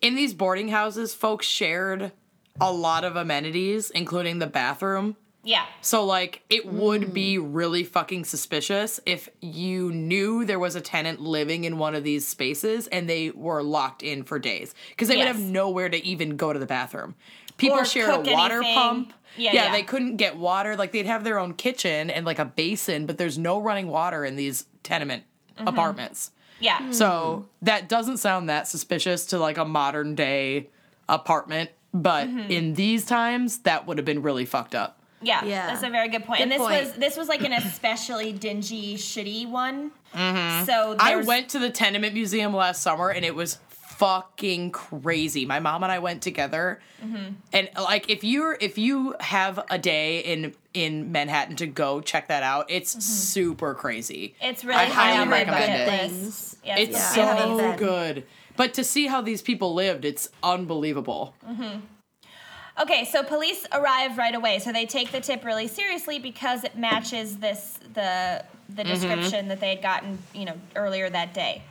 In 0.00 0.14
these 0.16 0.34
boarding 0.34 0.68
houses, 0.68 1.14
folks 1.14 1.46
shared 1.46 2.12
a 2.60 2.72
lot 2.72 3.04
of 3.04 3.16
amenities, 3.16 3.90
including 3.90 4.38
the 4.38 4.46
bathroom. 4.46 5.16
Yeah. 5.44 5.64
So, 5.80 6.04
like, 6.04 6.42
it 6.50 6.66
would 6.66 7.12
be 7.12 7.36
mm. 7.36 7.48
really 7.50 7.82
fucking 7.82 8.24
suspicious 8.24 9.00
if 9.06 9.28
you 9.40 9.90
knew 9.90 10.44
there 10.44 10.60
was 10.60 10.76
a 10.76 10.80
tenant 10.80 11.20
living 11.20 11.64
in 11.64 11.78
one 11.78 11.96
of 11.96 12.04
these 12.04 12.28
spaces 12.28 12.86
and 12.88 13.08
they 13.08 13.30
were 13.30 13.62
locked 13.62 14.02
in 14.04 14.22
for 14.22 14.38
days 14.38 14.72
because 14.90 15.08
they 15.08 15.16
would 15.16 15.26
have 15.26 15.40
nowhere 15.40 15.88
to 15.88 16.04
even 16.04 16.36
go 16.36 16.52
to 16.52 16.58
the 16.60 16.66
bathroom. 16.66 17.16
People 17.56 17.78
Or 17.78 17.84
shared 17.84 18.10
a 18.10 18.32
water 18.32 18.58
anything. 18.58 18.74
pump. 18.74 19.12
Yeah, 19.36 19.52
yeah. 19.52 19.72
they 19.72 19.82
couldn't 19.82 20.16
get 20.16 20.36
water. 20.36 20.76
Like, 20.76 20.92
they'd 20.92 21.06
have 21.06 21.24
their 21.24 21.38
own 21.38 21.54
kitchen 21.54 22.10
and 22.10 22.26
like 22.26 22.38
a 22.38 22.44
basin, 22.44 23.06
but 23.06 23.16
there's 23.18 23.38
no 23.38 23.58
running 23.60 23.88
water 23.88 24.24
in 24.24 24.36
these 24.36 24.66
tenement 24.82 25.24
Mm-hmm. 25.58 25.68
apartments. 25.68 26.30
Yeah. 26.60 26.90
So 26.92 27.46
that 27.60 27.86
doesn't 27.88 28.16
sound 28.16 28.48
that 28.48 28.66
suspicious 28.68 29.26
to 29.26 29.38
like 29.38 29.58
a 29.58 29.64
modern 29.66 30.14
day 30.14 30.70
apartment, 31.08 31.70
but 31.92 32.26
Mm-hmm. 32.28 32.50
in 32.50 32.74
these 32.74 33.04
times, 33.04 33.58
that 33.58 33.86
would 33.86 33.98
have 33.98 34.04
been 34.06 34.22
really 34.22 34.46
fucked 34.46 34.74
up. 34.74 34.98
Yeah, 35.20 35.44
Yeah. 35.44 35.66
that's 35.66 35.82
a 35.82 35.90
very 35.90 36.08
good 36.08 36.24
point. 36.24 36.40
and 36.40 36.50
this 36.50 36.58
point. 36.58 36.84
was 36.84 36.92
this 36.94 37.16
was 37.16 37.28
like 37.28 37.42
an 37.44 37.52
especially 37.52 38.32
dingy, 38.32 38.96
shitty 38.96 39.48
one. 39.48 39.92
Mm-hmm. 40.14 40.64
So 40.64 40.96
I 40.98 41.16
went 41.16 41.50
to 41.50 41.58
the 41.58 41.70
tenement 41.70 42.14
museum 42.14 42.54
last 42.54 42.82
summer 42.82 43.10
and 43.10 43.24
it 43.24 43.34
was 43.34 43.58
fucking 44.02 44.72
crazy. 44.72 45.46
My 45.46 45.60
mom 45.60 45.84
and 45.84 45.92
I 45.92 46.00
went 46.00 46.22
together. 46.22 46.80
Mm-hmm. 47.04 47.34
And 47.52 47.70
like 47.76 48.10
if 48.10 48.24
you're 48.24 48.56
if 48.60 48.76
you 48.76 49.14
have 49.20 49.64
a 49.70 49.78
day 49.78 50.18
in 50.20 50.54
in 50.74 51.12
Manhattan 51.12 51.56
to 51.56 51.66
go 51.66 52.00
check 52.00 52.28
that 52.28 52.42
out, 52.42 52.66
it's 52.68 52.92
super 53.04 53.74
crazy. 53.74 54.34
Mm-hmm. 54.40 54.50
It's 54.50 54.64
really 54.64 54.80
I 54.80 54.84
highly 54.86 55.28
recommend 55.28 55.72
it. 55.72 55.88
Things. 55.88 56.56
Yes, 56.64 56.78
It's 56.80 57.16
Yeah. 57.16 57.36
So 57.36 57.76
good. 57.76 58.26
But 58.56 58.74
to 58.74 58.84
see 58.84 59.06
how 59.06 59.20
these 59.20 59.40
people 59.40 59.72
lived, 59.72 60.04
it's 60.04 60.28
unbelievable. 60.42 61.34
Okay, 62.80 63.04
so 63.04 63.22
police 63.22 63.66
arrive 63.72 64.18
right 64.18 64.34
away. 64.34 64.58
So 64.58 64.72
they 64.72 64.86
take 64.86 65.12
the 65.12 65.20
tip 65.20 65.44
really 65.44 65.68
seriously 65.68 66.18
because 66.18 66.64
it 66.64 66.76
matches 66.76 67.36
this 67.38 67.78
the 67.94 68.44
the 68.68 68.82
description 68.82 69.48
that 69.48 69.60
they 69.60 69.70
had 69.70 69.82
gotten, 69.82 70.18
you 70.34 70.46
know, 70.46 70.54
earlier 70.74 71.08
that 71.08 71.34
day. 71.34 71.62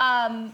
Um, 0.00 0.52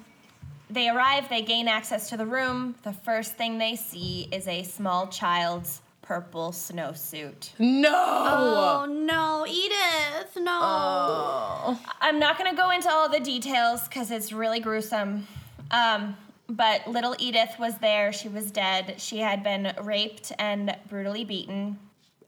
they 0.72 0.88
arrive, 0.88 1.28
they 1.28 1.42
gain 1.42 1.68
access 1.68 2.08
to 2.10 2.16
the 2.16 2.26
room. 2.26 2.74
The 2.82 2.92
first 2.92 3.36
thing 3.36 3.58
they 3.58 3.76
see 3.76 4.28
is 4.32 4.48
a 4.48 4.62
small 4.62 5.06
child's 5.08 5.82
purple 6.00 6.50
snowsuit. 6.50 7.50
No. 7.58 7.90
Oh 7.94 8.86
no, 8.88 9.46
Edith, 9.46 10.36
no. 10.36 11.78
I'm 12.00 12.18
not 12.18 12.38
going 12.38 12.50
to 12.50 12.56
go 12.56 12.70
into 12.70 12.90
all 12.90 13.08
the 13.08 13.20
details 13.20 13.86
because 13.88 14.10
it's 14.10 14.32
really 14.32 14.60
gruesome. 14.60 15.26
Um, 15.70 16.16
but 16.48 16.86
little 16.86 17.14
Edith 17.18 17.56
was 17.58 17.78
there. 17.78 18.12
She 18.12 18.28
was 18.28 18.50
dead. 18.50 18.96
She 18.98 19.18
had 19.18 19.42
been 19.42 19.72
raped 19.80 20.32
and 20.38 20.76
brutally 20.88 21.24
beaten. 21.24 21.78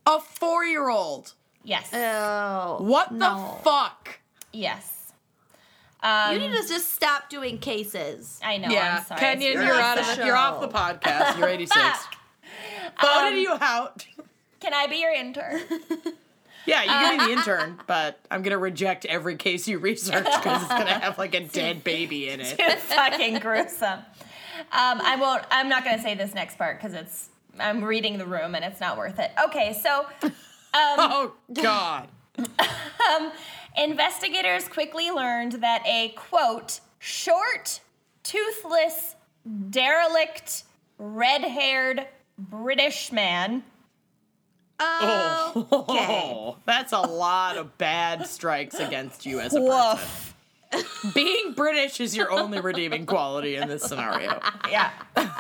A 0.06 0.18
4-year-old. 0.18 1.32
Yes. 1.62 1.90
Oh. 1.92 2.76
What 2.80 3.12
no. 3.12 3.56
the 3.58 3.64
fuck? 3.64 4.20
yes. 4.52 4.93
Um, 6.04 6.32
You 6.34 6.38
need 6.38 6.52
to 6.60 6.68
just 6.68 6.92
stop 6.94 7.28
doing 7.30 7.58
cases. 7.58 8.38
I 8.44 8.58
know. 8.58 8.68
yeah, 8.68 8.98
I'm 8.98 9.04
sorry. 9.06 9.20
Kenyon, 9.20 9.52
It's 9.54 9.62
you're 9.66 9.74
out 9.74 9.98
of 9.98 10.04
sad. 10.04 10.18
the, 10.20 10.26
you're 10.26 10.36
off 10.36 10.60
the 10.60 10.68
podcast. 10.68 11.38
You're 11.38 11.48
86. 11.58 11.74
Fuck. 11.80 12.14
Voted 13.00 13.38
you 13.40 13.52
out. 13.60 14.06
Can 14.60 14.72
I 14.74 14.86
be 14.86 14.96
your 15.00 15.12
intern? 15.12 15.60
Yeah, 16.66 16.82
you 16.82 16.88
can 16.88 17.18
be 17.18 17.24
the 17.26 17.32
intern, 17.38 17.78
but 17.86 18.18
I'm 18.30 18.40
gonna 18.40 18.56
reject 18.56 19.04
every 19.04 19.36
case 19.36 19.68
you 19.68 19.78
research 19.78 20.24
because 20.24 20.62
it's 20.62 20.70
gonna 20.72 20.98
have 20.98 21.18
like 21.18 21.34
a 21.34 21.40
dead 21.46 21.84
baby 21.84 22.30
in 22.30 22.40
it. 22.40 22.56
it's 22.58 22.82
fucking 22.84 23.40
gruesome. 23.40 23.98
Um, 24.72 24.98
I 25.02 25.16
won't. 25.20 25.44
I'm 25.50 25.68
not 25.68 25.84
going 25.84 25.98
to 25.98 26.02
say 26.02 26.14
this 26.14 26.32
next 26.32 26.56
part 26.56 26.78
because 26.80 26.94
it's. 26.94 27.28
I'm 27.60 27.84
reading 27.84 28.16
the 28.16 28.24
room 28.24 28.54
and 28.54 28.64
it's 28.64 28.80
not 28.80 28.96
worth 28.96 29.18
it. 29.18 29.30
Okay, 29.44 29.78
so. 29.82 30.06
Oh 30.72 31.34
God. 31.52 32.08
Investigators 33.76 34.68
quickly 34.68 35.10
learned 35.10 35.52
that 35.54 35.82
a 35.86 36.10
quote, 36.10 36.80
short, 36.98 37.80
toothless, 38.22 39.16
derelict, 39.70 40.64
red 40.98 41.42
haired 41.42 42.06
British 42.38 43.10
man. 43.12 43.64
Oh, 44.80 45.66
oh. 45.70 45.86
okay. 45.90 46.32
Oh, 46.34 46.56
that's 46.66 46.92
a 46.92 47.00
lot 47.00 47.56
of 47.56 47.76
bad 47.78 48.26
strikes 48.26 48.78
against 48.78 49.26
you 49.26 49.40
as 49.40 49.54
a 49.54 49.60
person. 49.60 49.70
Woof. 49.70 50.34
Being 51.14 51.52
British 51.52 52.00
is 52.00 52.16
your 52.16 52.32
only 52.32 52.60
redeeming 52.60 53.06
quality 53.06 53.56
in 53.56 53.68
this 53.68 53.82
scenario. 53.82 54.40
Yeah. 54.68 54.90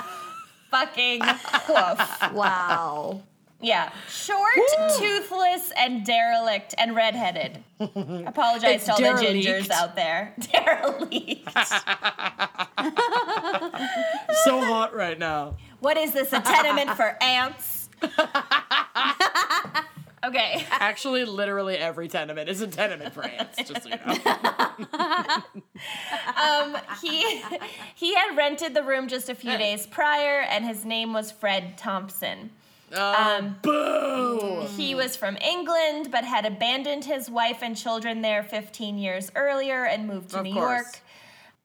Fucking 0.70 1.20
woof. 1.20 2.32
Wow. 2.32 3.22
Yeah. 3.64 3.92
Short, 4.08 4.58
toothless, 4.98 5.72
and 5.76 6.04
derelict 6.04 6.74
and 6.78 6.94
redheaded. 6.94 7.64
Apologize 7.80 8.76
It's 8.76 8.84
to 8.86 8.92
all 8.92 8.98
the 8.98 9.04
gingers 9.24 9.70
out 9.70 9.96
there. 9.96 10.34
Derelict. 10.52 11.48
So 14.44 14.60
hot 14.60 14.94
right 14.94 15.18
now. 15.18 15.56
what 15.80 15.96
is 15.96 16.12
this? 16.12 16.32
A 16.32 16.40
tenement 16.40 16.90
for 16.90 17.16
ants? 17.22 17.88
okay. 20.24 20.66
Actually, 20.70 21.24
literally 21.24 21.76
every 21.76 22.08
tenement 22.08 22.48
is 22.48 22.60
a 22.60 22.66
tenement 22.66 23.14
for 23.14 23.24
ants. 23.24 23.56
Just 23.66 23.82
so 23.82 23.88
you 23.88 23.96
know. 23.96 24.16
Um, 26.36 26.76
he 27.02 27.42
he 27.94 28.14
had 28.14 28.36
rented 28.36 28.74
the 28.74 28.82
room 28.82 29.08
just 29.08 29.28
a 29.30 29.34
few 29.34 29.56
days 29.56 29.86
prior, 29.86 30.40
and 30.40 30.64
his 30.64 30.84
name 30.84 31.12
was 31.12 31.30
Fred 31.30 31.78
Thompson. 31.78 32.50
Um, 32.96 33.56
Boo! 33.62 34.66
He 34.76 34.94
was 34.94 35.16
from 35.16 35.36
England, 35.38 36.10
but 36.10 36.24
had 36.24 36.46
abandoned 36.46 37.04
his 37.04 37.30
wife 37.30 37.58
and 37.62 37.76
children 37.76 38.22
there 38.22 38.42
15 38.42 38.98
years 38.98 39.30
earlier 39.34 39.84
and 39.84 40.06
moved 40.06 40.30
to 40.30 40.38
Of 40.38 40.44
New 40.44 40.54
course. 40.54 40.82
York. 40.82 41.00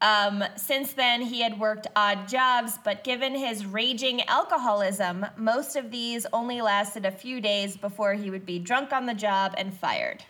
Um, 0.02 0.44
since 0.56 0.94
then, 0.94 1.22
he 1.22 1.42
had 1.42 1.60
worked 1.60 1.88
odd 1.96 2.28
jobs, 2.30 2.80
but 2.86 3.04
given 3.04 3.36
his 3.36 3.66
raging 3.66 4.22
alcoholism, 4.30 5.26
most 5.36 5.76
of 5.76 5.92
these 5.92 6.26
only 6.32 6.62
lasted 6.62 7.06
a 7.06 7.12
few 7.12 7.42
days 7.42 7.76
before 7.76 8.14
he 8.14 8.30
would 8.30 8.46
be 8.46 8.60
drunk 8.60 8.94
on 8.94 9.08
the 9.08 9.14
job 9.14 9.54
and 9.58 9.74
fired. 9.74 10.24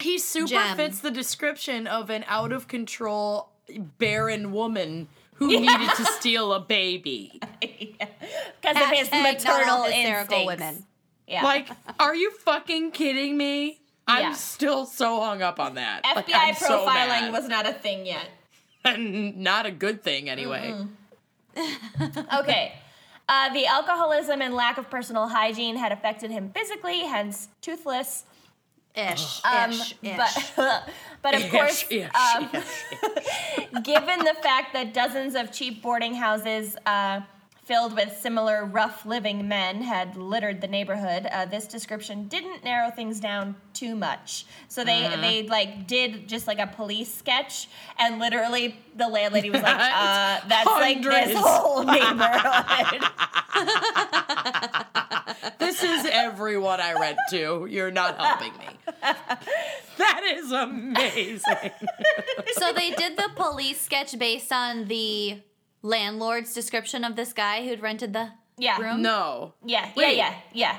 He 0.00 0.18
super 0.18 0.48
Gem. 0.48 0.76
fits 0.76 0.98
the 1.00 1.12
description 1.12 1.86
of 1.86 2.10
an 2.10 2.24
out 2.26 2.50
of 2.52 2.66
control, 2.66 3.50
barren 3.98 4.52
woman 4.52 5.08
who 5.36 5.46
needed 5.60 5.90
to 5.96 6.04
steal 6.04 6.52
a 6.52 6.60
baby. 6.60 7.40
Because 8.60 8.82
of 8.82 8.90
his 8.90 9.08
Hashtag 9.08 9.22
not 9.22 9.32
maternal 9.34 9.76
all 9.76 9.84
hysterical 9.84 10.46
women. 10.46 10.84
Yeah. 11.28 11.44
Like, 11.44 11.68
are 12.00 12.14
you 12.14 12.30
fucking 12.38 12.90
kidding 12.90 13.36
me? 13.36 13.80
I'm 14.08 14.22
Yeah. 14.22 14.32
still 14.32 14.86
so 14.86 15.20
hung 15.20 15.40
up 15.42 15.60
on 15.60 15.74
that. 15.74 16.02
Like, 16.04 16.26
FBI 16.26 16.34
I'm 16.34 16.54
so 16.54 16.84
profiling 16.86 16.86
mad. 17.08 17.32
was 17.32 17.48
not 17.48 17.66
a 17.68 17.72
thing 17.72 18.06
yet. 18.06 18.28
And 18.84 19.38
not 19.38 19.66
a 19.66 19.70
good 19.72 20.02
thing 20.04 20.28
anyway. 20.28 20.74
Okay. 22.34 22.72
Uh, 23.28 23.52
the 23.52 23.66
alcoholism 23.66 24.40
and 24.40 24.54
lack 24.54 24.78
of 24.78 24.88
personal 24.88 25.26
hygiene 25.28 25.76
had 25.76 25.90
affected 25.90 26.30
him 26.30 26.50
physically, 26.54 27.00
hence 27.00 27.48
toothless. 27.60 28.24
Ish, 29.12 29.44
Um, 29.44 29.72
ish, 29.72 29.94
ish. 30.02 30.16
But, 30.56 30.88
but 31.22 31.34
of 31.34 31.50
course, 31.50 31.84
Ish, 31.90 31.98
ish, 31.98 32.10
um, 32.14 32.48
ish. 32.54 33.82
given 33.82 34.18
the 34.20 34.34
fact 34.42 34.72
that 34.72 34.94
dozens 34.94 35.34
of 35.34 35.52
cheap 35.52 35.82
boarding 35.82 36.14
houses 36.14 36.76
uh, 36.86 37.20
filled 37.66 37.94
with 37.96 38.16
similar 38.20 38.64
rough 38.64 39.04
living 39.04 39.48
men 39.48 39.82
had 39.82 40.16
littered 40.16 40.60
the 40.60 40.68
neighborhood, 40.68 41.26
uh, 41.32 41.44
this 41.44 41.66
description 41.66 42.28
didn't 42.28 42.62
narrow 42.62 42.90
things 42.92 43.18
down 43.18 43.56
too 43.74 43.96
much. 43.96 44.46
So 44.68 44.84
they 44.84 45.02
Mm-hmm. 45.02 45.20
they 45.20 45.42
like 45.42 45.86
did 45.88 46.28
just 46.28 46.46
like 46.46 46.58
a 46.60 46.66
police 46.68 47.12
sketch, 47.12 47.68
and 47.98 48.18
literally 48.20 48.76
the 48.96 49.08
landlady 49.08 49.50
was 49.50 49.60
like, 49.62 49.76
uh, 49.78 50.40
"That's 50.48 50.66
like 50.66 51.02
this 51.02 51.36
whole 51.36 51.82
neighborhood." 51.96 53.02
This 55.58 55.82
is 55.82 56.06
everyone 56.10 56.80
I 56.80 56.92
rent 56.98 57.18
to. 57.30 57.66
You're 57.68 57.90
not 57.90 58.16
helping 58.18 58.52
me. 58.58 58.66
That 59.98 60.22
is 60.36 60.52
amazing. 60.52 61.70
so 62.52 62.72
they 62.72 62.90
did 62.92 63.16
the 63.16 63.30
police 63.34 63.80
sketch 63.80 64.18
based 64.18 64.52
on 64.52 64.86
the 64.86 65.40
landlord's 65.86 66.52
description 66.52 67.04
of 67.04 67.16
this 67.16 67.32
guy 67.32 67.66
who'd 67.66 67.80
rented 67.80 68.12
the 68.12 68.30
yeah, 68.58 68.78
room. 68.80 69.02
No. 69.02 69.54
yeah, 69.64 69.86
yeah, 69.86 69.92
Wait. 69.96 70.16
yeah, 70.16 70.34
yeah, 70.52 70.76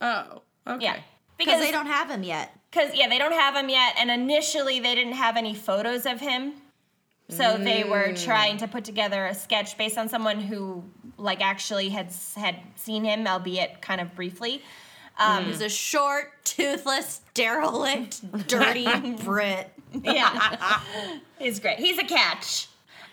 Oh. 0.00 0.42
Okay. 0.66 0.84
yeah. 0.84 0.96
because 1.38 1.60
they 1.60 1.70
don't 1.72 1.86
have 1.86 2.10
him 2.10 2.22
yet. 2.22 2.54
Because 2.70 2.94
yeah, 2.94 3.08
they 3.08 3.18
don't 3.18 3.32
have 3.32 3.56
him 3.56 3.68
yet, 3.70 3.94
and 3.98 4.10
initially 4.10 4.78
they 4.80 4.94
didn't 4.94 5.14
have 5.14 5.36
any 5.36 5.54
photos 5.54 6.04
of 6.04 6.20
him, 6.20 6.52
so 7.30 7.56
they 7.56 7.82
were 7.84 8.12
trying 8.14 8.58
to 8.58 8.68
put 8.68 8.84
together 8.84 9.26
a 9.26 9.34
sketch 9.34 9.76
based 9.78 9.96
on 9.98 10.08
someone 10.08 10.40
who 10.40 10.84
like 11.16 11.40
actually 11.40 11.88
had 11.88 12.12
had 12.36 12.56
seen 12.76 13.04
him, 13.04 13.26
albeit 13.26 13.80
kind 13.80 14.00
of 14.00 14.14
briefly. 14.14 14.62
Um, 15.18 15.46
He's 15.46 15.60
a 15.62 15.68
short, 15.68 16.44
toothless, 16.44 17.22
derelict, 17.34 18.46
dirty 18.46 18.86
Brit. 19.24 19.72
Yeah, 20.04 20.80
he's 21.38 21.58
great. 21.58 21.78
He's 21.78 21.98
a 21.98 22.04
catch. 22.04 22.67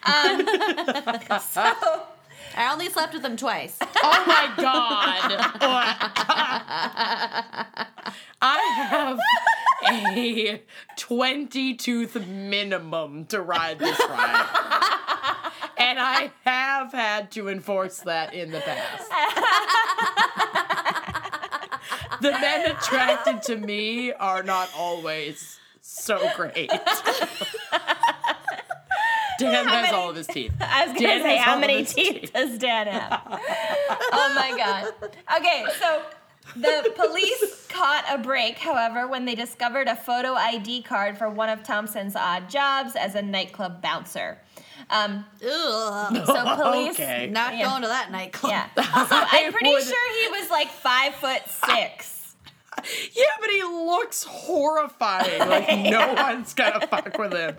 Um, 0.05 0.45
so 1.41 1.73
I 2.55 2.71
only 2.71 2.89
slept 2.89 3.13
with 3.13 3.25
him 3.25 3.35
twice. 3.35 3.77
Oh 3.81 4.23
my 4.27 4.53
god. 4.61 5.51
I 8.41 8.59
have 8.89 9.19
a 9.91 10.61
20 10.95 11.73
tooth 11.75 12.27
minimum 12.27 13.25
to 13.25 13.41
ride 13.41 13.79
this 13.79 13.99
ride. 13.99 14.45
And 15.77 15.99
I 15.99 16.31
have 16.45 16.93
had 16.93 17.31
to 17.31 17.49
enforce 17.49 17.97
that 17.99 18.33
in 18.33 18.51
the 18.51 18.61
past. 18.61 19.09
the 22.21 22.31
men 22.31 22.71
attracted 22.71 23.41
to 23.43 23.57
me 23.57 24.13
are 24.13 24.41
not 24.43 24.69
always 24.77 25.59
so 25.81 26.29
great. 26.35 26.71
Dan 29.39 29.65
has 29.67 29.93
all 29.93 30.09
of 30.09 30.15
his 30.15 30.27
teeth. 30.27 30.53
I 30.61 30.85
was 30.85 30.93
gonna 30.93 31.07
Dan 31.07 31.21
say, 31.21 31.37
how 31.37 31.57
many 31.59 31.83
teeth 31.85 32.21
teeth. 32.21 32.33
does 32.33 32.57
Dan 32.57 32.87
have? 32.87 33.21
oh 33.29 34.31
my 34.35 34.57
god. 34.57 35.09
Okay, 35.37 35.65
so 35.79 36.01
the 36.55 36.91
police 36.95 37.65
caught 37.69 38.05
a 38.09 38.17
break, 38.17 38.57
however, 38.57 39.07
when 39.07 39.25
they 39.25 39.35
discovered 39.35 39.87
a 39.87 39.95
photo 39.95 40.33
ID 40.33 40.83
card 40.83 41.17
for 41.17 41.29
one 41.29 41.49
of 41.49 41.63
Thompson's 41.63 42.15
odd 42.15 42.49
jobs 42.49 42.95
as 42.95 43.15
a 43.15 43.21
nightclub 43.21 43.81
bouncer. 43.81 44.37
Um, 44.89 45.25
Ugh. 45.43 46.25
so 46.27 46.55
police. 46.61 46.91
Okay. 46.93 47.27
Not 47.31 47.57
Yeah. 47.57 47.69
going 47.69 47.81
to 47.81 47.87
that 47.87 48.11
nightclub. 48.11 48.51
Yeah. 48.51 48.67
Also, 48.77 49.15
I'm 49.15 49.51
pretty 49.51 49.69
would- 49.71 49.83
sure 49.83 50.21
he 50.23 50.39
was 50.39 50.49
like 50.51 50.69
five 50.69 51.15
foot 51.15 51.41
six. 51.47 52.14
Yeah, 53.13 53.23
but 53.39 53.49
he 53.49 53.63
looks 53.63 54.23
horrifying. 54.23 55.39
Like 55.39 55.67
no 55.89 56.13
one's 56.13 56.53
gonna 56.53 56.85
fuck 56.87 57.17
with 57.17 57.33
him. 57.33 57.55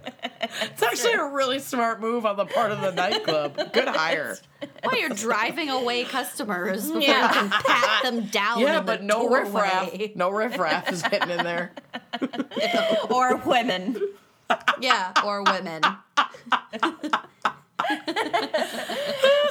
It's 0.62 0.82
actually 0.82 1.14
a 1.14 1.24
really 1.24 1.58
smart 1.58 2.00
move 2.00 2.26
on 2.26 2.36
the 2.36 2.46
part 2.46 2.72
of 2.72 2.80
the 2.80 2.92
nightclub. 2.92 3.72
Good 3.72 3.88
hire. 3.88 4.38
Well, 4.84 4.98
you're 4.98 5.10
driving 5.10 5.68
away 5.68 6.04
customers 6.04 6.86
before 6.86 7.00
Yeah. 7.02 7.28
you 7.28 7.34
can 7.34 7.50
pat 7.50 8.02
them 8.02 8.26
down. 8.26 8.60
Yeah, 8.60 8.80
but 8.80 9.02
no 9.02 9.28
riffraff. 9.28 9.92
No 10.14 10.30
riffraff 10.30 10.90
is 10.92 11.02
getting 11.02 11.30
in 11.30 11.44
there. 11.44 11.72
or 13.10 13.36
women. 13.36 14.00
Yeah, 14.80 15.12
or 15.24 15.42
women. 15.42 15.82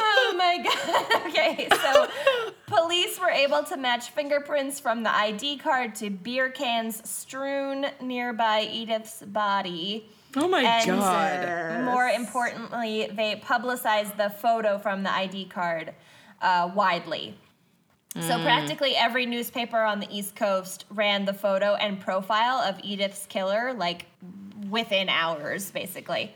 My 0.57 0.63
god. 0.63 1.21
Okay, 1.35 1.67
so 1.69 2.07
police 2.67 3.19
were 3.19 3.29
able 3.29 3.63
to 3.63 3.75
match 3.77 4.09
fingerprints 4.11 4.79
from 4.79 5.03
the 5.03 5.13
ID 5.13 5.57
card 5.57 5.95
to 5.95 6.09
beer 6.09 6.49
cans 6.49 7.07
strewn 7.09 7.87
nearby 8.01 8.61
Edith's 8.71 9.21
body. 9.21 10.07
Oh 10.35 10.47
my 10.47 10.61
And 10.61 10.85
god. 10.87 11.83
more 11.85 12.07
importantly, 12.07 13.09
they 13.13 13.35
publicized 13.37 14.17
the 14.17 14.29
photo 14.29 14.77
from 14.77 15.03
the 15.03 15.11
ID 15.13 15.45
card 15.45 15.93
uh, 16.41 16.71
widely. 16.73 17.37
So 18.21 18.41
practically 18.41 18.95
every 18.95 19.25
newspaper 19.25 19.81
on 19.81 19.99
the 19.99 20.07
East 20.09 20.37
Coast 20.37 20.85
ran 20.89 21.25
the 21.25 21.33
photo 21.33 21.75
and 21.75 21.99
profile 21.99 22.59
of 22.59 22.79
Edith's 22.81 23.25
killer, 23.25 23.73
like 23.73 24.05
within 24.69 25.09
hours, 25.09 25.69
basically. 25.71 26.33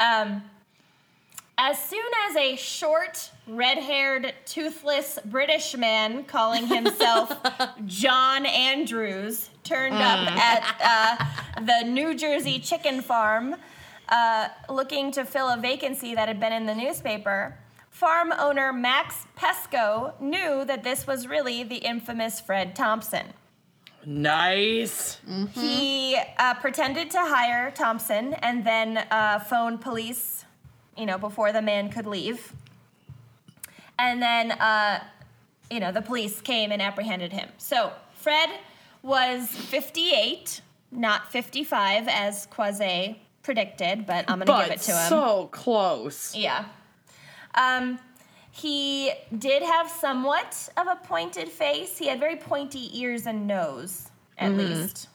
Um, 0.00 0.42
as 1.62 1.78
soon 1.78 2.00
as 2.26 2.36
a 2.36 2.56
short, 2.56 3.30
red-haired, 3.46 4.32
toothless 4.46 5.18
British 5.26 5.76
man 5.76 6.24
calling 6.24 6.66
himself 6.66 7.36
John 7.86 8.46
Andrews 8.46 9.50
turned 9.62 9.96
up 9.96 10.26
at 10.38 10.76
uh, 10.82 11.60
the 11.60 11.86
New 11.86 12.14
Jersey 12.14 12.60
chicken 12.60 13.02
farm, 13.02 13.56
uh, 14.08 14.48
looking 14.70 15.12
to 15.12 15.26
fill 15.26 15.48
a 15.48 15.58
vacancy 15.58 16.14
that 16.14 16.28
had 16.28 16.40
been 16.40 16.54
in 16.54 16.64
the 16.64 16.74
newspaper. 16.74 17.58
Farm 17.90 18.32
owner 18.38 18.72
Max 18.72 19.26
Pesco 19.36 20.18
knew 20.18 20.64
that 20.64 20.82
this 20.82 21.06
was 21.06 21.26
really 21.26 21.62
the 21.62 21.76
infamous 21.76 22.40
Fred 22.40 22.74
Thompson. 22.74 23.26
Nice. 24.06 25.20
He 25.52 26.16
uh, 26.38 26.54
pretended 26.54 27.10
to 27.10 27.18
hire 27.18 27.70
Thompson 27.70 28.32
and 28.32 28.64
then 28.64 28.96
uh, 29.10 29.40
phoned 29.40 29.82
police, 29.82 30.46
you 30.96 31.06
know, 31.06 31.18
before 31.18 31.52
the 31.52 31.62
man 31.62 31.90
could 31.90 32.06
leave. 32.06 32.52
And 33.98 34.22
then, 34.22 34.52
uh, 34.52 35.02
you 35.70 35.80
know, 35.80 35.92
the 35.92 36.02
police 36.02 36.40
came 36.40 36.72
and 36.72 36.80
apprehended 36.80 37.32
him. 37.32 37.48
So 37.58 37.92
Fred 38.14 38.50
was 39.02 39.48
58, 39.48 40.60
not 40.90 41.30
55 41.30 42.08
as 42.08 42.46
Croiset 42.46 43.16
predicted, 43.42 44.06
but 44.06 44.24
I'm 44.28 44.40
gonna 44.40 44.64
give 44.64 44.72
it 44.74 44.80
to 44.82 44.92
him. 44.92 45.08
so 45.08 45.48
close. 45.52 46.34
Yeah. 46.36 46.64
Um, 47.54 47.98
he 48.50 49.12
did 49.36 49.62
have 49.62 49.88
somewhat 49.90 50.68
of 50.76 50.86
a 50.86 50.96
pointed 50.96 51.48
face. 51.48 51.96
He 51.98 52.08
had 52.08 52.18
very 52.20 52.36
pointy 52.36 52.90
ears 53.00 53.26
and 53.26 53.46
nose, 53.46 54.10
at 54.38 54.52
least. 54.52 55.08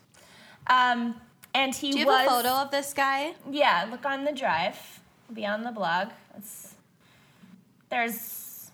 Um, 0.68 1.20
and 1.54 1.74
he 1.76 1.92
Do 1.92 2.00
you 2.00 2.06
was. 2.06 2.18
have 2.22 2.28
a 2.28 2.30
photo 2.30 2.50
of 2.50 2.72
this 2.72 2.94
guy? 2.94 3.34
Yeah, 3.50 3.88
look 3.92 4.06
on 4.06 4.26
the 4.26 4.32
drive. 4.32 5.02
It'll 5.26 5.36
be 5.36 5.46
on 5.46 5.64
the 5.64 5.72
blog. 5.72 6.10
It's, 6.38 6.76
there's 7.90 8.72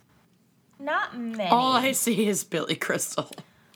not 0.80 1.18
many. 1.18 1.50
All 1.50 1.74
I 1.74 1.92
see 1.92 2.28
is 2.28 2.44
Billy 2.44 2.76
Crystal. 2.76 3.30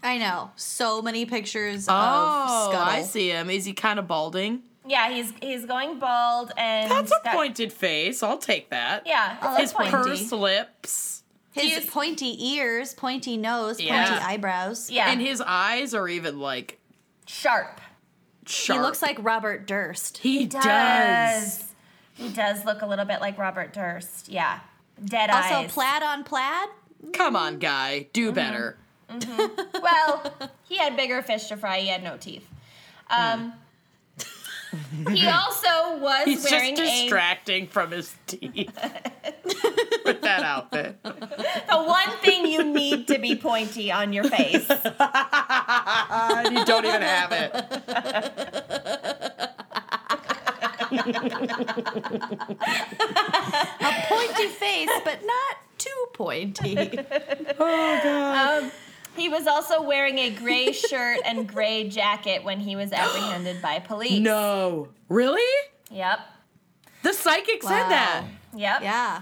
I 0.04 0.18
know. 0.18 0.52
So 0.56 1.02
many 1.02 1.26
pictures 1.26 1.88
Oh, 1.90 1.94
of 1.94 2.74
Scuttle. 2.74 2.94
I 2.94 3.02
see 3.02 3.30
him. 3.30 3.50
Is 3.50 3.66
he 3.66 3.74
kind 3.74 4.00
of 4.00 4.08
balding? 4.08 4.62
yeah, 4.88 5.10
he's 5.10 5.34
he's 5.42 5.66
going 5.66 5.98
bald 5.98 6.52
and 6.58 6.92
That's 6.92 7.12
a 7.12 7.16
got- 7.24 7.34
pointed 7.34 7.74
face. 7.74 8.22
I'll 8.22 8.38
take 8.38 8.70
that. 8.70 9.08
Yeah, 9.08 9.38
it's 9.54 9.62
His 9.62 9.74
pointy. 9.74 9.90
pursed 9.92 10.32
lips. 10.32 11.24
His 11.54 11.86
Do 11.86 11.90
pointy 11.90 12.54
ears, 12.54 12.94
pointy 12.94 13.36
nose, 13.38 13.80
Yeah. 13.82 14.06
pointy 14.10 14.24
eyebrows. 14.24 14.92
Yeah, 14.92 15.10
And 15.10 15.20
his 15.22 15.42
eyes 15.42 15.96
are 15.96 16.08
even 16.08 16.40
like 16.40 16.80
sharp. 17.26 17.82
sharp. 18.46 18.78
He 18.80 18.84
looks 18.86 19.02
like 19.02 19.18
Robert 19.22 19.66
Durst. 19.66 20.20
he 20.20 20.46
does. 20.46 20.64
does. 20.64 21.65
He 22.16 22.30
does 22.30 22.66
look 22.66 22.82
a 22.82 22.86
little 22.88 23.06
bit 23.06 23.22
like 23.22 23.38
Robert 23.38 23.72
Durst. 23.74 24.28
Yeah. 24.30 24.60
Dead 25.04 25.30
Also, 25.30 25.48
eyes. 25.48 25.54
Also, 25.56 25.70
plaid 25.70 26.02
on 26.04 26.24
plaid. 26.24 26.70
Come 27.14 27.36
on, 27.36 27.60
guy. 27.60 28.00
Mm-hmm. 28.02 28.10
Do 28.14 28.32
better. 28.32 28.78
Well, 29.82 30.34
he 30.64 30.78
had 30.78 30.96
bigger 30.98 31.22
fish 31.22 31.48
to 31.50 31.58
fry. 31.58 31.80
He 31.80 31.88
had 31.90 32.02
no 32.04 32.18
teeth. 32.18 32.48
Um, 33.10 33.54
he 35.12 35.28
also 35.30 35.98
was 36.00 36.26
He's 36.26 36.42
just 36.42 36.52
wearing 36.52 36.74
a. 36.74 36.78
distracting 36.78 37.68
from 37.68 37.92
his 37.92 38.16
teeth. 38.26 38.74
with 40.06 40.22
that 40.22 40.42
outfit. 40.44 40.98
The 41.04 41.84
one 41.84 42.10
thing 42.24 42.48
you 42.48 42.64
need 42.64 43.08
to 43.10 43.20
be 43.20 43.36
pointy 43.36 43.92
on 43.92 44.12
your 44.12 44.24
face. 44.24 44.68
You 44.70 46.66
don't 46.66 46.86
even 46.86 47.02
have 47.04 47.32
it. 47.32 47.52
A 53.82 53.94
pointy 54.08 54.48
face, 54.48 54.90
but 55.04 55.20
not 55.26 55.58
too 55.78 56.06
pointy. 56.14 56.76
Oh, 57.58 58.00
God. 58.04 58.64
Um, 58.64 58.72
he 59.16 59.30
was 59.30 59.48
also 59.48 59.82
wearing 59.82 60.18
a 60.18 60.30
gray 60.30 60.72
shirt 60.74 61.20
and 61.26 61.48
gray 61.48 61.88
jacket 61.88 62.44
when 62.44 62.60
he 62.60 62.76
was 62.76 62.92
apprehended 62.92 63.62
by 63.62 63.80
police. 63.80 64.20
No. 64.20 64.90
Really? 65.08 65.42
Yep. 65.90 66.20
The 67.04 67.14
psychic 67.14 67.64
said 67.64 67.88
that. 67.90 68.26
Yep. 68.56 68.82
Yeah. 68.82 69.22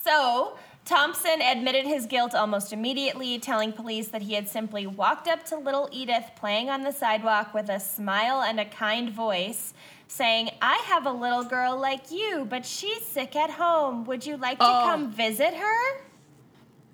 So, 0.00 0.56
Thompson 0.84 1.40
admitted 1.40 1.86
his 1.86 2.06
guilt 2.06 2.34
almost 2.34 2.72
immediately, 2.72 3.38
telling 3.38 3.72
police 3.72 4.08
that 4.08 4.22
he 4.22 4.34
had 4.34 4.48
simply 4.48 4.86
walked 4.86 5.26
up 5.28 5.44
to 5.46 5.56
little 5.56 5.88
Edith 5.92 6.30
playing 6.36 6.68
on 6.70 6.82
the 6.82 6.92
sidewalk 6.92 7.54
with 7.54 7.68
a 7.68 7.80
smile 7.80 8.42
and 8.42 8.60
a 8.60 8.64
kind 8.64 9.10
voice, 9.10 9.74
saying, 10.12 10.50
I 10.60 10.76
have 10.86 11.06
a 11.06 11.12
little 11.12 11.42
girl 11.44 11.78
like 11.78 12.10
you, 12.10 12.46
but 12.48 12.66
she's 12.66 13.02
sick 13.04 13.34
at 13.34 13.50
home. 13.50 14.04
Would 14.04 14.26
you 14.26 14.36
like 14.36 14.58
to 14.58 14.64
Oh. 14.64 14.82
come 14.84 15.10
visit 15.10 15.54
her? 15.54 16.00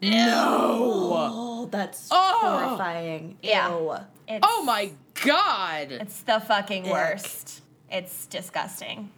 No. 0.01 1.13
Oh, 1.15 1.69
that's 1.71 2.09
Oh. 2.11 2.39
horrifying. 2.41 3.37
Yeah. 3.43 3.71
Ew. 3.71 3.97
It's, 4.29 4.47
Oh 4.49 4.63
my 4.63 4.93
god. 5.25 5.91
It's 5.91 6.21
the 6.23 6.39
fucking 6.41 6.87
Ick. 6.87 6.93
worst. 6.93 7.63
It's 7.91 8.27
disgusting. 8.27 9.11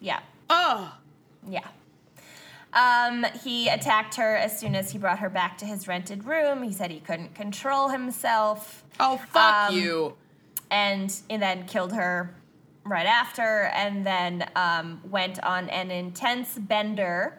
Yeah. 0.00 0.20
Oh. 0.50 0.92
Yeah. 1.48 1.68
Um, 2.72 3.24
he 3.44 3.68
attacked 3.68 4.16
her 4.16 4.36
as 4.36 4.58
soon 4.58 4.74
as 4.74 4.90
he 4.90 4.98
brought 4.98 5.20
her 5.20 5.30
back 5.30 5.56
to 5.58 5.64
his 5.64 5.86
rented 5.86 6.24
room. 6.24 6.62
He 6.64 6.72
said 6.72 6.90
he 6.90 7.00
couldn't 7.00 7.34
control 7.34 7.88
himself. 7.90 8.82
Oh 8.98 9.18
fuck 9.30 9.70
Um, 9.70 9.74
you. 9.76 10.16
and, 10.70 11.14
and 11.30 11.40
then 11.40 11.66
killed 11.66 11.92
her 11.92 12.34
right 12.86 13.06
after, 13.06 13.70
and 13.74 14.06
then 14.06 14.48
um, 14.56 15.00
went 15.10 15.42
on 15.42 15.68
an 15.70 15.90
intense 15.90 16.58
bender 16.58 17.38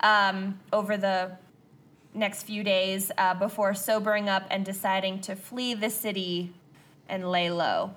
um, 0.00 0.60
over 0.72 0.96
the 0.96 1.32
next 2.14 2.42
few 2.42 2.62
days 2.62 3.10
uh, 3.18 3.34
before 3.34 3.74
sobering 3.74 4.28
up 4.28 4.46
and 4.50 4.64
deciding 4.64 5.20
to 5.20 5.34
flee 5.34 5.74
the 5.74 5.90
city 5.90 6.52
and 7.08 7.30
lay 7.30 7.50
low. 7.50 7.92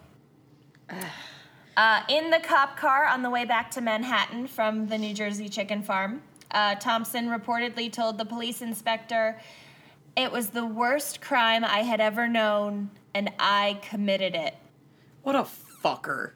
Uh, 1.77 2.01
in 2.07 2.29
the 2.29 2.39
cop 2.39 2.77
car 2.77 3.05
on 3.05 3.21
the 3.21 3.29
way 3.29 3.43
back 3.43 3.69
to 3.71 3.81
Manhattan 3.81 4.47
from 4.47 4.87
the 4.87 4.97
New 4.97 5.13
Jersey 5.13 5.49
chicken 5.49 5.83
farm, 5.83 6.21
uh, 6.51 6.75
Thompson 6.75 7.27
reportedly 7.27 7.91
told 7.91 8.17
the 8.17 8.25
police 8.25 8.61
inspector, 8.61 9.37
It 10.15 10.31
was 10.31 10.51
the 10.51 10.65
worst 10.65 11.19
crime 11.19 11.65
I 11.65 11.79
had 11.79 11.99
ever 11.99 12.29
known, 12.29 12.91
and 13.13 13.29
I 13.39 13.79
committed 13.81 14.35
it. 14.35 14.55
What 15.23 15.35
a 15.35 15.45
fucker. 15.83 16.31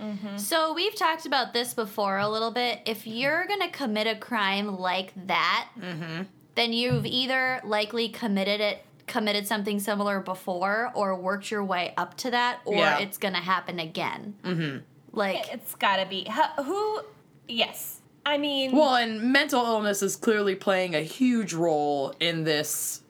Mm-hmm. 0.00 0.36
So 0.38 0.74
we've 0.74 0.94
talked 0.94 1.26
about 1.26 1.52
this 1.52 1.74
before 1.74 2.18
a 2.18 2.28
little 2.28 2.50
bit. 2.50 2.80
If 2.86 3.00
mm-hmm. 3.00 3.10
you're 3.10 3.46
gonna 3.46 3.70
commit 3.70 4.06
a 4.06 4.16
crime 4.16 4.78
like 4.78 5.12
that, 5.26 5.68
mm-hmm. 5.80 6.22
then 6.54 6.72
you've 6.72 7.06
either 7.06 7.60
likely 7.64 8.08
committed 8.08 8.60
it 8.60 8.84
committed 9.06 9.46
something 9.46 9.78
similar 9.80 10.20
before 10.20 10.90
or 10.94 11.14
worked 11.14 11.50
your 11.50 11.62
way 11.62 11.92
up 11.96 12.16
to 12.16 12.30
that 12.30 12.60
or 12.64 12.76
Yeah. 12.76 12.98
it's 13.00 13.18
gonna 13.18 13.40
happen 13.40 13.78
again. 13.78 14.34
Mm-hmm. 14.42 14.78
Like 15.12 15.52
It's 15.52 15.74
gotta 15.74 16.06
be. 16.06 16.26
Who? 16.30 16.62
who 16.62 17.00
yes. 17.46 18.00
I 18.26 18.38
mean, 18.38 18.72
Well, 18.72 18.96
and 18.96 19.22
mental 19.32 19.64
illness 19.64 20.02
is 20.02 20.16
clearly 20.16 20.54
playing 20.54 20.94
a 20.94 21.02
huge 21.02 21.52
role 21.52 22.14
in 22.20 22.44
this 22.44 23.02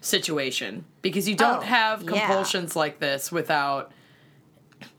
situation 0.00 0.84
because 1.02 1.28
you 1.28 1.34
don't 1.34 1.58
Oh, 1.58 1.62
have 1.62 2.02
yeah. 2.02 2.10
compulsions 2.10 2.76
like 2.76 3.00
this 3.00 3.32
without, 3.32 3.90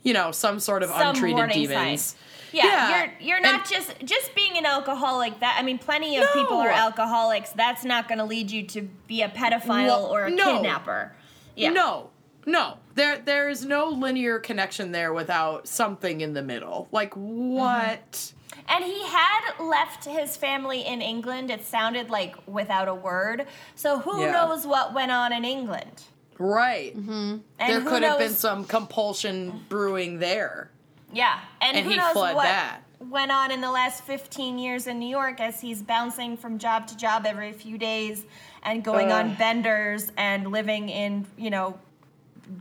you 0.10 0.14
know, 0.16 0.32
some 0.32 0.60
sort 0.60 0.82
of 0.82 0.90
Some 0.90 1.10
untreated 1.16 1.52
demons. 1.52 2.02
signs. 2.02 2.16
yeah, 2.52 2.64
yeah, 2.66 2.90
you're 2.90 3.14
you're 3.28 3.42
not 3.42 3.62
and- 3.62 3.70
just 3.70 3.94
just 4.04 4.34
being 4.34 4.58
an 4.58 4.66
alcoholic. 4.66 5.40
That 5.40 5.56
I 5.60 5.64
mean, 5.64 5.78
plenty 5.78 6.18
of 6.18 6.28
people 6.34 6.58
are 6.58 6.70
alcoholics. 6.72 7.52
That's 7.52 7.86
not 7.86 8.08
going 8.08 8.18
to 8.18 8.26
lead 8.26 8.50
you 8.50 8.64
to 8.76 8.82
be 9.06 9.22
a 9.22 9.30
pedophile 9.30 9.86
Well, 9.86 10.06
or 10.08 10.26
a 10.26 10.32
no. 10.32 10.56
kidnapper. 10.56 11.14
Yeah. 11.56 11.70
No, 11.70 12.10
no, 12.48 12.78
there 12.96 13.20
there 13.20 13.50
is 13.50 13.64
no 13.64 13.90
linear 13.90 14.40
connection 14.40 14.92
there 14.92 15.14
without 15.14 15.68
something 15.68 16.22
in 16.22 16.34
the 16.34 16.42
middle. 16.42 16.88
Like 16.92 17.12
mm-hmm. 17.12 17.52
what? 17.52 18.34
And 18.68 18.84
he 18.84 19.04
had 19.06 19.60
left 19.60 20.06
his 20.06 20.36
family 20.38 20.82
in 20.82 21.02
England. 21.04 21.52
It 21.52 21.66
sounded 21.66 22.10
like 22.10 22.36
without 22.48 22.88
a 22.88 22.96
word. 22.96 23.46
So 23.76 24.00
who 24.00 24.22
Yeah. 24.22 24.32
knows 24.32 24.66
what 24.66 24.94
went 24.96 25.12
on 25.12 25.32
in 25.34 25.46
England? 25.46 26.04
Right. 26.40 26.96
And 26.96 27.44
There 27.60 27.82
could 27.82 28.02
have 28.04 28.18
been 28.18 28.32
some 28.32 28.66
compulsion 28.66 29.66
brewing 29.70 30.20
there. 30.20 30.72
Yeah, 31.14 31.40
and, 31.62 31.76
And 31.76 31.86
who 31.86 31.92
he 31.92 31.98
knows 31.98 32.14
fled 32.14 32.36
what 32.36 32.44
that. 32.44 32.82
went 33.00 33.32
on 33.32 33.52
in 33.52 33.62
the 33.62 33.72
last 33.72 34.04
15 34.04 34.58
years 34.58 34.88
in 34.88 35.00
New 35.00 35.10
York 35.10 35.40
as 35.40 35.60
he's 35.60 35.82
bouncing 35.82 36.38
from 36.38 36.58
job 36.58 36.88
to 36.88 36.98
job 36.98 37.26
every 37.26 37.52
few 37.52 37.78
days 37.78 38.26
and 38.64 38.84
going 38.84 39.12
on 39.12 39.36
benders 39.36 40.12
and 40.18 40.52
living 40.52 40.90
in, 40.90 41.26
you 41.38 41.50
know, 41.50 41.78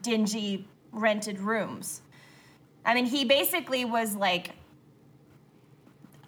dingy 0.02 0.66
rented 0.92 1.38
rooms. 1.38 2.02
I 2.84 2.94
mean, 2.94 3.04
he 3.04 3.24
basically 3.24 3.84
was 3.84 4.16
like 4.16 4.52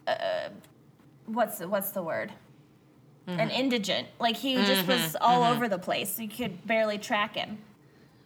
uh, 0.07 0.51
what's 1.27 1.61
what's 1.61 1.91
the 1.91 2.03
word? 2.03 2.33
Mm-hmm. 3.29 3.41
An 3.41 3.51
indigent. 3.51 4.09
Like 4.19 4.37
he 4.37 4.57
just 4.57 4.87
was 4.87 4.99
mm-hmm. 5.01 5.17
all 5.21 5.43
mm-hmm. 5.43 5.53
over 5.53 5.69
the 5.69 5.79
place. 5.79 6.19
You 6.19 6.29
could 6.29 6.67
barely 6.67 6.99
track 6.99 7.37
him. 7.37 7.59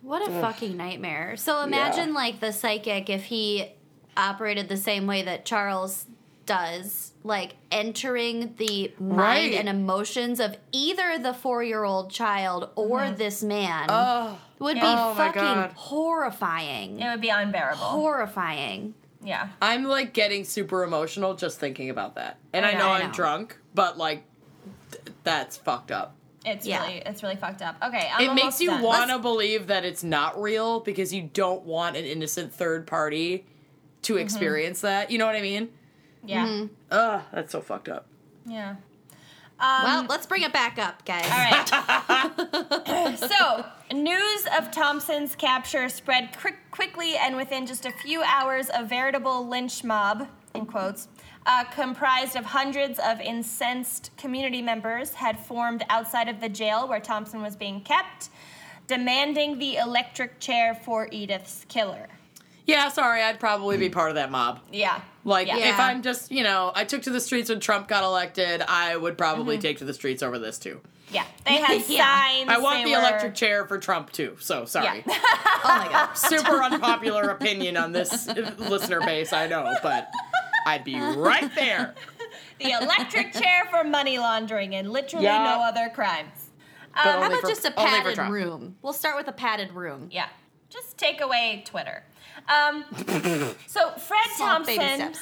What 0.03 0.27
a 0.29 0.31
fucking 0.41 0.77
nightmare. 0.77 1.37
So 1.37 1.63
imagine 1.63 2.13
like 2.13 2.41
the 2.41 2.53
psychic 2.53 3.09
if 3.09 3.25
he 3.25 3.71
operated 4.17 4.69
the 4.69 4.77
same 4.77 5.07
way 5.07 5.23
that 5.23 5.45
Charles 5.45 6.07
does, 6.47 7.13
like 7.23 7.55
entering 7.71 8.55
the 8.59 8.93
mind 9.01 9.55
and 9.55 9.69
emotions 9.69 10.41
of 10.41 10.57
either 10.73 11.19
the 11.19 11.33
four 11.33 11.63
year 11.63 11.85
old 11.85 12.11
child 12.11 12.71
or 12.77 13.01
mm-hmm. 13.01 13.17
this 13.17 13.43
man 13.43 13.87
Oh, 13.89 14.39
would 14.59 14.75
be 14.75 14.81
Oh 14.83 15.15
fucking 15.15 15.75
horrifying. 15.75 17.01
It 17.01 17.09
would 17.09 17.21
be 17.21 17.31
unbearable. 17.31 17.83
Horrifying. 17.83 18.95
yeah. 19.23 19.49
I'm 19.63 19.85
like 19.85 20.13
getting 20.13 20.45
super 20.45 20.85
emotional 20.85 21.35
just 21.35 21.59
thinking 21.59 21.91
about 21.91 22.17
that. 22.17 22.39
And 22.53 22.65
I 22.65 22.71
I 22.71 22.73
know, 22.75 22.79
know, 22.81 22.89
I 22.89 22.99
I'm 22.99 23.07
know. 23.07 23.13
drunk, 23.13 23.59
but 23.75 23.97
like 23.97 24.19
th- 24.19 24.25
that's 25.25 25.57
fucked 25.57 25.91
up. 25.91 26.15
It's 26.47 26.67
Yeah. 26.67 26.83
really 26.83 26.99
it's 27.07 27.23
really 27.23 27.37
fucked 27.37 27.63
up. 27.63 27.77
Okay, 27.83 28.11
I'm 28.15 28.31
it 28.31 28.35
makes 28.35 28.61
you 28.61 28.71
want 28.83 29.11
to 29.11 29.19
believe 29.19 29.67
that 29.69 29.85
it's 29.85 30.05
not 30.05 30.41
real 30.41 30.81
because 30.81 31.13
you 31.13 31.23
don't 31.33 31.65
want 31.65 31.97
an 31.97 32.05
innocent 32.05 32.53
third 32.55 32.87
party 32.87 33.47
to 34.03 34.19
experience 34.19 34.83
that. 34.83 35.11
You 35.11 35.19
know 35.19 35.27
what 35.27 35.37
I 35.37 35.41
mean? 35.43 35.71
Yeah, 36.25 36.47
Mm-hmm. 36.47 36.67
Ugh, 36.91 37.23
that's 37.33 37.53
so 37.53 37.61
fucked 37.61 37.89
up. 37.89 38.07
yeah. 38.47 38.77
well, 39.61 40.05
let's 40.09 40.27
bring 40.27 40.43
it 40.43 40.53
back 40.53 40.79
up, 40.79 41.05
guys. 41.07 41.25
All 41.25 41.31
right. 41.39 43.19
so, 43.19 43.65
news 43.95 44.47
of 44.59 44.71
Thompson's 44.71 45.35
capture 45.37 45.89
spread 45.89 46.37
quick, 46.39 46.57
quickly, 46.71 47.17
and 47.17 47.37
within 47.37 47.67
just 47.67 47.87
a 47.87 47.93
few 48.03 48.23
hours, 48.23 48.69
a 48.75 48.85
veritable 48.85 49.47
lynch 49.49 49.85
mob, 49.85 50.29
in 50.55 50.67
quotes, 50.67 51.09
uh, 51.47 51.65
comprised 51.65 52.37
of 52.37 52.45
hundreds 52.45 52.99
of 52.99 53.21
incensed 53.21 54.11
community 54.17 54.63
members, 54.63 55.15
had 55.15 55.39
formed 55.39 55.85
outside 55.91 56.29
of 56.29 56.41
the 56.41 56.49
jail 56.49 56.89
where 56.89 57.01
Thompson 57.01 57.43
was 57.43 57.55
being 57.57 57.81
kept, 57.83 58.31
demanding 58.87 59.59
the 59.59 59.77
electric 59.77 60.41
chair 60.41 60.75
for 60.75 61.09
Edith's 61.11 61.65
killer. 61.69 62.09
Yeah, 62.67 62.89
sorry, 62.89 63.21
I'd 63.23 63.41
probably 63.41 63.77
be 63.77 63.91
part 63.91 64.09
of 64.09 64.15
that 64.15 64.31
mob. 64.31 64.61
Yeah. 64.73 65.01
Like, 65.25 65.49
Yeah. 65.49 65.59
if 65.59 65.79
I'm 65.79 66.01
just, 66.03 66.31
you 66.33 66.43
know, 66.43 66.73
I 66.75 66.85
took 66.85 67.03
to 67.03 67.11
the 67.11 67.21
streets 67.21 67.51
when 67.51 67.61
Trump 67.61 67.89
got 67.89 68.05
elected, 68.05 68.63
I 68.67 68.97
would 68.97 69.19
probably 69.19 69.59
take 69.59 69.79
to 69.79 69.85
the 69.85 69.93
streets 69.93 70.23
over 70.23 70.39
this 70.39 70.59
too. 70.59 70.81
Yeah. 71.11 71.25
They 71.45 71.57
had 71.59 71.83
Yeah. 71.89 72.05
signs. 72.17 72.49
I 72.49 72.57
want 72.59 72.79
they 72.79 72.85
the 72.85 72.93
were- 72.93 72.99
electric 73.01 73.35
chair 73.35 73.67
for 73.67 73.79
Trump 73.79 74.13
too, 74.13 74.37
so 74.41 74.65
sorry. 74.65 75.05
Yeah. 75.07 75.19
Oh 75.67 75.79
my 75.79 75.89
god. 75.89 76.13
Super 76.15 76.63
unpopular 76.63 77.23
opinion 77.31 77.79
on 77.79 77.93
this 77.93 78.27
listener 78.59 79.01
base, 79.01 79.33
I 79.33 79.47
know, 79.47 79.75
but 79.83 80.11
I'd 80.67 80.85
be 80.85 80.99
right 80.99 81.55
there. 81.55 81.95
the 82.59 82.71
electric 82.73 83.33
chair 83.33 83.65
for 83.71 83.85
money 83.85 84.19
laundering 84.19 84.75
and 84.75 84.91
literally 84.91 85.25
Yeah. 85.27 85.45
no 85.57 85.63
other 85.63 85.91
crimes. 85.95 86.51
Um, 86.97 87.03
How 87.03 87.27
about 87.27 87.41
for- 87.41 87.49
just 87.49 87.65
a 87.65 87.71
padded 87.73 88.19
room? 88.19 88.77
We'll 88.83 88.93
start 88.93 89.17
with 89.17 89.29
a 89.29 89.33
padded 89.33 89.73
room. 89.73 90.09
Yeah. 90.11 90.29
Just 90.71 90.97
take 90.97 91.21
away 91.21 91.63
Twitter. 91.67 92.03
Um, 92.49 92.85
so 93.67 93.91
Fred 93.93 94.27
Small 94.37 94.49
Thompson 94.65 95.13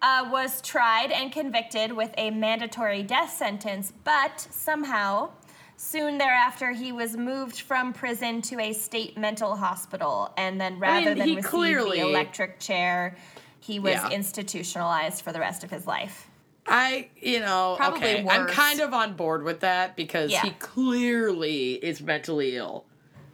uh, 0.00 0.28
was 0.30 0.60
tried 0.62 1.10
and 1.10 1.30
convicted 1.32 1.92
with 1.92 2.10
a 2.16 2.30
mandatory 2.30 3.02
death 3.02 3.30
sentence, 3.30 3.92
but 4.04 4.40
somehow, 4.40 5.30
soon 5.76 6.18
thereafter, 6.18 6.72
he 6.72 6.92
was 6.92 7.16
moved 7.16 7.60
from 7.60 7.92
prison 7.92 8.42
to 8.42 8.58
a 8.60 8.72
state 8.72 9.16
mental 9.18 9.54
hospital, 9.56 10.32
and 10.36 10.60
then 10.60 10.78
rather 10.78 11.10
mean, 11.14 11.18
than 11.18 11.28
receive 11.36 11.44
clearly- 11.50 12.00
the 12.00 12.08
electric 12.08 12.58
chair, 12.58 13.16
he 13.62 13.78
was 13.78 13.92
Yeah. 13.94 14.10
institutionalized 14.10 15.22
for 15.22 15.32
the 15.32 15.38
rest 15.40 15.62
of 15.62 15.70
his 15.70 15.86
life. 15.86 16.28
I, 16.66 17.08
you 17.20 17.40
know, 17.40 17.74
Probably 17.76 17.98
okay, 18.20 18.26
I'm 18.28 18.46
kind 18.48 18.80
of 18.80 18.92
on 18.92 19.14
board 19.14 19.42
with 19.44 19.60
that 19.60 19.96
because 19.96 20.30
Yeah. 20.30 20.42
he 20.42 20.50
clearly 20.50 21.72
is 21.74 22.00
mentally 22.00 22.56
ill 22.56 22.84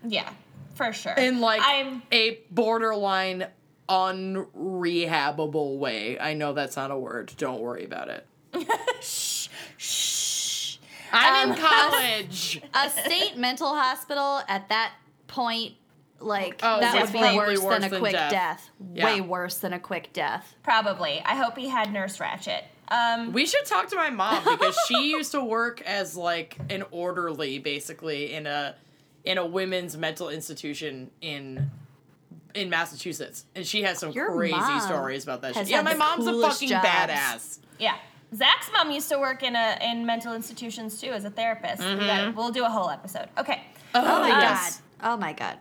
Yeah, 0.05 0.28
for 0.74 0.92
sure. 0.92 1.12
in 1.14 1.40
like 1.40 1.62
I'm 1.64 2.02
a 2.12 2.38
borderline 2.50 3.46
unrehabable 3.88 5.78
way. 5.78 6.18
I 6.20 6.34
know 6.34 6.52
that's 6.52 6.76
not 6.76 6.90
a 6.90 6.98
word. 6.98 7.32
Don't 7.38 7.60
worry 7.60 7.84
about 7.84 8.09
it. 8.09 8.26
shh. 9.02 10.76
I'm 11.12 11.50
Um, 11.50 11.56
in 11.56 11.62
college. 11.64 12.60
a 12.74 12.90
state 12.90 13.36
mental 13.38 13.74
hospital 13.74 14.42
at 14.46 14.68
that 14.68 14.92
point, 15.26 15.74
like 16.20 16.61
Oh, 16.62 16.81
that 16.81 17.01
would 17.03 17.12
be 17.12 17.19
worse, 17.36 17.61
worse 17.61 17.74
than 17.74 17.85
a 17.85 17.89
than 17.89 18.01
quick 18.01 18.12
death. 18.12 18.31
death. 18.31 18.70
Yeah. 18.95 19.05
Way 19.05 19.20
worse 19.20 19.59
than 19.59 19.73
a 19.73 19.78
quick 19.78 20.12
death. 20.12 20.55
Probably. 20.62 21.23
I 21.24 21.35
hope 21.36 21.57
he 21.57 21.69
had 21.69 21.93
Nurse 21.93 22.19
Ratched. 22.19 22.62
Um, 22.89 23.32
We 23.32 23.45
should 23.47 23.65
talk 23.66 23.89
to 23.90 23.97
my 23.97 24.11
mom 24.11 24.43
because 24.45 24.77
she 24.89 25.11
used 25.11 25.32
to 25.32 25.45
work 25.45 25.81
as 25.82 26.16
like 26.16 26.57
an 26.70 26.85
orderly 26.90 27.59
basically 27.59 28.32
in 28.35 28.47
a 28.47 28.74
in 29.24 29.36
a 29.39 29.45
women's 29.47 29.97
mental 29.97 30.28
institution 30.31 31.11
in 31.20 31.70
in 32.55 32.70
Massachusetts. 32.70 33.45
And 33.55 33.66
she 33.66 33.82
has 33.82 33.99
some 33.99 34.11
Your 34.12 34.32
crazy 34.32 34.81
stories 34.81 35.23
about 35.23 35.43
that 35.43 35.55
has 35.55 35.69
shit. 35.69 35.77
Yeah, 35.77 35.82
my 35.82 35.95
mom's 35.95 36.27
a 36.27 36.40
fucking 36.40 36.69
jobs. 36.70 36.86
badass. 36.86 37.59
yeah. 37.78 37.97
Zach's 38.35 38.70
mom 38.73 38.90
used 38.90 39.09
to 39.11 39.19
work 39.19 39.43
in 39.43 39.55
a 39.55 39.78
in 39.82 40.05
mental 40.05 40.35
institutions 40.35 41.01
too 41.01 41.09
as 41.11 41.24
a 41.24 41.31
therapist. 41.31 41.82
We 41.82 41.95
got- 42.07 42.35
we'll 42.35 42.51
do 42.51 42.65
a 42.65 42.69
whole 42.69 42.90
episode. 42.90 43.28
Okay. 43.39 43.62
Oh, 43.95 44.03
Oh 44.03 44.20
my 44.20 44.28
yes. 44.28 44.81
god. 45.01 45.12
Oh 45.12 45.16
my 45.16 45.32
god. 45.32 45.59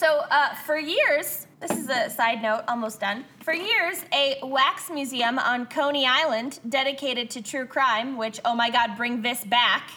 So, 0.00 0.24
uh, 0.30 0.54
for 0.54 0.78
years, 0.78 1.46
this 1.60 1.72
is 1.72 1.90
a 1.90 2.08
side 2.08 2.40
note, 2.40 2.62
almost 2.68 3.00
done. 3.00 3.26
For 3.42 3.52
years, 3.52 4.02
a 4.14 4.38
wax 4.42 4.88
museum 4.88 5.38
on 5.38 5.66
Coney 5.66 6.06
Island 6.06 6.58
dedicated 6.66 7.28
to 7.32 7.42
true 7.42 7.66
crime, 7.66 8.16
which, 8.16 8.40
oh 8.46 8.54
my 8.54 8.70
god, 8.70 8.96
bring 8.96 9.20
this 9.20 9.44
back. 9.44 9.90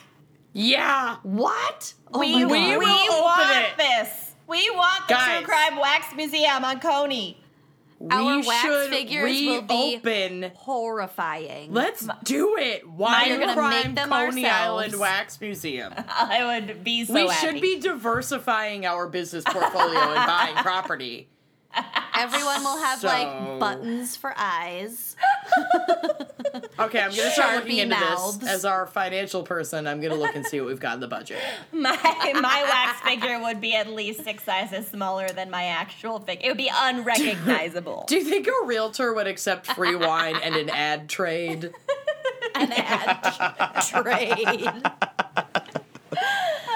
Yeah. 0.51 1.19
What? 1.23 1.93
Oh 2.13 2.19
we 2.19 2.43
we. 2.43 2.75
We 2.77 2.85
want 2.85 3.57
it. 3.57 3.77
this. 3.77 4.35
We 4.45 4.69
want 4.71 5.07
the 5.07 5.13
Guys. 5.13 5.37
True 5.37 5.47
Crime 5.47 5.77
Wax 5.77 6.13
Museum 6.17 6.65
on 6.65 6.81
Coney. 6.81 7.37
Our 8.11 8.37
we 8.41 8.47
wax 8.47 8.61
should 8.61 8.89
figures 8.89 9.23
will 9.41 9.61
be 9.61 9.99
reopen. 10.03 10.51
horrifying. 10.55 11.71
Let's 11.73 12.07
do 12.23 12.57
it. 12.57 12.87
Why 12.87 13.27
We're 13.29 13.39
gonna 13.39 13.53
Crime 13.53 13.87
make 13.87 13.95
them 13.95 14.09
Coney 14.09 14.45
ourselves. 14.45 14.83
Island 14.83 14.99
Wax 14.99 15.39
Museum? 15.41 15.93
I 16.09 16.59
would 16.59 16.83
be 16.83 17.05
so 17.05 17.13
we 17.13 17.27
happy. 17.27 17.33
should 17.47 17.61
be 17.61 17.79
diversifying 17.79 18.85
our 18.85 19.07
business 19.07 19.43
portfolio 19.47 19.99
and 19.99 20.25
buying 20.27 20.55
property. 20.63 21.29
Everyone 22.15 22.63
will 22.63 22.77
have 22.77 22.99
So- 22.99 23.07
like 23.07 23.59
buttons 23.59 24.15
for 24.15 24.33
eyes. 24.37 25.15
Okay, 26.79 26.99
I'm 26.99 27.11
gonna 27.15 27.31
start 27.31 27.55
looking 27.55 27.77
into 27.77 27.95
mouths. 27.95 28.39
this 28.39 28.49
as 28.49 28.65
our 28.65 28.85
financial 28.87 29.43
person. 29.43 29.85
I'm 29.87 30.01
gonna 30.01 30.15
look 30.15 30.35
and 30.35 30.45
see 30.45 30.59
what 30.59 30.67
we've 30.67 30.79
got 30.79 30.95
in 30.95 30.99
the 31.01 31.07
budget. 31.07 31.37
My 31.71 31.91
my 32.41 32.63
wax 32.63 32.99
figure 33.01 33.39
would 33.39 33.61
be 33.61 33.75
at 33.75 33.87
least 33.89 34.23
six 34.23 34.43
sizes 34.43 34.87
smaller 34.87 35.27
than 35.29 35.49
my 35.51 35.65
actual 35.65 36.19
figure. 36.19 36.45
It 36.45 36.49
would 36.49 36.57
be 36.57 36.71
unrecognizable. 36.73 38.05
Do 38.07 38.15
you 38.15 38.23
think 38.23 38.47
a 38.47 38.65
realtor 38.65 39.13
would 39.13 39.27
accept 39.27 39.67
free 39.67 39.95
wine 39.95 40.35
and 40.43 40.55
an 40.55 40.69
ad 40.69 41.09
trade? 41.09 41.71
An 42.55 42.71
ad 42.71 43.83
trade. 43.87 44.35
oh 44.47 44.81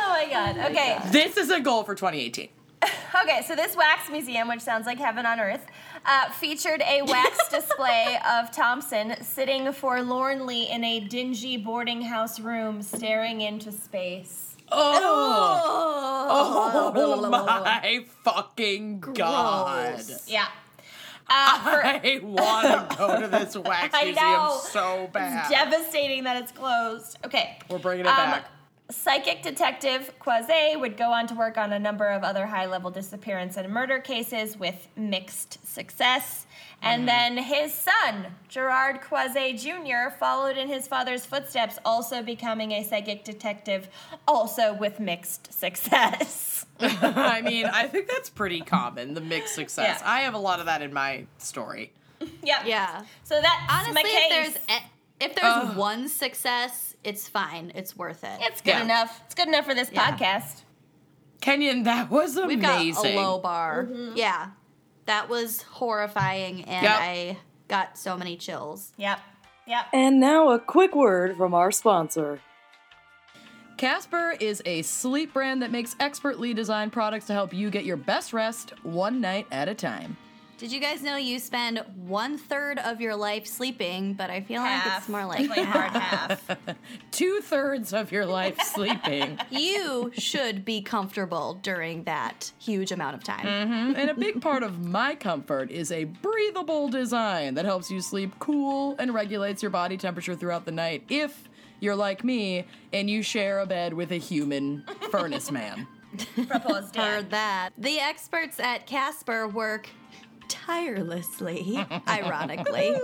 my 0.09 0.27
god. 0.29 0.57
Okay. 0.71 0.99
This 1.11 1.37
is 1.37 1.49
a 1.49 1.59
goal 1.59 1.83
for 1.83 1.95
2018. 1.95 2.49
Okay, 3.23 3.41
so 3.47 3.55
this 3.55 3.75
wax 3.75 4.09
museum, 4.11 4.47
which 4.47 4.59
sounds 4.61 4.85
like 4.85 4.99
heaven 4.99 5.25
on 5.25 5.39
earth, 5.39 5.65
uh, 6.05 6.29
featured 6.33 6.81
a 6.81 7.01
wax 7.01 7.49
display 7.51 8.19
of 8.29 8.51
Thompson 8.51 9.15
sitting 9.23 9.71
forlornly 9.73 10.69
in 10.69 10.83
a 10.83 10.99
dingy 10.99 11.57
boarding 11.57 12.01
house 12.03 12.39
room 12.39 12.81
staring 12.83 13.41
into 13.41 13.71
space. 13.71 14.55
Oh, 14.71 16.27
oh 16.29 17.29
my 17.31 18.05
fucking 18.23 18.99
god! 18.99 19.95
Gross. 19.95 20.29
Yeah. 20.29 20.47
Uh, 21.29 21.59
for, 21.63 21.85
I 21.85 22.19
want 22.23 22.89
to 22.91 22.95
go 22.97 23.21
to 23.21 23.27
this 23.39 23.57
wax 23.57 23.93
I 23.93 24.03
museum 24.05 24.25
know. 24.31 24.59
so 24.63 25.09
bad. 25.11 25.39
It's 25.41 25.49
devastating 25.49 26.23
that 26.25 26.41
it's 26.41 26.51
closed. 26.51 27.17
Okay. 27.25 27.57
We're 27.69 27.79
bringing 27.79 28.05
it 28.05 28.09
Um, 28.09 28.15
back. 28.15 28.45
Psychic 28.89 29.43
detective 29.43 30.13
Croiset 30.19 30.79
would 30.79 30.95
go 30.95 31.11
on 31.11 31.27
to 31.27 31.35
work 31.35 31.57
on 31.57 31.73
a 31.73 31.79
number 31.79 32.07
of 32.07 32.23
other 32.23 32.45
high 32.45 32.67
level 32.67 32.89
disappearance 32.89 33.57
and 33.57 33.69
murder 33.69 33.99
cases 33.99 34.57
with 34.57 34.87
mixed 34.95 35.65
success. 35.67 36.45
And 36.81 37.07
mm-hmm. 37.07 37.35
then 37.35 37.43
his 37.43 37.73
son, 37.73 38.27
Gerard 38.47 39.01
Croiset 39.01 39.57
Jr., 39.59 40.15
followed 40.17 40.57
in 40.57 40.67
his 40.67 40.87
father's 40.87 41.25
footsteps, 41.25 41.79
also 41.83 42.21
becoming 42.21 42.71
a 42.71 42.83
psychic 42.83 43.23
detective, 43.23 43.89
also 44.27 44.73
with 44.73 44.99
mixed 44.99 45.51
success. 45.51 46.65
I 46.79 47.41
mean, 47.41 47.65
I 47.73 47.87
think 47.87 48.07
that's 48.07 48.29
pretty 48.29 48.61
common. 48.61 49.15
The 49.15 49.21
mixed 49.21 49.55
success. 49.55 49.99
Yeah. 50.01 50.09
I 50.09 50.21
have 50.21 50.33
a 50.33 50.39
lot 50.39 50.59
of 50.59 50.67
that 50.67 50.81
in 50.81 50.93
my 50.93 51.25
story. 51.39 51.91
Yeah. 52.43 52.63
Yeah. 52.65 53.03
So 53.23 53.41
that 53.41 53.67
Honestly, 53.69 54.03
my 54.03 54.03
if 54.05 54.29
there's 54.29 54.79
if 55.19 55.35
there's 55.35 55.75
one 55.75 56.07
success, 56.07 56.86
it's 57.03 57.27
fine. 57.27 57.71
It's 57.75 57.95
worth 57.95 58.23
it. 58.23 58.39
it's 58.41 58.61
good 58.61 58.71
Yeah. 58.71 58.83
enough. 58.83 59.21
It's 59.25 59.35
good 59.35 59.47
enough 59.47 59.65
for 59.65 59.73
this 59.73 59.89
Yeah. 59.91 60.11
podcast. 60.11 60.61
Kenyon, 61.41 61.83
that 61.83 62.09
was 62.09 62.35
amazing. 62.35 62.47
We've 62.47 62.61
got 62.61 63.05
a 63.05 63.15
low 63.15 63.39
bar. 63.39 63.85
Mm-hmm. 63.85 64.17
Yeah. 64.17 64.47
That 65.05 65.29
was 65.29 65.61
horrifying 65.61 66.65
and 66.65 66.83
Yep. 66.83 66.99
I 66.99 67.37
got 67.67 67.97
so 67.97 68.17
many 68.17 68.35
chills. 68.37 68.91
Yep. 68.97 69.19
Yep. 69.67 69.85
And 69.93 70.19
now 70.19 70.49
a 70.49 70.59
quick 70.59 70.95
word 70.95 71.37
from 71.37 71.53
our 71.53 71.71
sponsor. 71.71 72.41
Casper 73.77 74.35
is 74.39 74.61
a 74.65 74.81
sleep 74.81 75.33
brand 75.33 75.61
that 75.61 75.71
makes 75.71 75.95
expertly 75.99 76.53
designed 76.53 76.91
products 76.91 77.27
to 77.27 77.33
help 77.33 77.53
you 77.53 77.69
get 77.69 77.85
your 77.85 77.97
best 77.97 78.33
rest 78.33 78.73
one 78.83 79.21
night 79.21 79.45
at 79.51 79.69
a 79.69 79.75
time. 79.75 80.17
Did 80.57 80.71
you 80.71 80.79
guys 80.79 81.03
know 81.03 81.17
you 81.17 81.37
spend 81.37 81.83
one 81.95 82.39
third 82.39 82.79
of 82.79 82.99
your 82.99 83.15
life 83.15 83.45
sleeping, 83.45 84.13
but 84.13 84.31
I 84.31 84.41
feel 84.41 84.63
like 84.63 84.81
it's 84.87 85.07
more 85.07 85.23
like 85.23 85.47
Definitely 85.47 85.63
hard 85.65 85.91
half. 85.91 86.57
Two 87.11 87.41
thirds 87.41 87.93
of 87.93 88.11
your 88.11 88.25
life 88.25 88.59
sleeping. 88.61 89.37
you 89.51 90.11
should 90.17 90.65
be 90.65 90.81
comfortable 90.81 91.59
during 91.61 92.05
that 92.05 92.51
huge 92.57 92.91
amount 92.91 93.15
of 93.15 93.23
time. 93.23 93.45
Mm-hmm. 93.45 93.95
and 93.97 94.09
a 94.09 94.15
big 94.15 94.41
part 94.41 94.63
of 94.63 94.83
my 94.83 95.13
comfort 95.13 95.69
is 95.69 95.91
a 95.91 96.05
breathable 96.05 96.89
design 96.89 97.53
that 97.53 97.65
helps 97.65 97.91
you 97.91 98.01
sleep 98.01 98.33
cool 98.39 98.95
and 98.97 99.13
regulates 99.13 99.61
your 99.61 99.69
body 99.69 99.95
temperature 99.95 100.33
throughout 100.33 100.65
the 100.65 100.71
night 100.71 101.03
if 101.07 101.49
you're 101.79 101.95
like 101.95 102.23
me 102.23 102.65
and 102.93 103.09
you 103.11 103.21
share 103.21 103.59
a 103.59 103.65
bed 103.67 103.93
with 103.93 104.11
a 104.11 104.17
human 104.17 104.83
furnace 105.11 105.51
man. 105.51 105.87
Proposed. 106.47 106.95
Heard 106.95 107.29
that. 107.29 107.69
The 107.77 107.99
experts 107.99 108.59
at 108.59 108.87
Casper 108.87 109.47
work 109.47 109.89
tirelessly, 110.47 111.85
ironically. 112.07 112.95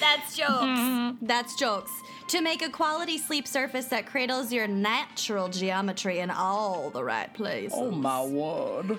That's 0.00 0.36
jokes. 0.36 0.50
Mm-hmm. 0.50 1.26
That's 1.26 1.56
jokes. 1.56 1.92
To 2.28 2.40
make 2.40 2.62
a 2.62 2.70
quality 2.70 3.18
sleep 3.18 3.46
surface 3.46 3.86
that 3.86 4.06
cradles 4.06 4.52
your 4.52 4.66
natural 4.66 5.48
geometry 5.48 6.20
in 6.20 6.30
all 6.30 6.90
the 6.90 7.04
right 7.04 7.32
places. 7.34 7.72
Oh 7.76 7.90
my 7.90 8.24
word. 8.24 8.98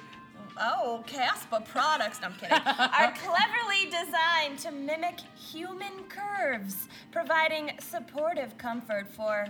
Oh, 0.60 1.04
Casper 1.08 1.62
products. 1.66 2.22
No, 2.22 2.28
I'm 2.28 2.34
kidding. 2.34 2.58
are 2.58 3.14
cleverly 3.18 3.86
designed 3.86 4.60
to 4.60 4.72
mimic 4.72 5.20
human 5.36 6.04
curves, 6.10 6.88
providing 7.12 7.72
supportive 7.80 8.58
comfort 8.58 9.08
for 9.10 9.48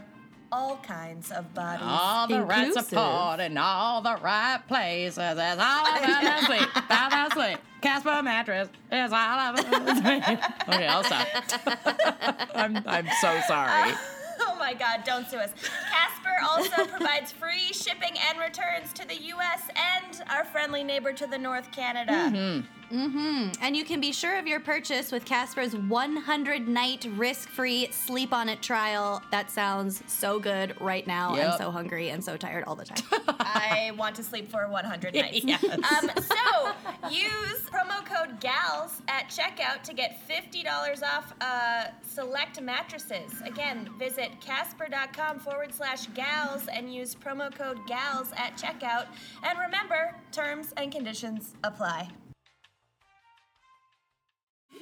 all 0.53 0.77
kinds 0.77 1.31
of 1.31 1.51
bodies. 1.53 1.85
All 1.87 2.27
the 2.27 2.43
right 2.43 2.71
support 2.73 3.39
in 3.39 3.57
all 3.57 4.01
the 4.01 4.17
right 4.21 4.61
places. 4.67 5.17
It's 5.17 5.39
all 5.39 5.97
about 5.97 6.21
the 6.21 6.45
sleep. 6.45 6.69
About 6.75 7.29
the 7.29 7.35
sleep. 7.35 7.57
Casper 7.81 8.21
mattress 8.21 8.69
is 8.91 9.11
all 9.11 9.49
about 9.49 9.55
the 9.57 9.95
sleep. 9.95 10.39
Okay, 10.69 10.87
I'll 10.87 11.03
stop. 11.03 11.27
I'm, 12.55 12.77
I'm 12.85 13.07
so 13.19 13.41
sorry. 13.47 13.93
Oh, 13.93 14.13
oh 14.41 14.55
my 14.59 14.73
God, 14.73 15.03
don't 15.03 15.27
sue 15.27 15.37
us. 15.37 15.51
Casper 15.89 16.35
also 16.47 16.85
provides 16.97 17.31
free 17.31 17.73
shipping 17.73 18.15
and 18.29 18.39
returns 18.39 18.93
to 18.93 19.07
the 19.07 19.19
US 19.33 19.63
and 19.75 20.21
our 20.29 20.45
friendly 20.45 20.83
neighbor 20.83 21.13
to 21.13 21.25
the 21.25 21.37
North, 21.37 21.71
Canada. 21.71 22.11
Mm-hmm. 22.11 22.67
And 22.93 23.75
you 23.75 23.85
can 23.85 23.99
be 23.99 24.11
sure 24.11 24.37
of 24.37 24.45
your 24.45 24.59
purchase 24.59 25.11
with 25.11 25.25
Casper's 25.25 25.75
100 25.75 26.67
night 26.67 27.07
risk 27.15 27.49
free 27.49 27.87
sleep 27.91 28.33
on 28.33 28.49
it 28.49 28.61
trial. 28.61 29.21
That 29.31 29.49
sounds 29.49 30.03
so 30.07 30.39
good 30.39 30.79
right 30.79 31.05
now. 31.07 31.35
Yep. 31.35 31.51
I'm 31.53 31.57
so 31.57 31.71
hungry 31.71 32.09
and 32.09 32.23
so 32.23 32.37
tired 32.37 32.63
all 32.65 32.75
the 32.75 32.85
time. 32.85 33.03
I 33.39 33.91
want 33.97 34.15
to 34.17 34.23
sleep 34.23 34.51
for 34.51 34.67
100 34.67 35.15
nights. 35.15 35.43
Yes. 35.53 35.63
Um, 35.63 36.09
so 36.21 37.09
use 37.09 37.61
promo 37.65 38.05
code 38.05 38.39
GALS 38.39 39.01
at 39.07 39.27
checkout 39.29 39.83
to 39.83 39.93
get 39.93 40.21
$50 40.27 41.03
off 41.03 41.33
uh, 41.41 41.85
select 42.07 42.61
mattresses. 42.61 43.41
Again, 43.45 43.89
visit 43.99 44.29
casper.com 44.39 45.39
forward 45.39 45.73
slash 45.73 46.07
gals 46.07 46.67
and 46.71 46.93
use 46.93 47.15
promo 47.15 47.53
code 47.53 47.79
GALS 47.87 48.31
at 48.37 48.57
checkout. 48.57 49.07
And 49.43 49.59
remember, 49.59 50.15
terms 50.31 50.73
and 50.77 50.91
conditions 50.91 51.55
apply. 51.63 52.09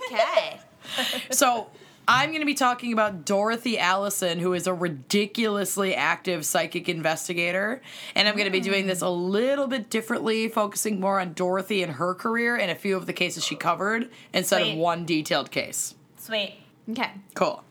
Okay. 0.07 0.59
So 1.31 1.69
I'm 2.07 2.29
going 2.29 2.41
to 2.41 2.45
be 2.45 2.53
talking 2.53 2.91
about 2.91 3.25
Dorothy 3.25 3.77
Allison, 3.77 4.39
who 4.39 4.53
is 4.53 4.67
a 4.67 4.73
ridiculously 4.73 5.95
active 5.95 6.45
psychic 6.45 6.89
investigator. 6.89 7.81
And 8.15 8.27
I'm 8.27 8.35
going 8.35 8.45
to 8.45 8.51
be 8.51 8.59
doing 8.59 8.87
this 8.87 9.01
a 9.01 9.05
hmm. 9.05 9.29
little 9.29 9.67
bit 9.67 9.89
differently, 9.89 10.49
focusing 10.49 10.99
more 10.99 11.19
on 11.19 11.33
Dorothy 11.33 11.83
and 11.83 11.93
her 11.93 12.13
career 12.13 12.55
and 12.57 12.71
a 12.71 12.75
few 12.75 12.97
of 12.97 13.05
the 13.05 13.13
cases 13.13 13.45
she 13.45 13.55
covered 13.55 14.09
instead 14.33 14.61
Sweet. 14.61 14.73
of 14.73 14.77
one 14.77 15.05
detailed 15.05 15.51
case. 15.51 15.95
Sweet. 16.17 16.55
Okay. 16.89 17.11
Cool. 17.35 17.63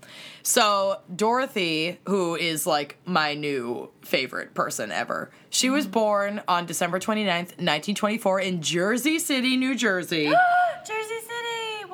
So, 0.43 1.01
Dorothy, 1.15 1.99
who 2.07 2.35
is 2.35 2.67
like 2.67 2.97
my 3.05 3.35
new 3.35 3.91
favorite 4.01 4.55
person 4.55 4.91
ever, 4.91 5.31
she 5.51 5.69
was 5.69 5.85
hmm. 5.85 5.91
born 5.91 6.43
on 6.49 6.67
December 6.67 6.99
29th, 6.99 7.59
1924, 7.59 8.41
in 8.41 8.63
Jersey 8.63 9.19
City, 9.19 9.57
New 9.57 9.75
Jersey. 9.75 10.33
Jersey 10.87 11.21
City. 11.21 11.40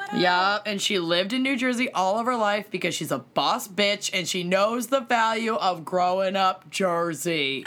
What 0.06 0.14
up? 0.14 0.20
Yup, 0.20 0.62
and 0.66 0.80
she 0.80 0.98
lived 0.98 1.32
in 1.32 1.42
New 1.42 1.56
Jersey 1.56 1.90
all 1.92 2.18
of 2.18 2.26
her 2.26 2.36
life 2.36 2.70
because 2.70 2.94
she's 2.94 3.10
a 3.12 3.18
boss 3.18 3.66
bitch 3.68 4.10
and 4.12 4.26
she 4.28 4.42
knows 4.44 4.86
the 4.88 5.00
value 5.00 5.54
of 5.54 5.84
growing 5.84 6.36
up 6.36 6.70
Jersey. 6.70 7.64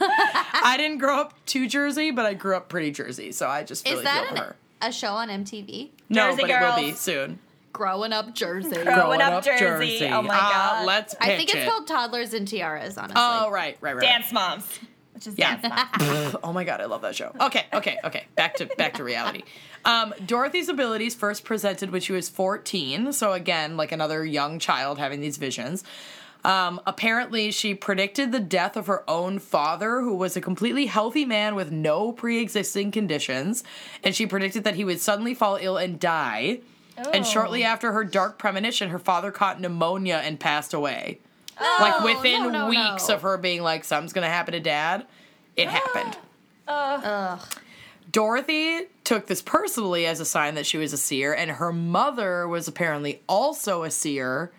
I 0.00 0.74
didn't 0.76 0.98
grow 0.98 1.18
up 1.18 1.34
to 1.46 1.66
Jersey, 1.66 2.10
but 2.10 2.26
I 2.26 2.34
grew 2.34 2.56
up 2.56 2.68
pretty 2.68 2.90
Jersey, 2.90 3.32
so 3.32 3.48
I 3.48 3.62
just 3.64 3.84
really 3.86 3.98
Is 3.98 4.04
that 4.04 4.22
feel 4.28 4.30
an, 4.30 4.36
for 4.36 4.42
her. 4.48 4.56
a 4.82 4.92
show 4.92 5.12
on 5.14 5.28
MTV? 5.28 5.90
No, 6.08 6.30
Jersey 6.30 6.42
but 6.42 6.50
it 6.50 6.60
will 6.60 6.76
be 6.76 6.82
Girls. 6.90 7.00
soon. 7.00 7.38
Growing 7.72 8.12
up 8.12 8.34
Jersey. 8.34 8.70
Grow- 8.70 8.84
Growing 8.94 9.20
Up 9.22 9.44
Jersey. 9.44 10.06
Oh 10.06 10.22
my 10.22 10.34
Uh, 10.34 10.38
God. 10.40 10.86
let's 10.86 11.14
pitch 11.14 11.28
I 11.28 11.36
think 11.36 11.50
it's 11.50 11.58
it. 11.64 11.68
called 11.68 11.86
Toddlers 11.86 12.34
and 12.34 12.46
Tiaras, 12.48 12.96
honestly. 12.98 13.14
Oh, 13.16 13.50
right, 13.50 13.76
right, 13.80 13.94
right. 13.96 14.02
Dance 14.02 14.32
Moms. 14.32 14.80
Which 15.18 15.26
is 15.26 15.34
Yeah. 15.36 16.36
Oh 16.44 16.52
my 16.52 16.62
god, 16.62 16.80
I 16.80 16.84
love 16.84 17.02
that 17.02 17.16
show. 17.16 17.34
Okay, 17.40 17.66
okay, 17.74 17.98
okay. 18.04 18.26
Back 18.36 18.54
to 18.56 18.66
back 18.76 18.94
to 18.94 19.04
reality. 19.04 19.42
Um, 19.84 20.14
Dorothy's 20.24 20.68
abilities 20.68 21.16
first 21.16 21.44
presented 21.44 21.90
when 21.90 22.00
she 22.00 22.12
was 22.12 22.28
14. 22.28 23.12
So 23.12 23.32
again, 23.32 23.76
like 23.76 23.90
another 23.90 24.24
young 24.24 24.60
child 24.60 24.98
having 24.98 25.20
these 25.20 25.36
visions. 25.36 25.82
Um, 26.44 26.80
apparently, 26.86 27.50
she 27.50 27.74
predicted 27.74 28.30
the 28.30 28.38
death 28.38 28.76
of 28.76 28.86
her 28.86 29.02
own 29.10 29.40
father, 29.40 30.02
who 30.02 30.14
was 30.14 30.36
a 30.36 30.40
completely 30.40 30.86
healthy 30.86 31.24
man 31.24 31.56
with 31.56 31.72
no 31.72 32.12
pre-existing 32.12 32.92
conditions, 32.92 33.64
and 34.04 34.14
she 34.14 34.24
predicted 34.24 34.62
that 34.62 34.76
he 34.76 34.84
would 34.84 35.00
suddenly 35.00 35.34
fall 35.34 35.58
ill 35.60 35.76
and 35.76 35.98
die. 35.98 36.60
And 37.12 37.26
shortly 37.26 37.64
after 37.64 37.90
her 37.92 38.04
dark 38.04 38.38
premonition, 38.38 38.90
her 38.90 38.98
father 39.00 39.32
caught 39.32 39.60
pneumonia 39.60 40.20
and 40.24 40.38
passed 40.38 40.72
away. 40.72 41.18
Like 41.60 41.94
oh, 42.00 42.04
within 42.04 42.44
no, 42.44 42.48
no, 42.48 42.68
weeks 42.68 43.08
no. 43.08 43.14
of 43.14 43.22
her 43.22 43.36
being 43.36 43.62
like, 43.62 43.84
something's 43.84 44.12
gonna 44.12 44.28
happen 44.28 44.52
to 44.52 44.60
dad, 44.60 45.06
it 45.56 45.68
happened. 45.68 46.16
Ugh. 46.66 47.40
Dorothy 48.10 48.86
took 49.04 49.26
this 49.26 49.42
personally 49.42 50.06
as 50.06 50.18
a 50.20 50.24
sign 50.24 50.54
that 50.54 50.66
she 50.66 50.78
was 50.78 50.92
a 50.92 50.98
seer, 50.98 51.34
and 51.34 51.50
her 51.52 51.72
mother 51.72 52.48
was 52.48 52.66
apparently 52.68 53.22
also 53.28 53.82
a 53.82 53.90
seer 53.90 54.50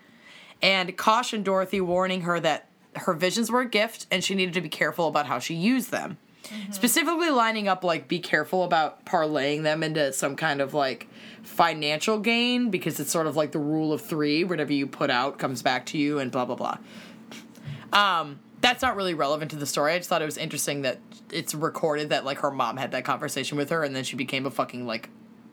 and 0.62 0.96
cautioned 0.98 1.46
Dorothy, 1.46 1.82
warning 1.82 2.22
her 2.22 2.40
that 2.40 2.68
her 2.96 3.14
visions 3.14 3.52
were 3.52 3.62
a 3.62 3.70
gift 3.70 4.08
and 4.12 4.24
she 4.24 4.36
needed 4.36 4.54
to 4.56 4.62
be 4.62 4.70
careful 4.70 5.08
about 5.08 5.26
how 5.26 5.40
she 5.40 5.56
used 5.56 5.92
them. 5.92 6.18
Mm-hmm. 6.44 6.72
Specifically, 6.72 7.30
lining 7.30 7.68
up, 7.68 7.84
like, 7.84 8.08
be 8.08 8.20
careful 8.20 8.64
about 8.64 9.06
parlaying 9.06 9.64
them 9.64 9.84
into 9.84 10.12
some 10.14 10.36
kind 10.36 10.62
of 10.62 10.74
like 10.74 11.08
financial 11.44 12.20
gain 12.20 12.70
because 12.70 13.00
it's 13.00 13.12
sort 13.12 13.28
of 13.28 13.36
like 13.36 13.52
the 13.52 13.60
rule 13.60 13.92
of 13.94 14.02
three 14.02 14.44
whatever 14.44 14.74
you 14.74 14.88
put 14.88 15.10
out 15.10 15.38
comes 15.40 15.62
back 15.62 15.86
to 15.88 15.98
you, 15.98 16.20
and 16.20 16.32
blah, 16.32 16.46
blah, 16.46 16.56
blah. 16.56 16.78
Um, 17.92 18.40
that's 18.62 18.82
not 18.82 18.96
really 18.96 19.14
relevant 19.14 19.52
to 19.52 19.58
the 19.58 19.66
story. 19.66 19.94
I 19.94 19.98
just 19.98 20.10
thought 20.10 20.22
it 20.22 20.26
was 20.26 20.38
interesting 20.38 20.82
that 20.84 21.00
it's 21.32 21.56
recorded 21.56 22.10
that 22.10 22.26
like 22.26 22.40
her 22.40 22.52
mom 22.52 22.78
had 22.78 22.92
that 22.92 23.06
conversation 23.06 23.58
with 23.58 23.70
her 23.70 23.84
and 23.84 23.96
then 23.96 24.04
she 24.04 24.16
became 24.16 24.46
a 24.46 24.52
fucking 24.52 24.86
like 24.86 25.10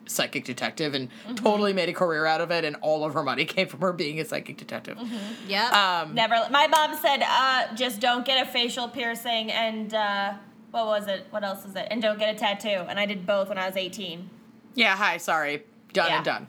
psychic 0.06 0.44
detective 0.44 0.94
and 0.94 1.08
totally 1.36 1.72
made 1.72 1.88
a 1.88 1.92
career 1.92 2.26
out 2.26 2.40
of 2.40 2.50
it 2.50 2.64
and 2.64 2.76
all 2.76 3.04
of 3.04 3.14
her 3.14 3.22
money 3.22 3.44
came 3.56 3.66
from 3.68 3.80
her 3.80 3.92
being 3.92 4.20
a 4.20 4.24
psychic 4.24 4.56
detective. 4.56 4.98
Yeah. 5.46 6.02
Um 6.04 6.14
Never. 6.14 6.34
My 6.50 6.66
mom 6.66 6.96
said, 6.96 7.22
uh, 7.26 7.74
just 7.74 8.00
don't 8.00 8.24
get 8.24 8.46
a 8.46 8.50
facial 8.50 8.88
piercing 8.88 9.50
and, 9.52 9.92
uh, 9.94 10.34
what 10.72 10.86
was 10.86 11.06
it? 11.06 11.26
What 11.30 11.44
else 11.44 11.64
is 11.64 11.74
it? 11.76 11.86
And 11.90 12.02
don't 12.02 12.18
get 12.18 12.34
a 12.34 12.38
tattoo. 12.38 12.84
And 12.88 12.98
I 12.98 13.06
did 13.06 13.24
both 13.26 13.48
when 13.48 13.58
I 13.58 13.66
was 13.66 13.76
18. 13.76 14.28
yeah, 14.74 14.94
hi, 14.96 15.16
sorry. 15.16 15.64
Done 15.96 16.08
Yeah. 16.10 16.16
and 16.16 16.24
done. 16.24 16.46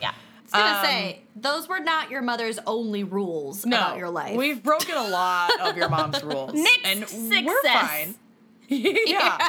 Yeah. 0.00 0.12
I 0.52 0.58
was 0.58 0.66
gonna 0.66 0.78
um, 0.78 0.84
say 0.84 1.20
those 1.36 1.68
were 1.68 1.78
not 1.80 2.10
your 2.10 2.22
mother's 2.22 2.58
only 2.66 3.04
rules 3.04 3.64
No, 3.66 3.76
about 3.76 3.98
your 3.98 4.10
life. 4.10 4.36
We've 4.36 4.62
broken 4.62 4.96
a 4.96 5.08
lot 5.08 5.60
of 5.60 5.76
your 5.76 5.88
mom's 5.88 6.22
rules. 6.32 6.52
Mixed 6.54 6.78
and 6.86 7.08
success. 7.08 7.44
we're 7.44 7.62
fine. 7.62 8.14
yeah. 8.68 9.48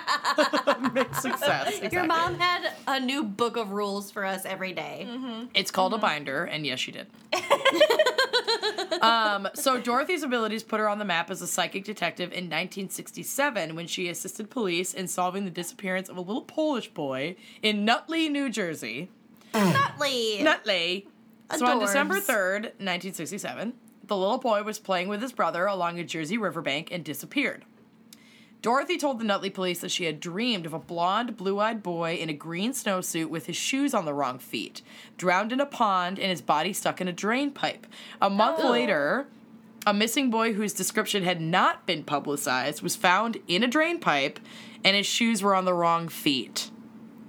Mixed 0.93 1.21
success. 1.21 1.79
Your 1.91 2.05
mom 2.05 2.39
had 2.39 2.71
a 2.87 2.99
new 2.99 3.23
book 3.23 3.55
of 3.57 3.71
rules 3.71 4.09
for 4.11 4.25
us 4.25 4.45
every 4.45 4.73
day. 4.73 5.07
It's 5.53 5.69
called 5.69 5.93
a 5.93 5.99
binder, 5.99 6.43
and 6.45 6.65
yes, 6.65 6.79
she 6.79 6.91
did. 6.91 7.05
um, 9.01 9.47
so 9.53 9.79
Dorothy's 9.79 10.23
abilities 10.23 10.63
put 10.63 10.79
her 10.79 10.89
on 10.89 10.99
the 10.99 11.05
map 11.05 11.29
as 11.29 11.41
a 11.41 11.47
psychic 11.47 11.83
detective 11.83 12.29
in 12.31 12.45
1967 12.45 13.75
when 13.75 13.87
she 13.87 14.07
assisted 14.09 14.49
police 14.49 14.93
in 14.93 15.07
solving 15.07 15.45
the 15.45 15.51
disappearance 15.51 16.09
of 16.09 16.17
a 16.17 16.21
little 16.21 16.41
Polish 16.43 16.89
boy 16.89 17.35
in 17.61 17.85
Nutley, 17.85 18.29
New 18.29 18.49
Jersey. 18.49 19.09
Eh. 19.53 19.71
Nutley. 19.71 20.43
Nutley. 20.43 21.07
So 21.55 21.65
on 21.65 21.77
Adorbs. 21.77 21.81
December 21.87 22.15
3rd, 22.15 22.61
1967, 22.79 23.73
the 24.07 24.17
little 24.17 24.37
boy 24.37 24.63
was 24.63 24.79
playing 24.79 25.09
with 25.09 25.21
his 25.21 25.33
brother 25.33 25.65
along 25.65 25.99
a 25.99 26.03
Jersey 26.03 26.37
riverbank 26.37 26.91
and 26.91 27.03
disappeared. 27.03 27.65
Dorothy 28.61 28.97
told 28.97 29.19
the 29.19 29.23
Nutley 29.23 29.49
police 29.49 29.79
that 29.79 29.89
she 29.89 30.05
had 30.05 30.19
dreamed 30.19 30.67
of 30.67 30.73
a 30.73 30.79
blonde, 30.79 31.35
blue 31.35 31.59
eyed 31.59 31.81
boy 31.81 32.13
in 32.13 32.29
a 32.29 32.33
green 32.33 32.73
snowsuit 32.73 33.27
with 33.27 33.47
his 33.47 33.55
shoes 33.55 33.93
on 33.93 34.05
the 34.05 34.13
wrong 34.13 34.37
feet, 34.37 34.83
drowned 35.17 35.51
in 35.51 35.59
a 35.59 35.65
pond, 35.65 36.19
and 36.19 36.29
his 36.29 36.41
body 36.41 36.71
stuck 36.71 37.01
in 37.01 37.07
a 37.07 37.13
drain 37.13 37.49
pipe. 37.49 37.87
A 38.21 38.29
month 38.29 38.59
oh. 38.61 38.69
later, 38.69 39.27
a 39.87 39.93
missing 39.95 40.29
boy 40.29 40.53
whose 40.53 40.73
description 40.73 41.23
had 41.23 41.41
not 41.41 41.87
been 41.87 42.03
publicized 42.03 42.83
was 42.83 42.95
found 42.95 43.39
in 43.47 43.63
a 43.63 43.67
drain 43.67 43.99
pipe, 43.99 44.39
and 44.83 44.95
his 44.95 45.07
shoes 45.07 45.41
were 45.41 45.55
on 45.55 45.65
the 45.65 45.73
wrong 45.73 46.07
feet. 46.07 46.69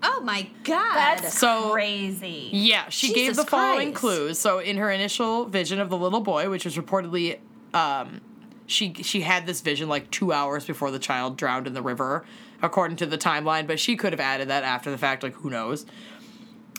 Oh 0.03 0.21
my 0.23 0.49
god. 0.65 0.95
That's 0.97 1.39
So- 1.39 1.71
crazy. 1.73 2.51
Yeah, 2.53 2.89
she 2.89 3.09
gave 3.09 3.29
Jesus 3.29 3.37
the 3.45 3.51
following 3.51 3.93
clues. 3.93 4.39
So 4.39 4.59
in 4.59 4.77
her 4.77 4.91
initial 4.91 5.45
vision 5.47 5.79
of 5.81 5.91
the 5.91 5.97
little 5.97 6.21
boy, 6.21 6.49
which 6.51 6.65
was 6.65 6.77
reportedly 6.77 7.39
um 7.75 8.21
she 8.67 8.95
she 9.03 9.21
had 9.23 9.47
this 9.47 9.61
vision 9.61 9.89
like 9.89 10.11
2 10.11 10.33
hours 10.33 10.65
before 10.65 10.91
the 10.91 10.99
child 10.99 11.37
drowned 11.37 11.67
in 11.67 11.73
the 11.75 11.83
river 11.83 12.25
according 12.63 12.97
to 12.97 13.07
the 13.07 13.19
timeline, 13.19 13.67
but 13.67 13.79
she 13.81 13.97
could 13.97 14.13
have 14.13 14.21
added 14.21 14.49
that 14.49 14.63
after 14.65 14.91
the 14.91 14.99
fact 14.99 15.23
like 15.23 15.35
who 15.35 15.51
knows. 15.51 15.85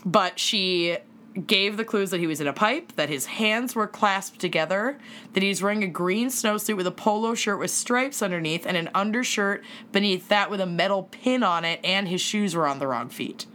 But 0.05 0.39
she 0.39 0.97
gave 1.47 1.77
the 1.77 1.85
clues 1.85 2.11
that 2.11 2.19
he 2.19 2.27
was 2.27 2.39
in 2.41 2.47
a 2.47 2.53
pipe, 2.53 2.93
that 2.95 3.09
his 3.09 3.25
hands 3.25 3.75
were 3.75 3.87
clasped 3.87 4.39
together, 4.39 4.97
that 5.33 5.41
he's 5.43 5.61
wearing 5.61 5.83
a 5.83 5.87
green 5.87 6.27
snowsuit 6.29 6.77
with 6.77 6.85
a 6.87 6.91
polo 6.91 7.33
shirt 7.33 7.59
with 7.59 7.71
stripes 7.71 8.21
underneath 8.21 8.65
and 8.65 8.77
an 8.77 8.89
undershirt 8.93 9.63
beneath 9.91 10.27
that 10.29 10.51
with 10.51 10.61
a 10.61 10.65
metal 10.65 11.03
pin 11.11 11.41
on 11.43 11.65
it 11.65 11.79
and 11.83 12.07
his 12.07 12.21
shoes 12.21 12.55
were 12.55 12.67
on 12.67 12.79
the 12.79 12.87
wrong 12.87 13.09
feet. 13.09 13.45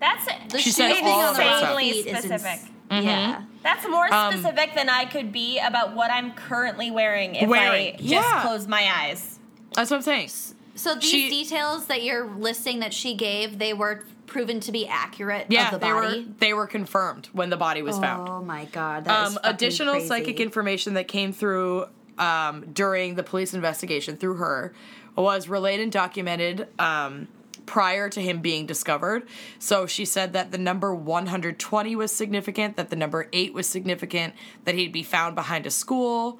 That's 0.00 0.26
the 0.52 0.58
She 0.58 0.70
said 0.72 0.92
all 1.02 1.08
on 1.28 1.34
the 1.34 1.40
wrong 1.40 1.58
stuff. 1.58 1.78
feet 1.78 2.08
Specific. 2.08 2.60
Mm-hmm. 2.90 3.06
Yeah. 3.06 3.42
That's 3.62 3.86
more 3.88 4.12
Um, 4.12 4.32
specific 4.32 4.74
than 4.74 4.88
I 4.88 5.04
could 5.04 5.30
be 5.30 5.58
about 5.58 5.94
what 5.94 6.10
I'm 6.10 6.32
currently 6.32 6.90
wearing 6.90 7.34
if 7.36 7.48
Wearing, 7.48 7.94
I 7.94 7.96
just 7.98 8.04
yeah. 8.04 8.42
close 8.42 8.66
my 8.66 8.90
eyes. 8.92 9.38
That's 9.74 9.90
what 9.90 9.98
I'm 9.98 10.02
saying. 10.02 10.30
So 10.74 10.94
these 10.94 11.04
She- 11.04 11.28
details 11.28 11.86
that 11.86 12.02
you're 12.02 12.26
listing 12.26 12.80
that 12.80 12.92
she 12.94 13.14
gave, 13.14 13.58
they 13.58 13.74
were 13.74 14.04
proven 14.30 14.60
to 14.60 14.72
be 14.72 14.86
accurate 14.86 15.46
Yeah, 15.50 15.66
of 15.66 15.72
the 15.72 15.86
they 15.86 15.92
were 15.92 16.24
they 16.38 16.54
were 16.54 16.66
confirmed 16.66 17.28
when 17.32 17.50
the 17.50 17.56
body 17.58 17.82
was 17.82 17.98
found. 17.98 18.28
Oh 18.28 18.42
my 18.42 18.64
god. 18.66 19.06
Um, 19.08 19.38
additional 19.44 19.94
crazy. 19.94 20.08
psychic 20.08 20.40
information 20.40 20.94
that 20.94 21.08
came 21.08 21.32
through 21.32 21.86
um, 22.18 22.66
during 22.72 23.16
the 23.16 23.22
police 23.22 23.52
investigation 23.52 24.16
through 24.16 24.36
her 24.36 24.72
was 25.16 25.48
relayed 25.48 25.80
and 25.80 25.90
documented 25.92 26.68
um, 26.78 27.28
prior 27.66 28.08
to 28.08 28.20
him 28.20 28.40
being 28.40 28.66
discovered. 28.66 29.26
So 29.58 29.86
she 29.86 30.04
said 30.04 30.32
that 30.32 30.50
the 30.52 30.58
number 30.58 30.94
120 30.94 31.96
was 31.96 32.12
significant, 32.12 32.76
that 32.76 32.90
the 32.90 32.96
number 32.96 33.28
8 33.32 33.52
was 33.52 33.66
significant, 33.66 34.34
that 34.64 34.74
he'd 34.74 34.92
be 34.92 35.02
found 35.02 35.34
behind 35.34 35.66
a 35.66 35.70
school, 35.70 36.38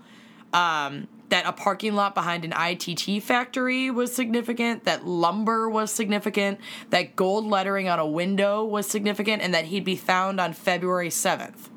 um, 0.52 1.08
that 1.30 1.46
a 1.46 1.52
parking 1.52 1.94
lot 1.94 2.14
behind 2.14 2.44
an 2.44 2.52
ITT 2.52 3.22
factory 3.22 3.90
was 3.90 4.14
significant, 4.14 4.84
that 4.84 5.06
lumber 5.06 5.68
was 5.68 5.90
significant, 5.90 6.60
that 6.90 7.16
gold 7.16 7.46
lettering 7.46 7.88
on 7.88 7.98
a 7.98 8.06
window 8.06 8.64
was 8.64 8.86
significant, 8.86 9.42
and 9.42 9.54
that 9.54 9.66
he'd 9.66 9.84
be 9.84 9.96
found 9.96 10.40
on 10.40 10.52
February 10.52 11.08
7th. 11.08 11.68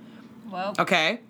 Whoa. 0.49 0.73
Okay? 0.77 1.21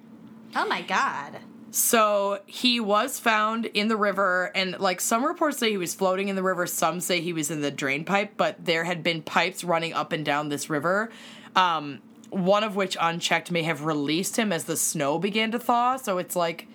Oh 0.56 0.68
my 0.68 0.82
god. 0.82 1.40
So 1.72 2.40
he 2.45 2.80
was 2.80 3.20
found 3.20 3.66
in 3.66 3.88
the 3.88 3.98
river, 3.98 4.52
and 4.54 4.80
like 4.80 5.02
some 5.02 5.26
reports 5.26 5.58
say 5.58 5.72
he 5.72 5.78
was 5.78 5.95
floating 5.95 6.28
in 6.28 6.36
the 6.36 6.44
river, 6.44 6.68
some 6.68 7.00
say 7.00 7.20
he 7.20 7.34
was 7.34 7.50
in 7.50 7.62
the 7.62 7.72
drain 7.72 8.06
pipe, 8.06 8.34
but 8.38 8.64
there 8.64 8.84
had 8.84 9.02
been 9.02 9.24
pipes 9.24 9.64
running 9.64 9.94
up 9.94 10.12
and 10.12 10.24
down 10.24 10.50
this 10.50 10.70
river. 10.70 11.10
Um, 11.56 12.02
one 12.30 12.64
of 12.64 12.76
which, 12.76 12.95
unchecked, 13.00 13.52
may 13.52 13.64
have 13.64 13.86
released 13.86 14.38
him 14.38 14.52
as 14.52 14.66
the 14.66 14.78
snow 14.78 15.18
began 15.18 15.52
to 15.52 15.60
thaw. 15.60 15.98
So 15.98 16.18
it's 16.20 16.36
like, 16.36 16.68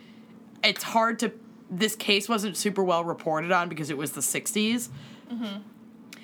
it's 0.63 0.83
hard 0.83 1.19
to. 1.21 1.33
This 1.71 1.95
case 1.95 2.29
wasn't 2.29 2.57
super 2.57 2.83
well 2.83 3.05
reported 3.05 3.53
on 3.53 3.69
because 3.69 3.91
it 3.91 3.99
was 3.99 4.13
the 4.13 4.23
60s. 4.23 4.89
Mm-hmm. 5.31 5.61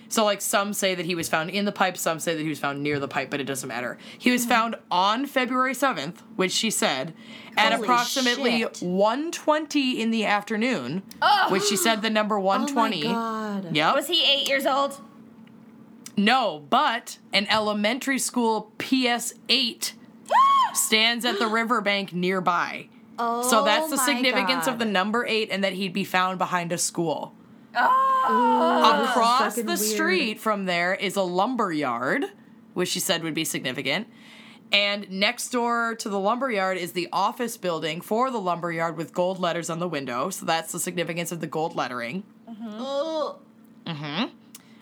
So 0.09 0.25
like 0.25 0.41
some 0.41 0.73
say 0.73 0.95
that 0.95 1.07
he 1.07 1.15
was 1.15 1.29
found 1.29 1.51
in 1.51 1.65
the 1.65 1.73
pipe, 1.73 1.97
some 1.97 2.21
say 2.21 2.37
that 2.37 2.43
he 2.43 2.49
was 2.49 2.61
found 2.61 2.83
near 2.83 3.01
the 3.01 3.09
pipe, 3.09 3.31
but 3.31 3.41
it 3.41 3.45
doesn't 3.45 3.69
matter. 3.69 3.99
He 4.17 4.31
was 4.31 4.43
mm-hmm. 4.43 4.51
found 4.51 4.77
on 4.91 5.27
February 5.27 5.75
7th, 5.75 6.21
which 6.37 6.53
she 6.53 6.71
said, 6.71 7.15
at 7.57 7.73
Holy 7.73 7.85
approximately 7.85 8.59
shit. 8.61 8.75
1:20 8.75 9.99
in 9.99 10.13
the 10.13 10.25
afternoon, 10.25 11.03
oh. 11.21 11.49
which 11.51 11.65
she 11.65 11.77
said 11.77 12.03
the 12.03 12.11
number 12.11 12.39
120. 12.39 13.05
Oh 13.15 13.61
my. 13.63 13.71
Yep. 13.71 13.95
Was 13.95 14.07
he 14.09 14.25
eight 14.25 14.49
years 14.49 14.67
old? 14.67 15.01
No, 16.17 16.65
but 16.71 17.19
an 17.33 17.47
elementary 17.51 18.19
school 18.19 18.73
PS8 18.79 19.93
stands 20.75 21.25
at 21.25 21.39
the 21.39 21.47
riverbank 21.47 22.13
nearby. 22.13 22.89
Oh, 23.19 23.49
So 23.49 23.65
that's 23.65 23.87
oh 23.87 23.91
the 23.91 23.97
my 23.97 24.05
significance 24.05 24.67
of 24.67 24.79
the 24.79 24.85
number 24.85 25.27
8 25.27 25.51
and 25.51 25.63
that 25.65 25.75
he'd 25.75 25.93
be 25.93 26.05
found 26.05 26.39
behind 26.39 26.73
a 26.73 26.79
school. 26.79 27.35
Oh. 27.77 29.07
Across 29.11 29.57
the 29.57 29.65
weird. 29.65 29.79
street 29.79 30.41
from 30.41 30.65
there 30.65 30.95
is 30.95 31.17
a 31.17 31.23
lumber 31.23 31.73
yard, 31.73 32.25
which 32.73 32.89
she 32.89 33.01
said 33.01 33.23
would 33.23 33.35
be 33.35 33.45
significant. 33.45 34.09
And 34.73 35.09
next 35.11 35.51
door 35.51 35.95
to 35.97 36.09
the 36.09 36.19
lumber 36.19 36.51
yard 36.51 36.79
is 36.79 36.93
the 36.93 37.09
office 37.13 37.57
building 37.57 38.01
for 38.01 38.31
the 38.31 38.41
lumber 38.41 38.73
yard 38.73 38.97
with 38.97 39.13
gold 39.13 39.39
letters 39.39 39.71
on 39.71 39.79
the 39.79 39.89
window. 39.89 40.31
So 40.31 40.47
that's 40.47 40.73
the 40.73 40.81
significance 40.81 41.31
of 41.31 41.41
the 41.41 41.47
gold 41.47 41.77
lettering. 41.77 42.25
Oh, 42.49 43.39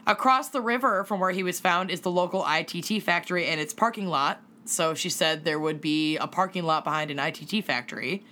Across 0.07 0.49
the 0.51 0.61
river 0.61 1.05
from 1.05 1.21
where 1.21 1.31
he 1.31 1.43
was 1.43 1.61
found 1.61 1.91
is 1.91 2.01
the 2.01 2.11
local 2.11 2.45
ITT 2.49 3.03
factory 3.03 3.47
and 3.47 3.61
its 3.61 3.75
parking 3.75 4.07
lot. 4.07 4.41
So 4.73 4.95
she 4.95 5.09
said 5.11 5.45
there 5.45 5.59
would 5.61 5.81
be 5.81 6.17
a 6.17 6.27
parking 6.27 6.65
lot 6.65 6.85
behind 6.85 7.11
an 7.11 7.19
ITT 7.19 7.65
factory. 7.65 8.25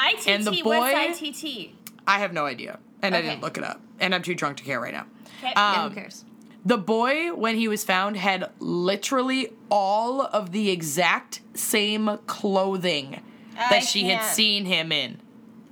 ITT. 0.00 0.28
And 0.28 0.44
the 0.44 0.60
what's 0.62 0.92
boy- 1.20 1.28
ITT? 1.28 1.70
I 2.06 2.18
have 2.18 2.32
no 2.32 2.46
idea. 2.46 2.78
And 3.02 3.14
I 3.14 3.20
didn't 3.22 3.42
look 3.42 3.58
it 3.58 3.64
up. 3.64 3.80
And 4.00 4.14
I'm 4.14 4.22
too 4.22 4.34
drunk 4.34 4.56
to 4.58 4.64
care 4.64 4.80
right 4.80 4.92
now. 4.94 5.06
Okay. 5.38 5.52
yeah, 5.54 5.82
Um, 5.84 5.90
who 5.90 5.94
cares? 5.96 6.24
The 6.64 6.78
boy, 6.78 7.34
when 7.34 7.56
he 7.56 7.68
was 7.68 7.84
found, 7.84 8.16
had 8.16 8.50
literally 8.58 9.52
all 9.70 10.22
of 10.22 10.52
the 10.52 10.70
exact 10.70 11.40
same 11.52 12.18
clothing 12.26 13.20
I 13.58 13.68
that 13.70 13.84
she 13.84 14.04
had 14.04 14.20
can't. 14.20 14.34
seen 14.34 14.64
him 14.64 14.90
in. 14.90 15.20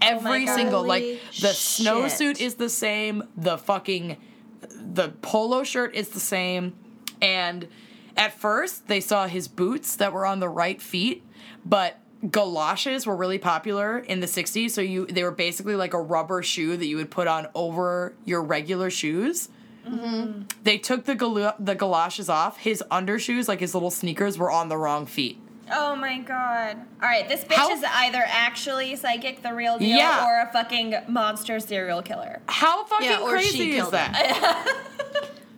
Every 0.03 0.45
God. 0.45 0.55
single, 0.57 0.83
like, 0.85 1.05
the 1.41 1.49
snowsuit 1.49 2.41
is 2.41 2.57
the 2.57 2.69
same, 2.69 3.23
the 3.37 3.57
fucking, 3.57 4.19
the 4.61 5.09
polo 5.23 5.65
shirt 5.65 5.95
is 5.95 6.11
the 6.11 6.21
same. 6.21 6.75
And 7.23 7.69
at 8.17 8.39
first, 8.39 8.89
they 8.89 9.01
saw 9.01 9.27
his 9.27 9.49
boots 9.49 9.97
that 9.97 10.13
were 10.13 10.27
on 10.27 10.41
the 10.41 10.49
right 10.49 10.81
feet, 10.81 11.25
but 11.65 11.99
galoshes 12.31 13.07
were 13.07 13.17
really 13.17 13.39
popular 13.39 13.99
in 13.99 14.21
the 14.21 14.29
60s 14.29 14.71
so 14.71 14.81
you 14.81 15.07
they 15.07 15.25
were 15.25 15.33
basically 15.33 15.75
like 15.75 15.93
a 15.93 16.01
rubber 16.01 16.41
shoe 16.41 16.77
that 16.77 16.87
you 16.87 16.97
would 16.97 17.11
put 17.11 17.27
on 17.27 17.49
over 17.53 18.15
your 18.25 18.41
regular 18.41 18.91
shoes 18.91 19.49
mm-hmm. 19.85 20.43
they 20.63 20.79
took 20.79 21.05
the 21.05 21.15
gal- 21.15 21.55
the 21.59 21.75
galoshes 21.75 22.29
off. 22.29 22.59
His 22.59 22.83
undershoes, 22.91 23.49
like 23.49 23.61
his 23.61 23.75
little 23.75 23.91
sneakers, 23.91 24.39
were 24.39 24.51
on 24.51 24.69
the 24.69 24.77
wrong 24.77 25.07
feet. 25.07 25.39
Oh 25.71 25.97
my 25.97 26.19
god. 26.19 26.77
All 27.03 27.09
right, 27.09 27.29
this 27.29 27.45
bitch 27.45 27.55
How- 27.55 27.71
is 27.71 27.83
either 27.85 28.23
actually 28.27 28.95
psychic, 28.97 29.43
the 29.43 29.55
real 29.55 29.79
deal, 29.79 29.97
Yeah. 29.97 30.27
or 30.27 30.49
a 30.49 30.53
fucking 30.53 30.95
monster 31.09 31.61
serial 31.61 32.03
killer. 32.03 32.41
How 32.47 32.85
fucking 32.85 33.09
Yeah, 33.09 33.25
crazy 33.25 33.71
is 33.71 33.77
killed 33.77 33.93
that? 33.93 34.79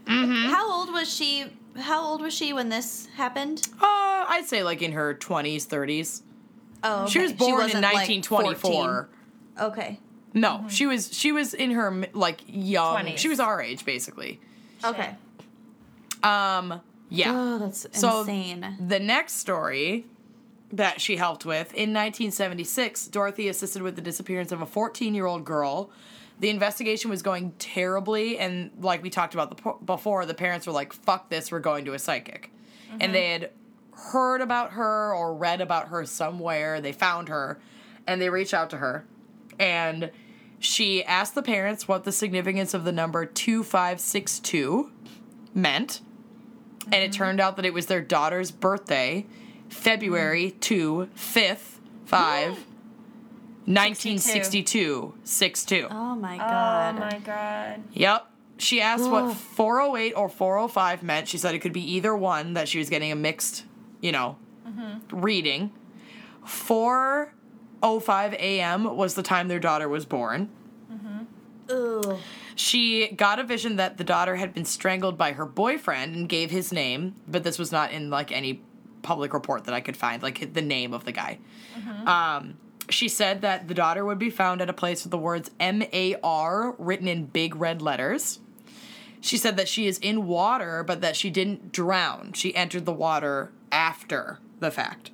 Mm-hmm. 0.07 0.51
How 0.53 0.71
old 0.71 0.93
was 0.93 1.13
she? 1.13 1.47
How 1.79 2.05
old 2.05 2.21
was 2.23 2.33
she 2.35 2.53
when 2.53 2.69
this 2.69 3.07
happened? 3.17 3.67
uh, 3.81 4.25
I'd 4.29 4.47
say 4.47 4.63
like 4.63 4.83
in 4.83 4.93
her 4.93 5.15
twenties, 5.15 5.65
thirties. 5.65 6.23
Oh, 6.83 7.07
She 7.09 7.19
was 7.19 7.31
okay. 7.31 7.39
born 7.39 7.53
in 7.53 7.59
wasn't, 7.61 7.83
like, 7.83 7.95
1924. 8.09 9.09
14. 9.59 9.71
Okay. 9.73 10.01
no, 10.35 10.67
she 10.69 10.87
was 10.87 11.13
she 11.17 11.33
was 11.33 11.55
in 11.55 11.71
her 11.73 12.07
like 12.13 12.41
young. 12.47 12.97
20s. 13.05 13.19
She 13.19 13.29
was 13.29 13.41
our 13.41 13.61
age 13.63 13.85
basically. 13.85 14.41
Okay. 14.85 15.15
Um, 16.23 16.81
yeah. 17.11 17.33
Oh, 17.35 17.59
that's 17.59 17.87
So 17.93 18.21
insane. 18.21 18.77
the 18.87 18.99
next 18.99 19.35
story 19.35 20.07
that 20.73 21.01
she 21.01 21.17
helped 21.17 21.45
with 21.45 21.69
in 21.75 21.93
1976, 21.93 23.07
Dorothy 23.09 23.49
assisted 23.49 23.83
with 23.83 23.95
the 23.97 24.03
disappearance 24.03 24.51
of 24.53 24.61
a 24.61 24.67
14 24.67 25.15
year 25.15 25.27
old 25.27 25.45
girl. 25.45 25.91
The 26.41 26.51
investigation 26.51 27.11
was 27.11 27.23
going 27.23 27.53
terribly, 27.59 28.39
and 28.39 28.71
like 28.81 29.03
we 29.03 29.11
talked 29.11 29.35
about 29.35 29.57
the, 29.57 29.73
before, 29.85 30.27
the 30.27 30.35
parents 30.35 30.67
were 30.67 30.73
like, 30.73 30.93
fuck 30.93 31.31
this, 31.31 31.53
we're 31.53 31.61
going 31.61 31.85
to 31.85 31.95
a 31.95 31.99
psychic. 31.99 32.51
And 32.91 33.01
mm-hmm. 33.01 33.13
they 33.13 33.31
had 33.31 33.51
heard 33.93 34.41
about 34.41 34.73
her 34.73 35.15
or 35.15 35.35
read 35.35 35.61
about 35.61 35.89
her 35.89 36.05
somewhere. 36.05 36.81
They 36.81 36.93
found 36.93 37.29
her, 37.29 37.61
and 38.07 38.21
they 38.21 38.31
reached 38.31 38.55
out 38.55 38.71
to 38.71 38.79
her. 38.79 39.07
And 39.59 40.11
she 40.59 41.05
asked 41.05 41.35
the 41.35 41.43
parents 41.43 41.87
what 41.87 42.05
the 42.05 42.13
significance 42.13 42.75
of 42.75 42.85
the 42.85 42.93
number 42.93 43.25
2562 43.27 44.91
meant 45.55 46.01
and 46.87 46.95
it 46.95 47.11
mm-hmm. 47.11 47.19
turned 47.19 47.41
out 47.41 47.57
that 47.57 47.65
it 47.65 47.73
was 47.73 47.87
their 47.87 48.01
daughter's 48.01 48.51
birthday, 48.51 49.27
February 49.69 50.53
2, 50.61 51.09
5th, 51.17 51.79
5, 52.07 52.65
1962, 53.67 55.15
62. 55.25 55.89
Oh 55.91 56.15
my 56.15 56.37
god. 56.37 56.97
Oh 56.97 56.99
my 57.01 57.19
god. 57.19 57.83
Yep. 57.93 58.27
She 58.59 58.81
asked 58.81 59.11
what 59.11 59.35
408 59.35 60.13
or 60.13 60.29
405 60.29 61.03
meant. 61.03 61.29
She 61.29 61.39
said 61.39 61.55
it 61.55 61.61
could 61.61 61.73
be 61.73 61.93
either 61.95 62.15
one, 62.15 62.53
that 62.55 62.69
she 62.69 62.79
was 62.79 62.89
getting 62.89 63.11
a 63.11 63.17
mixed, 63.17 63.65
you 64.01 64.13
know, 64.13 64.37
mm-hmm. 64.69 65.19
reading. 65.19 65.73
405 66.45 68.35
a.m. 68.35 68.97
was 68.97 69.15
the 69.15 69.23
time 69.23 69.49
their 69.49 69.59
daughter 69.59 69.89
was 69.89 70.05
born. 70.05 70.51
Mm-hmm. 70.93 72.09
Ugh. 72.11 72.19
She 72.55 73.09
got 73.09 73.41
a 73.41 73.45
vision 73.45 73.77
that 73.77 73.97
the 73.97 74.05
daughter 74.05 74.37
had 74.37 74.55
been 74.55 74.65
strangled 74.65 75.19
by 75.19 75.33
her 75.33 75.47
boyfriend 75.47 76.15
and 76.15 76.29
gave 76.29 76.51
his 76.51 76.73
name, 76.73 77.17
but 77.27 77.43
this 77.43 77.59
was 77.59 77.73
not 77.73 77.91
in 77.91 78.11
like 78.11 78.31
any 78.31 78.63
public 79.03 79.33
report 79.35 79.65
that 79.65 79.75
I 79.75 79.81
could 79.81 79.97
find, 79.97 80.23
like 80.23 80.53
the 80.55 80.63
name 80.63 80.95
of 80.95 81.05
the 81.05 81.13
guy. 81.13 81.39
Mm-hmm. 81.77 82.07
Um, 82.09 82.59
she 82.91 83.09
said 83.09 83.41
that 83.43 83.69
the 83.69 83.75
daughter 83.75 84.05
would 84.05 84.19
be 84.19 84.31
found 84.31 84.61
at 84.61 84.69
a 84.69 84.73
place 84.75 85.05
with 85.05 85.11
the 85.11 85.19
words 85.19 85.51
M 85.61 85.83
A 85.93 86.17
R 86.23 86.75
written 86.79 87.09
in 87.09 87.27
big 87.27 87.57
red 87.57 87.81
letters. 87.83 88.41
She 89.21 89.39
said 89.39 89.57
that 89.57 89.69
she 89.69 89.87
is 89.87 89.99
in 89.99 90.27
water, 90.27 90.85
but 90.85 91.01
that 91.01 91.17
she 91.17 91.31
didn't 91.31 91.73
drown. 91.73 92.33
She 92.35 92.55
entered 92.55 92.85
the 92.85 92.93
water 92.93 93.53
after 93.73 94.39
the 94.61 94.71
fact. 94.71 95.11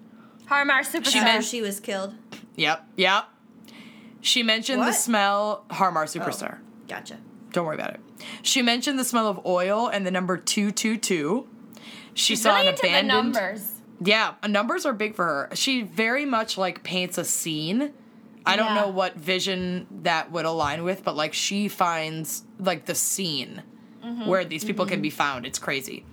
Har 0.46 0.64
Mar 0.64 0.80
Superstar. 0.82 1.04
She 1.04 1.18
So 1.18 1.24
meant- 1.24 1.44
she 1.44 1.62
was 1.62 1.78
killed. 1.78 2.14
Yep, 2.56 2.84
yep. 2.96 3.28
She 4.20 4.42
mentioned 4.42 4.82
the 4.82 4.92
smell, 4.92 5.64
Harmar 5.70 6.02
oh, 6.02 6.06
Superstar. 6.06 6.58
Gotcha. 6.88 7.18
Don't 7.52 7.64
worry 7.64 7.76
about 7.76 7.94
it. 7.94 8.00
She 8.42 8.60
mentioned 8.62 8.98
the 8.98 9.04
smell 9.04 9.28
of 9.28 9.44
oil 9.46 9.88
and 9.88 10.06
the 10.06 10.10
number 10.10 10.36
222. 10.36 11.48
She 12.12 12.36
saw 12.36 12.56
really 12.56 12.66
an 12.66 12.72
into 12.74 12.82
the 12.82 12.88
abandoned. 12.88 13.32
numbers. 13.32 13.79
Yeah, 14.02 14.34
numbers 14.48 14.86
are 14.86 14.92
big 14.94 15.14
for 15.14 15.24
her. 15.24 15.50
She 15.54 15.82
very 15.82 16.24
much 16.24 16.56
like 16.56 16.82
paints 16.82 17.18
a 17.18 17.24
scene. 17.24 17.92
I 18.46 18.56
don't 18.56 18.74
Yeah. 18.74 18.80
know 18.82 18.88
what 18.88 19.16
vision 19.16 19.86
that 20.02 20.32
would 20.32 20.46
align 20.46 20.82
with, 20.84 21.04
but 21.04 21.14
like 21.16 21.34
she 21.34 21.68
finds 21.68 22.44
like 22.58 22.86
the 22.86 22.94
scene 22.94 23.62
Mm-hmm. 24.04 24.26
where 24.26 24.46
these 24.46 24.64
people 24.64 24.86
can 24.86 25.02
be 25.02 25.10
found. 25.10 25.44
It's 25.44 25.58
crazy. 25.58 26.04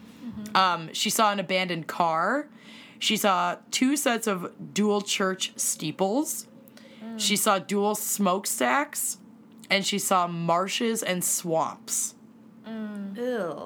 Um, 0.54 0.90
she 0.94 1.10
saw 1.10 1.32
an 1.32 1.40
abandoned 1.40 1.88
car. 1.88 2.50
She 3.00 3.16
saw 3.16 3.58
two 3.72 3.96
sets 3.96 4.28
of 4.28 4.52
dual 4.74 5.02
church 5.02 5.54
steeples. 5.56 6.48
Mm. 7.04 7.18
She 7.20 7.38
saw 7.38 7.60
dual 7.60 7.96
smokestacks, 7.96 9.20
and 9.70 9.86
she 9.86 10.00
saw 10.00 10.28
marshes 10.28 11.02
and 11.02 11.24
swamps. 11.24 12.16
Ew. 13.16 13.66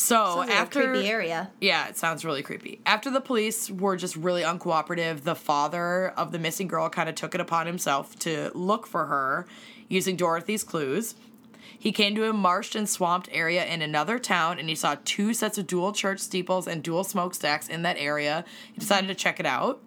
So 0.00 0.36
like 0.38 0.50
after 0.50 0.90
creepy 0.92 1.08
area. 1.08 1.50
yeah, 1.60 1.88
it 1.88 1.96
sounds 1.96 2.24
really 2.24 2.42
creepy. 2.42 2.80
After 2.86 3.10
the 3.10 3.20
police 3.20 3.70
were 3.70 3.96
just 3.96 4.16
really 4.16 4.42
uncooperative, 4.42 5.22
the 5.24 5.34
father 5.34 6.08
of 6.16 6.32
the 6.32 6.38
missing 6.38 6.68
girl 6.68 6.88
kind 6.88 7.08
of 7.08 7.14
took 7.14 7.34
it 7.34 7.40
upon 7.40 7.66
himself 7.66 8.18
to 8.20 8.50
look 8.54 8.86
for 8.86 9.06
her 9.06 9.46
using 9.88 10.16
Dorothy's 10.16 10.64
clues. 10.64 11.14
He 11.78 11.92
came 11.92 12.14
to 12.14 12.28
a 12.28 12.32
marshed 12.32 12.74
and 12.74 12.88
swamped 12.88 13.28
area 13.30 13.64
in 13.64 13.82
another 13.82 14.18
town 14.18 14.58
and 14.58 14.68
he 14.70 14.74
saw 14.74 14.96
two 15.04 15.34
sets 15.34 15.58
of 15.58 15.66
dual 15.66 15.92
church 15.92 16.20
steeples 16.20 16.66
and 16.66 16.82
dual 16.82 17.04
smokestacks 17.04 17.68
in 17.68 17.82
that 17.82 17.96
area. 17.98 18.44
He 18.72 18.80
decided 18.80 19.06
to 19.08 19.14
check 19.14 19.38
it 19.38 19.46
out. 19.46 19.82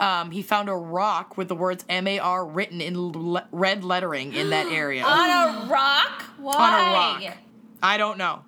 Um, 0.00 0.30
he 0.30 0.42
found 0.42 0.68
a 0.68 0.74
rock 0.74 1.36
with 1.36 1.48
the 1.48 1.54
words 1.54 1.84
MAR 1.88 2.46
written 2.46 2.80
in 2.80 3.12
le- 3.12 3.46
red 3.52 3.84
lettering 3.84 4.32
in 4.32 4.50
that 4.50 4.66
area. 4.72 5.04
On 5.04 5.30
a 5.30 5.66
rock? 5.70 6.24
Why? 6.38 6.54
on 6.54 6.72
a 6.72 6.92
rock. 6.92 7.36
I 7.82 7.98
don't 7.98 8.16
know. 8.16 8.44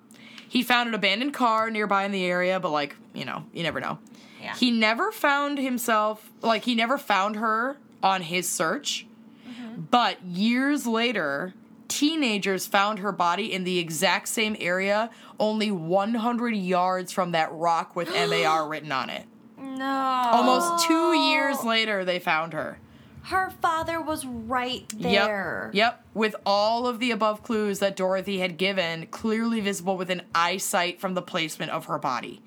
He 0.47 0.63
found 0.63 0.89
an 0.89 0.95
abandoned 0.95 1.33
car 1.33 1.69
nearby 1.69 2.05
in 2.05 2.11
the 2.11 2.25
area, 2.25 2.59
but 2.59 2.71
like, 2.71 2.95
you 3.13 3.25
know, 3.25 3.45
you 3.53 3.63
never 3.63 3.79
know. 3.79 3.99
Yeah. 4.41 4.55
He 4.55 4.71
never 4.71 5.11
found 5.11 5.57
himself, 5.57 6.29
like, 6.41 6.63
he 6.65 6.75
never 6.75 6.97
found 6.97 7.35
her 7.37 7.77
on 8.03 8.21
his 8.21 8.47
search. 8.47 9.05
Mm-hmm. 9.47 9.81
But 9.89 10.23
years 10.23 10.85
later, 10.85 11.53
teenagers 11.87 12.67
found 12.67 12.99
her 12.99 13.11
body 13.11 13.51
in 13.51 13.63
the 13.63 13.79
exact 13.79 14.27
same 14.27 14.55
area, 14.59 15.09
only 15.39 15.71
100 15.71 16.55
yards 16.55 17.11
from 17.11 17.31
that 17.31 17.51
rock 17.51 17.95
with 17.95 18.09
MAR 18.09 18.67
written 18.69 18.91
on 18.91 19.09
it. 19.09 19.25
No. 19.57 19.85
Almost 19.85 20.87
two 20.87 21.13
years 21.13 21.63
later, 21.63 22.05
they 22.05 22.19
found 22.19 22.53
her. 22.53 22.79
Her 23.27 23.49
father 23.61 24.01
was 24.01 24.25
right 24.25 24.85
there. 24.97 25.69
Yep. 25.73 25.75
Yep. 25.75 26.05
With 26.13 26.35
all 26.45 26.87
of 26.87 26.99
the 26.99 27.11
above 27.11 27.43
clues 27.43 27.79
that 27.79 27.95
Dorothy 27.97 28.39
had 28.39 28.57
given, 28.57 29.07
clearly 29.07 29.59
visible 29.59 29.97
within 29.97 30.21
eyesight 30.33 31.01
from 31.01 31.13
the 31.13 31.21
placement 31.21 31.71
of 31.71 31.85
her 31.85 31.97
body. 31.97 32.41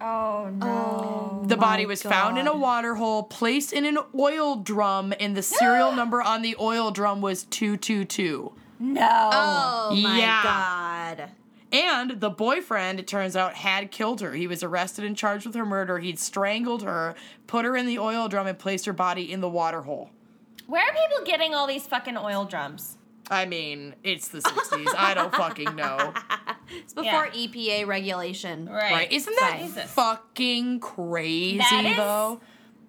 Oh 0.00 0.50
no. 0.52 1.40
Oh 1.42 1.44
the 1.46 1.56
body 1.56 1.84
my 1.84 1.88
was 1.88 2.02
found 2.02 2.38
in 2.38 2.46
a 2.46 2.50
God. 2.50 2.60
water 2.60 2.94
hole, 2.94 3.22
placed 3.24 3.72
in 3.72 3.84
an 3.84 3.98
oil 4.18 4.56
drum, 4.56 5.12
and 5.18 5.36
the 5.36 5.42
serial 5.42 5.92
number 5.96 6.22
on 6.22 6.42
the 6.42 6.56
oil 6.60 6.90
drum 6.90 7.20
was 7.20 7.44
222. 7.44 8.52
No. 8.80 9.08
Oh 9.32 9.96
my 10.00 10.18
Yeah. 10.18 10.42
god. 10.42 11.30
And 11.74 12.20
the 12.20 12.30
boyfriend, 12.30 13.00
it 13.00 13.06
turns 13.08 13.34
out, 13.36 13.54
had 13.54 13.90
killed 13.90 14.20
her. 14.20 14.32
He 14.32 14.46
was 14.46 14.62
arrested 14.62 15.04
and 15.04 15.16
charged 15.16 15.44
with 15.44 15.54
her 15.56 15.66
murder. 15.66 15.98
He'd 15.98 16.18
strangled 16.18 16.82
her, 16.82 17.14
put 17.46 17.64
her 17.64 17.76
in 17.76 17.86
the 17.86 17.98
oil 17.98 18.28
drum, 18.28 18.46
and 18.46 18.58
placed 18.58 18.86
her 18.86 18.92
body 18.92 19.32
in 19.32 19.40
the 19.40 19.48
water 19.48 19.82
hole. 19.82 20.10
Where 20.66 20.82
are 20.82 20.92
people 20.94 21.26
getting 21.26 21.54
all 21.54 21.66
these 21.66 21.86
fucking 21.86 22.16
oil 22.16 22.44
drums? 22.44 22.96
I 23.30 23.44
mean, 23.46 23.94
it's 24.04 24.28
the 24.28 24.38
60s. 24.40 24.86
I 24.96 25.14
don't 25.14 25.34
fucking 25.34 25.74
know. 25.74 26.12
It's 26.70 26.92
before 26.94 27.28
Yeah. 27.32 27.46
EPA 27.48 27.86
regulation. 27.86 28.66
Right. 28.68 28.92
Right? 28.92 29.12
Isn't 29.12 29.34
that 29.40 29.58
Jesus. 29.62 29.90
fucking 29.90 30.80
crazy, 30.80 31.58
That 31.58 31.84
is- 31.84 31.96
though? 31.96 32.40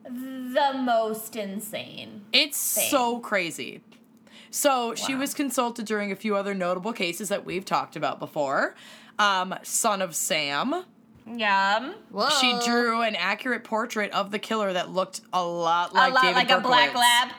the 0.08 0.74
most 0.78 1.36
insane? 1.36 2.26
It's 2.32 2.58
so 2.58 3.18
crazy. 3.20 3.82
So 4.56 4.96
she 4.96 5.16
was 5.16 5.34
consulted 5.34 5.86
during 5.86 6.14
a 6.14 6.16
few 6.16 6.38
other 6.38 6.54
notable 6.54 6.94
cases 6.94 7.28
that 7.28 7.44
we've 7.46 7.66
talked 7.66 7.98
about 7.98 8.20
before. 8.20 8.74
Um, 9.20 9.54
Son 9.64 10.02
of 10.02 10.16
Sam. 10.16 10.86
Yum. 11.28 11.94
Whoa. 12.10 12.30
She 12.40 12.58
drew 12.66 13.02
an 13.02 13.18
accurate 13.18 13.66
portrait 13.66 14.12
of 14.14 14.32
the 14.32 14.40
killer 14.40 14.72
that 14.72 14.90
looked 14.90 15.20
a 15.34 15.44
lot 15.44 15.94
like 15.94 16.12
a 16.12 16.16
lot 16.16 16.22
David 16.22 16.36
like 16.36 16.52
a 16.52 16.62
black 16.62 16.96
lab. 16.96 17.30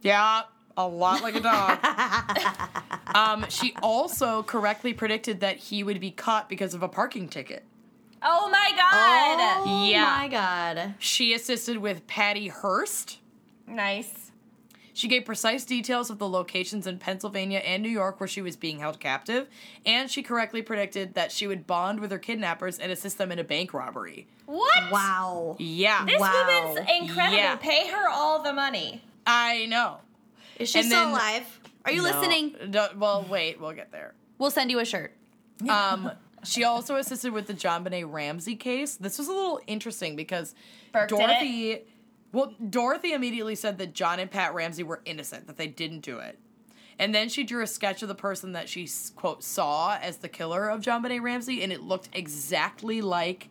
Yeah, 0.00 0.42
a 0.78 0.88
lot 0.88 1.22
like 1.22 1.34
a 1.34 1.40
dog. 1.40 1.78
um, 3.14 3.44
she 3.50 3.76
also 3.82 4.42
correctly 4.42 4.94
predicted 4.94 5.40
that 5.40 5.58
he 5.58 5.82
would 5.84 6.00
be 6.00 6.12
caught 6.12 6.48
because 6.48 6.72
of 6.72 6.82
a 6.82 6.88
parking 6.88 7.28
ticket. 7.28 7.62
Oh 8.22 8.48
my 8.48 8.72
god. 8.74 9.66
Oh 9.66 9.86
Yeah. 9.86 10.16
my 10.18 10.28
god. 10.28 10.94
She 10.98 11.34
assisted 11.34 11.76
with 11.76 12.06
Patty 12.06 12.48
Hearst. 12.48 13.18
Nice. 13.66 14.23
She 14.96 15.08
gave 15.08 15.24
precise 15.24 15.64
details 15.64 16.08
of 16.08 16.18
the 16.18 16.28
locations 16.28 16.86
in 16.86 16.98
Pennsylvania 16.98 17.58
and 17.58 17.82
New 17.82 17.88
York 17.88 18.20
where 18.20 18.28
she 18.28 18.40
was 18.40 18.54
being 18.56 18.78
held 18.78 19.00
captive, 19.00 19.48
and 19.84 20.08
she 20.10 20.22
correctly 20.22 20.62
predicted 20.62 21.14
that 21.14 21.32
she 21.32 21.46
would 21.48 21.66
bond 21.66 21.98
with 22.00 22.10
her 22.12 22.18
kidnappers 22.18 22.78
and 22.78 22.92
assist 22.92 23.18
them 23.18 23.32
in 23.32 23.38
a 23.40 23.44
bank 23.44 23.74
robbery. 23.74 24.28
What? 24.46 24.92
Wow. 24.92 25.56
Yeah, 25.58 26.04
This 26.06 26.20
Wow. 26.20 26.62
woman's 26.64 26.88
incredible. 27.02 27.36
Yeah. 27.36 27.56
Pay 27.56 27.88
her 27.88 28.08
all 28.08 28.42
the 28.42 28.52
money. 28.52 29.02
I 29.26 29.66
know. 29.66 29.98
Is 30.58 30.70
she 30.70 30.78
And 30.78 30.86
still 30.86 31.00
then- 31.00 31.10
alive? 31.10 31.60
Are 31.84 31.90
you 31.92 32.02
No. 32.02 32.10
listening? 32.10 32.54
No, 32.68 32.88
well, 32.96 33.26
wait, 33.28 33.60
we'll 33.60 33.72
get 33.72 33.90
there. 33.90 34.14
We'll 34.38 34.50
send 34.52 34.70
you 34.70 34.78
a 34.78 34.84
shirt. 34.84 35.12
Um, 35.68 36.10
she 36.44 36.62
also 36.62 36.96
assisted 36.96 37.32
with 37.32 37.46
the 37.46 37.54
JonBenét 37.54 38.12
Ramsey 38.12 38.54
case. 38.54 38.96
This 38.96 39.18
was 39.18 39.28
a 39.28 39.32
little 39.32 39.60
interesting 39.66 40.14
because 40.14 40.54
Burke 40.92 41.08
did 41.08 41.18
Dorothy, 41.18 41.82
well, 42.34 42.54
Dorothy 42.68 43.12
immediately 43.12 43.54
said 43.54 43.78
that 43.78 43.94
John 43.94 44.18
and 44.18 44.30
Pat 44.30 44.54
Ramsey 44.54 44.82
were 44.82 45.00
innocent, 45.04 45.46
that 45.46 45.56
they 45.56 45.68
didn't 45.68 46.00
do 46.00 46.18
it. 46.18 46.38
And 46.98 47.14
then 47.14 47.28
she 47.28 47.44
drew 47.44 47.62
a 47.62 47.66
sketch 47.66 48.02
of 48.02 48.08
the 48.08 48.14
person 48.14 48.52
that 48.52 48.68
she 48.68 48.88
quote 49.16 49.42
saw 49.42 49.96
as 50.00 50.18
the 50.18 50.28
killer 50.28 50.68
of 50.68 50.80
JonBenét 50.80 51.22
Ramsey, 51.22 51.62
and 51.62 51.72
it 51.72 51.80
looked 51.80 52.08
exactly 52.12 53.00
like 53.00 53.48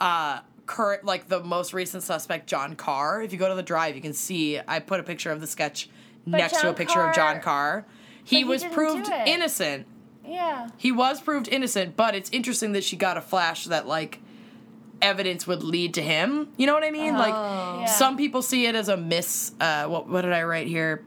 uh 0.00 0.40
current 0.66 1.04
like 1.04 1.28
the 1.28 1.42
most 1.42 1.74
recent 1.74 2.02
suspect 2.02 2.46
John 2.46 2.76
Karr. 2.76 3.22
If 3.22 3.32
you 3.32 3.38
go 3.38 3.48
to 3.48 3.54
the 3.54 3.62
drive, 3.62 3.96
you 3.96 4.02
can 4.02 4.12
see 4.12 4.60
I 4.66 4.78
put 4.78 5.00
a 5.00 5.02
picture 5.02 5.30
of 5.30 5.40
the 5.40 5.46
sketch 5.46 5.90
next 6.24 6.60
to 6.60 6.70
a 6.70 6.72
picture 6.72 7.00
of 7.00 7.14
John 7.14 7.36
Karr- 7.36 7.42
Karr. 7.42 7.86
He 8.24 8.38
he 8.38 8.44
was 8.44 8.64
proved 8.64 9.08
innocent. 9.26 9.86
Yeah. 10.24 10.68
He 10.76 10.92
was 10.92 11.20
proved 11.20 11.48
innocent, 11.48 11.96
but 11.96 12.14
it's 12.14 12.30
interesting 12.30 12.72
that 12.72 12.84
she 12.84 12.96
got 12.96 13.16
a 13.16 13.20
flash 13.20 13.64
that 13.64 13.86
like 13.86 14.20
evidence 15.02 15.46
would 15.46 15.62
lead 15.62 15.94
to 15.94 16.02
him. 16.02 16.48
You 16.56 16.66
know 16.66 16.74
what 16.74 16.84
I 16.84 16.90
mean? 16.90 17.14
Like 17.16 17.32
Yeah. 17.34 17.84
some 17.86 18.16
people 18.16 18.42
see 18.42 18.66
it 18.66 18.74
as 18.74 18.88
a 18.88 18.96
miss 18.96 19.52
uh 19.60 19.84
what 19.86 20.08
what 20.08 20.22
did 20.22 20.32
I 20.32 20.42
write 20.42 20.66
here? 20.66 21.04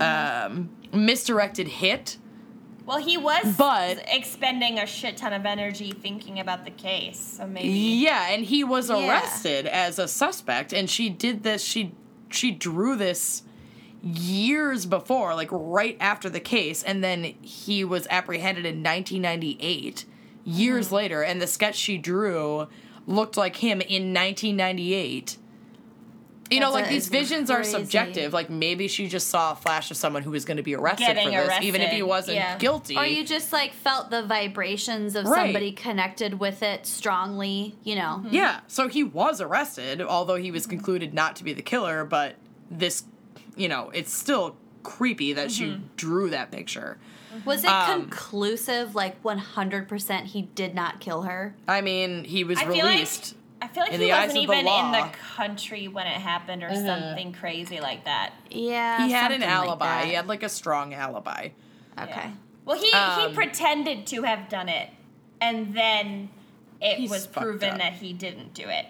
Um 0.00 0.70
misdirected 0.92 1.68
hit. 1.68 2.18
Well, 2.86 2.98
he 2.98 3.16
was 3.18 3.56
But- 3.58 4.04
expending 4.06 4.78
a 4.78 4.86
shit 4.86 5.16
ton 5.16 5.32
of 5.32 5.44
energy 5.44 5.90
thinking 5.92 6.38
about 6.38 6.64
the 6.64 6.70
case. 6.70 7.18
So 7.38 7.46
maybe. 7.46 7.68
Yeah, 7.68 8.28
and 8.30 8.44
he 8.44 8.62
was 8.62 8.88
Yeah. 8.90 9.08
arrested 9.08 9.66
as 9.66 9.98
a 9.98 10.06
suspect 10.08 10.72
and 10.72 10.88
she 10.88 11.08
did 11.08 11.42
this 11.42 11.62
she 11.64 11.92
she 12.30 12.50
drew 12.50 12.96
this 12.96 13.42
years 14.02 14.86
before, 14.86 15.34
like 15.34 15.48
right 15.50 15.96
after 16.00 16.28
the 16.30 16.40
case, 16.40 16.82
and 16.82 17.02
then 17.02 17.24
he 17.42 17.82
was 17.84 18.06
apprehended 18.10 18.64
in 18.64 18.82
1998, 18.82 20.04
years 20.44 20.92
later, 20.92 21.22
and 21.22 21.40
the 21.40 21.46
sketch 21.46 21.74
she 21.76 21.98
drew 21.98 22.68
looked 23.06 23.36
like 23.36 23.56
him 23.56 23.80
in 23.80 24.12
1998. 24.12 25.38
You 26.50 26.60
know, 26.60 26.70
like 26.70 26.88
these 26.88 27.08
it's 27.08 27.08
visions 27.08 27.50
are 27.50 27.64
subjective. 27.64 28.32
Like 28.32 28.50
maybe 28.50 28.86
she 28.86 29.08
just 29.08 29.28
saw 29.28 29.52
a 29.52 29.56
flash 29.56 29.90
of 29.90 29.96
someone 29.96 30.22
who 30.22 30.30
was 30.30 30.44
going 30.44 30.58
to 30.58 30.62
be 30.62 30.76
arrested 30.76 31.06
Getting 31.06 31.32
for 31.32 31.44
this, 31.44 31.58
even 31.62 31.80
if 31.80 31.90
he 31.90 32.02
wasn't 32.02 32.36
yeah. 32.36 32.56
guilty. 32.58 32.96
Or 32.96 33.04
you 33.04 33.24
just 33.24 33.52
like 33.52 33.72
felt 33.72 34.10
the 34.10 34.22
vibrations 34.22 35.16
of 35.16 35.26
Right. 35.26 35.46
somebody 35.46 35.72
connected 35.72 36.38
with 36.38 36.62
it 36.62 36.86
strongly, 36.86 37.74
you 37.82 37.96
know. 37.96 38.24
Yeah, 38.30 38.60
so 38.68 38.86
he 38.86 39.02
was 39.02 39.40
arrested, 39.40 40.00
although 40.00 40.36
he 40.36 40.52
was 40.52 40.66
concluded 40.66 41.12
not 41.12 41.34
to 41.36 41.44
be 41.44 41.52
the 41.52 41.62
killer, 41.62 42.04
but 42.04 42.36
this, 42.70 43.04
you 43.56 43.68
know, 43.68 43.90
it's 43.90 44.12
still 44.12 44.56
creepy 44.84 45.32
that 45.32 45.50
she 45.50 45.80
drew 45.96 46.30
that 46.30 46.52
picture. 46.52 46.98
Was 47.44 47.64
it 47.64 47.70
Um, 47.70 48.02
conclusive, 48.02 48.94
like 48.94 49.22
100% 49.22 50.24
he 50.26 50.42
did 50.42 50.74
not 50.74 51.00
kill 51.00 51.22
her? 51.22 51.54
I 51.68 51.80
mean, 51.80 52.24
he 52.24 52.44
was 52.44 52.58
I 52.58 52.62
feel 52.64 52.84
like 52.84 52.94
released. 52.94 53.34
I 53.60 53.68
feel 53.68 53.82
like 53.84 53.92
in 53.94 54.00
he 54.00 54.06
the 54.06 54.12
eyes 54.12 54.28
wasn't 54.28 54.44
of 54.44 54.48
the 54.48 54.52
even 54.60 54.66
in 54.86 54.92
the 54.92 55.08
country 55.36 55.88
when 55.88 56.06
it 56.06 56.20
happened 56.20 56.62
or 56.62 56.74
something 56.74 57.32
crazy 57.32 57.80
like 57.80 58.04
that. 58.04 58.32
Yeah. 58.50 59.06
he 59.06 59.12
had 59.12 59.32
an 59.32 59.40
something 59.40 59.48
like 59.58 59.66
alibi. 59.68 60.04
he 60.04 60.12
had 60.14 60.26
like 60.28 60.42
a 60.42 60.48
strong 60.48 60.92
alibi. 60.94 61.48
Okay. 61.98 62.10
Yeah. 62.10 62.30
Well, 62.64 62.78
he 62.78 62.92
Um, 62.92 63.30
he 63.30 63.34
pretended 63.34 64.06
to 64.08 64.22
have 64.22 64.48
done 64.48 64.68
it, 64.68 64.90
and 65.40 65.74
then 65.74 66.28
it 66.80 67.08
was 67.08 67.26
proven 67.26 67.70
up. 67.72 67.78
that 67.78 67.92
he 67.94 68.12
didn't 68.12 68.52
do 68.54 68.68
it. 68.68 68.86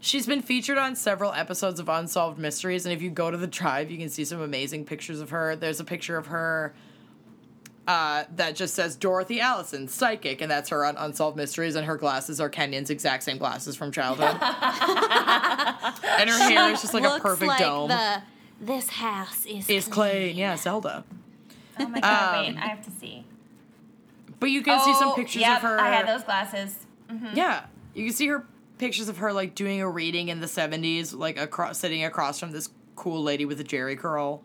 She's 0.00 0.26
been 0.26 0.40
featured 0.42 0.78
on 0.78 0.96
several 0.96 1.32
episodes 1.32 1.78
of 1.78 1.88
Unsolved 1.88 2.38
Mysteries, 2.38 2.86
and 2.86 2.92
if 2.94 3.02
you 3.02 3.10
go 3.10 3.30
to 3.30 3.36
the 3.36 3.46
drive, 3.46 3.90
you 3.90 3.98
can 3.98 4.08
see 4.08 4.24
some 4.24 4.40
amazing 4.40 4.86
pictures 4.86 5.20
of 5.20 5.28
her. 5.30 5.54
There's 5.54 5.78
a 5.78 5.84
picture 5.84 6.16
of 6.16 6.26
her 6.28 6.74
uh, 7.86 8.24
that 8.36 8.54
just 8.54 8.74
says 8.74 8.96
Dorothy 8.96 9.40
Allison, 9.40 9.88
psychic, 9.88 10.40
and 10.40 10.50
that's 10.50 10.68
her 10.68 10.84
on 10.84 10.96
Unsolved 10.96 11.36
Mysteries, 11.36 11.74
and 11.74 11.86
her 11.86 11.96
glasses 11.96 12.40
are 12.40 12.50
Kenyon's 12.50 12.90
exact 12.90 13.22
same 13.24 13.38
glasses 13.38 13.74
from 13.76 13.90
childhood. 13.90 14.28
and 14.40 16.30
her 16.30 16.38
hair 16.38 16.70
is 16.72 16.80
just 16.82 16.94
like 16.94 17.04
a 17.04 17.18
perfect 17.20 17.48
like 17.48 17.58
dome. 17.58 17.88
The, 17.88 18.22
this 18.60 18.88
house 18.88 19.44
is, 19.46 19.68
is 19.68 19.88
clay, 19.88 20.30
yeah, 20.32 20.56
Zelda. 20.56 21.04
Oh 21.78 21.88
my 21.88 22.00
god! 22.00 22.46
Um, 22.46 22.54
wait, 22.54 22.62
I 22.62 22.66
have 22.66 22.84
to 22.84 22.90
see. 22.90 23.24
But 24.38 24.50
you 24.50 24.62
can 24.62 24.78
see 24.80 24.94
some 24.94 25.08
Oh, 25.08 25.14
pictures 25.14 25.42
yep, 25.42 25.56
of 25.58 25.62
her. 25.62 25.80
I 25.80 25.88
had 25.88 26.06
those 26.06 26.24
glasses. 26.24 26.76
Yeah, 27.34 27.64
you 27.94 28.04
can 28.06 28.14
see 28.14 28.28
her 28.28 28.46
pictures 28.78 29.08
of 29.08 29.16
her 29.18 29.32
like 29.32 29.54
doing 29.54 29.80
a 29.80 29.88
reading 29.88 30.28
in 30.28 30.40
the 30.40 30.46
'70s, 30.46 31.14
like 31.16 31.38
across 31.38 31.78
sitting 31.78 32.04
across 32.04 32.38
from 32.38 32.52
this 32.52 32.68
cool 32.96 33.22
lady 33.22 33.44
with 33.46 33.58
a 33.60 33.64
jerry 33.64 33.96
curl. 33.96 34.42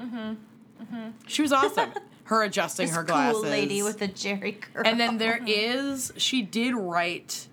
Mm-hmm. 0.00 1.08
She 1.26 1.42
was 1.42 1.52
awesome. 1.52 1.92
her 2.30 2.44
adjusting 2.44 2.86
This 2.86 2.94
her 2.94 3.02
glasses. 3.02 3.42
cool 3.42 3.50
lady 3.50 3.82
with 3.82 3.98
the 3.98 4.06
Jerry 4.06 4.52
curl. 4.52 4.84
and 4.86 5.00
then 5.00 5.18
there 5.18 5.40
is 5.44 6.12
she 6.16 6.42
did 6.42 6.76
write 6.76 7.48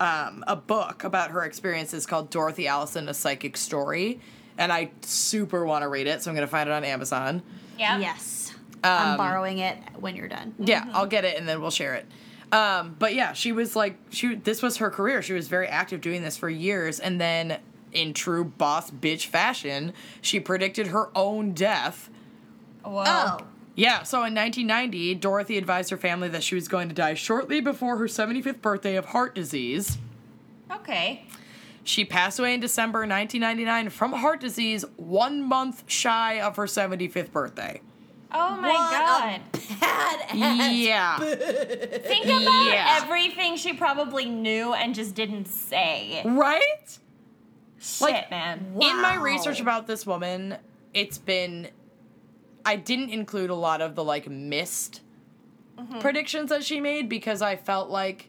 um, 0.00 0.42
a 0.46 0.56
book 0.56 1.04
about 1.04 1.30
her 1.32 1.44
experiences 1.44 2.06
called 2.06 2.30
Dorothy 2.30 2.66
Allison: 2.66 3.10
A 3.10 3.14
Psychic 3.14 3.58
Story, 3.58 4.18
and 4.56 4.72
I 4.72 4.90
super 5.02 5.66
want 5.66 5.82
to 5.82 5.88
read 5.88 6.06
it, 6.06 6.22
so 6.22 6.30
I'm 6.30 6.34
gonna 6.34 6.46
find 6.46 6.66
it 6.68 6.72
on 6.72 6.82
Amazon. 6.82 7.42
Yeah. 7.78 7.98
Yes. 7.98 8.54
Um, 8.82 8.90
I'm 8.92 9.16
borrowing 9.18 9.58
it 9.58 9.76
when 10.00 10.16
you're 10.16 10.28
done. 10.28 10.54
Yeah, 10.58 10.88
I'll 10.94 11.06
get 11.06 11.24
it 11.26 11.36
and 11.38 11.46
then 11.46 11.60
we'll 11.60 11.70
share 11.70 11.94
it. 11.94 12.06
Um, 12.52 12.96
but 12.98 13.14
yeah, 13.14 13.34
she 13.34 13.52
was 13.52 13.76
like 13.76 13.98
she 14.08 14.34
this 14.34 14.62
was 14.62 14.78
her 14.78 14.90
career. 14.90 15.20
She 15.20 15.34
was 15.34 15.48
very 15.48 15.66
active 15.68 16.00
doing 16.00 16.22
this 16.22 16.38
for 16.38 16.48
years 16.48 16.98
and 17.00 17.20
then 17.20 17.58
in 17.92 18.14
true 18.14 18.44
boss 18.44 18.90
bitch 18.90 19.26
fashion, 19.26 19.92
she 20.22 20.40
predicted 20.40 20.86
her 20.88 21.10
own 21.14 21.52
death. 21.52 22.08
Whoa. 22.82 23.04
Oh. 23.06 23.38
Yeah, 23.76 24.02
so 24.04 24.18
in 24.24 24.34
1990, 24.34 25.14
Dorothy 25.16 25.58
advised 25.58 25.90
her 25.90 25.96
family 25.98 26.28
that 26.28 26.42
she 26.42 26.54
was 26.54 26.66
going 26.66 26.88
to 26.88 26.94
die 26.94 27.12
shortly 27.14 27.60
before 27.60 27.98
her 27.98 28.06
75th 28.06 28.62
birthday 28.62 28.96
of 28.96 29.04
heart 29.06 29.34
disease. 29.34 29.98
Okay. 30.72 31.26
She 31.84 32.04
passed 32.04 32.38
away 32.38 32.54
in 32.54 32.60
December 32.60 33.00
1999 33.00 33.90
from 33.90 34.12
heart 34.14 34.40
disease, 34.40 34.84
1 34.96 35.42
month 35.42 35.84
shy 35.86 36.40
of 36.40 36.56
her 36.56 36.64
75th 36.64 37.30
birthday. 37.30 37.80
Oh 38.32 38.56
my 38.56 38.68
What 38.68 38.92
a 38.92 38.96
god. 38.96 39.40
Badass. 39.52 40.76
Yeah. 40.78 41.18
Think 42.00 42.24
about 42.24 42.64
Yeah. 42.66 42.98
everything 43.02 43.56
she 43.56 43.72
probably 43.74 44.24
knew 44.24 44.72
and 44.72 44.94
just 44.94 45.14
didn't 45.14 45.46
say. 45.46 46.22
right? 46.24 46.98
Shit, 47.78 48.00
Like- 48.00 48.30
man. 48.30 48.66
In 48.80 49.00
my 49.02 49.14
research 49.16 49.60
about 49.60 49.86
this 49.86 50.06
woman, 50.06 50.56
it's 50.92 51.18
been 51.18 51.68
I 52.66 52.74
didn't 52.76 53.10
include 53.10 53.48
a 53.48 53.54
lot 53.54 53.80
of 53.80 53.94
the 53.94 54.02
like 54.02 54.28
missed 54.28 55.00
mm-hmm. 55.78 56.00
predictions 56.00 56.50
that 56.50 56.64
she 56.64 56.80
made 56.80 57.08
because 57.08 57.40
I 57.40 57.54
felt 57.54 57.90
like 57.90 58.28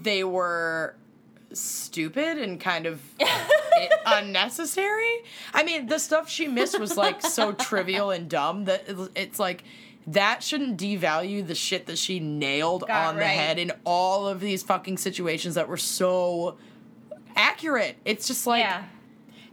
they 0.00 0.24
were 0.24 0.96
stupid 1.52 2.38
and 2.38 2.58
kind 2.58 2.86
of 2.86 3.02
unnecessary. 4.06 5.22
I 5.52 5.62
mean, 5.64 5.86
the 5.86 5.98
stuff 5.98 6.30
she 6.30 6.48
missed 6.48 6.80
was 6.80 6.96
like 6.96 7.20
so 7.20 7.52
trivial 7.68 8.10
and 8.10 8.28
dumb 8.28 8.64
that 8.64 8.84
it's 9.14 9.38
like 9.38 9.64
that 10.06 10.42
shouldn't 10.42 10.80
devalue 10.80 11.46
the 11.46 11.54
shit 11.54 11.86
that 11.86 11.98
she 11.98 12.20
nailed 12.20 12.86
Got 12.86 13.08
on 13.08 13.16
the 13.16 13.24
head 13.24 13.58
in 13.58 13.72
all 13.84 14.26
of 14.26 14.40
these 14.40 14.62
fucking 14.62 14.96
situations 14.96 15.56
that 15.56 15.68
were 15.68 15.76
so 15.76 16.56
accurate. 17.34 17.96
It's 18.06 18.26
just 18.26 18.46
like 18.46 18.60
yeah. 18.60 18.84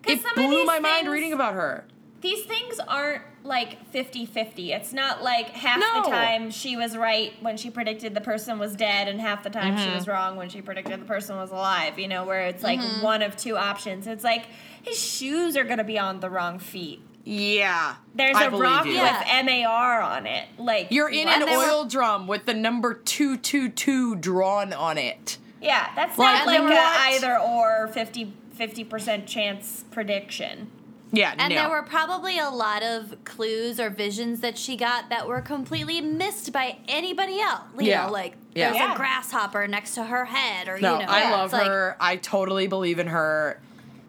it 0.07 0.23
blew 0.35 0.63
my 0.63 0.79
mind 0.79 1.09
reading 1.09 1.33
about 1.33 1.55
her. 1.55 1.85
These 2.21 2.45
things 2.45 2.79
aren't 2.79 3.23
like 3.43 3.85
50 3.89 4.25
50. 4.25 4.71
It's 4.73 4.93
not 4.93 5.21
like 5.21 5.49
half 5.49 5.79
No. 5.79 6.03
the 6.03 6.09
time 6.09 6.49
she 6.51 6.77
was 6.77 6.95
right 6.95 7.33
when 7.41 7.57
she 7.57 7.69
predicted 7.69 8.13
the 8.13 8.21
person 8.21 8.57
was 8.59 8.75
dead, 8.75 9.07
and 9.07 9.19
half 9.19 9.43
the 9.43 9.49
time 9.49 9.75
Mm-hmm. 9.75 9.89
she 9.89 9.95
was 9.95 10.07
wrong 10.07 10.35
when 10.37 10.49
she 10.49 10.61
predicted 10.61 11.01
the 11.01 11.05
person 11.05 11.35
was 11.35 11.51
alive, 11.51 11.99
you 11.99 12.07
know, 12.07 12.25
where 12.25 12.47
it's 12.47 12.63
like 12.63 12.79
Mm-hmm. 12.79 13.01
one 13.01 13.21
of 13.21 13.35
two 13.35 13.57
options. 13.57 14.07
It's 14.07 14.23
like 14.23 14.45
his 14.81 14.97
shoes 14.97 15.57
are 15.57 15.63
going 15.63 15.77
to 15.79 15.83
be 15.83 15.99
on 15.99 16.19
the 16.19 16.29
wrong 16.29 16.59
feet. 16.59 17.01
Yeah. 17.25 17.95
There's 18.15 18.35
I 18.35 18.45
a 18.45 18.49
rock 18.51 18.85
you. 18.85 18.93
with 18.99 19.45
MAR 19.45 20.01
on 20.01 20.25
it. 20.27 20.45
Like 20.57 20.87
You're 20.91 21.09
in 21.09 21.25
what? 21.25 21.41
an 21.41 21.47
there 21.47 21.57
were- 21.57 21.63
oil 21.65 21.85
drum 21.85 22.27
with 22.27 22.45
the 22.45 22.53
number 22.53 22.93
222 22.93 24.15
drawn 24.17 24.73
on 24.73 24.97
it. 24.97 25.37
Yeah, 25.61 25.87
that's 25.95 26.17
Like, 26.17 26.45
not 26.45 26.47
like 26.47 26.61
what? 26.63 26.73
a 26.73 27.15
either 27.15 27.39
or 27.39 27.87
50 27.87 28.83
percent 28.83 29.25
chance 29.27 29.85
prediction. 29.91 30.69
Yeah, 31.15 31.35
And 31.37 31.53
no. 31.53 31.61
there 31.61 31.69
were 31.69 31.83
probably 31.83 32.39
a 32.39 32.49
lot 32.49 32.81
of 32.81 33.23
clues 33.23 33.79
or 33.79 33.91
visions 33.91 34.39
that 34.39 34.57
she 34.57 34.75
got 34.75 35.09
that 35.09 35.27
were 35.27 35.41
completely 35.41 36.01
missed 36.01 36.51
by 36.51 36.79
anybody 36.87 37.39
else. 37.39 37.61
You 37.79 37.85
Yeah. 37.91 38.07
know, 38.07 38.11
like 38.11 38.35
Yeah. 38.55 38.69
there's 38.71 38.77
Yeah. 38.77 38.93
a 38.93 38.97
grasshopper 38.97 39.67
next 39.67 39.93
to 39.93 40.05
her 40.05 40.25
head, 40.25 40.67
or 40.67 40.79
no, 40.79 40.93
you 40.99 41.05
know, 41.05 41.11
I 41.11 41.29
love 41.29 41.45
it's 41.45 41.53
like- 41.53 41.67
her. 41.67 41.95
I 41.99 42.15
totally 42.15 42.65
believe 42.65 42.97
in 42.97 43.07
her. 43.07 43.59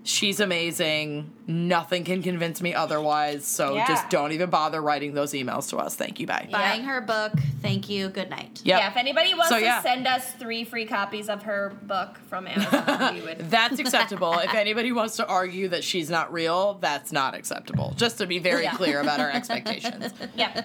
She's 0.02 0.40
amazing. 0.40 1.30
Nothing 1.46 2.04
can 2.04 2.22
convince 2.22 2.62
me 2.62 2.72
otherwise. 2.74 3.44
So 3.44 3.74
Yeah. 3.74 3.86
just 3.86 4.08
don't 4.08 4.32
even 4.32 4.48
bother 4.48 4.80
writing 4.80 5.12
those 5.12 5.32
emails 5.32 5.68
to 5.70 5.76
us. 5.76 5.94
Thank 5.94 6.18
you. 6.20 6.26
Bye. 6.26 6.48
buying 6.50 6.82
Yeah. 6.82 6.88
her 6.88 7.00
book. 7.02 7.32
Thank 7.60 7.88
you. 7.90 8.08
Good 8.08 8.30
night. 8.30 8.60
Yep. 8.64 8.78
Yeah, 8.80 8.90
if 8.90 8.96
anybody 8.96 9.34
wants 9.34 9.50
So, 9.50 9.60
to 9.60 9.80
send 9.82 10.06
us 10.06 10.30
three 10.32 10.64
free 10.64 10.86
copies 10.86 11.28
of 11.28 11.42
her 11.42 11.74
book 11.82 12.18
from 12.30 12.46
Amazon, 12.46 13.14
we 13.14 13.20
would. 13.26 13.50
That's 13.50 13.78
acceptable. 13.78 14.32
if 14.38 14.54
anybody 14.54 14.90
wants 14.92 15.16
to 15.16 15.26
argue 15.26 15.68
that 15.68 15.84
she's 15.84 16.08
not 16.08 16.32
real, 16.32 16.74
that's 16.80 17.12
not 17.12 17.34
acceptable. 17.34 17.92
Just 17.96 18.18
to 18.18 18.26
be 18.26 18.38
very 18.38 18.62
Yeah. 18.64 18.74
clear 18.74 19.00
about 19.00 19.20
our 19.20 19.30
expectations. 19.38 20.12
Yeah. 20.34 20.62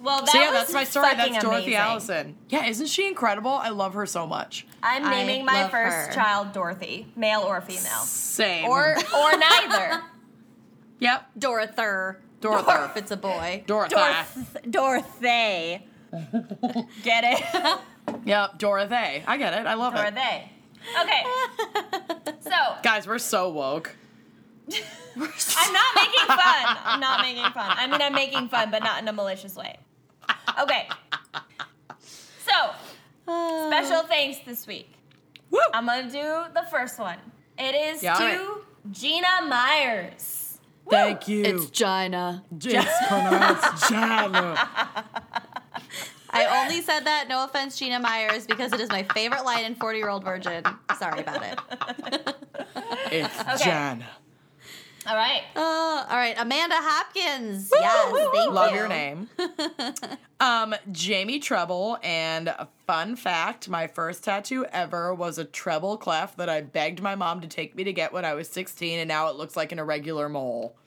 Well, 0.00 0.20
that 0.20 0.28
so 0.28 0.38
yeah, 0.38 0.50
was 0.50 0.60
that's 0.60 0.72
my 0.72 0.84
story. 0.84 1.14
That's 1.16 1.42
Dorothy 1.42 1.74
amazing. 1.74 1.74
Allison. 1.74 2.36
Yeah, 2.48 2.66
isn't 2.66 2.86
she 2.86 3.06
incredible? 3.08 3.50
I 3.50 3.70
love 3.70 3.94
her 3.94 4.06
so 4.06 4.26
much. 4.26 4.66
I'm 4.82 5.04
I 5.04 5.10
naming 5.24 5.44
my 5.44 5.68
first 5.68 6.08
her. 6.08 6.12
child 6.12 6.52
Dorothy, 6.52 7.06
male 7.16 7.40
or 7.40 7.60
female, 7.60 8.02
Same. 8.04 8.66
or 8.66 8.94
or 9.16 9.36
neither. 9.36 10.02
Yep. 10.98 11.26
Dorother. 11.38 12.20
Dorothy. 12.40 12.72
If 12.90 12.96
it's 12.96 13.10
a 13.10 13.16
boy. 13.16 13.64
Dorothy. 13.66 13.96
Dorothy. 14.68 15.86
Get 17.02 17.24
it? 17.24 17.78
Yep. 18.24 18.58
Dorothy. 18.58 19.24
I 19.26 19.36
get 19.38 19.54
it. 19.54 19.66
I 19.66 19.74
love 19.74 19.94
it. 19.94 19.98
Dorothy. 19.98 20.52
Okay. 21.02 21.22
So 22.42 22.76
Guys, 22.84 23.08
we're 23.08 23.18
so 23.18 23.48
woke. 23.48 23.94
I'm 25.16 25.72
not 25.72 25.94
making 25.96 26.26
fun. 26.28 26.76
I'm 26.84 27.00
not 27.00 27.20
making 27.22 27.50
fun. 27.52 27.74
I 27.76 27.86
mean, 27.88 28.00
I'm 28.00 28.12
making 28.12 28.48
fun, 28.48 28.70
but 28.70 28.84
not 28.84 29.02
in 29.02 29.08
a 29.08 29.12
malicious 29.12 29.56
way. 29.56 29.78
Okay. 30.60 30.88
So, 32.44 32.70
special 33.68 34.02
thanks 34.08 34.38
this 34.46 34.66
week. 34.66 34.92
Woo! 35.50 35.58
I'm 35.74 35.86
gonna 35.86 36.04
do 36.04 36.44
the 36.54 36.64
first 36.70 37.00
one. 37.00 37.18
It 37.58 37.74
is 37.74 38.02
Yeah, 38.02 38.14
to 38.14 38.24
right. 38.24 38.92
Gina 38.92 39.26
Myers. 39.48 40.45
Thank 40.88 41.28
you. 41.28 41.44
It's 41.44 41.70
Gina. 41.70 42.44
It's 42.60 43.06
pronounced 43.08 43.88
Jana. 43.88 44.56
I 46.30 46.62
only 46.62 46.82
said 46.82 47.00
that, 47.06 47.26
no 47.28 47.44
offense, 47.44 47.78
Gina 47.78 47.98
Myers, 47.98 48.46
because 48.46 48.72
it 48.72 48.80
is 48.80 48.88
my 48.90 49.02
favorite 49.14 49.44
line 49.44 49.64
in 49.64 49.74
40 49.74 49.98
Year 49.98 50.08
Old 50.08 50.24
Virgin. 50.24 50.64
Sorry 50.98 51.20
about 51.20 51.42
it. 51.42 51.58
It's 53.10 53.40
Okay. 53.40 53.64
Jana. 53.64 54.06
All 55.08 55.14
right. 55.14 55.42
Oh, 55.54 56.06
all 56.10 56.16
right. 56.16 56.34
Amanda 56.36 56.74
Hopkins. 56.78 57.70
Yes, 57.72 58.28
thank 58.34 58.52
Love 58.52 58.72
you. 58.72 58.76
your 58.78 58.88
name. 58.88 59.28
um, 60.40 60.74
Jamie 60.90 61.38
Treble, 61.38 61.98
and 62.02 62.48
a 62.48 62.68
fun 62.86 63.16
fact: 63.16 63.68
my 63.68 63.86
first 63.86 64.24
tattoo 64.24 64.64
ever 64.72 65.14
was 65.14 65.38
a 65.38 65.44
treble 65.44 65.96
clef 65.96 66.36
that 66.36 66.48
I 66.48 66.60
begged 66.60 67.02
my 67.02 67.14
mom 67.14 67.40
to 67.40 67.48
take 67.48 67.74
me 67.74 67.84
to 67.84 67.92
get 67.92 68.12
when 68.12 68.24
I 68.24 68.34
was 68.34 68.48
16, 68.48 68.98
and 68.98 69.08
now 69.08 69.28
it 69.28 69.36
looks 69.36 69.56
like 69.56 69.72
an 69.72 69.78
irregular 69.78 70.28
mole. 70.28 70.76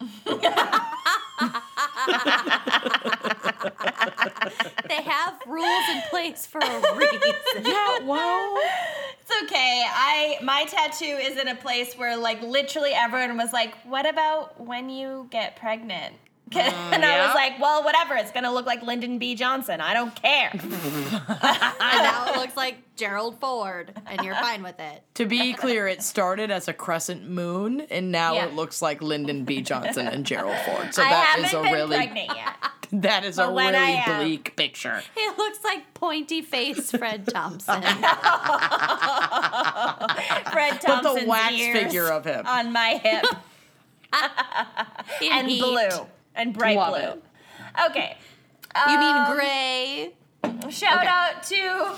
They 4.87 5.03
have 5.03 5.39
rules 5.45 5.83
in 5.91 6.01
place 6.09 6.45
for 6.45 6.59
a 6.59 6.95
reason. 6.95 7.19
Yeah, 7.63 7.99
well, 8.03 8.57
It's 9.21 9.43
okay. 9.43 9.83
I 9.87 10.37
my 10.43 10.65
tattoo 10.65 11.05
is 11.05 11.37
in 11.37 11.47
a 11.47 11.55
place 11.55 11.93
where 11.95 12.15
like 12.17 12.41
literally 12.41 12.91
everyone 12.93 13.37
was 13.37 13.53
like, 13.53 13.75
"What 13.83 14.07
about 14.07 14.59
when 14.59 14.89
you 14.89 15.27
get 15.29 15.55
pregnant?" 15.55 16.15
Mm, 16.49 16.59
and 16.93 17.05
I 17.05 17.25
was 17.25 17.35
like, 17.35 17.59
"Well, 17.59 17.83
whatever. 17.83 18.15
It's 18.15 18.31
gonna 18.31 18.51
look 18.53 18.65
like 18.65 18.81
Lyndon 18.81 19.19
B. 19.19 19.35
Johnson. 19.35 19.81
I 19.81 19.93
don't 19.93 20.15
care." 20.15 20.51
And 21.81 22.03
now 22.03 22.27
it 22.33 22.37
looks 22.37 22.55
like 22.57 22.77
Gerald 22.95 23.39
Ford, 23.39 23.93
and 24.05 24.21
you're 24.23 24.35
fine 24.35 24.61
with 24.63 24.79
it. 24.79 25.03
to 25.15 25.25
be 25.25 25.53
clear, 25.53 25.87
it 25.87 26.03
started 26.03 26.51
as 26.51 26.67
a 26.67 26.73
crescent 26.73 27.27
moon, 27.29 27.81
and 27.89 28.11
now 28.11 28.33
Yeah. 28.33 28.45
it 28.47 28.53
looks 28.53 28.81
like 28.81 29.01
Lyndon 29.01 29.45
B. 29.45 29.61
Johnson 29.61 30.07
and 30.07 30.25
Gerald 30.25 30.57
Ford. 30.65 30.93
So 30.93 31.01
I 31.05 31.09
that 31.09 31.25
haven't 31.27 31.45
is 31.45 31.53
a 31.53 31.61
been 31.61 31.73
really 31.73 31.95
pregnant 31.97 32.29
yet. 32.35 32.53
that 33.03 33.23
is 33.23 33.37
a 33.39 33.45
But 33.45 33.53
when 33.53 33.73
really 33.73 33.85
I 33.85 33.89
am- 34.05 34.21
bleak 34.25 34.55
picture. 34.55 35.01
It 35.15 35.37
looks 35.37 35.63
like 35.63 35.93
pointy 35.93 36.41
face 36.41 36.91
Fred 36.91 37.25
Thompson. 37.27 37.81
Fred 40.51 40.79
But 40.85 41.01
the 41.03 41.23
wax 41.27 41.53
ears 41.53 41.83
figure 41.83 42.07
of 42.11 42.25
him. 42.25 42.45
on 42.45 42.71
my 42.73 42.99
hip 43.03 43.25
and 45.31 45.47
heat. 45.47 45.61
blue 45.61 46.05
and 46.35 46.53
bright 46.53 46.77
Love 46.77 46.93
blue. 46.93 47.01
it. 47.01 47.23
Okay. 47.91 48.17
You 48.87 48.97
mean 48.99 49.15
Um, 49.15 49.35
gray? 49.35 50.13
Shout 50.69 50.97
Okay. 50.99 51.07
out 51.07 51.43
to 51.43 51.95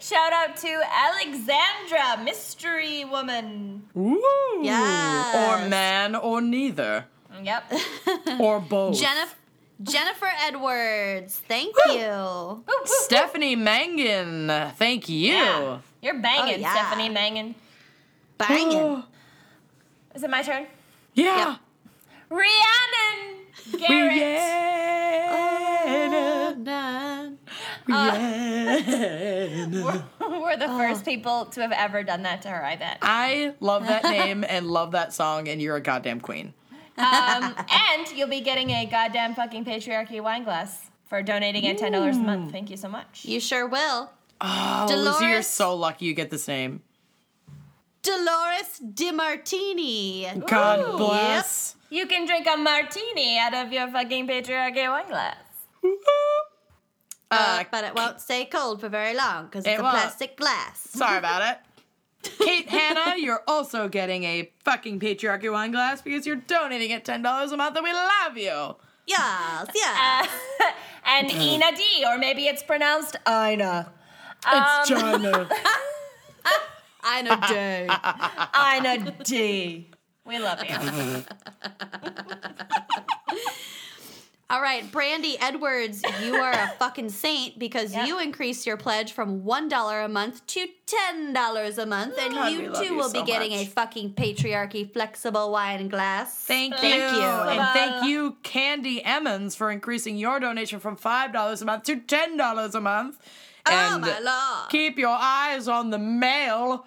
shout 0.00 0.32
out 0.32 0.56
to 0.56 0.80
Alexandra, 0.92 2.22
mystery 2.24 3.04
woman. 3.04 3.84
Ooh. 3.96 4.60
Yes. 4.62 5.34
Or 5.34 5.68
man 5.68 6.14
or 6.16 6.40
neither. 6.40 7.06
Yep. 7.42 7.72
Or 8.40 8.60
both. 8.60 8.98
Jennifer 8.98 9.34
Jennifer 9.82 10.30
Edwards. 10.46 11.40
Thank 11.46 11.74
you. 11.92 12.64
Stephanie 12.84 13.56
Mangan, 13.56 14.72
thank 14.76 15.08
you. 15.08 15.32
Yeah. 15.32 15.78
You're 16.00 16.18
banging, 16.20 16.54
Oh, 16.56 16.58
yeah. 16.58 16.72
Stephanie 16.72 17.10
Mangan. 17.10 17.54
Banging. 18.38 19.02
Is 20.14 20.22
it 20.22 20.30
my 20.30 20.40
turn? 20.42 20.66
Yeah. 21.14 21.56
Rhiannon 22.28 23.46
Garrett. 23.78 25.46
Rihanna. 25.86 27.36
Rihanna. 27.88 30.04
We're 30.20 30.56
the 30.56 30.68
first 30.68 31.04
people 31.04 31.46
to 31.46 31.60
have 31.62 31.72
ever 31.72 32.02
done 32.02 32.22
that 32.22 32.42
to 32.42 32.48
her, 32.48 32.64
I 32.64 32.76
bet. 32.76 32.98
I 33.02 33.54
love 33.60 33.86
that 33.86 34.04
name 34.04 34.44
and 34.48 34.66
love 34.66 34.92
that 34.92 35.12
song, 35.12 35.48
and 35.48 35.60
you're 35.60 35.76
a 35.76 35.80
goddamn 35.80 36.20
queen. 36.20 36.54
Um, 36.98 37.54
and 37.70 38.08
you'll 38.14 38.28
be 38.28 38.40
getting 38.40 38.70
a 38.70 38.86
goddamn 38.86 39.34
fucking 39.34 39.64
patriarchy 39.64 40.22
wine 40.22 40.44
glass 40.44 40.90
for 41.08 41.22
donating 41.22 41.66
at 41.66 41.78
ten 41.78 41.92
dollars 41.92 42.16
a 42.16 42.20
month. 42.20 42.52
Thank 42.52 42.70
you 42.70 42.76
so 42.76 42.88
much. 42.88 43.24
You 43.24 43.38
sure 43.38 43.68
will. 43.68 44.10
Oh, 44.40 44.86
Lucy, 44.90 45.26
you're 45.26 45.42
so 45.42 45.74
lucky 45.74 46.06
you 46.06 46.14
get 46.14 46.30
this 46.30 46.48
name. 46.48 46.82
Dolores 48.02 48.80
DiMartini. 48.94 50.46
God 50.46 50.96
bless. 50.98 51.75
You 51.90 52.06
can 52.06 52.26
drink 52.26 52.46
a 52.52 52.56
martini 52.56 53.38
out 53.38 53.54
of 53.54 53.72
your 53.72 53.88
fucking 53.88 54.26
patriarchy 54.28 54.88
wine 54.88 55.08
glass. 55.08 55.36
Uh, 57.28 57.34
uh, 57.60 57.64
but 57.72 57.82
it 57.82 57.92
won't 57.92 58.20
stay 58.20 58.44
cold 58.44 58.80
for 58.80 58.88
very 58.88 59.12
long 59.12 59.46
because 59.46 59.66
It 59.66 59.70
it's 59.70 59.80
a 59.80 59.82
won't. 59.82 59.96
plastic 59.96 60.36
glass. 60.36 60.78
sorry 60.90 61.18
about 61.18 61.42
it. 62.22 62.30
Kate 62.38 62.68
Hannah, 62.68 63.14
you're 63.18 63.42
also 63.48 63.88
getting 63.88 64.22
a 64.22 64.48
fucking 64.64 65.00
patriarchy 65.00 65.50
wine 65.50 65.72
glass 65.72 66.00
because 66.00 66.24
you're 66.24 66.36
donating 66.36 66.92
at 66.92 67.04
$10 67.04 67.52
a 67.52 67.56
month 67.56 67.74
and 67.76 67.82
we 67.82 67.92
love 67.92 68.36
you. 68.36 68.76
Yes, 69.08 69.18
uh, 69.20 69.66
yes. 69.74 70.28
and 71.04 71.28
Ina 71.32 71.72
D, 71.76 72.04
or 72.06 72.16
maybe 72.16 72.46
it's 72.46 72.62
pronounced 72.62 73.16
Ina. 73.28 73.90
It's 74.46 74.88
China. 74.88 75.48
I 77.02 77.22
know 77.22 77.40
day. 77.48 77.88
Ina 78.54 79.10
D. 79.24 79.90
We 80.26 80.38
love 80.38 80.62
you. 80.68 80.76
All 84.48 84.62
right, 84.62 84.90
Brandy 84.92 85.36
Edwards, 85.40 86.04
you 86.22 86.36
are 86.36 86.52
a 86.52 86.72
fucking 86.78 87.08
saint 87.10 87.58
because 87.58 87.92
Yep. 87.92 88.06
you 88.06 88.20
increased 88.20 88.64
your 88.64 88.76
pledge 88.76 89.10
from 89.12 89.42
$1 89.42 90.04
a 90.04 90.08
month 90.08 90.46
to 90.46 90.68
$10 90.86 91.78
a 91.78 91.86
month, 91.86 92.14
and 92.16 92.32
God, 92.32 92.52
you 92.52 92.72
too 92.72 92.84
you 92.84 92.94
will 92.94 93.08
so 93.10 93.24
be 93.24 93.26
getting 93.26 93.50
much. 93.50 93.66
a 93.66 93.70
fucking 93.70 94.14
patriarchy 94.14 94.90
flexible 94.92 95.50
wine 95.50 95.88
glass. 95.88 96.32
Thank, 96.44 96.76
Thank 96.76 96.94
you. 96.94 97.18
you. 97.18 97.24
And 97.24 97.60
thank 97.72 98.04
you, 98.04 98.36
Candy 98.44 99.02
Emmons, 99.04 99.56
for 99.56 99.72
increasing 99.72 100.16
your 100.16 100.38
donation 100.38 100.78
from 100.78 100.96
$5 100.96 101.62
a 101.62 101.64
month 101.64 101.82
to 101.84 101.96
$10 101.96 102.74
a 102.76 102.80
month. 102.80 103.18
Oh 103.68 103.72
And 103.72 104.00
my 104.02 104.20
lord. 104.20 104.70
keep 104.70 104.96
your 104.96 105.18
eyes 105.20 105.66
on 105.66 105.90
the 105.90 105.98
mail 105.98 106.86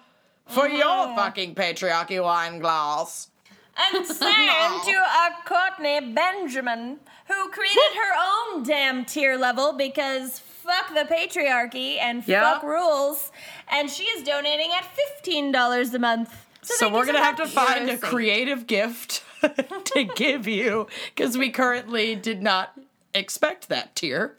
for 0.50 0.66
mm-hmm. 0.66 0.76
your 0.76 1.16
fucking 1.16 1.54
patriarchy 1.54 2.22
wine 2.22 2.58
glass. 2.58 3.28
And 3.78 4.06
same 4.06 4.80
to 4.84 4.92
a 4.92 5.28
Courtney 5.46 6.00
Benjamin, 6.12 6.98
who 7.28 7.48
created 7.50 7.94
her 7.94 8.54
own 8.54 8.62
damn 8.62 9.04
tier 9.04 9.36
level 9.36 9.72
because 9.72 10.38
fuck 10.38 10.88
the 10.94 11.12
patriarchy 11.12 11.98
and 11.98 12.26
Yeah. 12.26 12.54
fuck 12.54 12.62
rules. 12.62 13.30
And 13.68 13.90
she 13.90 14.04
is 14.04 14.22
donating 14.22 14.70
at 14.76 14.86
$15 15.24 15.94
a 15.94 15.98
month. 15.98 16.46
So 16.62 16.74
thank 16.74 16.94
we're 16.94 17.06
gonna 17.06 17.24
have 17.24 17.36
to 17.36 17.46
find 17.46 17.88
a 17.88 17.94
a 17.94 17.98
creative 17.98 18.66
gift 18.66 19.22
to 19.40 20.04
give 20.04 20.46
you 20.46 20.86
because 21.14 21.38
we 21.38 21.50
currently 21.50 22.14
did 22.14 22.42
not 22.42 22.78
expect 23.14 23.68
that 23.70 23.96
tier. 23.96 24.36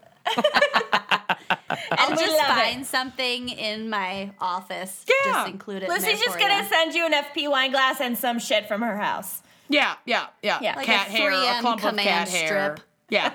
I'll 1.92 2.10
just 2.10 2.22
love 2.22 2.58
it. 2.58 2.64
find 2.64 2.86
something 2.86 3.50
in 3.50 3.90
my 3.90 4.32
office. 4.40 5.06
Yeah. 5.08 5.32
Just 5.32 5.50
include 5.50 5.84
it. 5.84 5.86
in 5.86 5.90
Lucy's 5.92 6.06
there 6.06 6.16
just 6.18 6.34
for 6.34 6.40
gonna 6.40 6.64
you. 6.64 6.70
send 6.70 6.94
you 6.94 7.06
an 7.06 7.14
FP 7.14 7.50
wine 7.50 7.72
glass 7.72 8.00
and 8.02 8.18
some 8.18 8.40
shit 8.40 8.68
from 8.68 8.82
her 8.82 8.98
house. 8.98 9.42
Yeah, 9.70 9.96
yeah, 10.06 10.28
yeah. 10.44 10.60
Yeah. 10.62 10.76
Like 10.76 10.86
cat 10.86 11.08
a 11.08 11.12
hair, 11.12 11.32
a 11.32 11.62
clump 11.62 11.84
of 11.84 11.90
command 11.90 12.08
cat 12.08 12.30
hair. 12.30 12.48
strip. 12.76 12.80
Yeah, 13.10 13.34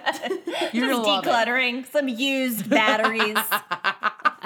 you're 0.73 0.89
gonna 0.89 1.03
love 1.03 1.25
it. 1.25 1.29
Decluttering, 1.29 1.91
some 1.91 2.09
used 2.09 2.69
batteries. 2.71 3.37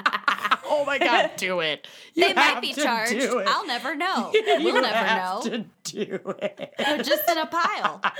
Oh 0.73 0.85
my 0.85 0.97
god, 0.97 1.31
do 1.37 1.59
it! 1.59 1.85
You 2.13 2.27
They 2.27 2.33
might 2.33 2.61
be 2.61 2.73
charged. 2.73 3.13
I'll 3.45 3.67
never 3.67 3.93
know. 3.95 4.31
You 4.61 4.73
we'll 4.73 4.81
never 4.81 4.95
have 4.95 5.45
know. 5.45 5.51
To 5.51 5.65
do 5.83 6.35
it. 6.41 6.73
They're 6.77 6.97
just 7.03 7.29
in 7.29 7.37
a 7.37 7.45
pile. 7.45 8.01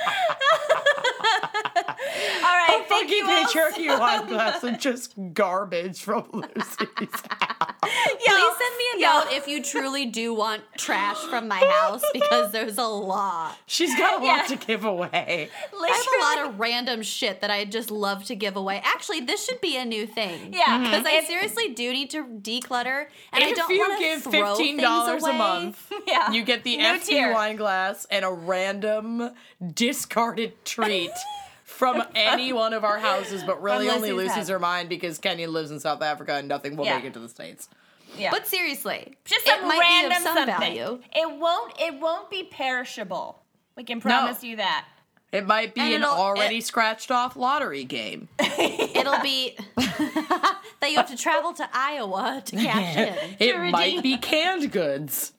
All 2.43 2.57
right, 2.57 2.83
thank 2.89 3.09
Fucking 3.09 3.09
you 3.09 3.25
all. 3.25 3.45
patriarchy 3.45 3.99
wine 3.99 4.27
glass 4.27 4.63
and 4.63 4.79
just 4.79 5.13
garbage 5.33 6.01
from 6.01 6.25
Lucy's 6.33 7.21
house. 7.29 7.75
Please 7.81 8.57
send 8.57 8.77
me 8.77 8.85
a 8.95 8.99
Yo. 8.99 9.07
note 9.13 9.27
if 9.31 9.47
you 9.47 9.63
truly 9.63 10.05
do 10.07 10.33
want 10.33 10.61
trash 10.77 11.17
from 11.29 11.47
my 11.47 11.57
house 11.59 12.03
because 12.13 12.51
there's 12.51 12.77
a 12.77 12.83
lot. 12.85 13.55
She's 13.65 13.95
got 13.97 14.21
a 14.21 14.25
lot 14.25 14.49
Yeah. 14.49 14.55
to 14.57 14.65
give 14.65 14.83
away. 14.85 15.49
I 15.73 15.87
have 16.31 16.37
a 16.37 16.41
lot 16.43 16.53
of 16.53 16.59
random 16.59 17.01
shit 17.03 17.41
that 17.41 17.51
I 17.51 17.65
just 17.65 17.91
love 17.91 18.23
to 18.25 18.35
give 18.35 18.55
away. 18.55 18.81
Actually, 18.83 19.21
this 19.21 19.45
should 19.45 19.61
be 19.61 19.77
a 19.77 19.85
new 19.85 20.05
thing. 20.07 20.53
Yeah, 20.53 20.79
Because 20.79 21.05
mm-hmm. 21.05 21.07
I 21.07 21.23
seriously 21.27 21.69
do 21.73 21.91
need 21.91 22.09
to 22.11 22.23
declutter, 22.41 23.05
and 23.33 23.43
I 23.43 23.49
if 23.49 23.55
don't 23.57 23.69
you 23.69 23.97
give 23.99 24.23
throw 24.23 24.31
fifteen 24.55 24.75
things 24.77 24.81
dollars 24.81 25.23
a 25.23 25.33
month, 25.33 25.91
Yeah. 26.07 26.31
you 26.31 26.43
get 26.43 26.63
the 26.63 26.77
New 26.77 26.83
FT 26.83 27.05
tier. 27.05 27.33
wine 27.33 27.55
glass 27.55 28.05
and 28.09 28.25
a 28.25 28.31
random 28.31 29.31
discarded 29.73 30.63
treat 30.65 31.11
from 31.63 32.03
any 32.15 32.53
one 32.53 32.73
of 32.73 32.83
our 32.83 32.99
houses, 32.99 33.43
but 33.43 33.61
really 33.61 33.89
only 33.89 34.11
Lucy's 34.11 34.27
Lucy's 34.29 34.35
house. 34.35 34.49
or 34.49 34.59
mine 34.59 34.87
because 34.87 35.17
Kenyon 35.17 35.51
lives 35.53 35.71
in 35.71 35.79
South 35.79 36.01
Africa 36.01 36.35
and 36.35 36.47
nothing 36.47 36.75
will 36.75 36.85
Yeah. 36.85 36.97
make 36.97 37.05
it 37.05 37.13
to 37.13 37.19
the 37.19 37.29
states. 37.29 37.69
Yeah. 38.17 38.31
But 38.31 38.45
seriously, 38.45 39.15
just 39.23 39.47
it 39.47 39.51
some 39.59 39.67
might 39.67 39.79
random 39.79 40.09
be 40.09 40.15
of 40.17 40.21
some 40.21 40.35
something. 40.37 40.75
value. 40.75 40.99
It 41.13 41.31
won't. 41.39 41.73
It 41.79 41.99
won't 41.99 42.29
be 42.29 42.43
perishable. 42.43 43.41
We 43.77 43.85
can 43.85 44.01
promise 44.01 44.43
you 44.43 44.57
that. 44.57 44.85
It 45.31 45.45
might 45.47 45.73
be 45.73 45.95
an 45.95 46.03
already 46.03 46.57
it- 46.57 46.65
scratched 46.65 47.09
off 47.11 47.35
lottery 47.35 47.83
game. 47.85 48.27
It'll 48.39 49.21
be 49.21 49.55
that 49.77 50.89
you 50.89 50.95
have 50.97 51.09
to 51.09 51.17
travel 51.17 51.53
to 51.53 51.69
Iowa 51.73 52.41
to 52.45 52.55
cash 52.55 52.95
in. 52.97 53.35
It 53.39 53.55
redeem. 53.57 53.71
might 53.71 54.03
be 54.03 54.17
canned 54.17 54.71
goods 54.71 55.31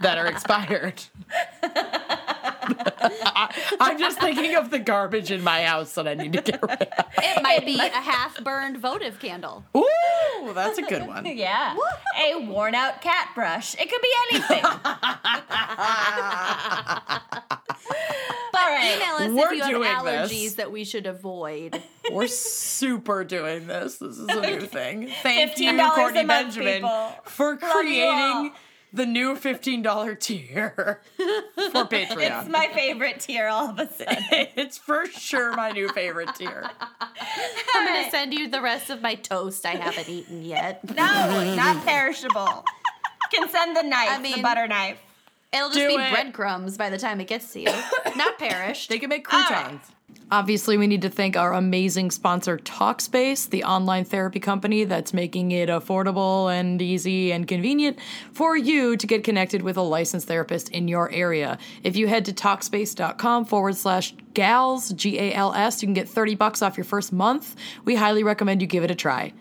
that 0.00 0.18
are 0.18 0.26
expired. 0.26 1.02
I, 1.64 3.52
I'm 3.80 3.98
just 3.98 4.20
thinking 4.20 4.54
of 4.54 4.70
the 4.70 4.78
garbage 4.78 5.32
in 5.32 5.42
my 5.42 5.64
house 5.64 5.94
that 5.94 6.06
I 6.06 6.14
need 6.14 6.32
to 6.34 6.42
get 6.42 6.62
rid 6.62 6.80
of. 6.82 6.88
It 7.18 7.42
might 7.42 7.66
be 7.66 7.76
a 7.76 7.88
half-burned 7.88 8.76
votive 8.78 9.18
candle. 9.18 9.64
Ooh, 9.76 10.52
that's 10.54 10.78
a 10.78 10.82
good 10.82 11.08
one. 11.08 11.26
Yeah. 11.26 11.74
A 12.24 12.36
worn 12.46 12.76
out 12.76 13.00
cat 13.02 13.30
brush. 13.34 13.74
It 13.80 13.90
could 13.90 14.00
be 14.00 14.12
anything. 14.30 14.62
But 19.26 19.30
right. 19.30 19.34
email 19.34 19.44
us 19.44 19.50
We're 19.50 19.52
if 19.52 19.68
you 19.68 19.82
have 19.82 20.02
doing 20.04 20.14
allergies 20.14 20.28
this. 20.28 20.54
that 20.54 20.72
we 20.72 20.84
should 20.84 21.06
avoid. 21.06 21.82
We're 22.10 22.26
super 22.26 23.24
doing 23.24 23.66
this. 23.66 23.98
This 23.98 24.18
is 24.18 24.28
a 24.28 24.40
new 24.40 24.60
thing. 24.60 25.10
Thank 25.22 25.58
you, 25.58 25.68
$15 25.70 25.94
Courtney 25.94 26.24
month, 26.24 26.28
Benjamin, 26.54 26.74
people. 26.82 27.12
for 27.24 27.50
Love 27.52 27.60
creating 27.60 28.52
the 28.92 29.06
new 29.06 29.34
$15 29.34 30.20
tier 30.20 31.00
for 31.16 31.84
Patreon. 31.84 32.40
it's 32.42 32.48
my 32.50 32.68
favorite 32.74 33.20
tier 33.20 33.48
all 33.48 33.70
of 33.70 33.78
a 33.78 33.88
sudden. 33.90 34.16
it's 34.30 34.76
for 34.76 35.06
sure 35.06 35.54
my 35.56 35.70
new 35.70 35.88
favorite 35.88 36.34
tier. 36.34 36.68
I'm 37.74 37.86
gonna 37.86 38.10
send 38.10 38.34
you 38.34 38.48
the 38.48 38.60
rest 38.60 38.90
of 38.90 39.00
my 39.00 39.14
toast 39.14 39.64
I 39.64 39.76
haven't 39.76 40.08
eaten 40.08 40.42
yet. 40.42 40.84
No, 40.94 41.54
not 41.54 41.84
perishable. 41.86 42.64
Can 43.32 43.48
send 43.48 43.74
the 43.74 43.82
knife, 43.82 44.10
I 44.10 44.22
the 44.36 44.42
butter 44.42 44.68
knife. 44.68 44.98
It'll 45.52 45.68
just 45.68 45.78
Do 45.80 45.88
be 45.88 45.94
it. 46.02 46.10
breadcrumbs 46.10 46.76
by 46.78 46.88
the 46.90 46.98
time 46.98 47.20
it 47.20 47.26
gets 47.28 47.52
to 47.52 47.60
you. 47.60 47.70
Not 48.16 48.38
perished. 48.38 48.88
They 48.88 48.98
can 48.98 49.08
make 49.10 49.24
croutons. 49.24 49.80
Obviously, 50.30 50.78
we 50.78 50.86
need 50.86 51.02
to 51.02 51.10
thank 51.10 51.36
our 51.36 51.52
amazing 51.52 52.10
sponsor, 52.10 52.56
Talkspace, 52.58 53.48
the 53.50 53.64
online 53.64 54.04
therapy 54.04 54.40
company 54.40 54.84
that's 54.84 55.12
making 55.12 55.50
it 55.52 55.68
affordable 55.68 56.50
and 56.50 56.80
easy 56.80 57.32
and 57.32 57.46
convenient 57.46 57.98
for 58.32 58.56
you 58.56 58.96
to 58.96 59.06
get 59.06 59.24
connected 59.24 59.60
with 59.62 59.76
a 59.76 59.82
licensed 59.82 60.28
therapist 60.28 60.70
in 60.70 60.88
your 60.88 61.10
area. 61.12 61.58
If 61.82 61.96
you 61.96 62.08
head 62.08 62.24
to 62.26 62.32
Talkspace.com 62.32 63.44
forward 63.44 63.76
slash 63.76 64.14
gals, 64.32 64.90
G 64.94 65.18
A 65.18 65.34
L 65.34 65.52
S, 65.54 65.82
you 65.82 65.86
can 65.86 65.94
get 65.94 66.08
30 66.08 66.34
bucks 66.34 66.62
off 66.62 66.78
your 66.78 66.84
first 66.84 67.12
month. 67.12 67.56
We 67.84 67.94
highly 67.94 68.22
recommend 68.22 68.62
you 68.62 68.66
give 68.66 68.84
it 68.84 68.90
a 68.90 68.94
try. 68.94 69.32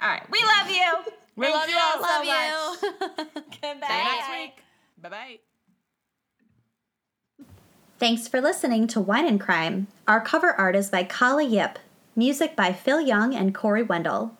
All 0.00 0.08
right. 0.08 0.22
We 0.30 0.38
love 0.42 0.70
you. 0.70 1.12
We 1.36 1.48
love 1.48 1.68
you 1.68 1.76
all. 1.78 1.92
so 1.96 2.00
Love 2.02 2.24
you. 2.24 2.88
much. 3.18 3.28
Goodbye. 3.62 3.86
See 3.88 3.96
you 3.98 4.04
next 4.04 4.30
week. 4.30 4.64
Bye 5.02 5.08
bye. 5.08 5.38
Thanks 8.00 8.26
for 8.26 8.40
listening 8.40 8.88
to 8.88 8.98
Wine 8.98 9.28
and 9.28 9.38
Crime. 9.38 9.86
Our 10.08 10.22
cover 10.22 10.52
art 10.52 10.74
is 10.74 10.88
by 10.88 11.04
Kala 11.04 11.42
Yip, 11.42 11.78
music 12.16 12.56
by 12.56 12.72
Phil 12.72 13.02
Young 13.02 13.34
and 13.34 13.54
Corey 13.54 13.82
Wendell. 13.82 14.38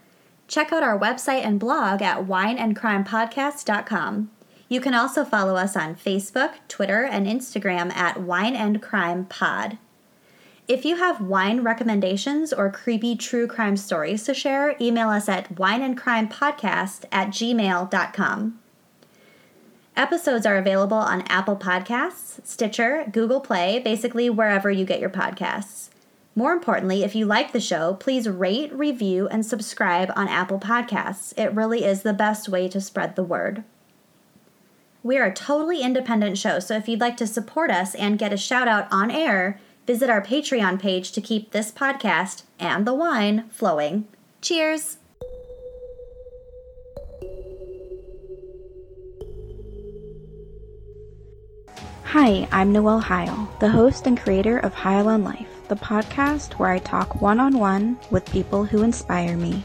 Check 0.48 0.72
out 0.72 0.82
our 0.82 0.98
website 0.98 1.44
and 1.44 1.60
blog 1.60 2.00
at 2.00 2.26
wineandcrimepodcast.com. 2.26 4.30
You 4.70 4.80
can 4.80 4.94
also 4.94 5.26
follow 5.26 5.56
us 5.56 5.76
on 5.76 5.94
Facebook, 5.94 6.54
Twitter, 6.68 7.04
and 7.04 7.26
Instagram 7.26 7.94
at 7.94 8.22
Wine 8.22 8.56
and 8.56 8.80
Crime 8.80 9.26
Pod. 9.26 9.76
If 10.66 10.86
you 10.86 10.96
have 10.96 11.20
wine 11.20 11.60
recommendations 11.60 12.54
or 12.54 12.70
creepy 12.70 13.14
true 13.14 13.46
crime 13.46 13.76
stories 13.76 14.24
to 14.24 14.32
share, 14.32 14.74
email 14.80 15.10
us 15.10 15.28
at 15.28 15.56
wineandcrimepodcast 15.56 17.04
at 17.12 17.28
gmail.com. 17.28 18.59
Episodes 19.96 20.46
are 20.46 20.56
available 20.56 20.96
on 20.96 21.22
Apple 21.22 21.56
Podcasts, 21.56 22.44
Stitcher, 22.46 23.06
Google 23.12 23.40
Play, 23.40 23.78
basically 23.78 24.30
wherever 24.30 24.70
you 24.70 24.84
get 24.84 25.00
your 25.00 25.10
podcasts. 25.10 25.90
More 26.34 26.52
importantly, 26.52 27.02
if 27.02 27.14
you 27.14 27.26
like 27.26 27.52
the 27.52 27.60
show, 27.60 27.94
please 27.94 28.28
rate, 28.28 28.72
review, 28.72 29.28
and 29.28 29.44
subscribe 29.44 30.12
on 30.14 30.28
Apple 30.28 30.60
Podcasts. 30.60 31.34
It 31.36 31.52
really 31.52 31.84
is 31.84 32.02
the 32.02 32.12
best 32.12 32.48
way 32.48 32.68
to 32.68 32.80
spread 32.80 33.16
the 33.16 33.24
word. 33.24 33.64
We 35.02 35.18
are 35.18 35.26
a 35.26 35.34
totally 35.34 35.82
independent 35.82 36.38
show, 36.38 36.60
so 36.60 36.76
if 36.76 36.88
you'd 36.88 37.00
like 37.00 37.16
to 37.18 37.26
support 37.26 37.70
us 37.70 37.94
and 37.94 38.18
get 38.18 38.32
a 38.32 38.36
shout 38.36 38.68
out 38.68 38.86
on 38.92 39.10
air, 39.10 39.58
visit 39.86 40.08
our 40.08 40.22
Patreon 40.22 40.78
page 40.78 41.10
to 41.12 41.20
keep 41.20 41.50
this 41.50 41.72
podcast 41.72 42.44
and 42.58 42.86
the 42.86 42.94
wine 42.94 43.48
flowing. 43.50 44.06
Cheers! 44.40 44.99
Hi, 52.12 52.48
I'm 52.50 52.72
Noelle 52.72 52.98
Heil, 52.98 53.48
the 53.60 53.68
host 53.68 54.08
and 54.08 54.18
creator 54.18 54.58
of 54.58 54.74
Heil 54.74 55.08
on 55.08 55.22
Life, 55.22 55.46
the 55.68 55.76
podcast 55.76 56.54
where 56.54 56.70
I 56.70 56.80
talk 56.80 57.22
one 57.22 57.38
on 57.38 57.56
one 57.56 58.00
with 58.10 58.28
people 58.32 58.64
who 58.64 58.82
inspire 58.82 59.36
me. 59.36 59.62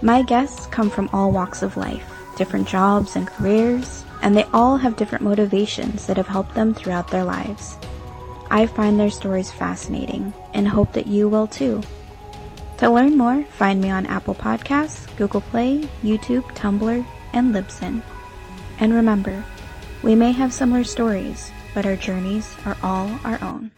My 0.00 0.22
guests 0.22 0.68
come 0.68 0.88
from 0.88 1.10
all 1.12 1.32
walks 1.32 1.62
of 1.62 1.76
life, 1.76 2.08
different 2.36 2.68
jobs 2.68 3.16
and 3.16 3.26
careers, 3.26 4.04
and 4.22 4.36
they 4.36 4.44
all 4.54 4.76
have 4.76 4.94
different 4.94 5.24
motivations 5.24 6.06
that 6.06 6.16
have 6.16 6.28
helped 6.28 6.54
them 6.54 6.72
throughout 6.72 7.08
their 7.08 7.24
lives. 7.24 7.76
I 8.48 8.66
find 8.66 8.96
their 9.00 9.10
stories 9.10 9.50
fascinating 9.50 10.32
and 10.54 10.68
hope 10.68 10.92
that 10.92 11.08
you 11.08 11.28
will 11.28 11.48
too. 11.48 11.82
To 12.78 12.92
learn 12.92 13.18
more, 13.18 13.42
find 13.42 13.80
me 13.80 13.90
on 13.90 14.06
Apple 14.06 14.36
Podcasts, 14.36 15.08
Google 15.16 15.40
Play, 15.40 15.78
YouTube, 16.04 16.44
Tumblr, 16.54 17.04
and 17.32 17.52
Libsyn. 17.52 18.02
And 18.78 18.94
remember, 18.94 19.44
we 20.04 20.14
may 20.14 20.30
have 20.30 20.52
similar 20.52 20.84
stories, 20.84 21.50
but 21.76 21.84
our 21.84 21.94
journeys 21.94 22.56
are 22.64 22.78
all 22.82 23.20
our 23.22 23.38
own. 23.44 23.70